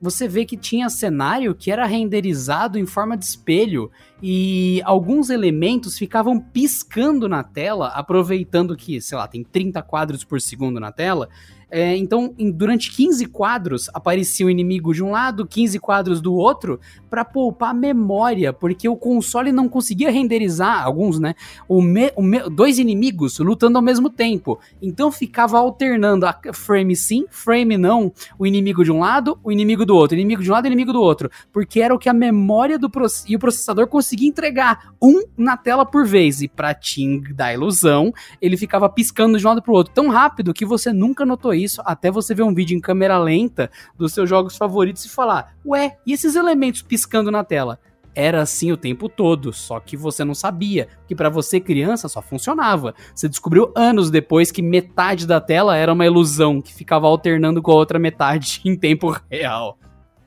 você 0.01 0.29
vê 0.29 0.45
que 0.45 0.57
tinha 0.57 0.89
cenário 0.91 1.55
que 1.55 1.71
era 1.71 1.87
renderizado 1.87 2.79
em 2.79 2.87
forma 2.87 3.17
de 3.17 3.25
espelho 3.25 3.91
e 4.23 4.81
alguns 4.85 5.31
elementos 5.31 5.97
ficavam 5.97 6.39
piscando 6.39 7.29
na 7.29 7.43
tela, 7.43 7.89
aproveitando 7.89 8.77
que, 8.77 9.01
sei 9.01 9.17
lá, 9.17 9.27
tem 9.27 9.43
30 9.43 9.83
quadros 9.83 10.25
por 10.25 10.41
segundo 10.41 10.79
na 10.79 10.93
tela. 10.93 11.29
É, 11.69 11.97
então, 11.97 12.33
em- 12.39 12.51
durante 12.51 12.93
15 12.95 13.27
quadros, 13.27 13.91
aparecia 13.93 14.47
o 14.47 14.51
inimigo 14.51 14.95
de 14.95 15.03
um 15.03 15.11
lado, 15.11 15.45
15 15.47 15.79
quadros 15.81 16.21
do 16.21 16.33
outro, 16.33 16.79
para 17.11 17.25
poupar 17.25 17.75
memória, 17.75 18.53
porque 18.53 18.89
o 18.89 18.97
console 18.97 19.51
não 19.51 19.69
conseguia 19.69 20.11
renderizar, 20.11 20.85
alguns, 20.85 21.19
né? 21.19 21.35
O 21.69 21.83
me- 21.83 22.13
o 22.15 22.23
me- 22.23 22.49
dois 22.49 22.79
inimigos 22.79 23.39
lutando 23.41 23.79
ao 23.79 23.83
mesmo 23.83 24.09
tempo. 24.09 24.59
Então 24.81 25.11
ficava 25.11 25.59
alternando 25.59 26.25
a 26.25 26.39
frame 26.53 26.95
sim, 26.95 27.25
frame 27.31 27.77
não, 27.77 28.13
o 28.39 28.47
inimigo 28.47 28.85
de 28.85 28.93
um 28.93 29.01
lado, 29.01 29.39
o 29.43 29.51
inimigo 29.51 29.85
do 29.85 29.97
outro, 29.97 30.17
inimigo 30.17 30.43
de 30.43 30.51
um 30.51 30.53
lado, 30.53 30.67
inimigo 30.67 30.93
do 30.93 31.01
outro, 31.01 31.29
porque 31.53 31.81
era 31.81 31.95
o 31.95 31.99
que 31.99 32.09
a 32.09 32.13
memória 32.15 32.79
do 32.79 32.91
e 33.29 33.35
o 33.37 33.39
processador 33.39 33.87
conseguia 33.89 34.29
entregar, 34.29 34.93
um 35.03 35.23
na 35.37 35.57
tela 35.57 35.85
por 35.85 36.07
vez, 36.07 36.41
e 36.41 36.49
pra 36.49 36.73
te 36.73 37.21
dar 37.35 37.53
ilusão, 37.53 38.13
ele 38.41 38.57
ficava 38.57 38.89
piscando 38.89 39.37
de 39.39 39.45
um 39.45 39.49
lado 39.49 39.63
pro 39.63 39.75
outro 39.75 39.93
tão 39.93 40.09
rápido 40.09 40.55
que 40.55 40.65
você 40.65 40.93
nunca 40.93 41.27
notou 41.27 41.56
isso 41.57 41.83
até 41.85 42.11
você 42.11 42.35
ver 42.35 42.43
um 42.43 42.55
vídeo 42.55 42.77
em 42.77 42.81
câmera 42.81 43.19
lenta 43.19 43.71
dos 43.97 44.13
seus 44.13 44.29
jogos 44.29 44.57
favoritos 44.57 45.05
e 45.05 45.09
falar: 45.09 45.57
"Ué, 45.65 45.97
e 46.07 46.13
esses 46.13 46.37
elementos 46.37 46.83
piscando 46.83 47.31
na 47.31 47.43
tela?" 47.43 47.79
Era 48.15 48.41
assim 48.41 48.73
o 48.73 48.79
tempo 48.79 49.11
todo, 49.11 49.53
só 49.53 49.79
que 49.79 49.95
você 49.95 50.25
não 50.25 50.35
sabia, 50.35 50.89
que 51.07 51.15
pra 51.15 51.29
você 51.29 51.61
criança 51.61 52.09
só 52.09 52.23
funcionava. 52.23 52.95
Você 53.15 53.29
descobriu 53.29 53.71
anos 53.77 54.11
depois 54.11 54.51
que 54.51 54.63
metade 54.63 55.27
da 55.27 55.39
tela 55.39 55.77
era 55.77 55.93
uma 55.93 56.07
ilusão 56.07 56.63
que 56.63 56.73
ficava 56.73 57.07
alternando 57.07 57.61
com 57.61 57.73
a 57.73 57.75
outra 57.75 57.99
metade 57.99 58.63
em 58.65 58.75
tempo 58.75 59.15
real. 59.31 59.79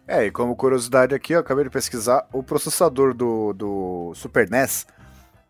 É, 0.08 0.26
e 0.26 0.32
como 0.32 0.56
curiosidade 0.56 1.16
aqui, 1.16 1.34
eu 1.34 1.40
acabei 1.40 1.64
de 1.64 1.70
pesquisar, 1.72 2.28
o 2.32 2.44
processador 2.44 3.14
do, 3.14 3.54
do 3.54 4.12
Super 4.14 4.48
NES 4.50 4.86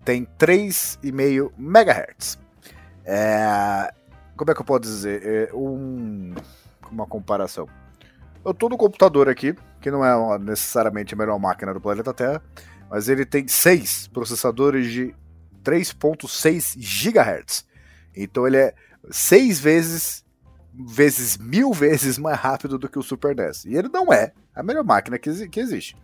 tem 0.05 0.25
3,5 0.37 1.51
MHz. 1.57 2.39
É, 3.05 3.93
como 4.39 4.51
é 4.51 4.55
que 4.55 4.61
eu 4.61 4.65
posso 4.65 4.79
dizer? 4.79 5.21
É 5.25 5.53
um, 5.53 6.33
uma 6.89 7.05
comparação. 7.05 7.67
Eu 8.45 8.53
tô 8.53 8.69
no 8.69 8.77
computador 8.77 9.27
aqui, 9.27 9.53
que 9.81 9.91
não 9.91 10.03
é 10.05 10.39
necessariamente 10.39 11.13
a 11.13 11.17
melhor 11.17 11.37
máquina 11.37 11.73
do 11.73 11.81
planeta 11.81 12.13
Terra, 12.13 12.41
mas 12.89 13.09
ele 13.09 13.25
tem 13.25 13.49
seis 13.49 14.07
processadores 14.07 14.89
de 14.89 15.13
3.6 15.61 16.77
GHz. 16.77 17.65
Então 18.15 18.47
ele 18.47 18.55
é 18.55 18.73
seis 19.11 19.59
vezes 19.59 20.23
vezes 20.73 21.37
mil 21.37 21.73
vezes 21.75 22.17
mais 22.17 22.39
rápido 22.39 22.79
do 22.79 22.87
que 22.87 22.97
o 22.97 23.03
Super 23.03 23.35
NES. 23.35 23.65
E 23.65 23.75
ele 23.75 23.89
não 23.89 24.13
é 24.13 24.31
a 24.55 24.63
melhor 24.63 24.85
máquina 24.85 25.19
que, 25.19 25.49
que 25.49 25.59
existe. 25.59 25.97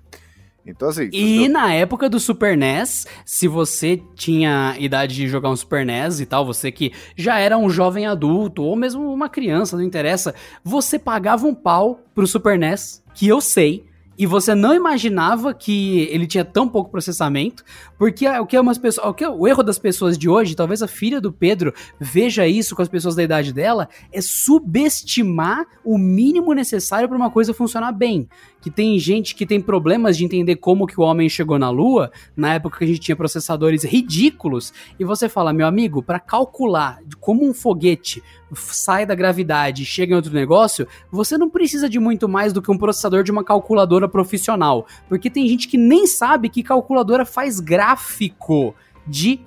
Então, 0.65 0.89
assim. 0.89 1.09
E 1.11 1.47
na 1.47 1.73
época 1.73 2.09
do 2.09 2.19
Super 2.19 2.57
NES, 2.57 3.05
se 3.23 3.47
você 3.47 4.01
tinha 4.15 4.75
idade 4.79 5.13
de 5.13 5.27
jogar 5.27 5.49
um 5.49 5.55
Super 5.55 5.85
NES 5.85 6.19
e 6.19 6.25
tal, 6.25 6.45
você 6.45 6.71
que 6.71 6.91
já 7.15 7.37
era 7.37 7.57
um 7.57 7.69
jovem 7.69 8.07
adulto 8.07 8.63
ou 8.63 8.75
mesmo 8.75 9.11
uma 9.13 9.29
criança, 9.29 9.77
não 9.77 9.83
interessa, 9.83 10.33
você 10.63 10.97
pagava 10.97 11.45
um 11.45 11.53
pau 11.53 11.99
pro 12.15 12.25
Super 12.25 12.57
NES, 12.57 13.03
que 13.13 13.27
eu 13.27 13.39
sei, 13.39 13.85
e 14.17 14.25
você 14.25 14.55
não 14.55 14.73
imaginava 14.73 15.53
que 15.53 16.07
ele 16.11 16.25
tinha 16.25 16.45
tão 16.45 16.67
pouco 16.67 16.89
processamento, 16.89 17.63
porque 17.97 18.27
o 18.27 18.45
que 18.45 18.55
é 18.55 18.61
umas 18.61 18.77
pessoas, 18.77 19.07
o 19.07 19.13
que 19.13 19.23
é 19.23 19.29
o 19.29 19.47
erro 19.47 19.61
das 19.61 19.77
pessoas 19.77 20.17
de 20.17 20.29
hoje, 20.29 20.55
talvez 20.55 20.81
a 20.81 20.87
filha 20.87 21.19
do 21.19 21.31
Pedro 21.31 21.73
veja 21.99 22.47
isso 22.47 22.75
com 22.75 22.81
as 22.81 22.87
pessoas 22.87 23.15
da 23.15 23.23
idade 23.23 23.51
dela, 23.51 23.89
é 24.11 24.21
subestimar 24.21 25.65
o 25.83 25.97
mínimo 25.97 26.53
necessário 26.53 27.09
para 27.09 27.17
uma 27.17 27.29
coisa 27.29 27.53
funcionar 27.53 27.91
bem 27.91 28.27
que 28.65 28.71
tem 28.71 28.97
gente 28.97 29.35
que 29.35 29.45
tem 29.45 29.61
problemas 29.61 30.17
de 30.17 30.25
entender 30.25 30.55
como 30.55 30.87
que 30.87 30.99
o 30.99 31.03
homem 31.03 31.29
chegou 31.29 31.59
na 31.59 31.69
Lua, 31.69 32.11
na 32.35 32.55
época 32.55 32.79
que 32.79 32.83
a 32.83 32.87
gente 32.87 32.99
tinha 32.99 33.15
processadores 33.15 33.83
ridículos, 33.83 34.73
e 34.99 35.05
você 35.05 35.29
fala, 35.29 35.53
meu 35.53 35.67
amigo, 35.67 36.01
para 36.01 36.19
calcular 36.19 36.99
como 37.19 37.47
um 37.47 37.53
foguete 37.53 38.23
sai 38.55 39.05
da 39.05 39.13
gravidade 39.13 39.83
e 39.83 39.85
chega 39.85 40.13
em 40.13 40.15
outro 40.15 40.33
negócio, 40.33 40.87
você 41.11 41.37
não 41.37 41.47
precisa 41.47 41.87
de 41.87 41.99
muito 41.99 42.27
mais 42.27 42.53
do 42.53 42.61
que 42.61 42.71
um 42.71 42.77
processador 42.77 43.23
de 43.23 43.31
uma 43.31 43.43
calculadora 43.43 44.07
profissional, 44.07 44.87
porque 45.07 45.29
tem 45.29 45.47
gente 45.47 45.67
que 45.67 45.77
nem 45.77 46.07
sabe 46.07 46.49
que 46.49 46.63
calculadora 46.63 47.23
faz 47.23 47.59
gráfico 47.59 48.73
de, 49.07 49.41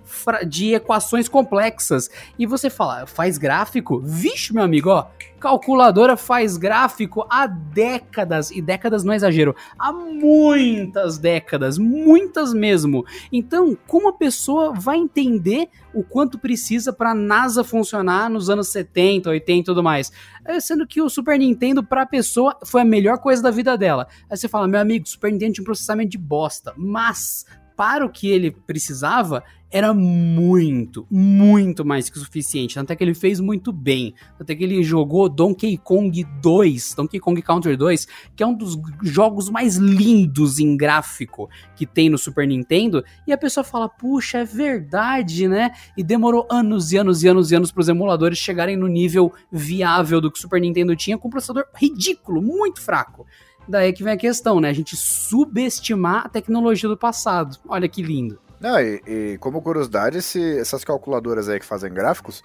de 0.47 0.75
equações 0.75 1.29
complexas. 1.29 2.11
E 2.39 2.47
você 2.47 2.71
fala, 2.71 3.07
faz 3.07 3.39
gráfico? 3.39 4.01
Vixe, 4.01 4.55
meu 4.55 4.63
amigo, 4.63 4.91
ó, 4.91 5.07
calculadora 5.39 6.17
faz 6.17 6.57
gráfico 6.57 7.27
há 7.31 7.47
décadas, 7.47 8.51
e 8.51 8.61
décadas 8.61 9.05
não 9.05 9.13
é 9.13 9.17
exagero, 9.17 9.55
há 9.79 9.93
muitas 9.93 11.19
décadas, 11.19 11.79
muitas 11.79 12.53
mesmo. 12.53 13.05
Então, 13.33 13.77
como 13.87 14.09
a 14.09 14.13
pessoa 14.13 14.73
vai 14.73 14.99
entender 14.99 15.69
o 15.95 16.03
quanto 16.03 16.39
precisa 16.39 16.93
para 16.93 17.13
a 17.13 17.15
NASA 17.15 17.65
funcionar 17.65 18.29
nos 18.29 18.51
anos 18.51 18.69
70, 18.69 19.31
80 19.31 19.61
e 19.61 19.65
tudo 19.65 19.83
mais? 19.83 20.13
É, 20.45 20.61
sendo 20.61 20.87
que 20.87 21.01
o 21.01 21.09
Super 21.09 21.39
Nintendo, 21.39 21.83
para 21.83 22.03
a 22.03 22.07
pessoa, 22.07 22.57
foi 22.65 22.83
a 22.83 22.85
melhor 22.85 23.19
coisa 23.19 23.43
da 23.43 23.51
vida 23.51 23.77
dela. 23.77 24.07
Aí 24.29 24.37
você 24.37 24.49
fala, 24.49 24.69
meu 24.69 24.81
amigo, 24.81 25.09
Super 25.09 25.33
Nintendo 25.33 25.55
tinha 25.55 25.63
um 25.63 25.67
processamento 25.67 26.11
de 26.11 26.19
bosta, 26.19 26.73
mas 26.77 27.45
para 27.79 28.05
o 28.05 28.11
que 28.11 28.29
ele 28.29 28.51
precisava, 28.51 29.45
era 29.71 29.95
muito, 29.95 31.07
muito 31.09 31.85
mais 31.85 32.11
que 32.11 32.17
o 32.17 32.21
suficiente. 32.21 32.77
Até 32.77 32.97
que 32.97 33.05
ele 33.05 33.15
fez 33.15 33.39
muito 33.39 33.73
bem. 33.73 34.15
Até 34.41 34.57
que 34.57 34.65
ele 34.65 34.83
jogou 34.83 35.29
Donkey 35.29 35.77
Kong 35.77 36.25
2, 36.43 36.95
Donkey 36.97 37.21
Kong 37.21 37.41
Country 37.41 37.77
2, 37.77 38.09
que 38.35 38.43
é 38.43 38.47
um 38.47 38.55
dos 38.55 38.77
jogos 39.03 39.49
mais 39.49 39.77
lindos 39.77 40.59
em 40.59 40.77
gráfico 40.77 41.49
que 41.77 41.87
tem 41.87 42.11
no 42.11 42.19
Super 42.19 42.49
Nintendo. 42.49 43.05
E 43.29 43.33
a 43.33 43.39
pessoa 43.39 43.63
fala, 43.63 43.89
puxa, 43.89 44.39
é 44.39 44.45
verdade, 44.45 45.47
né? 45.47 45.71
E 45.97 46.03
demorou 46.03 46.49
anos 46.51 46.91
e 46.91 46.97
anos 46.97 47.23
e 47.23 47.29
anos 47.29 47.53
e 47.53 47.55
anos 47.55 47.71
para 47.71 47.83
os 47.83 47.89
emuladores 47.89 48.39
chegarem 48.39 48.77
no 48.77 48.89
nível 48.89 49.33
viável 49.53 50.21
do 50.21 50.33
que 50.33 50.39
o 50.39 50.43
Super 50.43 50.61
Nintendo 50.61 50.97
tinha, 50.97 51.17
com 51.17 51.29
um 51.29 51.31
processador 51.31 51.67
ridículo, 51.77 52.43
muito 52.43 52.81
fraco. 52.81 53.25
Daí 53.69 53.93
que 53.93 54.03
vem 54.03 54.15
a 54.15 54.17
questão, 54.17 54.61
né? 54.61 54.71
A 54.71 54.73
gente 54.73 54.97
subestimar 54.97 56.27
a 56.27 56.29
tecnologia 56.29 56.89
do 56.89 56.97
passado. 56.97 57.59
Olha 57.69 57.89
que 57.89 58.03
lindo. 58.03 58.41
Não, 58.59 58.81
e, 58.81 59.03
e 59.07 59.39
como 59.39 59.63
curiosidade, 59.63 60.19
essas 60.19 60.83
calculadoras 60.83 61.49
aí 61.49 61.61
que 61.61 61.67
fazem 61.67 61.93
gráficos, 61.93 62.43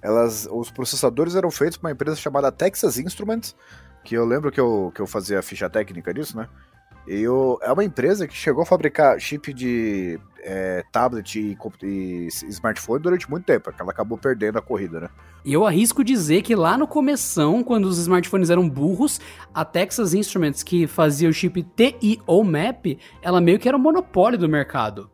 elas, 0.00 0.46
os 0.50 0.70
processadores 0.70 1.34
eram 1.34 1.50
feitos 1.50 1.76
por 1.76 1.86
uma 1.86 1.92
empresa 1.92 2.16
chamada 2.16 2.52
Texas 2.52 2.98
Instruments, 2.98 3.56
que 4.04 4.14
eu 4.14 4.24
lembro 4.24 4.52
que 4.52 4.60
eu, 4.60 4.92
que 4.94 5.00
eu 5.00 5.06
fazia 5.06 5.40
a 5.40 5.42
ficha 5.42 5.68
técnica 5.68 6.14
disso, 6.14 6.36
né? 6.36 6.48
E 7.06 7.20
eu, 7.20 7.58
é 7.62 7.72
uma 7.72 7.84
empresa 7.84 8.26
que 8.26 8.34
chegou 8.34 8.62
a 8.62 8.66
fabricar 8.66 9.18
chip 9.20 9.52
de 9.52 10.18
é, 10.42 10.84
tablet 10.90 11.38
e, 11.38 11.56
e, 11.84 12.28
smartphone 12.48 13.00
durante 13.00 13.30
muito 13.30 13.44
tempo, 13.44 13.72
que 13.72 13.80
ela 13.80 13.90
acabou 13.90 14.18
perdendo 14.18 14.58
a 14.58 14.62
corrida, 14.62 15.00
né? 15.00 15.08
E 15.44 15.52
eu 15.52 15.64
arrisco 15.64 16.02
dizer 16.02 16.42
que 16.42 16.56
lá 16.56 16.76
no 16.76 16.88
começão, 16.88 17.62
quando 17.62 17.84
os 17.84 17.98
smartphones 17.98 18.50
eram 18.50 18.68
burros, 18.68 19.20
a 19.54 19.64
Texas 19.64 20.14
Instruments, 20.14 20.64
que 20.64 20.88
fazia 20.88 21.28
o 21.28 21.32
chip 21.32 21.62
TIO 21.62 22.44
Map, 22.44 22.98
ela 23.22 23.40
meio 23.40 23.58
que 23.58 23.68
era 23.68 23.76
o 23.76 23.80
monopólio 23.80 24.38
do 24.38 24.48
mercado. 24.48 25.08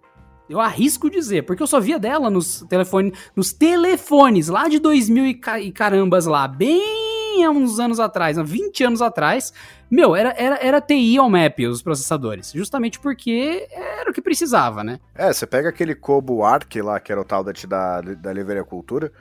Eu 0.48 0.60
arrisco 0.60 1.10
dizer, 1.10 1.42
porque 1.42 1.62
eu 1.62 1.66
só 1.66 1.80
via 1.80 1.98
dela 1.98 2.28
nos, 2.28 2.62
telefone, 2.68 3.12
nos 3.36 3.52
telefones 3.52 4.48
lá 4.48 4.68
de 4.68 4.78
2000 4.78 5.26
e, 5.26 5.34
ca, 5.34 5.60
e 5.60 5.70
carambas 5.70 6.26
lá, 6.26 6.48
bem 6.48 7.21
há 7.40 7.50
uns 7.50 7.78
anos 7.78 8.00
atrás, 8.00 8.36
há 8.36 8.42
20 8.42 8.84
anos 8.84 9.00
atrás, 9.00 9.52
meu, 9.90 10.16
era, 10.16 10.34
era, 10.36 10.56
era 10.56 10.80
TI 10.80 11.18
ao 11.18 11.30
map 11.30 11.58
os 11.60 11.82
processadores. 11.82 12.50
Justamente 12.52 12.98
porque 12.98 13.68
era 13.70 14.10
o 14.10 14.12
que 14.12 14.20
precisava, 14.20 14.82
né? 14.82 14.98
É, 15.14 15.32
você 15.32 15.46
pega 15.46 15.68
aquele 15.68 15.94
Kobo 15.94 16.44
Arc 16.44 16.74
lá, 16.76 16.98
que 16.98 17.12
era 17.12 17.20
o 17.20 17.24
tablet 17.24 17.66
da, 17.66 18.00
da 18.00 18.32
Livraria 18.32 18.64
Cultura. 18.64 19.12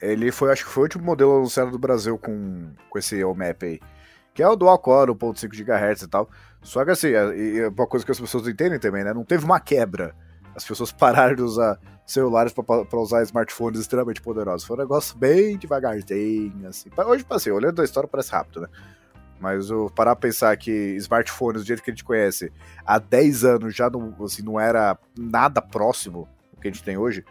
Ele 0.00 0.32
foi, 0.32 0.50
acho 0.50 0.64
que 0.64 0.70
foi 0.70 0.82
o 0.82 0.84
último 0.84 1.04
modelo 1.04 1.36
anunciado 1.36 1.70
do 1.70 1.78
Brasil 1.78 2.18
com, 2.18 2.70
com 2.88 2.98
esse 2.98 3.22
OMAP 3.22 3.62
aí. 3.62 3.80
Que 4.34 4.42
é 4.42 4.48
o 4.48 4.56
dual 4.56 4.78
core, 4.78 5.12
1.5 5.12 5.48
GHz 5.48 6.02
e 6.02 6.08
tal. 6.08 6.28
Só 6.62 6.84
que 6.84 6.90
assim, 6.90 7.08
é, 7.08 7.58
é 7.58 7.68
uma 7.68 7.86
coisa 7.86 8.04
que 8.04 8.12
as 8.12 8.20
pessoas 8.20 8.48
entendem 8.48 8.78
também, 8.78 9.04
né? 9.04 9.12
Não 9.12 9.24
teve 9.24 9.44
uma 9.44 9.60
quebra. 9.60 10.14
As 10.54 10.64
pessoas 10.64 10.90
pararam 10.92 11.34
de 11.34 11.42
usar 11.42 11.78
celulares 12.06 12.52
para 12.52 12.98
usar 12.98 13.22
smartphones 13.22 13.80
extremamente 13.80 14.20
poderosos. 14.20 14.66
Foi 14.66 14.76
um 14.76 14.80
negócio 14.80 15.16
bem 15.16 15.56
devagarzinho, 15.56 16.66
assim. 16.68 16.90
Hoje, 16.96 17.24
assim, 17.30 17.50
olhando 17.50 17.80
a 17.80 17.84
história, 17.84 18.08
parece 18.08 18.32
rápido, 18.32 18.62
né? 18.62 18.68
Mas 19.40 19.70
o 19.70 19.90
parar 19.90 20.14
pra 20.14 20.28
pensar 20.28 20.56
que 20.56 20.70
smartphones, 20.96 21.62
do 21.62 21.66
jeito 21.66 21.82
que 21.82 21.90
a 21.90 21.94
gente 21.94 22.04
conhece, 22.04 22.52
há 22.86 22.98
10 22.98 23.44
anos 23.44 23.74
já 23.74 23.90
não, 23.90 24.14
assim, 24.24 24.42
não 24.42 24.58
era 24.58 24.96
nada 25.18 25.60
próximo 25.60 26.28
do 26.54 26.60
que 26.60 26.68
a 26.68 26.70
gente 26.70 26.84
tem 26.84 26.96
hoje. 26.96 27.24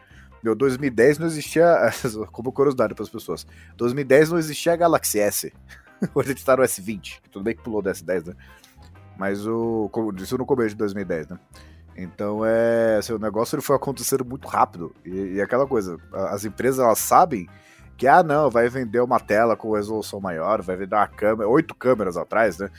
Meu, 0.44 0.56
2010 0.56 1.20
não 1.20 1.28
existia, 1.28 1.90
como 2.32 2.52
curiosidade 2.52 2.94
para 2.94 3.04
as 3.04 3.10
pessoas, 3.10 3.46
2010 3.78 4.32
não 4.32 4.40
existia 4.40 4.74
a 4.74 4.76
Galaxy 4.76 5.20
S. 5.20 5.54
Hoje 6.16 6.30
a 6.30 6.34
gente 6.34 6.44
tá 6.44 6.58
no 6.58 6.64
S20, 6.64 7.20
tudo 7.32 7.44
bem 7.44 7.56
que 7.56 7.62
pulou 7.62 7.82
do 7.82 7.90
S10, 7.90 8.28
né? 8.28 8.34
Mas 9.18 9.46
o. 9.46 9.90
Isso 10.18 10.36
no 10.36 10.48
começo 10.48 10.70
de 10.70 10.78
2010, 10.78 11.28
né? 11.28 11.40
Então 11.96 12.46
é. 12.46 12.98
Assim, 12.98 13.14
o 13.14 13.20
negócio 13.20 13.56
ele 13.56 13.62
foi 13.62 13.76
acontecendo 13.76 14.26
muito 14.26 14.48
rápido. 14.48 14.94
E, 15.06 15.36
e 15.36 15.42
aquela 15.42 15.68
coisa, 15.68 15.98
as 16.12 16.46
empresas 16.46 16.80
elas 16.80 17.00
sabem 17.00 17.48
que, 17.98 18.08
ah, 18.08 18.24
não, 18.24 18.50
vai 18.50 18.68
vender 18.68 19.00
uma 19.00 19.20
tela 19.20 19.56
com 19.56 19.76
resolução 19.76 20.20
maior, 20.20 20.62
vai 20.62 20.76
vender 20.76 20.96
uma 20.96 21.08
câmera, 21.08 21.48
oito 21.48 21.76
câmeras 21.76 22.18
atrás, 22.18 22.58
né? 22.58 22.70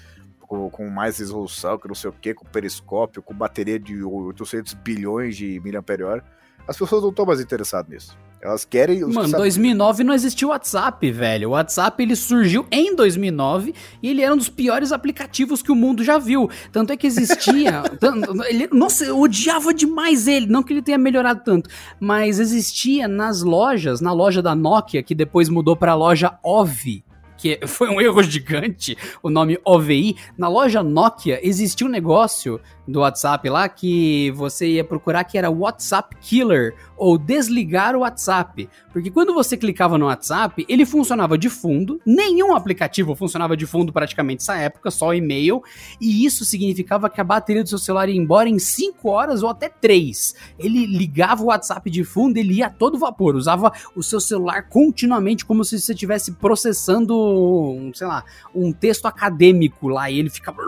Com, 0.41 0.69
com, 0.69 0.91
mais 0.91 1.19
resolução, 1.19 1.79
que 1.79 1.87
não 1.87 1.95
sei 1.95 2.11
o 2.11 2.13
que, 2.13 2.35
com 2.35 2.45
periscópio, 2.45 3.23
com 3.23 3.33
bateria 3.33 3.79
de 3.79 4.03
800 4.03 4.75
bilhões 4.75 5.37
de 5.37 5.61
miliampere-hora. 5.61 6.25
As 6.67 6.77
pessoas 6.77 7.03
não 7.03 7.11
estão 7.11 7.25
mais 7.25 7.41
interessadas 7.41 7.89
nisso. 7.89 8.19
Elas 8.43 8.65
querem. 8.65 9.01
Mano, 9.03 9.37
2009 9.37 10.03
não 10.03 10.13
existiu 10.13 10.49
WhatsApp, 10.49 11.09
velho. 11.13 11.51
O 11.51 11.53
WhatsApp 11.53 12.03
ele 12.03 12.17
surgiu 12.17 12.67
em 12.73 12.97
2009 12.97 13.73
e 14.03 14.11
ele 14.11 14.21
era 14.21 14.35
um 14.35 14.37
dos 14.37 14.49
piores 14.49 14.91
aplicativos 14.91 15.63
que 15.63 15.71
o 15.71 15.77
mundo 15.77 16.03
já 16.03 16.19
viu. 16.19 16.51
Tanto 16.73 16.93
é 16.93 16.97
que 16.97 17.07
existia. 17.07 17.85
ele, 18.51 18.69
nossa, 18.73 19.05
eu 19.05 19.21
odiava 19.21 19.73
demais 19.73 20.27
ele. 20.27 20.47
Não 20.47 20.61
que 20.61 20.73
ele 20.73 20.83
tenha 20.83 20.99
melhorado 20.99 21.43
tanto, 21.45 21.71
mas 22.01 22.41
existia 22.41 23.07
nas 23.07 23.43
lojas, 23.43 24.01
na 24.01 24.13
loja 24.13 24.43
da 24.43 24.57
Nokia, 24.57 25.05
que 25.05 25.15
depois 25.15 25.49
mudou 25.49 25.77
para 25.77 25.93
a 25.93 25.95
loja 25.95 26.37
OVI 26.43 27.05
que 27.43 27.59
foi 27.67 27.89
um 27.89 28.01
erro 28.01 28.23
gigante, 28.23 28.97
o 29.21 29.29
nome 29.29 29.59
OVI. 29.65 30.17
Na 30.39 30.47
loja 30.47 30.81
Nokia 30.81 31.41
existia 31.43 31.85
um 31.85 31.91
negócio 31.91 32.61
do 32.87 33.01
WhatsApp 33.01 33.49
lá 33.49 33.69
que 33.69 34.31
você 34.33 34.67
ia 34.67 34.85
procurar 34.85 35.25
que 35.25 35.39
era 35.39 35.51
WhatsApp 35.51 36.17
Killer 36.21 36.75
ou 36.97 37.19
desligar 37.19 37.97
o 37.97 38.01
WhatsApp. 38.01 38.69
Porque 38.93 39.11
quando 39.11 39.35
você 39.35 39.57
clicava 39.57 39.99
no 39.99 40.07
WhatsApp, 40.07 40.65
ele 40.69 40.85
funcionava 40.85 41.37
de 41.37 41.49
fundo, 41.49 42.01
nenhum 42.07 42.55
aplicativo 42.55 43.17
funcionava 43.17 43.57
de 43.57 43.67
fundo 43.67 43.93
praticamente 43.93 44.43
nessa 44.43 44.57
época, 44.57 44.91
só 44.91 45.15
e-mail, 45.15 45.63
e 46.01 46.25
isso 46.25 46.45
significava 46.45 47.11
que 47.11 47.21
a 47.21 47.25
bateria 47.25 47.63
do 47.63 47.69
seu 47.69 47.79
celular 47.79 48.09
ia 48.09 48.17
embora 48.17 48.49
em 48.49 48.59
5 48.59 49.09
horas 49.09 49.43
ou 49.43 49.49
até 49.49 49.69
3. 49.69 50.35
Ele 50.59 50.87
ligava 50.87 51.43
o 51.43 51.47
WhatsApp 51.47 51.91
de 51.91 52.05
fundo, 52.05 52.37
ele 52.37 52.55
ia 52.55 52.67
a 52.67 52.71
todo 52.71 52.99
vapor, 52.99 53.35
usava 53.35 53.73
o 53.97 54.03
seu 54.03 54.21
celular 54.21 54.69
continuamente 54.69 55.45
como 55.45 55.65
se 55.65 55.81
você 55.81 55.93
estivesse 55.93 56.33
processando, 56.33 57.15
um, 57.33 57.93
sei 57.95 58.07
lá, 58.07 58.25
um 58.55 58.73
texto 58.73 59.07
acadêmico 59.07 59.89
lá, 59.89 60.11
e 60.11 60.19
ele 60.19 60.31
ficava 60.31 60.63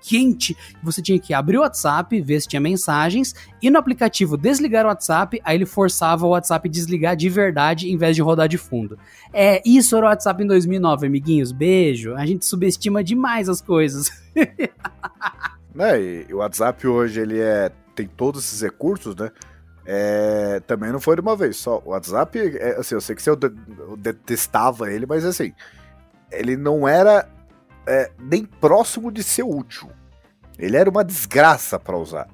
quente, 0.00 0.56
você 0.82 1.02
tinha 1.02 1.18
que 1.18 1.34
abrir 1.34 1.58
o 1.58 1.60
WhatsApp, 1.60 2.20
ver 2.20 2.40
se 2.40 2.48
tinha 2.48 2.60
mensagens, 2.60 3.34
e 3.62 3.70
no 3.70 3.78
aplicativo 3.78 4.36
desligar 4.36 4.84
o 4.84 4.88
WhatsApp, 4.88 5.40
aí 5.44 5.56
ele 5.56 5.66
forçava 5.66 6.26
o 6.26 6.30
WhatsApp 6.30 6.68
desligar 6.68 7.16
de 7.16 7.28
verdade 7.28 7.90
em 7.90 7.96
vez 7.96 8.16
de 8.16 8.22
rodar 8.22 8.48
de 8.48 8.58
fundo. 8.58 8.98
É, 9.32 9.62
isso 9.64 9.96
era 9.96 10.06
o 10.06 10.08
WhatsApp 10.08 10.42
em 10.42 10.46
2009, 10.46 11.06
amiguinhos. 11.06 11.52
Beijo. 11.52 12.14
A 12.14 12.26
gente 12.26 12.44
subestima 12.44 13.02
demais 13.02 13.48
as 13.48 13.60
coisas. 13.60 14.10
né, 15.74 16.00
e 16.00 16.32
o 16.32 16.38
WhatsApp 16.38 16.86
hoje 16.86 17.20
ele 17.20 17.40
é 17.40 17.70
tem 17.94 18.08
todos 18.08 18.44
esses 18.44 18.60
recursos, 18.60 19.14
né? 19.14 19.30
É, 19.86 20.60
também 20.66 20.90
não 20.90 21.00
foi 21.00 21.14
de 21.14 21.20
uma 21.20 21.36
vez 21.36 21.56
só. 21.56 21.80
O 21.84 21.90
WhatsApp, 21.90 22.38
é, 22.58 22.76
assim, 22.76 22.94
eu 22.94 23.00
sei 23.00 23.14
que 23.14 23.28
eu 23.28 23.36
detestava 23.96 24.90
ele, 24.90 25.06
mas 25.06 25.24
assim, 25.24 25.52
ele 26.30 26.56
não 26.56 26.86
era 26.86 27.28
é, 27.86 28.10
nem 28.18 28.44
próximo 28.44 29.10
de 29.10 29.22
ser 29.22 29.42
útil. 29.42 29.88
Ele 30.58 30.76
era 30.76 30.88
uma 30.88 31.04
desgraça 31.04 31.78
para 31.78 31.96
usar. 31.96 32.28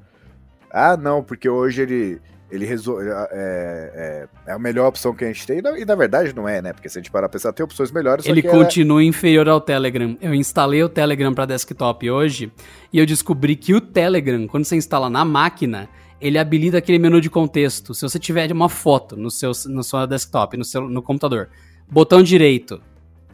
Ah, 0.71 0.97
não, 0.97 1.23
porque 1.23 1.49
hoje 1.49 1.83
ele 1.83 2.21
ele 2.51 2.67
resolve, 2.67 3.09
é, 3.09 3.29
é, 3.33 4.29
é, 4.49 4.53
a 4.53 4.59
melhor 4.59 4.89
opção 4.89 5.15
que 5.15 5.25
a 5.25 5.29
gente 5.29 5.47
tem, 5.47 5.59
e 5.59 5.85
na 5.85 5.95
verdade 5.95 6.35
não 6.35 6.49
é, 6.49 6.61
né? 6.61 6.73
Porque 6.73 6.89
se 6.89 6.99
a 6.99 7.01
gente 7.01 7.11
parar 7.11 7.29
pra 7.29 7.39
pensar, 7.39 7.53
tem 7.53 7.63
opções 7.63 7.93
melhores. 7.93 8.27
Ele 8.27 8.43
continua 8.43 9.05
inferior 9.05 9.49
ao 9.49 9.61
Telegram. 9.61 10.17
Eu 10.21 10.35
instalei 10.35 10.83
o 10.83 10.89
Telegram 10.89 11.33
para 11.33 11.47
desktop 11.47 12.11
hoje 12.11 12.53
e 12.93 12.99
eu 12.99 13.07
descobri 13.07 13.55
que 13.55 13.73
o 13.73 13.81
Telegram, 13.81 14.49
quando 14.49 14.65
você 14.65 14.75
instala 14.75 15.09
na 15.09 15.25
máquina, 15.25 15.89
ele 16.21 16.39
habilita 16.39 16.79
aquele 16.79 16.99
menu 16.99 17.21
de 17.21 17.31
contexto. 17.31 17.95
Se 17.95 18.03
você 18.03 18.19
tiver 18.19 18.51
uma 18.51 18.69
foto 18.69 19.17
no 19.17 19.31
seu, 19.31 19.53
no 19.67 19.85
seu 19.85 20.07
desktop, 20.07 20.57
no, 20.57 20.65
seu, 20.65 20.83
no 20.83 21.03
computador, 21.03 21.51
botão 21.89 22.21
direito, 22.21 22.83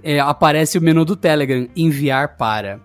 é, 0.06 0.20
aparece 0.20 0.78
o 0.78 0.80
menu 0.80 1.04
do 1.04 1.16
Telegram, 1.16 1.68
enviar 1.74 2.36
para. 2.36 2.78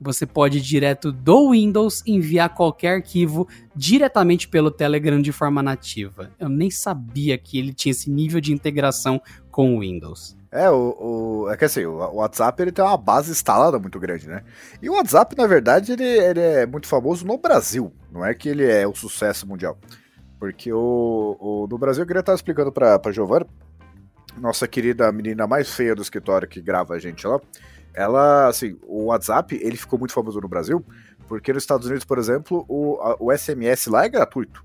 você 0.00 0.26
pode 0.26 0.60
direto 0.60 1.12
do 1.12 1.52
Windows 1.52 2.02
enviar 2.04 2.52
qualquer 2.52 2.96
arquivo 2.96 3.46
diretamente 3.76 4.48
pelo 4.48 4.72
Telegram 4.72 5.22
de 5.22 5.30
forma 5.30 5.62
nativa. 5.62 6.30
Eu 6.38 6.48
nem 6.48 6.72
sabia 6.72 7.38
que 7.38 7.60
ele 7.60 7.72
tinha 7.72 7.92
esse 7.92 8.10
nível 8.10 8.40
de 8.40 8.52
integração 8.52 9.22
com 9.52 9.76
o 9.76 9.80
Windows. 9.80 10.36
É, 10.50 10.68
o, 10.68 11.44
o, 11.44 11.48
é 11.48 11.56
que 11.56 11.64
assim, 11.64 11.84
o 11.84 12.16
WhatsApp 12.16 12.60
ele 12.60 12.72
tem 12.72 12.84
uma 12.84 12.96
base 12.96 13.30
instalada 13.30 13.78
muito 13.78 14.00
grande, 14.00 14.26
né? 14.26 14.42
E 14.82 14.90
o 14.90 14.94
WhatsApp, 14.94 15.36
na 15.36 15.46
verdade, 15.46 15.92
ele, 15.92 16.04
ele 16.04 16.40
é 16.40 16.66
muito 16.66 16.88
famoso 16.88 17.24
no 17.24 17.38
Brasil. 17.38 17.92
Não 18.10 18.24
é 18.24 18.34
que 18.34 18.48
ele 18.48 18.68
é 18.68 18.84
o 18.84 18.94
sucesso 18.96 19.46
mundial. 19.46 19.78
Porque 20.40 20.72
o, 20.72 21.36
o 21.40 21.66
no 21.70 21.78
Brasil, 21.78 22.02
eu 22.02 22.06
queria 22.06 22.20
estar 22.20 22.34
explicando 22.34 22.72
pra, 22.72 22.98
pra 22.98 23.12
Giovanna, 23.12 23.46
nossa 24.38 24.66
querida 24.66 25.10
menina 25.12 25.46
mais 25.46 25.72
feia 25.72 25.94
do 25.94 26.02
escritório 26.02 26.48
que 26.48 26.60
grava 26.60 26.94
a 26.94 26.98
gente 26.98 27.26
lá, 27.26 27.40
ela, 27.94 28.48
assim, 28.48 28.76
o 28.82 29.06
WhatsApp, 29.06 29.58
ele 29.62 29.76
ficou 29.76 29.98
muito 29.98 30.12
famoso 30.12 30.40
no 30.40 30.48
Brasil, 30.48 30.84
porque 31.28 31.52
nos 31.52 31.62
Estados 31.62 31.86
Unidos, 31.86 32.04
por 32.04 32.18
exemplo, 32.18 32.64
o, 32.68 33.00
a, 33.00 33.16
o 33.20 33.36
SMS 33.36 33.86
lá 33.86 34.04
é 34.04 34.08
gratuito. 34.08 34.64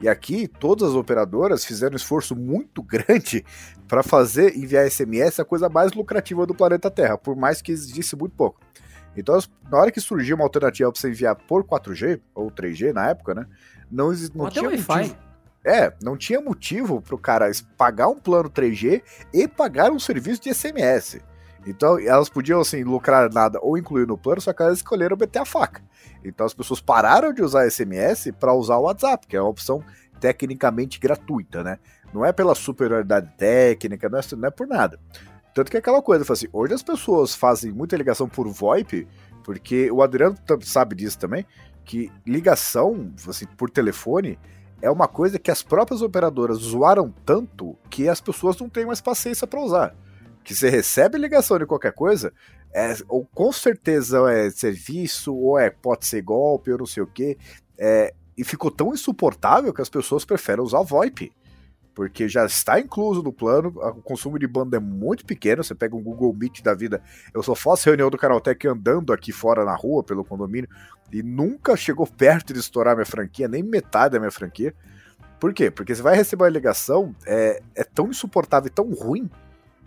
E 0.00 0.08
aqui, 0.08 0.48
todas 0.48 0.90
as 0.90 0.94
operadoras 0.94 1.64
fizeram 1.64 1.94
um 1.94 1.96
esforço 1.96 2.34
muito 2.34 2.82
grande 2.84 3.44
para 3.88 4.02
fazer 4.02 4.56
enviar 4.56 4.88
SMS 4.90 5.40
a 5.40 5.44
coisa 5.44 5.68
mais 5.68 5.92
lucrativa 5.92 6.46
do 6.46 6.54
planeta 6.54 6.90
Terra, 6.90 7.18
por 7.18 7.36
mais 7.36 7.60
que 7.60 7.72
existisse 7.72 8.16
muito 8.16 8.34
pouco. 8.34 8.60
Então, 9.16 9.38
na 9.70 9.78
hora 9.78 9.90
que 9.90 10.00
surgiu 10.00 10.36
uma 10.36 10.44
alternativa 10.44 10.90
para 10.90 11.00
você 11.00 11.10
enviar 11.10 11.36
por 11.36 11.64
4G, 11.64 12.20
ou 12.34 12.50
3G 12.50 12.92
na 12.92 13.10
época, 13.10 13.34
né? 13.34 13.46
Não, 13.90 14.10
não 14.34 14.48
tinha 14.48 14.70
motivo. 14.70 15.16
É, 15.64 15.92
não 16.02 16.16
tinha 16.16 16.40
motivo 16.40 17.00
para 17.00 17.14
o 17.14 17.18
cara 17.18 17.50
pagar 17.76 18.08
um 18.08 18.18
plano 18.18 18.50
3G 18.50 19.02
e 19.32 19.46
pagar 19.46 19.92
um 19.92 19.98
serviço 19.98 20.42
de 20.42 20.52
SMS. 20.52 21.20
Então, 21.64 21.98
elas 21.98 22.28
podiam, 22.28 22.60
assim, 22.60 22.82
lucrar 22.82 23.32
nada 23.32 23.60
ou 23.62 23.78
incluir 23.78 24.06
no 24.06 24.18
plano, 24.18 24.40
só 24.40 24.52
que 24.52 24.62
elas 24.62 24.78
escolheram 24.78 25.16
meter 25.16 25.38
a 25.38 25.44
faca. 25.44 25.80
Então, 26.24 26.44
as 26.44 26.54
pessoas 26.54 26.80
pararam 26.80 27.32
de 27.32 27.42
usar 27.42 27.70
SMS 27.70 28.32
para 28.38 28.52
usar 28.52 28.76
o 28.78 28.82
WhatsApp, 28.82 29.26
que 29.26 29.36
é 29.36 29.40
uma 29.40 29.50
opção 29.50 29.82
tecnicamente 30.20 30.98
gratuita, 30.98 31.62
né? 31.62 31.78
Não 32.12 32.24
é 32.24 32.32
pela 32.32 32.54
superioridade 32.54 33.30
técnica, 33.36 34.08
não 34.08 34.18
é, 34.18 34.22
não 34.36 34.48
é 34.48 34.50
por 34.50 34.66
nada. 34.66 34.98
Tanto 35.54 35.70
que 35.70 35.76
é 35.76 35.80
aquela 35.80 36.02
coisa, 36.02 36.30
assim, 36.32 36.48
hoje 36.52 36.74
as 36.74 36.82
pessoas 36.82 37.34
fazem 37.34 37.70
muita 37.70 37.96
ligação 37.96 38.28
por 38.28 38.48
VoIP, 38.48 39.06
porque 39.44 39.90
o 39.90 40.02
Adriano 40.02 40.36
sabe 40.62 40.94
disso 40.94 41.18
também, 41.18 41.46
que 41.84 42.10
ligação, 42.26 43.12
assim, 43.28 43.46
por 43.56 43.70
telefone 43.70 44.38
é 44.82 44.90
uma 44.90 45.08
coisa 45.08 45.38
que 45.38 45.50
as 45.50 45.62
próprias 45.62 46.02
operadoras 46.02 46.58
zoaram 46.58 47.14
tanto 47.24 47.76
que 47.88 48.08
as 48.08 48.20
pessoas 48.20 48.58
não 48.58 48.68
têm 48.68 48.84
mais 48.84 49.00
paciência 49.00 49.46
para 49.46 49.60
usar 49.60 49.94
que 50.42 50.54
você 50.54 50.68
recebe 50.68 51.18
ligação 51.18 51.58
de 51.58 51.66
qualquer 51.66 51.92
coisa, 51.92 52.32
é, 52.74 52.94
ou 53.08 53.26
com 53.26 53.52
certeza 53.52 54.30
é 54.30 54.50
serviço, 54.50 55.34
ou 55.34 55.58
é 55.58 55.70
pode 55.70 56.06
ser 56.06 56.22
golpe, 56.22 56.72
ou 56.72 56.78
não 56.78 56.86
sei 56.86 57.02
o 57.02 57.06
que, 57.06 57.36
é, 57.78 58.14
e 58.36 58.44
ficou 58.44 58.70
tão 58.70 58.92
insuportável 58.92 59.72
que 59.72 59.82
as 59.82 59.88
pessoas 59.88 60.24
preferem 60.24 60.64
usar 60.64 60.82
VoIP. 60.82 61.32
Porque 61.94 62.28
já 62.28 62.46
está 62.46 62.80
incluso 62.80 63.22
no 63.22 63.32
plano, 63.32 63.68
o 63.68 64.02
consumo 64.02 64.38
de 64.38 64.46
banda 64.46 64.78
é 64.78 64.80
muito 64.80 65.26
pequeno. 65.26 65.62
Você 65.62 65.74
pega 65.74 65.94
um 65.94 66.02
Google 66.02 66.32
Meet 66.32 66.62
da 66.62 66.74
vida. 66.74 67.02
Eu 67.34 67.42
só 67.42 67.54
faço 67.54 67.86
reunião 67.86 68.08
do 68.08 68.16
Canaltech 68.16 68.66
andando 68.66 69.12
aqui 69.12 69.30
fora 69.30 69.64
na 69.64 69.74
rua, 69.74 70.02
pelo 70.02 70.24
condomínio, 70.24 70.68
e 71.12 71.22
nunca 71.22 71.76
chegou 71.76 72.06
perto 72.06 72.52
de 72.54 72.60
estourar 72.60 72.94
minha 72.94 73.04
franquia, 73.04 73.46
nem 73.46 73.62
metade 73.62 74.12
da 74.12 74.18
minha 74.18 74.30
franquia. 74.30 74.74
Por 75.38 75.52
quê? 75.52 75.70
Porque 75.70 75.94
você 75.94 76.00
vai 76.00 76.16
receber 76.16 76.44
uma 76.44 76.48
ligação, 76.50 77.14
é, 77.26 77.60
é 77.74 77.84
tão 77.84 78.08
insuportável 78.08 78.68
e 78.68 78.70
tão 78.70 78.90
ruim 78.94 79.28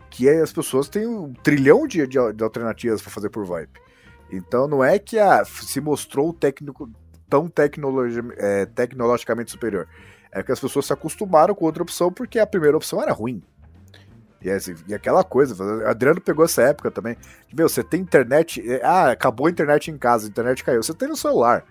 que 0.10 0.30
as 0.30 0.54
pessoas 0.54 0.88
têm 0.88 1.08
um 1.08 1.34
trilhão 1.34 1.88
de, 1.88 2.06
de, 2.06 2.34
de 2.34 2.44
alternativas 2.44 3.02
para 3.02 3.12
fazer 3.12 3.30
por 3.30 3.46
VoIP. 3.46 3.80
Então 4.32 4.68
não 4.68 4.84
é 4.84 5.00
que 5.00 5.18
a, 5.18 5.44
se 5.46 5.82
mostrou 5.82 6.34
técnico 6.34 6.90
tão 7.30 7.48
tecnologi, 7.48 8.20
é, 8.38 8.66
tecnologicamente 8.66 9.52
superior. 9.52 9.88
É 10.36 10.44
que 10.44 10.52
as 10.52 10.60
pessoas 10.60 10.86
se 10.86 10.92
acostumaram 10.92 11.56
com 11.56 11.64
outra 11.64 11.82
opção 11.82 12.12
porque 12.12 12.40
a 12.40 12.46
primeira 12.46 12.76
opção 12.76 13.02
era 13.02 13.14
ruim. 13.14 13.42
E, 14.42 14.52
assim, 14.52 14.76
e 14.86 14.94
aquela 14.94 15.24
coisa, 15.24 15.56
Adriano 15.90 16.20
pegou 16.20 16.44
essa 16.44 16.62
época 16.62 16.92
também. 16.92 17.16
Meu, 17.54 17.70
você 17.70 17.82
tem 17.82 18.02
internet. 18.02 18.62
É, 18.70 18.82
ah, 18.84 19.12
acabou 19.12 19.48
a 19.48 19.50
internet 19.50 19.90
em 19.90 19.98
casa, 19.98 20.28
a 20.28 20.30
internet 20.30 20.62
caiu. 20.62 20.84
Você 20.84 20.94
tem 20.94 21.08
no 21.08 21.16
celular. 21.16 21.64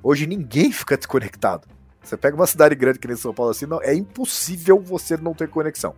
Hoje 0.00 0.28
ninguém 0.28 0.70
fica 0.72 0.96
desconectado. 0.96 1.66
Você 2.00 2.16
pega 2.16 2.36
uma 2.36 2.46
cidade 2.46 2.76
grande 2.76 3.00
que 3.00 3.08
nem 3.08 3.16
São 3.16 3.34
Paulo 3.34 3.50
assim, 3.50 3.66
não, 3.66 3.82
é 3.82 3.92
impossível 3.92 4.78
você 4.78 5.16
não 5.16 5.34
ter 5.34 5.48
conexão. 5.48 5.96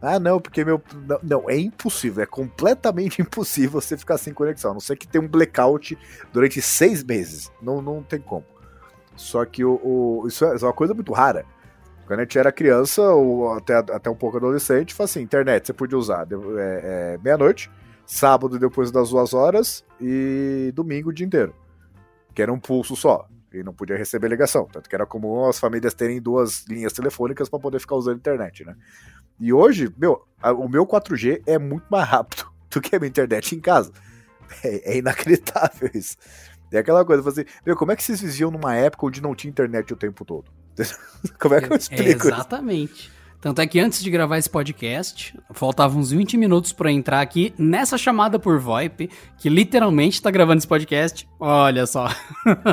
Ah, 0.00 0.18
não, 0.18 0.40
porque 0.40 0.64
meu. 0.64 0.82
Não, 1.06 1.18
não, 1.22 1.50
é 1.50 1.56
impossível, 1.58 2.22
é 2.22 2.26
completamente 2.26 3.20
impossível 3.22 3.78
você 3.78 3.94
ficar 3.96 4.16
sem 4.16 4.32
conexão. 4.32 4.70
A 4.70 4.74
não 4.74 4.80
ser 4.80 4.96
que 4.96 5.06
tenha 5.06 5.22
um 5.22 5.28
blackout 5.28 5.98
durante 6.32 6.62
seis 6.62 7.04
meses. 7.04 7.52
Não, 7.60 7.82
não 7.82 8.02
tem 8.02 8.20
como. 8.20 8.44
Só 9.16 9.44
que 9.44 9.64
o, 9.64 9.80
o 9.82 10.24
isso, 10.26 10.44
é, 10.44 10.56
isso, 10.56 10.64
é, 10.64 10.68
uma 10.68 10.74
coisa 10.74 10.94
muito 10.94 11.12
rara. 11.12 11.44
Quando 12.06 12.20
a 12.20 12.22
gente 12.22 12.38
era 12.38 12.50
criança, 12.52 13.02
ou 13.02 13.52
até, 13.52 13.76
até 13.76 14.10
um 14.10 14.14
pouco 14.14 14.36
adolescente, 14.36 14.94
fala 14.94 15.06
assim: 15.06 15.20
internet 15.20 15.66
você 15.66 15.72
podia 15.72 15.98
usar 15.98 16.26
é, 16.30 17.14
é, 17.14 17.18
meia-noite, 17.22 17.70
sábado 18.06 18.58
depois 18.58 18.90
das 18.90 19.10
duas 19.10 19.32
horas 19.32 19.84
e 20.00 20.72
domingo 20.74 21.10
o 21.10 21.12
dia 21.12 21.26
inteiro. 21.26 21.54
Que 22.34 22.42
era 22.42 22.52
um 22.52 22.58
pulso 22.58 22.96
só. 22.96 23.28
E 23.52 23.62
não 23.62 23.74
podia 23.74 23.96
receber 23.96 24.28
ligação. 24.28 24.66
Tanto 24.66 24.88
que 24.88 24.94
era 24.94 25.04
comum 25.04 25.46
as 25.46 25.58
famílias 25.58 25.92
terem 25.92 26.20
duas 26.20 26.64
linhas 26.66 26.92
telefônicas 26.92 27.50
para 27.50 27.58
poder 27.58 27.78
ficar 27.78 27.96
usando 27.96 28.16
internet, 28.16 28.64
né? 28.64 28.74
E 29.38 29.52
hoje, 29.52 29.92
meu, 29.98 30.26
a, 30.40 30.52
o 30.52 30.68
meu 30.68 30.86
4G 30.86 31.42
é 31.46 31.58
muito 31.58 31.84
mais 31.90 32.08
rápido 32.08 32.46
do 32.70 32.80
que 32.80 32.96
a 32.96 32.98
minha 32.98 33.08
internet 33.08 33.54
em 33.54 33.60
casa. 33.60 33.92
É, 34.62 34.92
é 34.92 34.98
inacreditável 34.98 35.90
isso. 35.94 36.16
É 36.72 36.78
aquela 36.78 37.04
coisa, 37.04 37.28
assim, 37.28 37.44
meu, 37.64 37.76
como 37.76 37.92
é 37.92 37.96
que 37.96 38.02
vocês 38.02 38.20
viviam 38.20 38.50
numa 38.50 38.74
época 38.74 39.06
onde 39.06 39.22
não 39.22 39.34
tinha 39.34 39.50
internet 39.50 39.92
o 39.92 39.96
tempo 39.96 40.24
todo? 40.24 40.50
como 41.38 41.54
é 41.54 41.60
que 41.60 41.72
eu 41.72 41.76
explico? 41.76 42.28
É, 42.28 42.30
exatamente. 42.30 43.06
Isso? 43.06 43.22
Tanto 43.42 43.60
é 43.60 43.66
que 43.66 43.80
antes 43.80 44.00
de 44.00 44.08
gravar 44.08 44.38
esse 44.38 44.48
podcast, 44.48 45.36
faltavam 45.50 46.00
uns 46.00 46.12
20 46.12 46.36
minutos 46.36 46.72
para 46.72 46.92
entrar 46.92 47.20
aqui 47.20 47.52
nessa 47.58 47.98
chamada 47.98 48.38
por 48.38 48.60
VoIP, 48.60 49.10
que 49.36 49.48
literalmente 49.48 50.22
tá 50.22 50.30
gravando 50.30 50.58
esse 50.58 50.68
podcast. 50.68 51.28
Olha 51.40 51.84
só. 51.84 52.08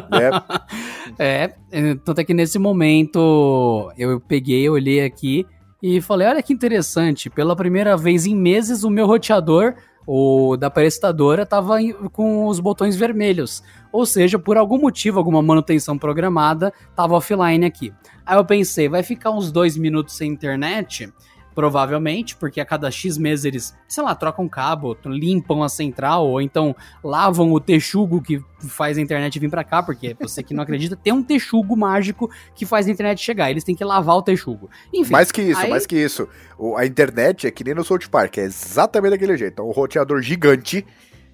É. 1.17 1.55
é, 1.71 1.95
tanto 1.95 2.21
é 2.21 2.23
que 2.23 2.35
nesse 2.35 2.59
momento 2.59 3.91
eu 3.97 4.19
peguei, 4.19 4.69
olhei 4.69 5.03
aqui 5.03 5.45
e 5.81 5.99
falei: 5.99 6.27
olha 6.27 6.43
que 6.43 6.53
interessante, 6.53 7.31
pela 7.31 7.55
primeira 7.55 7.97
vez 7.97 8.27
em 8.27 8.35
meses 8.35 8.83
o 8.83 8.91
meu 8.91 9.07
roteador, 9.07 9.73
o 10.11 10.57
da 10.57 10.71
prestadora, 10.71 11.45
tava 11.45 11.75
com 12.11 12.47
os 12.47 12.59
botões 12.59 12.95
vermelhos. 12.95 13.61
Ou 13.91 14.07
seja, 14.07 14.39
por 14.39 14.57
algum 14.57 14.79
motivo, 14.79 15.19
alguma 15.19 15.39
manutenção 15.39 15.99
programada, 15.99 16.73
tava 16.95 17.13
offline 17.13 17.63
aqui. 17.63 17.93
Aí 18.25 18.35
eu 18.35 18.43
pensei, 18.43 18.89
vai 18.89 19.03
ficar 19.03 19.29
uns 19.29 19.51
dois 19.51 19.77
minutos 19.77 20.17
sem 20.17 20.31
internet? 20.31 21.13
Provavelmente, 21.59 22.37
porque 22.37 22.61
a 22.61 22.65
cada 22.65 22.89
X 22.89 23.17
meses 23.17 23.43
eles, 23.43 23.75
sei 23.85 24.01
lá, 24.01 24.15
trocam 24.15 24.47
cabo, 24.47 24.97
limpam 25.05 25.61
a 25.61 25.67
central, 25.67 26.25
ou 26.25 26.39
então 26.39 26.73
lavam 27.03 27.51
o 27.51 27.59
texugo 27.59 28.21
que 28.21 28.41
faz 28.59 28.97
a 28.97 29.01
internet 29.01 29.37
vir 29.37 29.49
para 29.49 29.65
cá, 29.65 29.83
porque 29.83 30.15
você 30.17 30.41
que 30.41 30.53
não 30.53 30.63
acredita, 30.63 30.95
tem 30.95 31.11
um 31.11 31.21
texugo 31.21 31.75
mágico 31.75 32.31
que 32.55 32.65
faz 32.65 32.87
a 32.87 32.91
internet 32.91 33.21
chegar. 33.21 33.51
Eles 33.51 33.65
têm 33.65 33.75
que 33.75 33.83
lavar 33.83 34.15
o 34.15 34.21
texugo. 34.21 34.69
Enfim. 34.93 35.11
Mais 35.11 35.33
que 35.33 35.41
isso, 35.41 35.59
aí... 35.59 35.69
mais 35.69 35.85
que 35.85 35.97
isso. 35.97 36.29
a 36.77 36.85
internet 36.85 37.45
é 37.45 37.51
que 37.51 37.65
nem 37.65 37.75
no 37.75 37.83
South 37.83 38.07
Park, 38.09 38.37
é 38.37 38.43
exatamente 38.43 39.11
daquele 39.11 39.35
jeito. 39.35 39.61
É 39.61 39.65
um 39.65 39.71
roteador 39.71 40.21
gigante 40.21 40.85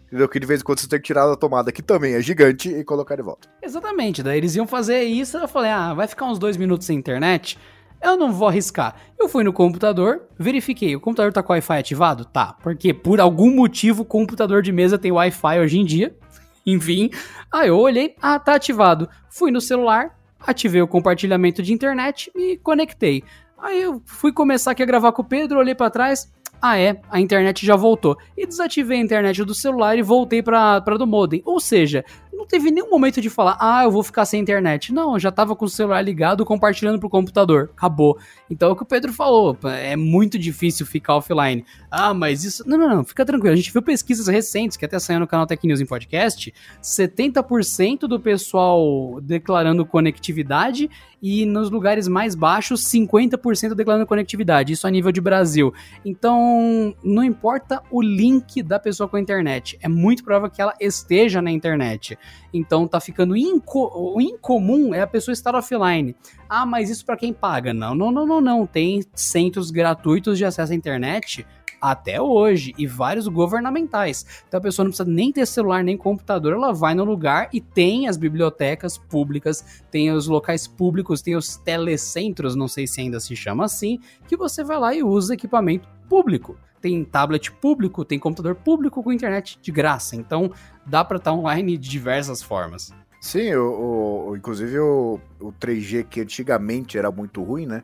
Entendeu? 0.07 0.29
Que 0.29 0.39
de 0.39 0.45
vez 0.45 0.61
em 0.61 0.63
quando 0.63 0.79
você 0.79 0.87
tem 0.87 0.99
que 0.99 1.05
tirar 1.05 1.27
da 1.27 1.35
tomada, 1.35 1.71
que 1.71 1.81
também 1.81 2.13
é 2.13 2.21
gigante, 2.21 2.69
e 2.69 2.83
colocar 2.83 3.15
de 3.15 3.21
volta. 3.21 3.49
Exatamente. 3.61 4.21
Daí 4.21 4.37
eles 4.37 4.55
iam 4.55 4.67
fazer 4.67 5.03
isso, 5.03 5.37
eu 5.37 5.47
falei, 5.47 5.71
ah, 5.71 5.93
vai 5.93 6.07
ficar 6.07 6.25
uns 6.25 6.39
dois 6.39 6.57
minutos 6.57 6.87
sem 6.87 6.97
internet? 6.97 7.57
Eu 8.05 8.15
não 8.15 8.31
vou 8.31 8.47
arriscar. 8.47 8.95
Eu 9.19 9.27
fui 9.27 9.43
no 9.43 9.51
computador, 9.51 10.27
verifiquei. 10.37 10.95
O 10.95 10.99
computador 10.99 11.33
tá 11.33 11.41
com 11.41 11.53
Wi-Fi 11.53 11.79
ativado? 11.79 12.23
Tá. 12.23 12.55
Porque 12.61 12.93
por 12.93 13.19
algum 13.19 13.49
motivo 13.49 14.03
o 14.03 14.05
computador 14.05 14.61
de 14.61 14.71
mesa 14.71 14.99
tem 14.99 15.11
Wi-Fi 15.11 15.59
hoje 15.59 15.79
em 15.79 15.83
dia. 15.83 16.15
Enfim. 16.63 17.09
Aí 17.51 17.69
eu 17.69 17.79
olhei, 17.79 18.15
ah, 18.21 18.37
tá 18.37 18.53
ativado. 18.53 19.09
Fui 19.27 19.49
no 19.49 19.59
celular, 19.59 20.15
ativei 20.39 20.83
o 20.83 20.87
compartilhamento 20.87 21.63
de 21.63 21.73
internet 21.73 22.31
e 22.35 22.57
conectei. 22.57 23.23
Aí 23.57 23.81
eu 23.81 23.99
fui 24.05 24.31
começar 24.31 24.69
aqui 24.69 24.83
a 24.83 24.85
gravar 24.85 25.11
com 25.11 25.23
o 25.23 25.25
Pedro, 25.25 25.57
olhei 25.57 25.73
para 25.73 25.89
trás. 25.89 26.31
Ah, 26.61 26.77
é, 26.77 27.01
a 27.09 27.19
internet 27.19 27.65
já 27.65 27.75
voltou. 27.75 28.17
E 28.37 28.45
desativei 28.45 28.99
a 28.99 29.03
internet 29.03 29.43
do 29.43 29.55
celular 29.55 29.97
e 29.97 30.03
voltei 30.03 30.43
para 30.43 30.79
do 30.79 31.07
modem. 31.07 31.41
Ou 31.43 31.59
seja, 31.59 32.05
não 32.35 32.45
teve 32.45 32.71
nenhum 32.71 32.89
momento 32.89 33.21
de 33.21 33.29
falar, 33.29 33.57
ah, 33.59 33.83
eu 33.83 33.91
vou 33.91 34.03
ficar 34.03 34.25
sem 34.25 34.41
internet. 34.41 34.93
Não, 34.93 35.17
já 35.17 35.31
tava 35.31 35.55
com 35.55 35.65
o 35.65 35.69
celular 35.69 36.01
ligado, 36.01 36.45
compartilhando 36.45 36.99
pro 36.99 37.09
computador. 37.09 37.71
Acabou. 37.75 38.17
Então 38.49 38.69
é 38.69 38.71
o 38.73 38.75
que 38.75 38.83
o 38.83 38.85
Pedro 38.85 39.13
falou, 39.13 39.57
é 39.63 39.95
muito 39.95 40.37
difícil 40.37 40.85
ficar 40.85 41.15
offline. 41.15 41.65
Ah, 41.89 42.13
mas 42.13 42.43
isso. 42.43 42.67
Não, 42.67 42.77
não, 42.77 42.89
não, 42.89 43.03
fica 43.03 43.25
tranquilo. 43.25 43.53
A 43.53 43.57
gente 43.57 43.71
viu 43.71 43.81
pesquisas 43.81 44.27
recentes 44.27 44.77
que 44.77 44.85
até 44.85 44.99
saiu 44.99 45.19
no 45.19 45.27
canal 45.27 45.47
Tech 45.47 45.65
News 45.65 45.79
em 45.79 45.85
podcast: 45.85 46.53
70% 46.81 47.99
do 48.01 48.19
pessoal 48.19 49.19
declarando 49.21 49.85
conectividade 49.85 50.89
e 51.21 51.43
nos 51.43 51.71
lugares 51.71 52.07
mais 52.07 52.35
baixos 52.35 52.83
50% 52.83 53.73
declarando 53.73 54.05
conectividade, 54.05 54.73
isso 54.73 54.85
a 54.85 54.91
nível 54.91 55.11
de 55.11 55.19
Brasil. 55.19 55.73
Então, 56.05 56.95
não 57.03 57.23
importa 57.23 57.81
o 57.89 57.99
link 57.99 58.61
da 58.61 58.77
pessoa 58.77 59.09
com 59.09 59.17
a 59.17 59.19
internet, 59.19 59.75
é 59.81 59.87
muito 59.87 60.23
provável 60.23 60.51
que 60.51 60.61
ela 60.61 60.75
esteja 60.79 61.41
na 61.41 61.49
internet. 61.49 62.15
Então 62.53 62.87
tá 62.87 62.99
ficando 62.99 63.35
inco 63.35 63.91
o 63.93 64.21
incomum 64.21 64.93
é 64.93 65.01
a 65.01 65.07
pessoa 65.07 65.33
estar 65.33 65.55
offline. 65.55 66.15
Ah, 66.47 66.65
mas 66.65 66.89
isso 66.89 67.05
para 67.05 67.17
quem 67.17 67.33
paga? 67.33 67.73
Não, 67.73 67.93
não, 67.95 68.11
não, 68.11 68.25
não, 68.25 68.41
não. 68.41 68.65
Tem 68.65 69.03
centros 69.13 69.71
gratuitos 69.71 70.37
de 70.37 70.45
acesso 70.45 70.71
à 70.71 70.75
internet 70.75 71.45
até 71.81 72.21
hoje, 72.21 72.73
e 72.77 72.87
vários 72.87 73.27
governamentais. 73.27 74.43
Então 74.47 74.57
a 74.57 74.61
pessoa 74.61 74.83
não 74.83 74.91
precisa 74.91 75.09
nem 75.09 75.31
ter 75.31 75.45
celular 75.45 75.83
nem 75.83 75.97
computador, 75.97 76.53
ela 76.53 76.73
vai 76.73 76.95
no 76.95 77.03
lugar 77.03 77.49
e 77.53 77.61
tem 77.61 78.07
as 78.07 78.17
bibliotecas 78.17 78.97
públicas, 78.97 79.83
tem 79.91 80.11
os 80.11 80.27
locais 80.27 80.67
públicos, 80.67 81.21
tem 81.21 81.35
os 81.35 81.57
telecentros, 81.57 82.55
não 82.55 82.67
sei 82.67 82.87
se 82.87 83.01
ainda 83.01 83.19
se 83.19 83.35
chama 83.35 83.65
assim, 83.65 83.99
que 84.27 84.37
você 84.37 84.63
vai 84.63 84.79
lá 84.79 84.95
e 84.95 85.03
usa 85.03 85.33
equipamento 85.33 85.87
público. 86.09 86.57
Tem 86.81 87.03
tablet 87.03 87.51
público, 87.51 88.05
tem 88.05 88.19
computador 88.19 88.55
público 88.55 89.01
com 89.01 89.11
internet 89.11 89.57
de 89.61 89.71
graça. 89.71 90.15
Então 90.15 90.51
dá 90.85 91.03
para 91.03 91.17
estar 91.17 91.33
online 91.33 91.77
de 91.77 91.89
diversas 91.89 92.43
formas. 92.43 92.93
Sim, 93.19 93.55
o, 93.55 94.27
o 94.29 94.37
inclusive 94.37 94.77
o, 94.77 95.19
o 95.39 95.51
3G 95.51 96.05
que 96.07 96.21
antigamente 96.21 96.95
era 96.95 97.09
muito 97.09 97.41
ruim, 97.41 97.65
né? 97.65 97.83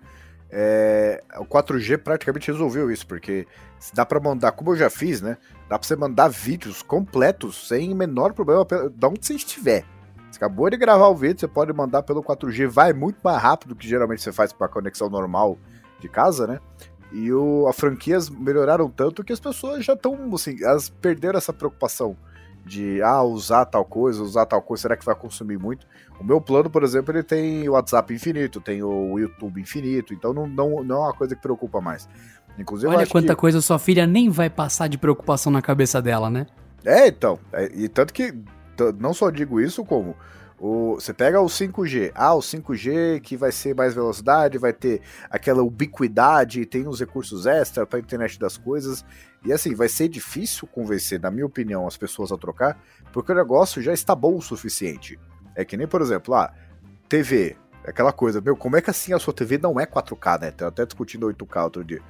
É, 0.52 1.24
o 1.38 1.46
4G 1.46 1.98
praticamente 1.98 2.52
resolveu 2.52 2.92
isso, 2.92 3.08
porque 3.08 3.48
dá 3.94 4.06
para 4.06 4.20
mandar, 4.20 4.52
como 4.52 4.72
eu 4.72 4.76
já 4.76 4.90
fiz, 4.90 5.22
né? 5.22 5.38
Dá 5.70 5.80
para 5.80 5.88
você 5.88 5.96
mandar 5.96 6.28
vídeos 6.28 6.82
completos 6.82 7.68
sem 7.68 7.96
menor 7.96 8.34
problema 8.34 8.66
de 8.66 9.06
onde 9.06 9.26
você 9.26 9.36
estiver. 9.36 9.86
Você 10.30 10.38
acabou 10.38 10.70
de 10.70 10.78
gravar 10.78 11.08
o 11.08 11.16
vídeo, 11.16 11.40
você 11.40 11.48
pode 11.48 11.72
mandar 11.72 12.04
pelo 12.04 12.22
4G, 12.22 12.68
vai 12.68 12.92
muito 12.92 13.20
mais 13.24 13.42
rápido 13.42 13.70
do 13.70 13.76
que 13.76 13.88
geralmente 13.88 14.22
você 14.22 14.32
faz 14.32 14.52
para 14.52 14.68
conexão 14.68 15.10
normal 15.10 15.58
de 16.00 16.10
casa, 16.10 16.46
né? 16.46 16.60
E 17.14 17.32
o, 17.32 17.68
as 17.68 17.76
franquias 17.76 18.30
melhoraram 18.30 18.90
tanto 18.90 19.24
que 19.24 19.34
as 19.34 19.40
pessoas 19.40 19.86
já 19.86 19.94
estão, 19.94 20.18
assim, 20.34 20.56
elas 20.64 20.90
perderam 20.90 21.38
essa 21.38 21.52
preocupação 21.52 22.16
de 22.66 23.02
ah, 23.02 23.24
usar 23.24 23.66
tal 23.66 23.84
coisa, 23.84 24.22
usar 24.22 24.46
tal 24.46 24.62
coisa, 24.62 24.84
será 24.84 24.98
que 24.98 25.06
vai 25.06 25.16
consumir 25.16 25.58
muito? 25.58 25.88
O 26.20 26.24
meu 26.24 26.40
plano, 26.40 26.70
por 26.70 26.84
exemplo, 26.84 27.12
ele 27.14 27.24
tem 27.24 27.68
o 27.68 27.74
WhatsApp 27.74 28.14
infinito, 28.14 28.62
tem 28.62 28.84
o 28.84 29.18
YouTube 29.18 29.60
infinito, 29.60 30.14
então 30.14 30.34
não, 30.34 30.48
não, 30.48 30.84
não 30.84 30.96
é 30.98 31.00
uma 31.00 31.14
coisa 31.14 31.36
que 31.36 31.42
preocupa 31.42 31.82
mais. 31.82 32.08
Inclusive, 32.58 32.94
Olha 32.94 33.08
quanta 33.08 33.34
que... 33.34 33.40
coisa 33.40 33.62
sua 33.62 33.80
filha 33.80 34.06
nem 34.06 34.30
vai 34.30 34.50
passar 34.50 34.88
de 34.88 34.98
preocupação 34.98 35.52
na 35.52 35.62
cabeça 35.62 36.02
dela, 36.02 36.30
né? 36.30 36.46
É, 36.86 37.08
então. 37.08 37.40
É, 37.52 37.72
e 37.74 37.88
tanto 37.88 38.14
que 38.14 38.34
não 39.00 39.14
só 39.14 39.30
digo 39.30 39.60
isso, 39.60 39.86
como 39.86 40.16
o, 40.62 40.94
você 40.94 41.12
pega 41.12 41.42
o 41.42 41.48
5G. 41.48 42.12
Ah, 42.14 42.36
o 42.36 42.40
5G 42.40 43.20
que 43.20 43.36
vai 43.36 43.52
ser 43.52 43.74
mais 43.74 43.96
velocidade, 43.96 44.60
vai 44.60 44.72
ter 44.72 45.02
aquela 45.28 45.64
ubiquidade, 45.64 46.68
tem 46.68 46.88
uns 46.88 47.00
recursos 47.00 47.48
extra 47.48 47.84
para 47.84 47.98
a 47.98 48.00
internet 48.00 48.40
das 48.40 48.58
coisas. 48.58 49.04
E 49.44 49.52
assim, 49.52 49.74
vai 49.74 49.90
ser 49.90 50.08
difícil 50.08 50.68
convencer, 50.68 51.20
na 51.20 51.32
minha 51.32 51.48
opinião, 51.48 51.88
as 51.88 51.98
pessoas 51.98 52.32
a 52.32 52.38
trocar, 52.38 52.80
porque 53.12 53.32
o 53.32 53.36
negócio 53.36 53.82
já 53.82 53.92
está 53.92 54.14
bom 54.14 54.38
o 54.38 54.42
suficiente. 54.42 55.20
É 55.56 55.66
que 55.66 55.76
nem, 55.76 55.88
por 55.88 56.00
exemplo, 56.00 56.36
ah, 56.36 56.54
TV, 57.10 57.58
aquela 57.84 58.14
coisa, 58.14 58.40
meu, 58.40 58.56
como 58.56 58.78
é 58.78 58.82
que 58.82 58.92
assim 58.92 59.14
a 59.14 59.20
sua 59.20 59.34
TV 59.34 59.58
não 59.58 59.80
é 59.80 59.88
4K, 59.88 60.42
né? 60.42 60.52
Tô 60.52 60.68
até 60.68 60.86
discutindo 60.86 61.26
8K 61.28 61.64
outro 61.64 61.84
dia. 61.84 62.04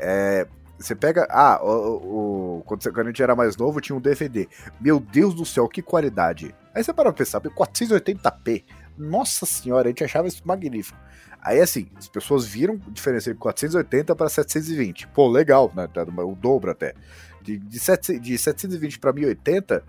É, 0.00 0.48
você 0.76 0.96
pega. 0.96 1.28
Ah, 1.30 1.60
o, 1.62 2.58
o, 2.58 2.62
quando 2.66 2.80
a 2.88 3.04
gente 3.04 3.22
era 3.22 3.36
mais 3.36 3.56
novo, 3.56 3.80
tinha 3.80 3.94
um 3.94 4.00
DVD. 4.00 4.48
Meu 4.80 4.98
Deus 4.98 5.32
do 5.32 5.46
céu, 5.46 5.68
que 5.68 5.80
qualidade. 5.80 6.52
Aí 6.74 6.82
você 6.82 6.92
para 6.92 7.12
pra 7.12 7.12
pensar, 7.12 7.40
480p. 7.40 8.64
Nossa 8.96 9.46
senhora, 9.46 9.88
a 9.88 9.90
gente 9.90 10.04
achava 10.04 10.28
isso 10.28 10.42
magnífico. 10.44 10.98
Aí 11.40 11.60
assim, 11.60 11.88
as 11.96 12.08
pessoas 12.08 12.46
viram 12.46 12.80
a 12.86 12.90
diferença 12.90 13.32
de 13.32 13.38
480 13.38 14.16
para 14.16 14.28
720. 14.28 15.08
Pô, 15.08 15.28
legal, 15.28 15.70
né? 15.74 15.86
Tá 15.86 16.02
o 16.02 16.34
dobro 16.34 16.70
até. 16.70 16.94
De, 17.42 17.58
de, 17.58 17.78
7, 17.78 18.18
de 18.18 18.38
720 18.38 18.98
para 18.98 19.12
1080, 19.12 19.84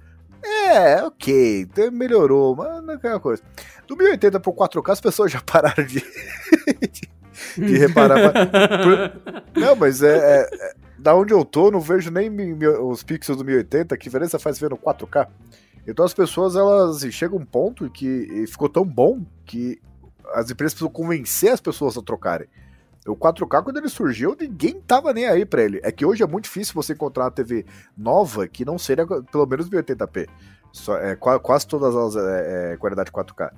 é, 0.45 1.01
ok, 1.03 1.67
melhorou, 1.91 2.55
mas 2.55 2.83
não 2.83 2.93
é 2.93 2.97
aquela 2.97 3.19
coisa. 3.19 3.41
Do 3.87 3.97
1080 3.97 4.39
pro 4.39 4.53
4K, 4.53 4.91
as 4.91 5.01
pessoas 5.01 5.31
já 5.31 5.41
pararam 5.45 5.83
de, 5.83 6.03
de, 6.91 7.65
de 7.65 7.77
reparar. 7.77 8.31
Por... 8.31 9.55
Não, 9.59 9.75
mas 9.75 10.03
é, 10.03 10.17
é, 10.17 10.49
é, 10.53 10.73
Da 10.99 11.15
onde 11.15 11.33
eu 11.33 11.43
tô, 11.43 11.71
não 11.71 11.79
vejo 11.79 12.11
nem 12.11 12.29
os 12.81 13.01
pixels 13.01 13.37
do 13.37 13.45
1080. 13.45 13.97
Que 13.97 14.03
diferença 14.03 14.37
faz 14.37 14.59
ver 14.59 14.69
no 14.69 14.77
4K? 14.77 15.27
Então 15.87 16.03
as 16.03 16.13
pessoas, 16.13 16.55
elas 16.55 17.01
chegam 17.13 17.37
um 17.37 17.45
ponto 17.45 17.89
que 17.89 18.45
ficou 18.47 18.67
tão 18.67 18.85
bom 18.85 19.23
que 19.45 19.79
as 20.33 20.49
empresas 20.49 20.73
precisam 20.73 20.89
convencer 20.89 21.51
as 21.51 21.61
pessoas 21.61 21.97
a 21.97 22.01
trocarem. 22.01 22.47
O 23.05 23.15
4K, 23.15 23.63
quando 23.63 23.77
ele 23.77 23.87
surgiu, 23.87 24.35
ninguém 24.39 24.81
tava 24.81 25.13
nem 25.13 25.27
aí 25.27 25.45
para 25.45 25.61
ele. 25.61 25.79
É 25.83 25.91
que 25.91 26.03
hoje 26.03 26.23
é 26.23 26.27
muito 26.27 26.45
difícil 26.45 26.73
você 26.73 26.93
encontrar 26.93 27.25
uma 27.25 27.31
TV 27.31 27.63
nova 27.95 28.47
que 28.47 28.65
não 28.65 28.79
seja 28.79 29.05
pelo 29.05 29.45
menos 29.45 29.69
1080p. 29.69 30.27
Só, 30.71 30.97
é, 30.97 31.15
quase 31.15 31.67
todas 31.67 31.95
as 31.95 32.15
é, 32.15 32.73
é, 32.73 32.77
qualidade 32.77 33.11
4K. 33.11 33.51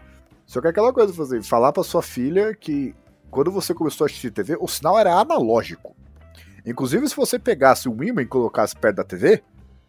Só 0.45 0.60
que 0.60 0.68
é 0.68 0.70
aquela 0.70 0.91
coisa, 0.91 1.24
assim, 1.24 1.41
falar 1.41 1.72
pra 1.72 1.82
sua 1.84 2.02
filha 2.02 2.54
que 2.54 2.94
quando 3.32 3.52
você 3.52 3.74
começou 3.74 4.04
a 4.04 4.08
assistir 4.08 4.32
TV, 4.32 4.58
o 4.60 4.68
sinal 4.68 4.99
era 4.99 5.14
analógico. 5.14 5.95
Inclusive, 6.66 7.08
se 7.08 7.16
você 7.16 7.40
pegasse 7.40 7.88
um 7.88 8.04
imã 8.04 8.22
e 8.22 8.26
colocasse 8.26 8.76
perto 8.76 8.98
da 8.98 9.04
TV, 9.04 9.41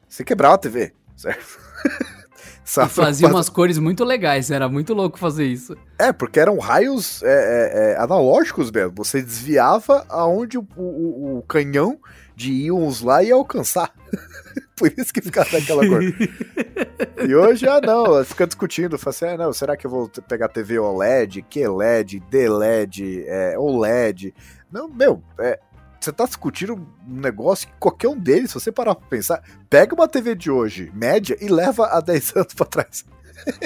você 0.09 0.23
quebrava 0.23 0.55
a 0.55 0.59
TV, 0.59 0.94
certo? 1.16 1.59
e 2.65 2.89
fazia 2.89 3.28
umas 3.28 3.48
cores 3.48 3.78
muito 3.78 4.05
legais, 4.05 4.51
era 4.51 4.69
muito 4.69 4.94
louco 4.94 5.19
fazer 5.19 5.47
isso. 5.47 5.77
É, 5.98 6.12
porque 6.12 6.39
eram 6.39 6.59
raios 6.59 7.23
é, 7.23 7.28
é, 7.28 7.93
é, 7.93 7.97
analógicos 7.98 8.70
mesmo. 8.70 8.93
Você 8.97 9.23
desviava 9.23 10.05
aonde 10.09 10.59
o, 10.59 10.66
o, 10.77 11.39
o 11.39 11.43
canhão 11.43 11.98
de 12.36 12.52
íons 12.52 13.02
lá 13.02 13.23
ia 13.23 13.35
alcançar. 13.35 13.93
Por 14.77 14.93
isso 14.97 15.12
que 15.12 15.20
ficava 15.20 15.51
daquela 15.51 15.86
cor. 15.86 16.01
e 17.27 17.35
hoje, 17.35 17.69
ah, 17.69 17.81
não, 17.81 18.24
fica 18.24 18.47
discutindo, 18.47 18.97
fala 18.97 19.10
assim, 19.10 19.27
ah, 19.27 19.36
não, 19.36 19.52
será 19.52 19.77
que 19.77 19.86
eu 19.86 19.90
vou 19.90 20.09
pegar 20.28 20.48
TV 20.48 20.78
OLED, 20.78 21.44
QLED, 21.51 22.20
DLED, 22.31 23.24
é, 23.27 23.59
OLED? 23.59 24.32
Não, 24.70 24.89
meu, 24.89 25.20
é, 25.40 25.59
você 26.00 26.12
tá 26.12 26.24
discutindo 26.24 26.74
um 26.74 27.20
negócio 27.20 27.68
que 27.68 27.74
qualquer 27.78 28.08
um 28.08 28.18
deles, 28.18 28.50
se 28.50 28.54
você 28.54 28.70
parar 28.70 28.94
pra 28.94 29.08
pensar, 29.08 29.42
pega 29.68 29.94
uma 29.94 30.08
TV 30.08 30.34
de 30.34 30.50
hoje, 30.50 30.90
média, 30.94 31.36
e 31.40 31.48
leva 31.48 31.86
a 31.86 32.00
10 32.02 32.36
anos 32.36 32.54
pra 32.54 32.66
trás. 32.66 33.04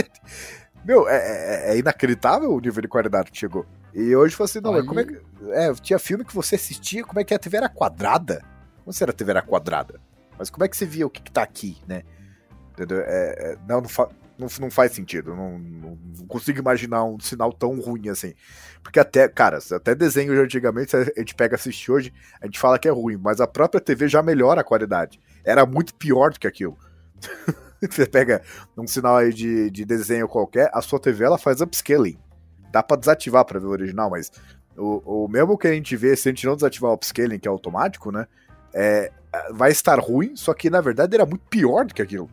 meu, 0.85 1.09
é, 1.09 1.17
é, 1.17 1.73
é, 1.73 1.79
inacreditável 1.79 2.53
o 2.53 2.61
nível 2.61 2.83
de 2.83 2.89
qualidade 2.89 3.31
que 3.31 3.39
chegou. 3.39 3.67
E 3.95 4.17
hoje, 4.17 4.35
você 4.35 4.59
assim, 4.59 4.65
não, 4.65 4.73
mas 4.73 4.87
como 4.87 5.01
é 5.01 5.05
que. 5.05 5.21
É, 5.51 5.75
tinha 5.75 5.99
filme 5.99 6.25
que 6.25 6.35
você 6.35 6.55
assistia, 6.55 7.05
como 7.05 7.21
é 7.21 7.25
que 7.25 7.35
a 7.35 7.39
TV 7.39 7.59
era 7.59 7.69
quadrada? 7.69 8.43
Como 8.83 8.93
se 8.93 9.05
a 9.05 9.13
TV 9.13 9.31
era 9.33 9.43
quadrada? 9.43 10.01
Mas 10.39 10.49
como 10.49 10.65
é 10.65 10.69
que 10.69 10.77
você 10.77 10.87
via 10.87 11.07
o 11.07 11.11
que, 11.11 11.23
que 11.23 11.31
tá 11.31 11.43
aqui, 11.43 11.77
né? 11.87 12.03
Entendeu? 12.73 13.01
É, 13.01 13.35
é, 13.39 13.59
não, 13.69 13.83
não, 13.83 13.89
fa 13.89 14.09
não, 14.39 14.49
não, 14.61 14.71
faz 14.71 14.93
sentido. 14.93 15.35
Não, 15.37 15.59
não, 15.59 15.99
consigo 16.27 16.59
imaginar 16.59 17.05
um 17.05 17.21
sinal 17.21 17.53
tão 17.53 17.79
ruim 17.79 18.09
assim. 18.09 18.35
Porque 18.83 18.99
até, 18.99 19.29
cara, 19.29 19.59
até 19.73 19.95
desenho 19.95 20.35
de 20.35 20.41
antigamente, 20.41 20.97
a 20.97 21.05
gente 21.05 21.35
pega 21.35 21.55
assistir 21.55 21.93
hoje, 21.93 22.13
a 22.41 22.47
gente 22.47 22.59
fala 22.59 22.79
que 22.79 22.89
é 22.89 22.91
ruim, 22.91 23.17
mas 23.17 23.41
a 23.41 23.47
própria 23.47 23.81
TV 23.81 24.09
já 24.09 24.23
melhora 24.23 24.63
a 24.63 24.65
qualidade. 24.65 25.21
Era 25.45 25.67
muito 25.67 25.95
pior 25.95 26.33
do 26.33 26.41
que 26.41 26.47
aquilo. 26.47 26.77
você 27.81 28.07
pega 28.07 28.43
um 28.77 28.87
sinal 28.87 29.17
aí 29.17 29.33
de, 29.33 29.71
de 29.71 29.85
desenho 29.85 30.29
qualquer, 30.29 30.71
a 30.73 30.81
sua 30.81 31.01
TV 31.01 31.25
ela 31.25 31.39
faz 31.39 31.61
upscaling. 31.61 32.19
Dá 32.71 32.83
pra 32.83 32.97
desativar 32.97 33.45
pra 33.45 33.61
ver 33.61 33.67
o 33.67 33.71
original, 33.71 34.11
mas 34.11 34.31
o, 34.77 35.25
o 35.25 35.29
mesmo 35.29 35.59
que 35.59 35.67
a 35.67 35.73
gente 35.73 35.97
vê, 35.97 36.17
se 36.17 36.29
a 36.29 36.33
gente 36.33 36.47
não 36.47 36.55
desativar 36.55 36.91
o 36.91 36.95
upscaling, 36.95 37.39
que 37.39 37.47
é 37.47 37.51
automático, 37.51 38.11
né? 38.11 38.27
É, 38.73 39.13
vai 39.51 39.71
estar 39.71 39.99
ruim, 39.99 40.35
só 40.37 40.55
que 40.55 40.71
na 40.71 40.81
verdade 40.81 41.15
era 41.15 41.27
muito 41.27 41.45
pior 41.49 41.85
do 41.85 41.95
que 41.95 42.01
aquilo. 42.03 42.31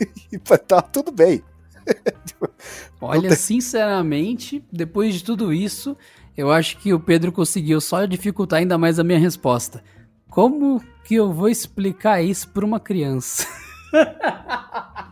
e 0.32 0.38
tá 0.38 0.80
tudo 0.82 1.10
bem. 1.12 1.42
Olha, 3.00 3.28
tem... 3.28 3.36
sinceramente, 3.36 4.64
depois 4.70 5.14
de 5.14 5.24
tudo 5.24 5.52
isso, 5.52 5.96
eu 6.36 6.50
acho 6.50 6.78
que 6.78 6.92
o 6.92 7.00
Pedro 7.00 7.32
conseguiu 7.32 7.80
só 7.80 8.04
dificultar 8.04 8.60
ainda 8.60 8.78
mais 8.78 8.98
a 8.98 9.04
minha 9.04 9.18
resposta. 9.18 9.82
Como 10.28 10.82
que 11.04 11.14
eu 11.14 11.32
vou 11.32 11.48
explicar 11.48 12.22
isso 12.22 12.48
para 12.50 12.64
uma 12.64 12.80
criança? 12.80 13.46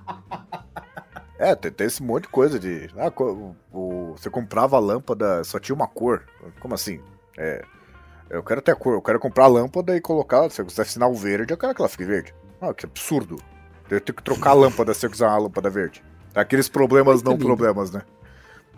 É, 1.39 1.55
tem, 1.55 1.71
tem, 1.71 1.87
esse 1.87 2.03
monte 2.03 2.25
de 2.25 2.31
coisa 2.31 2.59
de. 2.59 2.91
Ah, 2.97 3.13
o, 3.17 3.55
o, 3.73 4.13
você 4.17 4.29
comprava 4.29 4.77
a 4.77 4.81
lâmpada, 4.81 5.45
só 5.45 5.61
tinha 5.61 5.75
uma 5.75 5.87
cor. 5.87 6.25
Como 6.59 6.75
assim? 6.75 7.01
É, 7.39 7.65
eu 8.29 8.43
quero 8.43 8.61
ter 8.61 8.73
a 8.73 8.75
cor, 8.75 8.95
eu 8.95 9.03
quero 9.03 9.21
comprar 9.21 9.45
a 9.45 9.49
lâmpada 9.49 9.97
e 9.97 10.01
colocar. 10.01 10.51
Se 10.51 10.63
você 10.65 10.85
sinal 10.85 11.15
verde, 11.15 11.53
eu 11.53 11.57
quero 11.57 11.73
que 11.73 11.81
ela 11.81 11.89
fique 11.89 12.05
verde. 12.05 12.35
Ah, 12.61 12.75
que 12.75 12.85
absurdo. 12.85 13.39
Eu 13.91 14.01
tenho 14.01 14.17
que 14.17 14.23
trocar 14.23 14.51
a 14.51 14.55
lâmpada 14.55 14.93
se 14.95 15.05
eu 15.05 15.11
quiser 15.11 15.27
uma 15.27 15.39
lâmpada 15.39 15.71
verde. 15.71 16.03
Aqueles 16.35 16.69
problemas 16.69 17.23
não 17.23 17.37
problemas, 17.37 17.91
né? 17.91 18.03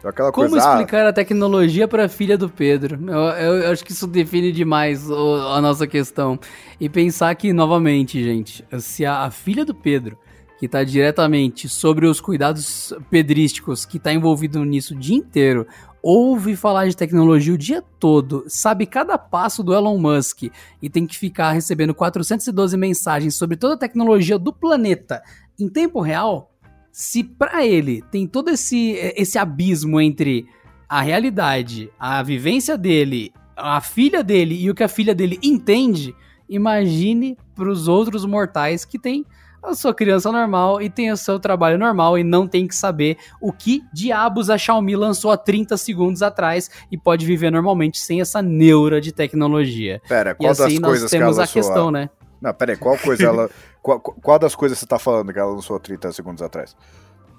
Aquela 0.03 0.33
Como 0.33 0.49
coisa, 0.49 0.67
ah, 0.67 0.73
explicar 0.73 1.05
ah, 1.05 1.11
a 1.11 1.13
tecnologia 1.13 1.87
para 1.87 2.07
a 2.07 2.09
filha 2.09 2.39
do 2.39 2.49
Pedro? 2.49 2.99
Eu, 3.07 3.19
eu, 3.19 3.55
eu, 3.63 3.73
acho 3.73 3.85
que 3.85 3.93
isso 3.93 4.07
define 4.07 4.51
demais 4.51 5.11
o, 5.11 5.37
a 5.49 5.61
nossa 5.61 5.87
questão. 5.87 6.39
E 6.81 6.89
pensar 6.89 7.35
que, 7.35 7.53
novamente, 7.53 8.23
gente, 8.23 8.65
se 8.79 9.05
a, 9.05 9.25
a 9.25 9.31
filha 9.31 9.63
do 9.63 9.75
Pedro, 9.75 10.17
que 10.59 10.65
está 10.65 10.83
diretamente 10.85 11.69
sobre 11.69 12.07
os 12.07 12.19
cuidados 12.19 12.95
pedrísticos, 13.11 13.85
que 13.85 13.99
está 13.99 14.13
envolvido 14.13 14.65
nisso 14.65 14.95
o 14.95 14.99
dia 14.99 15.17
inteiro, 15.17 15.67
ouve 16.03 16.57
falar 16.57 16.89
de 16.89 16.97
tecnologia 16.97 17.55
o 17.55 17.59
dia 17.59 17.83
todo, 17.99 18.45
sabe 18.47 18.87
cada 18.87 19.19
passo 19.19 19.63
do 19.63 19.75
Elon 19.75 19.99
Musk 19.99 20.45
e 20.81 20.91
tem 20.91 21.07
que 21.07 21.19
ficar 21.19 21.53
recebendo 21.53 21.95
412 21.95 22.77
mensagens 22.77 23.35
sobre 23.35 23.57
toda 23.57 23.75
a 23.75 23.79
tecnologia 23.79 24.39
do 24.39 24.53
planeta 24.53 25.23
em 25.59 25.69
tempo 25.69 26.01
real, 26.01 26.51
se 26.91 27.23
para 27.23 27.65
ele 27.65 28.03
tem 28.11 28.27
todo 28.27 28.51
esse, 28.51 28.93
esse 29.17 29.39
abismo 29.39 30.01
entre 30.01 30.47
a 30.89 31.01
realidade, 31.01 31.91
a 31.99 32.23
vivência 32.23 32.77
dele, 32.77 33.33
a 33.57 33.81
filha 33.81 34.25
dele 34.25 34.61
e 34.61 34.71
o 34.71 34.75
que 34.75 34.83
a 34.83 34.89
filha 34.89 35.15
dele 35.15 35.39
entende, 35.43 36.15
imagine 36.49 37.37
para 37.55 37.69
os 37.69 37.87
outros 37.87 38.25
mortais 38.25 38.85
que 38.85 38.99
têm 38.99 39.25
a 39.63 39.75
sua 39.75 39.95
criança 39.95 40.33
normal 40.33 40.81
e 40.81 40.89
tem 40.89 41.11
o 41.11 41.17
seu 41.17 41.39
trabalho 41.39 41.79
normal 41.79 42.19
e 42.19 42.25
não 42.25 42.47
tem 42.47 42.67
que 42.67 42.75
saber 42.75 43.19
o 43.41 43.53
que 43.53 43.85
diabos 43.93 44.51
a 44.51 44.57
Xiaomi 44.57 44.97
lançou 44.97 45.31
há 45.31 45.37
30 45.37 45.77
segundos 45.77 46.23
atrás 46.23 46.71
e 46.91 46.97
pode 46.97 47.27
viver 47.27 47.51
normalmente 47.51 47.99
sem 47.99 48.21
essa 48.21 48.41
neura 48.43 49.01
de 49.01 49.13
tecnologia. 49.13 50.01
Pera, 50.09 50.35
qual 50.35 50.49
e 50.49 50.51
assim 50.51 50.63
das 50.63 50.75
nós 50.75 50.91
coisas 50.91 51.11
que 51.11 51.19
temos 51.19 51.37
ela 51.37 51.45
a 51.45 51.49
questão, 51.49 51.91
né? 51.91 52.11
Não, 52.41 52.55
pera 52.55 52.73
aí, 52.73 52.77
qual 52.77 52.97
coisa 52.97 53.25
ela. 53.25 53.51
Qual, 53.83 53.99
qual 53.99 54.39
das 54.39 54.55
coisas 54.55 54.79
você 54.79 54.85
tá 54.85 54.99
falando 54.99 55.33
que 55.33 55.39
ela 55.39 55.55
lançou 55.55 55.81
30 55.81 56.13
segundos 56.13 56.43
atrás? 56.43 56.77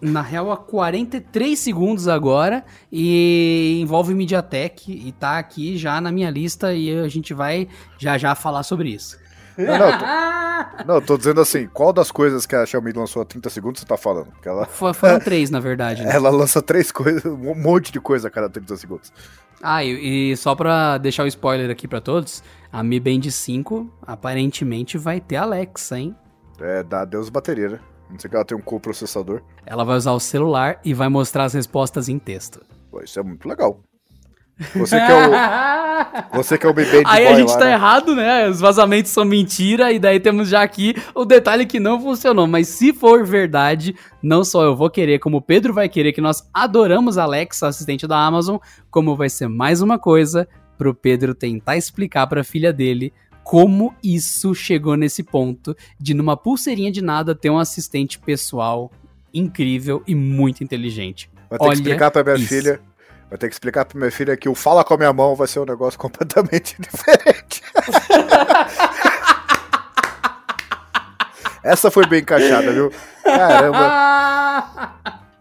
Na 0.01 0.23
real, 0.23 0.51
há 0.51 0.57
43 0.57 1.59
segundos 1.59 2.07
agora 2.07 2.65
e 2.91 3.77
envolve 3.79 4.15
MediaTek 4.15 4.91
e 4.91 5.11
tá 5.11 5.37
aqui 5.37 5.77
já 5.77 6.01
na 6.01 6.11
minha 6.11 6.31
lista 6.31 6.73
e 6.73 6.97
a 6.97 7.07
gente 7.07 7.31
vai 7.31 7.67
já 7.99 8.17
já 8.17 8.33
falar 8.33 8.63
sobre 8.63 8.89
isso. 8.89 9.20
Não, 9.57 9.77
não, 9.77 9.97
tô, 9.97 10.83
não, 10.93 11.01
tô 11.01 11.17
dizendo 11.17 11.41
assim, 11.41 11.67
qual 11.67 11.91
das 11.93 12.11
coisas 12.11 12.45
que 12.45 12.55
a 12.55 12.65
Xiaomi 12.65 12.91
lançou 12.91 13.21
há 13.21 13.25
30 13.25 13.49
segundos 13.49 13.81
você 13.81 13.85
tá 13.87 13.97
falando? 13.97 14.27
Porque 14.31 14.47
ela, 14.47 14.65
Fo- 14.65 14.93
Foram 14.93 15.19
três, 15.21 15.49
na 15.49 15.59
verdade. 15.59 16.03
né? 16.03 16.13
ela 16.15 16.29
lança 16.29 16.61
três 16.61 16.91
coisas, 16.91 17.25
um 17.25 17.55
monte 17.55 17.91
de 17.91 17.99
coisa 17.99 18.27
a 18.27 18.31
cada 18.31 18.49
30 18.49 18.75
segundos. 18.77 19.11
Ah, 19.61 19.83
e, 19.83 20.31
e 20.31 20.37
só 20.37 20.55
pra 20.55 20.97
deixar 20.97 21.23
o 21.23 21.27
spoiler 21.27 21.69
aqui 21.69 21.87
pra 21.87 22.01
todos, 22.01 22.43
a 22.71 22.81
Mi 22.81 22.99
Band 22.99 23.29
5 23.29 23.91
aparentemente 24.01 24.97
vai 24.97 25.19
ter 25.19 25.35
Alexa, 25.35 25.99
hein? 25.99 26.15
É, 26.59 26.81
dá 26.83 27.05
Deus 27.05 27.29
bateria, 27.29 27.69
né? 27.69 27.79
Não 28.09 28.19
sei 28.19 28.29
que 28.29 28.35
ela 28.35 28.43
tem 28.45 28.57
um 28.57 28.61
coprocessador. 28.61 29.41
Ela 29.65 29.83
vai 29.83 29.95
usar 29.97 30.11
o 30.11 30.19
celular 30.19 30.79
e 30.83 30.93
vai 30.93 31.07
mostrar 31.09 31.45
as 31.45 31.53
respostas 31.53 32.09
em 32.09 32.19
texto. 32.19 32.59
Pô, 32.89 33.01
isso 33.01 33.19
é 33.19 33.23
muito 33.23 33.47
legal. 33.47 33.79
Você 34.75 34.97
que 34.97 35.11
é 35.11 35.27
o, 35.27 35.31
você 36.37 36.57
que 36.57 36.65
é 36.65 36.69
o 36.69 36.73
bebê 36.73 37.03
de 37.03 37.03
Aí 37.05 37.25
boy 37.25 37.33
a 37.33 37.35
gente 37.35 37.49
lá, 37.51 37.57
tá 37.57 37.65
né? 37.65 37.73
errado, 37.73 38.15
né? 38.15 38.49
Os 38.49 38.59
vazamentos 38.59 39.11
são 39.11 39.25
mentira, 39.25 39.91
e 39.91 39.99
daí 39.99 40.19
temos 40.19 40.49
já 40.49 40.61
aqui 40.61 40.95
o 41.13 41.25
detalhe 41.25 41.65
que 41.65 41.79
não 41.79 41.99
funcionou. 42.01 42.47
Mas 42.47 42.67
se 42.67 42.93
for 42.93 43.25
verdade, 43.25 43.95
não 44.21 44.43
só 44.43 44.63
eu 44.63 44.75
vou 44.75 44.89
querer, 44.89 45.19
como 45.19 45.37
o 45.37 45.41
Pedro 45.41 45.73
vai 45.73 45.89
querer, 45.89 46.13
que 46.13 46.21
nós 46.21 46.47
adoramos 46.53 47.17
a 47.17 47.23
Alexa, 47.23 47.67
assistente 47.67 48.07
da 48.07 48.17
Amazon, 48.17 48.57
como 48.89 49.15
vai 49.15 49.29
ser 49.29 49.47
mais 49.47 49.81
uma 49.81 49.97
coisa 49.97 50.47
pro 50.77 50.93
Pedro 50.93 51.35
tentar 51.35 51.77
explicar 51.77 52.27
pra 52.27 52.43
filha 52.43 52.73
dele 52.73 53.13
como 53.43 53.93
isso 54.03 54.53
chegou 54.53 54.95
nesse 54.95 55.23
ponto 55.23 55.75
de 55.99 56.13
numa 56.13 56.37
pulseirinha 56.37 56.91
de 56.91 57.01
nada 57.01 57.35
ter 57.35 57.49
um 57.49 57.57
assistente 57.57 58.19
pessoal 58.19 58.91
incrível 59.33 60.03
e 60.07 60.13
muito 60.15 60.63
inteligente. 60.63 61.29
Vai 61.49 61.59
ter 61.59 61.63
que 61.65 61.69
Olha 61.69 61.73
explicar 61.73 62.11
pra 62.11 62.23
minha 62.23 62.35
isso. 62.35 62.47
filha. 62.47 62.79
Vai 63.31 63.37
ter 63.37 63.47
que 63.47 63.55
explicar 63.55 63.85
pra 63.85 63.97
minha 63.97 64.11
filha 64.11 64.35
que 64.35 64.49
o 64.49 64.53
fala 64.53 64.83
com 64.83 64.93
a 64.93 64.97
minha 64.97 65.13
mão 65.13 65.35
vai 65.35 65.47
ser 65.47 65.61
um 65.61 65.65
negócio 65.65 65.97
completamente 65.97 66.75
diferente. 66.77 67.63
Essa 71.63 71.89
foi 71.89 72.05
bem 72.07 72.19
encaixada, 72.19 72.73
viu? 72.73 72.91
Caramba. 73.23 74.91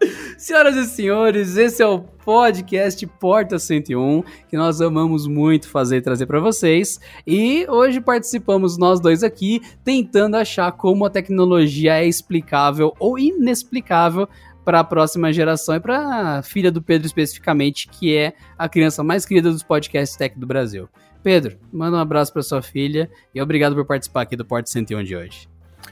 Senhoras 0.37 0.75
e 0.75 0.85
senhores, 0.85 1.57
esse 1.57 1.83
é 1.83 1.85
o 1.85 1.99
podcast 1.99 3.05
Porta 3.05 3.59
101, 3.59 4.23
que 4.49 4.57
nós 4.57 4.81
amamos 4.81 5.27
muito 5.27 5.69
fazer 5.69 5.97
e 5.97 6.01
trazer 6.01 6.25
para 6.25 6.39
vocês. 6.39 6.99
E 7.27 7.67
hoje 7.69 8.01
participamos 8.01 8.75
nós 8.77 8.99
dois 8.99 9.23
aqui, 9.23 9.61
tentando 9.83 10.37
achar 10.37 10.71
como 10.71 11.05
a 11.05 11.11
tecnologia 11.11 12.01
é 12.01 12.07
explicável 12.07 12.95
ou 12.99 13.19
inexplicável 13.19 14.27
para 14.63 14.79
a 14.79 14.83
próxima 14.83 15.31
geração 15.33 15.75
e 15.75 15.79
para 15.79 16.37
a 16.37 16.43
filha 16.43 16.71
do 16.71 16.81
Pedro 16.81 17.07
especificamente, 17.07 17.87
que 17.87 18.15
é 18.15 18.33
a 18.57 18.69
criança 18.69 19.03
mais 19.03 19.25
querida 19.25 19.51
dos 19.51 19.63
podcasts 19.63 20.17
tech 20.17 20.37
do 20.37 20.47
Brasil. 20.47 20.87
Pedro, 21.23 21.57
manda 21.71 21.97
um 21.97 21.99
abraço 21.99 22.33
para 22.33 22.41
sua 22.41 22.61
filha 22.61 23.09
e 23.33 23.41
obrigado 23.41 23.75
por 23.75 23.85
participar 23.85 24.21
aqui 24.21 24.35
do 24.35 24.45
Porta 24.45 24.69
101 24.69 25.03
de 25.03 25.15
hoje. 25.15 25.49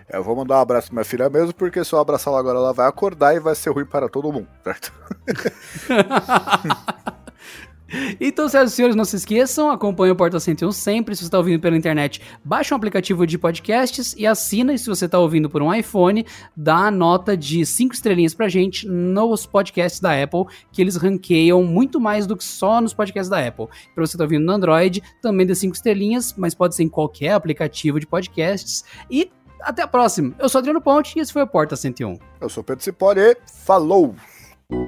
Eu 0.10 0.24
vou 0.24 0.36
mandar 0.36 0.58
um 0.58 0.62
abraço 0.62 0.88
pra 0.88 0.96
minha 0.96 1.06
filha 1.06 1.30
mesmo, 1.30 1.54
porque 1.54 1.84
se 1.84 1.94
eu 1.94 2.00
abraçar 2.00 2.32
ela 2.32 2.40
agora, 2.40 2.58
ela 2.58 2.74
vai 2.74 2.88
acordar 2.88 3.36
e 3.36 3.40
vai 3.40 3.56
ser 3.56 3.72
ruim 3.72 3.86
para 3.86 4.10
todo 4.10 4.32
mundo, 4.32 4.48
certo? 4.64 4.92
Então, 8.20 8.48
senhoras 8.48 8.74
e 8.74 8.76
senhores, 8.76 8.96
não 8.96 9.06
se 9.06 9.16
esqueçam, 9.16 9.72
acompanhe 9.72 10.12
o 10.12 10.16
Porta 10.16 10.40
101 10.40 10.72
sempre. 10.72 11.16
Se 11.16 11.22
você 11.22 11.28
está 11.28 11.38
ouvindo 11.38 11.60
pela 11.60 11.76
internet, 11.76 12.22
baixa 12.44 12.74
um 12.74 12.78
aplicativo 12.78 13.26
de 13.26 13.38
podcasts 13.38 14.14
e 14.18 14.28
assina. 14.28 14.74
E 14.74 14.78
se 14.78 14.88
você 14.88 15.06
está 15.06 15.20
ouvindo 15.20 15.50
por 15.50 15.62
um 15.62 15.74
iPhone, 15.74 16.26
dá 16.56 16.88
a 16.88 16.92
nota 16.92 17.36
de 17.36 17.66
5 17.66 17.94
estrelinhas 17.94 18.34
pra 18.34 18.48
gente 18.48 18.88
nos 18.88 19.46
podcasts 19.46 20.00
da 20.00 20.22
Apple, 20.22 20.46
que 20.72 20.82
eles 20.82 20.96
ranqueiam 20.96 21.64
muito 21.64 22.00
mais 22.00 22.28
do 22.28 22.38
que 22.38 22.44
só 22.44 22.80
nos 22.80 22.94
podcasts 22.94 23.30
da 23.30 23.46
Apple. 23.46 23.68
Para 23.96 24.06
você 24.06 24.16
estar 24.16 24.24
ouvindo 24.24 24.46
no 24.46 24.52
Android, 24.52 25.02
também 25.22 25.46
dê 25.46 25.56
5 25.56 25.76
estrelinhas, 25.76 26.34
mas 26.38 26.54
pode 26.54 26.76
ser 26.76 26.84
em 26.84 26.90
qualquer 26.90 27.32
aplicativo 27.32 28.00
de 28.00 28.08
podcasts. 28.08 28.84
E 29.10 29.32
até 29.62 29.82
a 29.82 29.88
próxima. 29.88 30.34
Eu 30.40 30.48
sou 30.48 30.60
Adriano 30.60 30.82
Ponte 30.82 31.18
e 31.18 31.22
esse 31.22 31.34
foi 31.34 31.42
o 31.42 31.48
Porta 31.48 31.76
101. 31.76 32.18
Eu 32.40 32.50
sou 32.50 32.64
Pedro 32.64 32.84
Cipoli 32.84 33.20
e 33.20 33.38
falou! 33.66 34.16
Hehehe 34.70 34.88